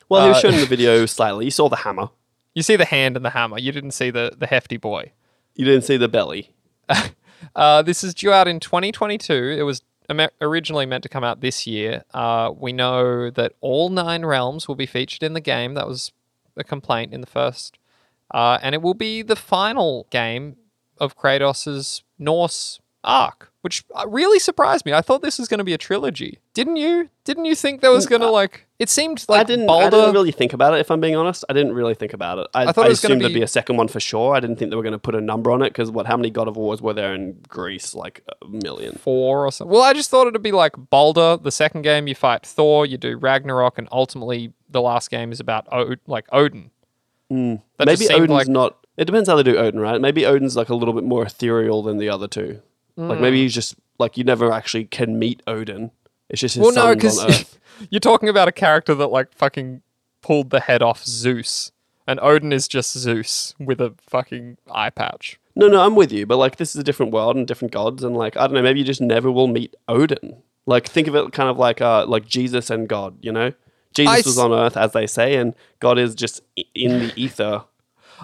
Well, 0.09 0.23
he 0.23 0.27
was 0.29 0.37
Uh, 0.37 0.41
shown 0.41 0.53
in 0.55 0.59
the 0.61 0.65
video 0.77 1.05
slightly. 1.05 1.45
You 1.45 1.51
saw 1.51 1.69
the 1.69 1.77
hammer. 1.77 2.09
You 2.53 2.63
see 2.63 2.75
the 2.75 2.85
hand 2.85 3.15
and 3.17 3.25
the 3.25 3.29
hammer. 3.31 3.59
You 3.59 3.71
didn't 3.71 3.91
see 3.91 4.09
the, 4.11 4.33
the 4.37 4.47
hefty 4.47 4.77
boy. 4.77 5.11
You 5.55 5.65
didn't 5.65 5.83
see 5.83 5.97
the 5.97 6.07
belly. 6.09 6.51
Uh, 7.55 7.81
this 7.81 8.03
is 8.03 8.13
due 8.15 8.31
out 8.31 8.47
in 8.47 8.59
2022. 8.59 9.33
It 9.33 9.61
was 9.63 9.81
originally 10.41 10.85
meant 10.85 11.03
to 11.03 11.09
come 11.09 11.23
out 11.23 11.41
this 11.41 11.67
year. 11.67 12.03
Uh, 12.13 12.51
we 12.57 12.73
know 12.73 13.29
that 13.29 13.53
all 13.61 13.89
nine 13.89 14.25
realms 14.25 14.67
will 14.67 14.75
be 14.75 14.85
featured 14.87 15.21
in 15.21 15.33
the 15.33 15.39
game. 15.41 15.73
That 15.75 15.87
was 15.87 16.11
a 16.57 16.63
complaint 16.63 17.13
in 17.13 17.21
the 17.21 17.27
first. 17.27 17.77
Uh, 18.33 18.57
and 18.61 18.73
it 18.73 18.81
will 18.81 18.93
be 18.93 19.21
the 19.21 19.35
final 19.35 20.07
game 20.09 20.55
of 20.97 21.17
Kratos' 21.17 22.01
Norse 22.17 22.79
arc, 23.03 23.51
which 23.65 23.83
uh, 23.95 24.05
really 24.07 24.37
surprised 24.37 24.85
me. 24.85 24.93
I 24.93 25.01
thought 25.01 25.23
this 25.23 25.39
was 25.39 25.47
going 25.47 25.57
to 25.57 25.63
be 25.63 25.73
a 25.73 25.77
trilogy. 25.79 26.37
Didn't 26.53 26.75
you? 26.75 27.09
Didn't 27.23 27.45
you 27.45 27.55
think 27.55 27.81
there 27.81 27.89
was 27.89 28.05
going 28.05 28.21
to 28.21 28.29
like? 28.29 28.67
It 28.77 28.89
seemed 28.89 29.25
like 29.27 29.39
I 29.39 29.43
didn't. 29.43 29.67
I 29.67 29.89
didn't 29.89 30.13
really 30.13 30.31
think 30.31 30.53
about 30.53 30.75
it. 30.75 30.81
If 30.81 30.91
I'm 30.91 31.01
being 31.01 31.15
honest, 31.15 31.43
I 31.49 31.53
didn't 31.53 31.73
really 31.73 31.95
think 31.95 32.13
about 32.13 32.37
it. 32.37 32.45
I, 32.53 32.65
I 32.67 32.71
thought 32.71 32.83
I 32.83 32.85
it 32.85 32.89
was 32.89 33.03
assumed 33.03 33.21
there'd 33.21 33.33
be- 33.33 33.41
a 33.41 33.47
second 33.47 33.77
one 33.77 33.87
for 33.87 33.99
sure. 33.99 34.35
I 34.35 34.39
didn't 34.39 34.57
think 34.57 34.69
they 34.69 34.75
were 34.75 34.83
going 34.83 34.91
to 34.91 34.99
put 34.99 35.15
a 35.15 35.19
number 35.19 35.49
on 35.49 35.63
it 35.63 35.69
because 35.69 35.89
what? 35.89 36.05
How 36.05 36.15
many 36.15 36.29
God 36.29 36.47
of 36.47 36.57
Wars 36.57 36.79
were 36.79 36.93
there 36.93 37.15
in 37.15 37.41
Greece? 37.47 37.95
Like 37.95 38.21
a 38.39 38.47
million. 38.47 38.93
four 38.99 39.47
or 39.47 39.51
something. 39.51 39.73
Well, 39.73 39.81
I 39.81 39.93
just 39.93 40.11
thought 40.11 40.27
it'd 40.27 40.43
be 40.43 40.51
like 40.51 40.73
Baldur. 40.91 41.37
The 41.41 41.51
second 41.51 41.81
game, 41.81 42.05
you 42.07 42.13
fight 42.13 42.45
Thor, 42.45 42.85
you 42.85 42.99
do 42.99 43.17
Ragnarok, 43.17 43.79
and 43.79 43.87
ultimately 43.91 44.53
the 44.69 44.81
last 44.81 45.09
game 45.09 45.31
is 45.31 45.39
about 45.39 45.67
Od- 45.71 46.01
like 46.05 46.27
Odin. 46.31 46.69
That 47.31 47.85
Maybe 47.87 48.07
Odin's 48.09 48.29
like 48.29 48.47
not. 48.47 48.77
It 48.95 49.05
depends 49.05 49.27
how 49.27 49.35
they 49.37 49.43
do 49.43 49.57
Odin, 49.57 49.79
right? 49.79 49.99
Maybe 49.99 50.23
Odin's 50.23 50.55
like 50.55 50.69
a 50.69 50.75
little 50.75 50.93
bit 50.93 51.03
more 51.03 51.23
ethereal 51.25 51.81
than 51.81 51.97
the 51.97 52.09
other 52.09 52.27
two. 52.27 52.61
Like 52.97 53.17
Hmm. 53.17 53.21
maybe 53.21 53.41
he's 53.41 53.53
just 53.53 53.75
like 53.99 54.17
you 54.17 54.23
never 54.23 54.51
actually 54.51 54.85
can 54.85 55.19
meet 55.19 55.41
Odin. 55.47 55.91
It's 56.29 56.41
just 56.41 56.55
his 56.55 56.61
well, 56.63 56.71
no, 56.73 56.81
sons 56.81 56.95
because 56.95 57.19
on 57.19 57.29
Earth. 57.31 57.59
you're 57.89 57.99
talking 57.99 58.29
about 58.29 58.47
a 58.47 58.51
character 58.51 58.95
that 58.95 59.07
like 59.07 59.33
fucking 59.33 59.81
pulled 60.21 60.49
the 60.49 60.61
head 60.61 60.81
off 60.81 61.03
Zeus, 61.05 61.71
and 62.07 62.19
Odin 62.21 62.51
is 62.51 62.67
just 62.67 62.97
Zeus 62.97 63.53
with 63.59 63.79
a 63.81 63.93
fucking 63.99 64.57
eye 64.71 64.89
patch. 64.89 65.39
No, 65.55 65.67
no, 65.67 65.81
I'm 65.85 65.95
with 65.95 66.11
you, 66.11 66.25
but 66.25 66.37
like 66.37 66.57
this 66.57 66.75
is 66.75 66.81
a 66.81 66.83
different 66.83 67.11
world 67.11 67.35
and 67.35 67.47
different 67.47 67.71
gods, 67.73 68.03
and 68.03 68.15
like 68.15 68.35
I 68.37 68.47
don't 68.47 68.53
know, 68.53 68.61
maybe 68.61 68.79
you 68.79 68.85
just 68.85 69.01
never 69.01 69.31
will 69.31 69.47
meet 69.47 69.75
Odin. 69.87 70.37
Like 70.65 70.87
think 70.87 71.07
of 71.07 71.15
it 71.15 71.31
kind 71.31 71.49
of 71.49 71.57
like 71.57 71.79
uh 71.81 72.05
like 72.07 72.25
Jesus 72.25 72.69
and 72.69 72.87
God, 72.89 73.17
you 73.21 73.31
know? 73.31 73.53
Jesus 73.93 74.13
I 74.13 74.17
was 74.27 74.37
on 74.37 74.51
Earth, 74.51 74.75
as 74.75 74.91
they 74.91 75.07
say, 75.07 75.35
and 75.35 75.53
God 75.79 75.97
is 75.97 76.15
just 76.15 76.41
in 76.73 76.99
the 76.99 77.13
ether. 77.15 77.63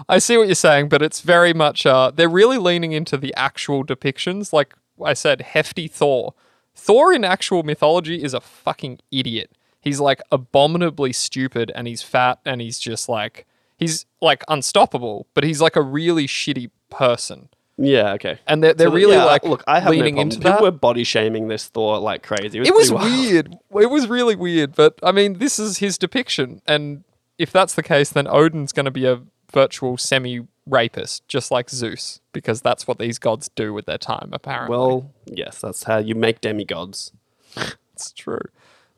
I 0.08 0.18
see 0.18 0.36
what 0.36 0.46
you're 0.48 0.54
saying, 0.54 0.88
but 0.88 1.02
it's 1.02 1.20
very 1.20 1.52
much 1.54 1.86
uh 1.86 2.10
they're 2.14 2.28
really 2.28 2.58
leaning 2.58 2.92
into 2.92 3.16
the 3.16 3.34
actual 3.34 3.84
depictions. 3.84 4.52
Like 4.52 4.74
I 5.04 5.14
said, 5.14 5.40
hefty 5.42 5.88
Thor. 5.88 6.34
Thor 6.74 7.12
in 7.12 7.24
actual 7.24 7.62
mythology 7.62 8.22
is 8.22 8.34
a 8.34 8.40
fucking 8.40 8.98
idiot. 9.10 9.50
He's 9.80 10.00
like 10.00 10.20
abominably 10.30 11.12
stupid 11.12 11.72
and 11.74 11.86
he's 11.86 12.02
fat 12.02 12.38
and 12.44 12.60
he's 12.60 12.78
just 12.78 13.08
like 13.08 13.46
he's 13.76 14.06
like 14.20 14.44
unstoppable, 14.48 15.26
but 15.34 15.44
he's 15.44 15.60
like 15.60 15.76
a 15.76 15.82
really 15.82 16.26
shitty 16.26 16.70
person. 16.88 17.48
Yeah, 17.78 18.12
okay. 18.12 18.38
And 18.46 18.62
they're, 18.62 18.74
they're 18.74 18.88
So, 18.88 18.94
really 18.94 19.16
yeah, 19.16 19.24
like 19.24 19.44
look, 19.44 19.64
I 19.66 19.80
have 19.80 19.90
leaning 19.90 20.16
no 20.16 20.22
into 20.22 20.36
People 20.36 20.52
that. 20.52 20.62
were 20.62 20.70
body 20.70 21.04
shaming 21.04 21.48
this 21.48 21.66
Thor 21.66 21.98
like 21.98 22.22
crazy. 22.22 22.58
It 22.58 22.60
was, 22.60 22.68
it 22.68 22.74
was 22.74 22.92
weird. 22.92 23.56
It 23.80 23.90
was 23.90 24.06
really 24.08 24.36
weird, 24.36 24.74
but 24.74 24.98
I 25.02 25.10
mean, 25.10 25.38
this 25.38 25.58
is 25.58 25.78
his 25.78 25.98
depiction, 25.98 26.60
and 26.66 27.02
if 27.38 27.50
that's 27.50 27.74
the 27.74 27.82
case, 27.82 28.10
then 28.10 28.28
Odin's 28.28 28.72
going 28.72 28.84
to 28.84 28.90
be 28.90 29.06
a 29.06 29.20
virtual 29.52 29.96
semi-rapist, 29.98 31.26
just 31.28 31.50
like 31.50 31.70
Zeus, 31.70 32.20
because 32.32 32.60
that's 32.60 32.86
what 32.86 32.98
these 32.98 33.18
gods 33.18 33.50
do 33.54 33.72
with 33.72 33.86
their 33.86 33.98
time. 33.98 34.30
Apparently, 34.32 34.76
Well, 34.76 35.10
yes, 35.26 35.60
that's 35.60 35.84
how 35.84 35.98
you 35.98 36.14
make 36.14 36.40
demigods. 36.40 37.12
it's 37.94 38.12
true. 38.12 38.40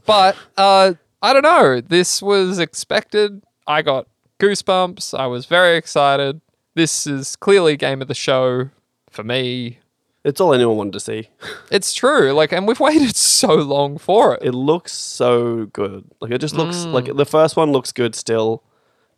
But 0.07 0.37
uh, 0.57 0.95
I 1.23 1.33
don't 1.33 1.43
know. 1.43 1.81
This 1.81 2.21
was 2.23 2.59
expected. 2.59 3.43
I 3.67 3.83
got 3.83 4.07
goosebumps. 4.39 5.19
I 5.19 5.27
was 5.27 5.47
very 5.47 5.77
excited. 5.77 6.41
This 6.75 7.07
is 7.07 7.37
clearly 7.37 7.77
game 7.77 8.03
of 8.03 8.09
the 8.09 8.15
show 8.15 8.71
for 9.11 9.23
me. 9.25 9.79
It's 10.25 10.41
all 10.41 10.55
anyone 10.55 10.77
wanted 10.77 10.93
to 10.95 11.01
see. 11.01 11.29
It's 11.71 11.93
true. 11.95 12.33
Like, 12.33 12.53
and 12.53 12.67
we've 12.69 12.81
waited 12.81 13.17
so 13.41 13.55
long 13.55 13.99
for 13.99 14.35
it. 14.35 14.43
It 14.43 14.53
looks 14.53 14.93
so 14.93 15.67
good. 15.67 16.05
Like 16.21 16.31
it 16.31 16.39
just 16.41 16.55
looks 16.55 16.77
Mm. 16.79 16.93
like 16.93 17.17
the 17.17 17.27
first 17.27 17.57
one 17.57 17.73
looks 17.73 17.91
good 17.93 18.15
still, 18.15 18.63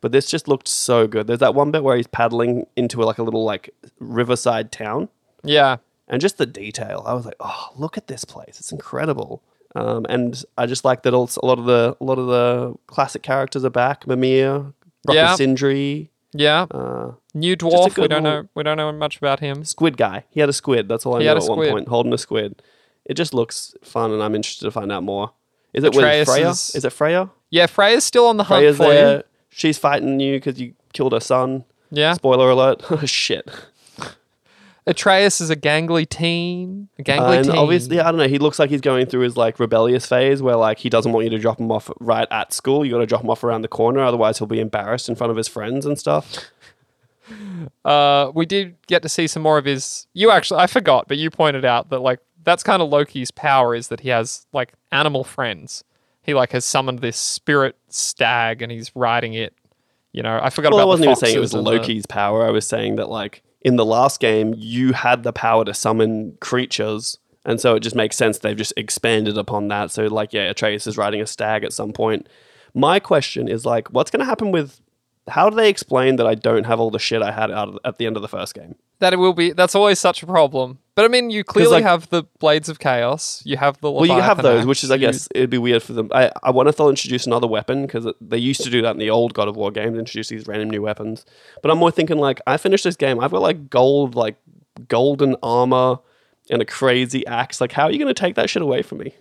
but 0.01 0.11
this 0.11 0.29
just 0.29 0.47
looked 0.47 0.67
so 0.67 1.07
good. 1.07 1.27
There's 1.27 1.39
that 1.39 1.55
one 1.55 1.71
bit 1.71 1.83
where 1.83 1.95
he's 1.97 2.07
paddling 2.07 2.65
into 2.75 3.01
like 3.01 3.17
a 3.17 3.23
little 3.23 3.43
like 3.43 3.69
riverside 3.99 4.71
town, 4.71 5.09
Yeah. 5.43 5.77
and 6.07 6.21
just 6.21 6.37
the 6.37 6.45
detail. 6.45 7.03
I 7.05 7.13
was 7.13 7.25
like, 7.25 7.35
oh, 7.39 7.69
look 7.75 7.97
at 7.97 8.07
this 8.07 8.25
place. 8.25 8.59
It's 8.59 8.71
incredible. 8.71 9.41
Um, 9.75 10.05
and 10.09 10.41
I 10.57 10.65
just 10.65 10.85
like 10.85 11.03
that 11.03 11.13
also, 11.13 11.39
a 11.43 11.45
lot 11.45 11.59
of 11.59 11.65
the 11.65 11.95
a 11.99 12.03
lot 12.03 12.17
of 12.17 12.27
the 12.27 12.75
classic 12.87 13.21
characters 13.21 13.63
are 13.65 13.69
back. 13.69 14.07
Mimir, 14.07 14.73
Rocket 15.05 15.13
Yeah. 15.15 15.35
Sindri, 15.35 16.09
Yeah. 16.33 16.63
uh, 16.71 17.11
New 17.33 17.55
dwarf. 17.55 17.97
We 17.97 18.07
don't 18.07 18.23
little- 18.23 18.41
know. 18.43 18.47
We 18.55 18.63
don't 18.63 18.77
know 18.77 18.91
much 18.91 19.17
about 19.17 19.39
him. 19.39 19.63
Squid 19.65 19.97
guy. 19.97 20.23
He 20.31 20.39
had 20.39 20.49
a 20.49 20.53
squid. 20.53 20.87
That's 20.89 21.05
all 21.05 21.15
I 21.15 21.19
He 21.19 21.25
know 21.25 21.35
had 21.35 21.37
at 21.43 21.47
a 21.49 21.51
one 21.53 21.69
point, 21.69 21.87
holding 21.89 22.13
a 22.13 22.17
squid. 22.17 22.61
It 23.05 23.13
just 23.15 23.33
looks 23.33 23.73
fun, 23.83 24.11
and 24.11 24.23
I'm 24.23 24.35
interested 24.35 24.65
to 24.65 24.71
find 24.71 24.91
out 24.91 25.03
more. 25.03 25.31
Is 25.73 25.83
it 25.83 25.95
Atreus 25.95 26.27
with 26.27 26.35
Freya? 26.35 26.49
is- 26.49 26.75
Is 26.75 26.85
it 26.85 26.91
Freya? 26.93 27.29
Yeah, 27.51 27.67
Freya's 27.67 28.03
still 28.03 28.25
on 28.27 28.37
the 28.37 28.43
hunt 28.45 28.59
Freya's 28.61 28.77
for 28.77 28.83
there. 28.89 29.17
you. 29.17 29.23
She's 29.57 29.79
fighting 29.79 30.19
you 30.19 30.35
because 30.35 30.61
you 30.61 30.75
killed 30.93 31.13
her 31.13 31.19
son. 31.19 31.65
Yeah. 31.89 32.13
Spoiler 32.13 32.51
alert. 32.51 32.83
Oh, 32.91 33.05
Shit. 33.07 33.49
Atreus 34.85 35.41
is 35.41 35.49
a 35.49 35.55
gangly 35.55 36.07
teen. 36.07 36.89
A 36.99 37.03
gangly 37.03 37.37
and 37.37 37.47
teen. 37.47 37.57
obviously, 37.57 37.99
I 37.99 38.03
don't 38.11 38.19
know. 38.19 38.27
He 38.27 38.37
looks 38.37 38.59
like 38.59 38.69
he's 38.69 38.81
going 38.81 39.07
through 39.07 39.21
his 39.21 39.35
like 39.35 39.59
rebellious 39.59 40.05
phase, 40.05 40.43
where 40.43 40.55
like 40.55 40.77
he 40.77 40.89
doesn't 40.89 41.11
want 41.11 41.23
you 41.23 41.31
to 41.31 41.39
drop 41.39 41.59
him 41.59 41.71
off 41.71 41.89
right 41.99 42.27
at 42.29 42.53
school. 42.53 42.85
You 42.85 42.91
got 42.91 42.99
to 42.99 43.07
drop 43.07 43.23
him 43.23 43.31
off 43.31 43.43
around 43.43 43.63
the 43.63 43.67
corner, 43.67 44.01
otherwise 44.03 44.37
he'll 44.37 44.47
be 44.47 44.59
embarrassed 44.59 45.09
in 45.09 45.15
front 45.15 45.31
of 45.31 45.37
his 45.37 45.47
friends 45.47 45.87
and 45.87 45.97
stuff. 45.97 46.51
uh, 47.83 48.31
we 48.35 48.45
did 48.45 48.75
get 48.85 49.01
to 49.01 49.09
see 49.09 49.25
some 49.25 49.41
more 49.41 49.57
of 49.57 49.65
his. 49.65 50.05
You 50.13 50.29
actually, 50.29 50.59
I 50.59 50.67
forgot, 50.67 51.07
but 51.07 51.17
you 51.17 51.31
pointed 51.31 51.65
out 51.65 51.89
that 51.89 51.99
like 51.99 52.19
that's 52.43 52.61
kind 52.61 52.81
of 52.81 52.89
Loki's 52.89 53.31
power 53.31 53.73
is 53.73 53.87
that 53.87 54.01
he 54.01 54.09
has 54.09 54.45
like 54.53 54.73
animal 54.91 55.23
friends. 55.23 55.83
He 56.27 56.33
like 56.33 56.51
has 56.51 56.65
summoned 56.65 56.99
this 56.99 57.17
spirit 57.17 57.75
stag 57.87 58.61
and 58.61 58.71
he's 58.71 58.95
riding 58.95 59.33
it. 59.33 59.55
You 60.11 60.21
know, 60.21 60.39
I 60.41 60.49
forgot 60.49 60.73
Well, 60.73 60.81
I 60.81 60.85
wasn't 60.85 61.05
even 61.05 61.15
saying 61.15 61.35
it 61.35 61.39
was 61.39 61.53
and 61.53 61.65
the- 61.65 61.71
Loki's 61.71 62.05
power. 62.05 62.45
I 62.45 62.51
was 62.51 62.67
saying 62.67 62.97
that 62.97 63.09
like 63.09 63.43
in 63.61 63.77
the 63.77 63.85
last 63.85 64.19
game, 64.19 64.53
you 64.57 64.93
had 64.93 65.23
the 65.23 65.33
power 65.33 65.63
to 65.65 65.73
summon 65.73 66.37
creatures. 66.41 67.17
And 67.45 67.61
so 67.61 67.75
it 67.75 67.79
just 67.79 67.95
makes 67.95 68.17
sense 68.17 68.39
they've 68.39 68.57
just 68.57 68.73
expanded 68.75 69.37
upon 69.37 69.69
that. 69.69 69.89
So 69.89 70.05
like, 70.07 70.33
yeah, 70.33 70.49
Atreus 70.49 70.85
is 70.85 70.97
riding 70.97 71.21
a 71.21 71.25
stag 71.25 71.63
at 71.63 71.71
some 71.71 71.93
point. 71.93 72.27
My 72.73 72.99
question 72.99 73.47
is 73.47 73.65
like, 73.65 73.87
what's 73.93 74.11
going 74.11 74.19
to 74.19 74.25
happen 74.25 74.51
with? 74.51 74.81
How 75.29 75.49
do 75.49 75.55
they 75.55 75.69
explain 75.69 76.17
that 76.17 76.27
I 76.27 76.35
don't 76.35 76.65
have 76.65 76.79
all 76.79 76.91
the 76.91 76.99
shit 76.99 77.21
I 77.21 77.31
had 77.31 77.51
out 77.51 77.69
of, 77.69 77.79
at 77.85 77.97
the 77.97 78.05
end 78.05 78.17
of 78.17 78.21
the 78.21 78.27
first 78.27 78.53
game? 78.53 78.75
That 78.99 79.13
it 79.13 79.17
will 79.17 79.33
be. 79.33 79.51
That's 79.51 79.75
always 79.75 79.99
such 79.99 80.23
a 80.23 80.25
problem. 80.25 80.79
But 80.95 81.05
I 81.05 81.09
mean, 81.09 81.29
you 81.29 81.43
clearly 81.43 81.73
like- 81.73 81.83
have 81.83 82.09
the 82.09 82.23
blades 82.39 82.69
of 82.69 82.79
chaos. 82.79 83.41
You 83.45 83.57
have 83.57 83.79
the 83.81 83.91
Well, 83.91 84.05
you 84.05 84.13
have 84.19 84.41
those, 84.41 84.65
which 84.65 84.83
is, 84.83 84.89
I 84.89 84.95
you- 84.95 85.01
guess, 85.01 85.27
it'd 85.35 85.49
be 85.51 85.59
weird 85.59 85.83
for 85.83 85.93
them. 85.93 86.09
I, 86.11 86.31
I 86.41 86.49
wonder 86.49 86.69
if 86.71 86.77
they'll 86.77 86.89
introduce 86.89 87.27
another 87.27 87.45
weapon 87.47 87.85
because 87.85 88.07
they 88.19 88.37
used 88.39 88.61
to 88.63 88.69
do 88.71 88.81
that 88.81 88.91
in 88.91 88.97
the 88.97 89.11
old 89.11 89.33
God 89.35 89.47
of 89.47 89.55
War 89.55 89.69
games, 89.71 89.97
introduce 89.97 90.29
these 90.29 90.47
random 90.47 90.69
new 90.71 90.81
weapons. 90.81 91.25
But 91.61 91.69
I'm 91.69 91.77
more 91.77 91.91
thinking 91.91 92.17
like, 92.17 92.41
I 92.47 92.57
finished 92.57 92.83
this 92.83 92.95
game, 92.95 93.19
I've 93.19 93.31
got 93.31 93.41
like 93.43 93.69
gold, 93.69 94.15
like 94.15 94.37
golden 94.87 95.35
armor 95.43 95.99
and 96.49 96.61
a 96.61 96.65
crazy 96.65 97.25
axe. 97.27 97.61
Like, 97.61 97.73
how 97.73 97.83
are 97.83 97.91
you 97.91 97.99
going 97.99 98.13
to 98.13 98.19
take 98.19 98.35
that 98.35 98.49
shit 98.49 98.61
away 98.63 98.81
from 98.81 98.97
me? 98.99 99.13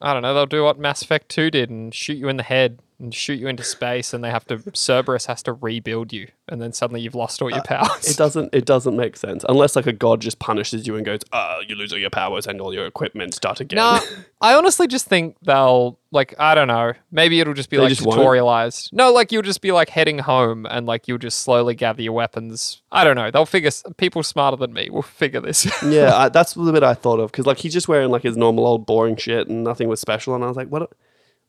I 0.00 0.12
don't 0.12 0.22
know. 0.22 0.34
They'll 0.34 0.46
do 0.46 0.64
what 0.64 0.78
Mass 0.78 1.02
Effect 1.02 1.28
Two 1.28 1.50
did 1.50 1.70
and 1.70 1.94
shoot 1.94 2.18
you 2.18 2.28
in 2.28 2.36
the 2.36 2.42
head 2.42 2.80
and 2.98 3.14
shoot 3.14 3.38
you 3.38 3.46
into 3.48 3.62
space, 3.62 4.14
and 4.14 4.24
they 4.24 4.30
have 4.30 4.46
to 4.46 4.58
Cerberus 4.74 5.26
has 5.26 5.42
to 5.44 5.52
rebuild 5.52 6.12
you, 6.12 6.28
and 6.48 6.62
then 6.62 6.72
suddenly 6.72 7.00
you've 7.00 7.14
lost 7.14 7.42
all 7.42 7.50
your 7.50 7.62
powers. 7.62 7.88
Uh, 7.90 8.10
It 8.10 8.16
doesn't. 8.16 8.54
It 8.54 8.64
doesn't 8.64 8.96
make 8.96 9.16
sense 9.16 9.44
unless 9.48 9.76
like 9.76 9.86
a 9.86 9.92
god 9.92 10.20
just 10.20 10.38
punishes 10.38 10.86
you 10.86 10.96
and 10.96 11.04
goes, 11.04 11.20
"Uh, 11.32 11.58
you 11.66 11.74
lose 11.74 11.92
all 11.92 11.98
your 11.98 12.10
powers 12.10 12.46
and 12.46 12.60
all 12.60 12.72
your 12.72 12.86
equipment. 12.86 13.34
Start 13.34 13.60
again." 13.60 13.76
No, 13.76 14.00
I 14.40 14.54
honestly 14.54 14.86
just 14.86 15.06
think 15.06 15.36
they'll 15.42 15.98
like 16.10 16.34
I 16.38 16.54
don't 16.54 16.68
know. 16.68 16.94
Maybe 17.10 17.40
it'll 17.40 17.52
just 17.54 17.68
be 17.68 17.76
They 17.76 17.82
like 17.82 17.90
just 17.90 18.02
won't? 18.02 18.18
tutorialized. 18.18 18.92
No, 18.92 19.12
like 19.12 19.30
you'll 19.32 19.42
just 19.42 19.60
be 19.60 19.72
like 19.72 19.90
heading 19.90 20.18
home 20.20 20.66
and 20.70 20.86
like 20.86 21.06
you'll 21.08 21.18
just 21.18 21.40
slowly 21.40 21.74
gather 21.74 22.00
your 22.02 22.12
weapons. 22.14 22.80
I 22.90 23.04
don't 23.04 23.16
know. 23.16 23.30
They'll 23.30 23.46
figure. 23.46 23.70
People 23.98 24.22
smarter 24.22 24.56
than 24.56 24.72
me 24.72 24.88
will 24.90 25.02
figure 25.02 25.40
this. 25.40 25.66
yeah, 25.84 26.16
I, 26.16 26.28
that's 26.30 26.54
the 26.54 26.72
bit 26.72 26.82
I 26.82 26.94
thought 26.94 27.20
of 27.20 27.30
because 27.30 27.46
like 27.46 27.58
he's 27.58 27.72
just 27.74 27.88
wearing 27.88 28.10
like 28.10 28.22
his 28.22 28.36
normal 28.36 28.66
old 28.66 28.86
boring 28.86 29.16
shit 29.16 29.48
and 29.48 29.64
nothing 29.64 29.88
was 29.88 30.00
special, 30.00 30.34
and 30.34 30.42
I 30.42 30.48
was 30.48 30.56
like, 30.56 30.68
"What? 30.68 30.90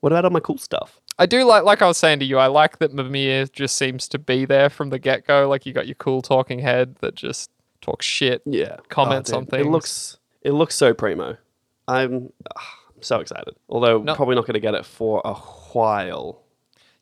What 0.00 0.12
about 0.12 0.24
all 0.24 0.30
my 0.30 0.40
cool 0.40 0.58
stuff?" 0.58 1.00
I 1.18 1.26
do 1.26 1.42
like, 1.44 1.64
like 1.64 1.82
I 1.82 1.86
was 1.88 1.98
saying 1.98 2.20
to 2.20 2.24
you, 2.24 2.38
I 2.38 2.46
like 2.46 2.78
that 2.78 2.92
Mimir 2.92 3.46
just 3.46 3.76
seems 3.76 4.06
to 4.08 4.18
be 4.18 4.44
there 4.44 4.70
from 4.70 4.90
the 4.90 4.98
get 4.98 5.26
go. 5.26 5.48
Like 5.48 5.66
you 5.66 5.72
got 5.72 5.86
your 5.88 5.96
cool 5.96 6.22
talking 6.22 6.60
head 6.60 6.96
that 7.00 7.14
just 7.16 7.50
talks 7.80 8.06
shit. 8.06 8.42
Yeah, 8.46 8.76
oh, 8.78 8.82
Comments 8.88 9.32
Oh, 9.32 9.38
on 9.38 9.46
things. 9.46 9.66
It 9.66 9.70
looks. 9.70 10.18
It 10.42 10.52
looks 10.52 10.74
so 10.76 10.94
primo. 10.94 11.36
I'm. 11.88 12.32
I'm 12.56 13.02
so 13.02 13.20
excited. 13.20 13.54
Although 13.68 13.98
No. 14.02 14.14
probably 14.14 14.34
not 14.34 14.44
going 14.46 14.54
to 14.54 14.60
get 14.60 14.74
it 14.74 14.84
for 14.84 15.20
a 15.24 15.34
while. 15.34 16.42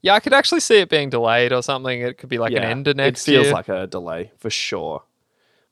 Yeah, 0.02 0.14
I 0.14 0.20
could 0.20 0.34
actually 0.34 0.60
see 0.60 0.78
it 0.78 0.88
being 0.90 1.08
delayed 1.10 1.52
or 1.52 1.62
something. 1.62 2.00
It 2.00 2.18
could 2.18 2.28
be 2.28 2.38
like 2.38 2.52
an 2.52 2.62
Yeah, 2.62 2.68
end 2.68 2.86
of 2.86 2.96
next 2.96 3.26
it 3.26 3.32
feels 3.32 3.44
year. 3.46 3.52
like 3.54 3.68
a 3.68 3.86
delay 3.86 4.30
for 4.38 4.50
sure. 4.50 5.02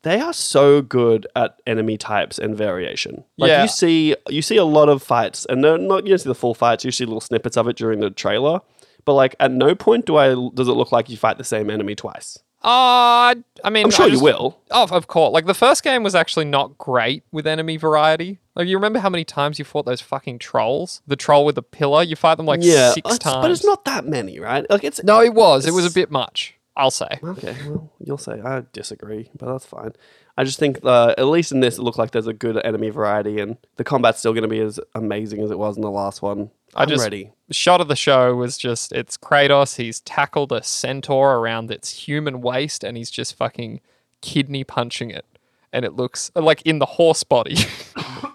They 0.04 0.20
are 0.20 0.32
so 0.32 0.80
good 0.82 1.26
at 1.34 1.60
enemy 1.66 1.96
types 1.98 2.38
and 2.38 2.56
variation. 2.56 3.24
Like 3.36 3.48
Yeah. 3.48 3.62
you 3.62 3.68
see, 3.68 4.14
you 4.28 4.42
see 4.42 4.56
a 4.56 4.64
lot 4.64 4.88
of 4.88 5.02
fights, 5.02 5.46
and 5.48 5.64
they're 5.64 5.78
not 5.78 6.04
you 6.04 6.10
don't 6.10 6.18
see 6.18 6.28
the 6.28 6.34
full 6.34 6.54
fights. 6.54 6.84
You 6.84 6.92
see 6.92 7.04
little 7.04 7.20
snippets 7.20 7.56
of 7.56 7.66
it 7.68 7.76
during 7.76 8.00
the 8.00 8.10
trailer. 8.10 8.60
But 9.04 9.14
like, 9.14 9.34
at 9.40 9.50
no 9.50 9.74
point 9.74 10.06
do 10.06 10.16
I 10.16 10.28
does 10.54 10.68
it 10.68 10.72
look 10.72 10.92
like 10.92 11.10
you 11.10 11.16
fight 11.16 11.38
the 11.38 11.44
same 11.44 11.68
enemy 11.70 11.94
twice. 11.94 12.38
Uh, 12.62 13.34
I 13.62 13.70
mean, 13.70 13.84
I'm 13.84 13.90
sure 13.90 14.06
I 14.06 14.08
you 14.08 14.20
will. 14.20 14.58
Oh, 14.70 14.86
of 14.90 15.06
course. 15.06 15.34
Like 15.34 15.44
the 15.44 15.52
first 15.52 15.82
game 15.82 16.02
was 16.02 16.14
actually 16.14 16.46
not 16.46 16.78
great 16.78 17.22
with 17.30 17.46
enemy 17.46 17.76
variety. 17.76 18.40
Like 18.54 18.68
you 18.68 18.76
remember 18.78 19.00
how 19.00 19.10
many 19.10 19.24
times 19.24 19.58
you 19.58 19.66
fought 19.66 19.84
those 19.84 20.00
fucking 20.00 20.38
trolls? 20.38 21.02
The 21.06 21.16
troll 21.16 21.44
with 21.44 21.56
the 21.56 21.62
pillar. 21.62 22.02
You 22.02 22.16
fight 22.16 22.36
them 22.36 22.46
like 22.46 22.60
yeah, 22.62 22.92
six 22.92 23.18
times. 23.18 23.42
but 23.42 23.50
it's 23.50 23.64
not 23.64 23.84
that 23.84 24.06
many, 24.06 24.38
right? 24.40 24.64
Like 24.70 24.82
it's 24.82 25.02
No, 25.04 25.20
it 25.20 25.34
was. 25.34 25.66
It 25.66 25.74
was 25.74 25.84
a 25.84 25.90
bit 25.92 26.10
much. 26.10 26.53
I'll 26.76 26.90
say. 26.90 27.08
Okay, 27.22 27.56
well, 27.66 27.92
you'll 28.00 28.18
say 28.18 28.40
I 28.40 28.64
disagree, 28.72 29.30
but 29.36 29.46
that's 29.52 29.64
fine. 29.66 29.92
I 30.36 30.42
just 30.42 30.58
think 30.58 30.80
uh, 30.82 31.14
at 31.16 31.26
least 31.26 31.52
in 31.52 31.60
this, 31.60 31.78
it 31.78 31.82
looked 31.82 31.98
like 31.98 32.10
there's 32.10 32.26
a 32.26 32.32
good 32.32 32.60
enemy 32.64 32.90
variety, 32.90 33.38
and 33.40 33.56
the 33.76 33.84
combat's 33.84 34.18
still 34.18 34.32
going 34.32 34.42
to 34.42 34.48
be 34.48 34.58
as 34.60 34.80
amazing 34.94 35.40
as 35.40 35.50
it 35.52 35.58
was 35.58 35.76
in 35.76 35.82
the 35.82 35.90
last 35.90 36.20
one. 36.22 36.50
I 36.74 36.82
I'm 36.82 36.88
just- 36.88 37.04
ready. 37.04 37.30
shot 37.52 37.80
of 37.80 37.86
the 37.86 37.94
show 37.96 38.34
was 38.34 38.58
just 38.58 38.90
it's 38.92 39.16
Kratos. 39.16 39.76
He's 39.76 40.00
tackled 40.00 40.50
a 40.50 40.62
centaur 40.64 41.36
around 41.36 41.70
its 41.70 41.90
human 41.90 42.40
waist, 42.40 42.82
and 42.82 42.96
he's 42.96 43.10
just 43.10 43.36
fucking 43.36 43.80
kidney 44.20 44.64
punching 44.64 45.10
it, 45.10 45.26
and 45.72 45.84
it 45.84 45.92
looks 45.94 46.32
like 46.34 46.60
in 46.62 46.80
the 46.80 46.86
horse 46.86 47.22
body. 47.22 47.56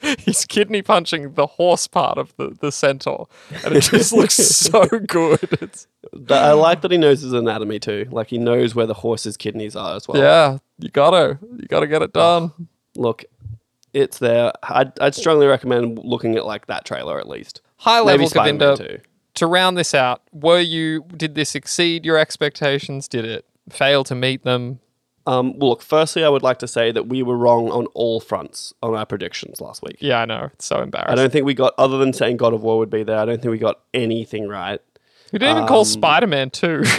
he's 0.18 0.44
kidney 0.44 0.82
punching 0.82 1.34
the 1.34 1.46
horse 1.46 1.86
part 1.86 2.18
of 2.18 2.34
the, 2.36 2.56
the 2.60 2.72
centaur, 2.72 3.28
and 3.64 3.76
it 3.76 3.82
just 3.82 4.12
looks 4.12 4.34
so 4.34 4.86
good. 5.06 5.58
It's, 5.60 5.86
But 6.12 6.42
I 6.42 6.52
like 6.52 6.80
that 6.82 6.90
he 6.90 6.98
knows 6.98 7.20
his 7.20 7.32
anatomy 7.32 7.78
too. 7.78 8.06
Like 8.10 8.28
he 8.28 8.38
knows 8.38 8.74
where 8.74 8.86
the 8.86 8.94
horse's 8.94 9.36
kidneys 9.36 9.76
are 9.76 9.96
as 9.96 10.08
well. 10.08 10.20
yeah, 10.20 10.58
you 10.78 10.88
gotta 10.90 11.38
you 11.56 11.66
gotta 11.68 11.86
get 11.86 12.02
it 12.02 12.12
done. 12.12 12.52
Look, 12.96 13.24
it's 13.92 14.18
there. 14.18 14.52
I'd, 14.62 14.98
I'd 15.00 15.14
strongly 15.14 15.46
recommend 15.46 15.98
looking 15.98 16.36
at 16.36 16.44
like 16.46 16.66
that 16.66 16.84
trailer 16.84 17.18
at 17.18 17.28
least. 17.28 17.60
High 17.76 18.00
level, 18.00 18.28
Govinda. 18.28 19.00
To 19.34 19.46
round 19.46 19.78
this 19.78 19.94
out, 19.94 20.22
were 20.32 20.60
you 20.60 21.04
did 21.16 21.34
this 21.34 21.54
exceed 21.54 22.04
your 22.04 22.18
expectations? 22.18 23.06
Did 23.08 23.24
it 23.24 23.44
fail 23.68 24.02
to 24.04 24.14
meet 24.14 24.42
them? 24.44 24.80
Um, 25.30 25.58
well, 25.58 25.70
look. 25.70 25.82
Firstly, 25.82 26.24
I 26.24 26.28
would 26.28 26.42
like 26.42 26.58
to 26.58 26.68
say 26.68 26.90
that 26.92 27.06
we 27.08 27.22
were 27.22 27.36
wrong 27.36 27.70
on 27.70 27.86
all 27.94 28.20
fronts 28.20 28.74
on 28.82 28.94
our 28.94 29.06
predictions 29.06 29.60
last 29.60 29.82
week. 29.82 29.96
Yeah, 30.00 30.20
I 30.20 30.24
know. 30.24 30.50
It's 30.54 30.66
so 30.66 30.82
embarrassing. 30.82 31.12
I 31.12 31.14
don't 31.14 31.32
think 31.32 31.46
we 31.46 31.54
got, 31.54 31.74
other 31.78 31.98
than 31.98 32.12
saying 32.12 32.36
God 32.38 32.52
of 32.52 32.62
War 32.62 32.78
would 32.78 32.90
be 32.90 33.02
there. 33.02 33.18
I 33.18 33.24
don't 33.24 33.40
think 33.40 33.52
we 33.52 33.58
got 33.58 33.80
anything 33.94 34.48
right. 34.48 34.80
We 35.32 35.38
didn't 35.38 35.56
even 35.58 35.68
call 35.68 35.80
Um, 35.80 35.84
Spider 35.84 36.26
Man 36.26 36.50
2. 36.50 36.82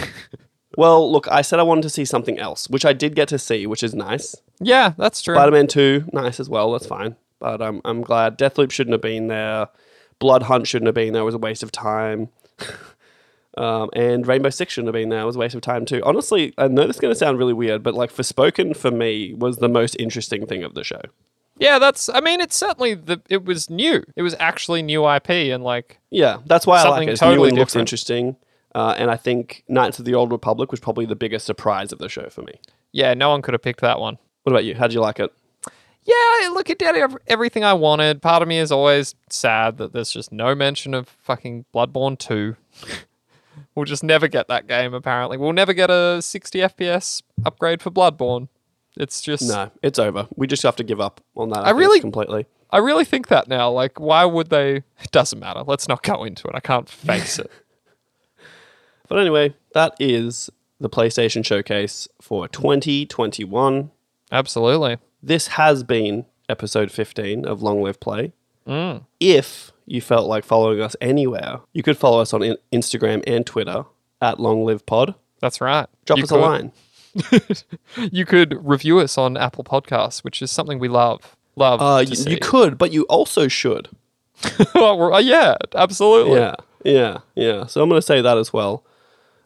Well, 0.78 1.12
look, 1.12 1.28
I 1.30 1.42
said 1.42 1.58
I 1.58 1.64
wanted 1.64 1.82
to 1.82 1.90
see 1.90 2.06
something 2.06 2.38
else, 2.38 2.66
which 2.70 2.86
I 2.86 2.94
did 2.94 3.14
get 3.14 3.28
to 3.28 3.38
see, 3.38 3.66
which 3.66 3.82
is 3.82 3.94
nice. 3.94 4.34
yeah, 4.58 4.94
that's 4.96 5.20
true. 5.20 5.34
Spider 5.34 5.52
Man 5.52 5.66
2, 5.66 6.06
nice 6.14 6.40
as 6.40 6.48
well, 6.48 6.72
that's 6.72 6.86
fine. 6.86 7.16
But 7.40 7.60
um, 7.60 7.82
I'm 7.84 8.00
glad. 8.00 8.38
Deathloop 8.38 8.70
shouldn't 8.70 8.92
have 8.94 9.02
been 9.02 9.26
there. 9.26 9.68
Bloodhunt 10.18 10.66
shouldn't 10.66 10.86
have 10.86 10.94
been 10.94 11.12
there, 11.12 11.20
it 11.20 11.26
was 11.26 11.34
a 11.34 11.38
waste 11.38 11.62
of 11.62 11.72
time. 11.72 12.30
um, 13.58 13.90
and 13.94 14.26
Rainbow 14.26 14.50
Six 14.50 14.72
shouldn't 14.72 14.88
have 14.88 15.00
been 15.00 15.08
there, 15.10 15.24
was 15.26 15.36
a 15.36 15.38
waste 15.38 15.54
of 15.54 15.60
time 15.60 15.84
too. 15.84 16.00
Honestly, 16.04 16.54
I 16.58 16.68
know 16.68 16.86
this 16.86 16.96
is 16.96 17.00
going 17.00 17.12
to 17.12 17.18
sound 17.18 17.38
really 17.38 17.52
weird, 17.52 17.82
but 17.82 17.94
like 17.94 18.12
Forspoken, 18.12 18.76
for 18.76 18.90
me, 18.90 19.34
was 19.34 19.58
the 19.58 19.68
most 19.68 19.96
interesting 19.98 20.46
thing 20.46 20.62
of 20.64 20.74
the 20.74 20.84
show. 20.84 21.02
yeah, 21.58 21.78
that's. 21.78 22.08
I 22.08 22.20
mean, 22.20 22.40
it's 22.40 22.56
certainly 22.56 22.94
the. 22.94 23.20
It 23.28 23.44
was 23.44 23.68
new. 23.68 24.04
It 24.16 24.22
was 24.22 24.34
actually 24.40 24.82
new 24.82 25.08
IP, 25.08 25.30
and 25.30 25.62
like, 25.62 25.98
Yeah, 26.10 26.38
that's 26.46 26.66
why 26.66 26.80
I 26.82 26.88
like 26.88 27.08
it. 27.08 27.12
It's 27.12 27.20
totally 27.20 27.50
new 27.52 27.58
looks 27.60 27.76
interesting. 27.76 28.36
Uh, 28.74 28.94
and 28.96 29.10
I 29.10 29.16
think 29.16 29.64
Knights 29.68 29.98
of 29.98 30.06
the 30.06 30.14
Old 30.14 30.32
Republic 30.32 30.70
was 30.70 30.80
probably 30.80 31.04
the 31.04 31.14
biggest 31.14 31.44
surprise 31.44 31.92
of 31.92 31.98
the 31.98 32.08
show 32.08 32.30
for 32.30 32.40
me. 32.40 32.54
yeah, 32.92 33.12
no 33.12 33.28
one 33.28 33.42
could 33.42 33.52
have 33.52 33.60
picked 33.60 33.82
that 33.82 34.00
one. 34.00 34.16
What 34.44 34.52
about 34.52 34.64
you? 34.64 34.74
How 34.74 34.86
did 34.86 34.94
you 34.94 35.00
like 35.00 35.20
it? 35.20 35.30
Yeah, 36.04 36.48
look, 36.48 36.68
it 36.70 36.78
did 36.78 36.96
everything 37.28 37.62
I 37.64 37.74
wanted. 37.74 38.22
Part 38.22 38.42
of 38.42 38.48
me 38.48 38.58
is 38.58 38.72
always 38.72 39.14
sad 39.28 39.76
that 39.76 39.92
there's 39.92 40.10
just 40.10 40.32
no 40.32 40.54
mention 40.54 40.94
of 40.94 41.06
fucking 41.22 41.66
Bloodborne 41.74 42.18
2. 42.18 42.56
we'll 43.74 43.84
just 43.84 44.02
never 44.04 44.28
get 44.28 44.48
that 44.48 44.66
game, 44.66 44.94
apparently. 44.94 45.36
We'll 45.36 45.52
never 45.52 45.72
get 45.72 45.90
a 45.90 46.20
60 46.22 46.58
FPS 46.60 47.22
upgrade 47.44 47.82
for 47.82 47.90
Bloodborne. 47.90 48.48
It's 48.96 49.20
just. 49.22 49.48
No, 49.48 49.70
it's 49.82 49.98
over. 49.98 50.28
We 50.36 50.46
just 50.46 50.62
have 50.64 50.76
to 50.76 50.84
give 50.84 51.00
up 51.00 51.20
on 51.36 51.48
that. 51.50 51.60
I, 51.60 51.68
I 51.68 51.70
really- 51.70 52.00
completely. 52.00 52.46
I 52.70 52.78
really 52.78 53.04
think 53.04 53.28
that 53.28 53.48
now. 53.48 53.70
Like, 53.70 54.00
why 54.00 54.24
would 54.24 54.48
they? 54.48 54.76
It 54.76 55.10
doesn't 55.10 55.38
matter. 55.38 55.62
Let's 55.66 55.88
not 55.88 56.02
go 56.02 56.24
into 56.24 56.48
it. 56.48 56.54
I 56.54 56.60
can't 56.60 56.88
face 56.88 57.38
it. 57.38 57.50
But 59.08 59.18
anyway, 59.18 59.54
that 59.74 59.94
is 60.00 60.48
the 60.80 60.88
PlayStation 60.88 61.44
Showcase 61.44 62.08
for 62.22 62.48
2021. 62.48 63.90
Absolutely. 64.30 64.96
This 65.22 65.48
has 65.48 65.84
been 65.84 66.24
episode 66.48 66.90
15 66.90 67.44
of 67.44 67.60
Long 67.62 67.82
Live 67.82 68.00
Play. 68.00 68.32
Mm. 68.66 69.04
If 69.20 69.72
you 69.86 70.00
felt 70.00 70.28
like 70.28 70.44
following 70.44 70.80
us 70.80 70.96
anywhere, 71.00 71.60
you 71.72 71.82
could 71.82 71.96
follow 71.98 72.20
us 72.20 72.32
on 72.32 72.42
in- 72.42 72.56
Instagram 72.72 73.22
and 73.26 73.44
Twitter 73.44 73.84
at 74.20 74.38
Long 74.40 74.64
Live 74.64 74.86
Pod. 74.86 75.14
That's 75.40 75.60
right. 75.60 75.86
Drop 76.04 76.18
You 76.18 76.24
us 76.24 76.30
a 76.30 76.36
line. 76.36 76.72
You 78.10 78.24
could 78.24 78.58
review 78.66 79.00
us 79.00 79.18
on 79.18 79.36
Apple 79.36 79.64
Podcasts, 79.64 80.24
which 80.24 80.40
is 80.40 80.50
something 80.50 80.78
we 80.78 80.88
love. 80.88 81.36
Love. 81.56 81.82
Uh, 81.82 82.04
to 82.04 82.14
you, 82.14 82.30
you 82.32 82.38
could, 82.38 82.78
but 82.78 82.90
you 82.90 83.02
also 83.04 83.48
should. 83.48 83.88
oh, 84.74 85.18
yeah, 85.18 85.56
absolutely. 85.74 86.38
Yeah, 86.38 86.54
yeah, 86.84 87.18
yeah. 87.34 87.66
So 87.66 87.82
I'm 87.82 87.88
going 87.90 88.00
to 88.00 88.06
say 88.06 88.22
that 88.22 88.38
as 88.38 88.52
well. 88.52 88.82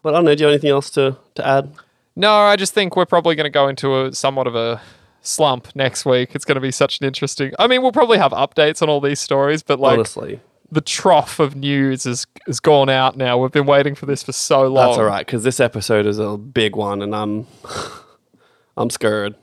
But 0.03 0.15
I 0.15 0.19
don't 0.19 0.27
know. 0.27 0.35
Do 0.37 0.43
you 0.43 0.47
have 0.47 0.53
anything 0.55 0.71
else 0.71 0.91
to, 0.91 1.17
to 1.35 1.47
add? 1.47 1.73
No, 2.15 2.33
I 2.33 2.55
just 2.57 2.73
think 2.73 2.95
we're 2.95 3.05
probably 3.07 3.35
going 3.35 3.45
to 3.45 3.51
go 3.51 3.67
into 3.69 4.05
a 4.05 4.15
somewhat 4.15 4.47
of 4.47 4.55
a 4.55 4.81
slump 5.27 5.75
next 5.75 6.05
week. 6.05 6.35
It's 6.35 6.45
going 6.45 6.57
to 6.57 6.61
be 6.61 6.71
such 6.71 7.01
an 7.01 7.07
interesting. 7.07 7.53
I 7.59 7.67
mean, 7.67 7.83
we'll 7.83 7.93
probably 7.93 8.19
have 8.19 8.33
updates 8.33 8.83
on 8.83 8.89
all 8.89 9.01
these 9.01 9.21
stories, 9.21 9.63
but 9.63 9.81
like 9.81 9.95
Honestly, 9.99 10.41
the 10.71 10.81
trough 10.81 11.39
of 11.39 11.55
news 11.57 12.07
is 12.07 12.27
is 12.47 12.61
gone 12.61 12.89
out 12.89 13.17
now. 13.17 13.39
We've 13.39 13.53
been 13.53 13.67
waiting 13.67 13.95
for 13.95 14.07
this 14.07 14.23
for 14.23 14.33
so 14.33 14.67
long. 14.69 14.89
that's 14.89 14.99
all 14.99 15.05
right 15.05 15.25
because 15.25 15.43
this 15.43 15.61
episode 15.61 16.07
is 16.07 16.19
a 16.19 16.37
big 16.37 16.77
one, 16.77 17.03
and 17.03 17.15
I'm 17.15 17.47
I'm 18.77 18.91
scared. 18.91 19.35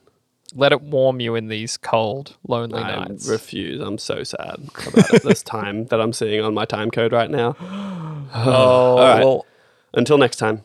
Let 0.56 0.72
it 0.72 0.82
warm 0.82 1.20
you 1.20 1.34
in 1.34 1.48
these 1.48 1.78
cold, 1.78 2.38
lonely 2.48 2.80
I 2.80 3.06
nights. 3.06 3.28
refuse. 3.28 3.82
I'm 3.82 3.98
so 3.98 4.24
sad 4.24 4.58
about 4.86 5.14
it, 5.14 5.24
this 5.24 5.42
time 5.58 5.86
that 5.88 6.00
I'm 6.00 6.14
seeing 6.14 6.42
on 6.42 6.54
my 6.54 6.66
time 6.66 6.92
code 6.92 7.12
right 7.12 7.30
now. 7.30 7.56
oh, 8.36 8.98
right. 9.00 9.24
well, 9.24 9.48
Until 9.96 10.20
next 10.20 10.36
time. 10.38 10.64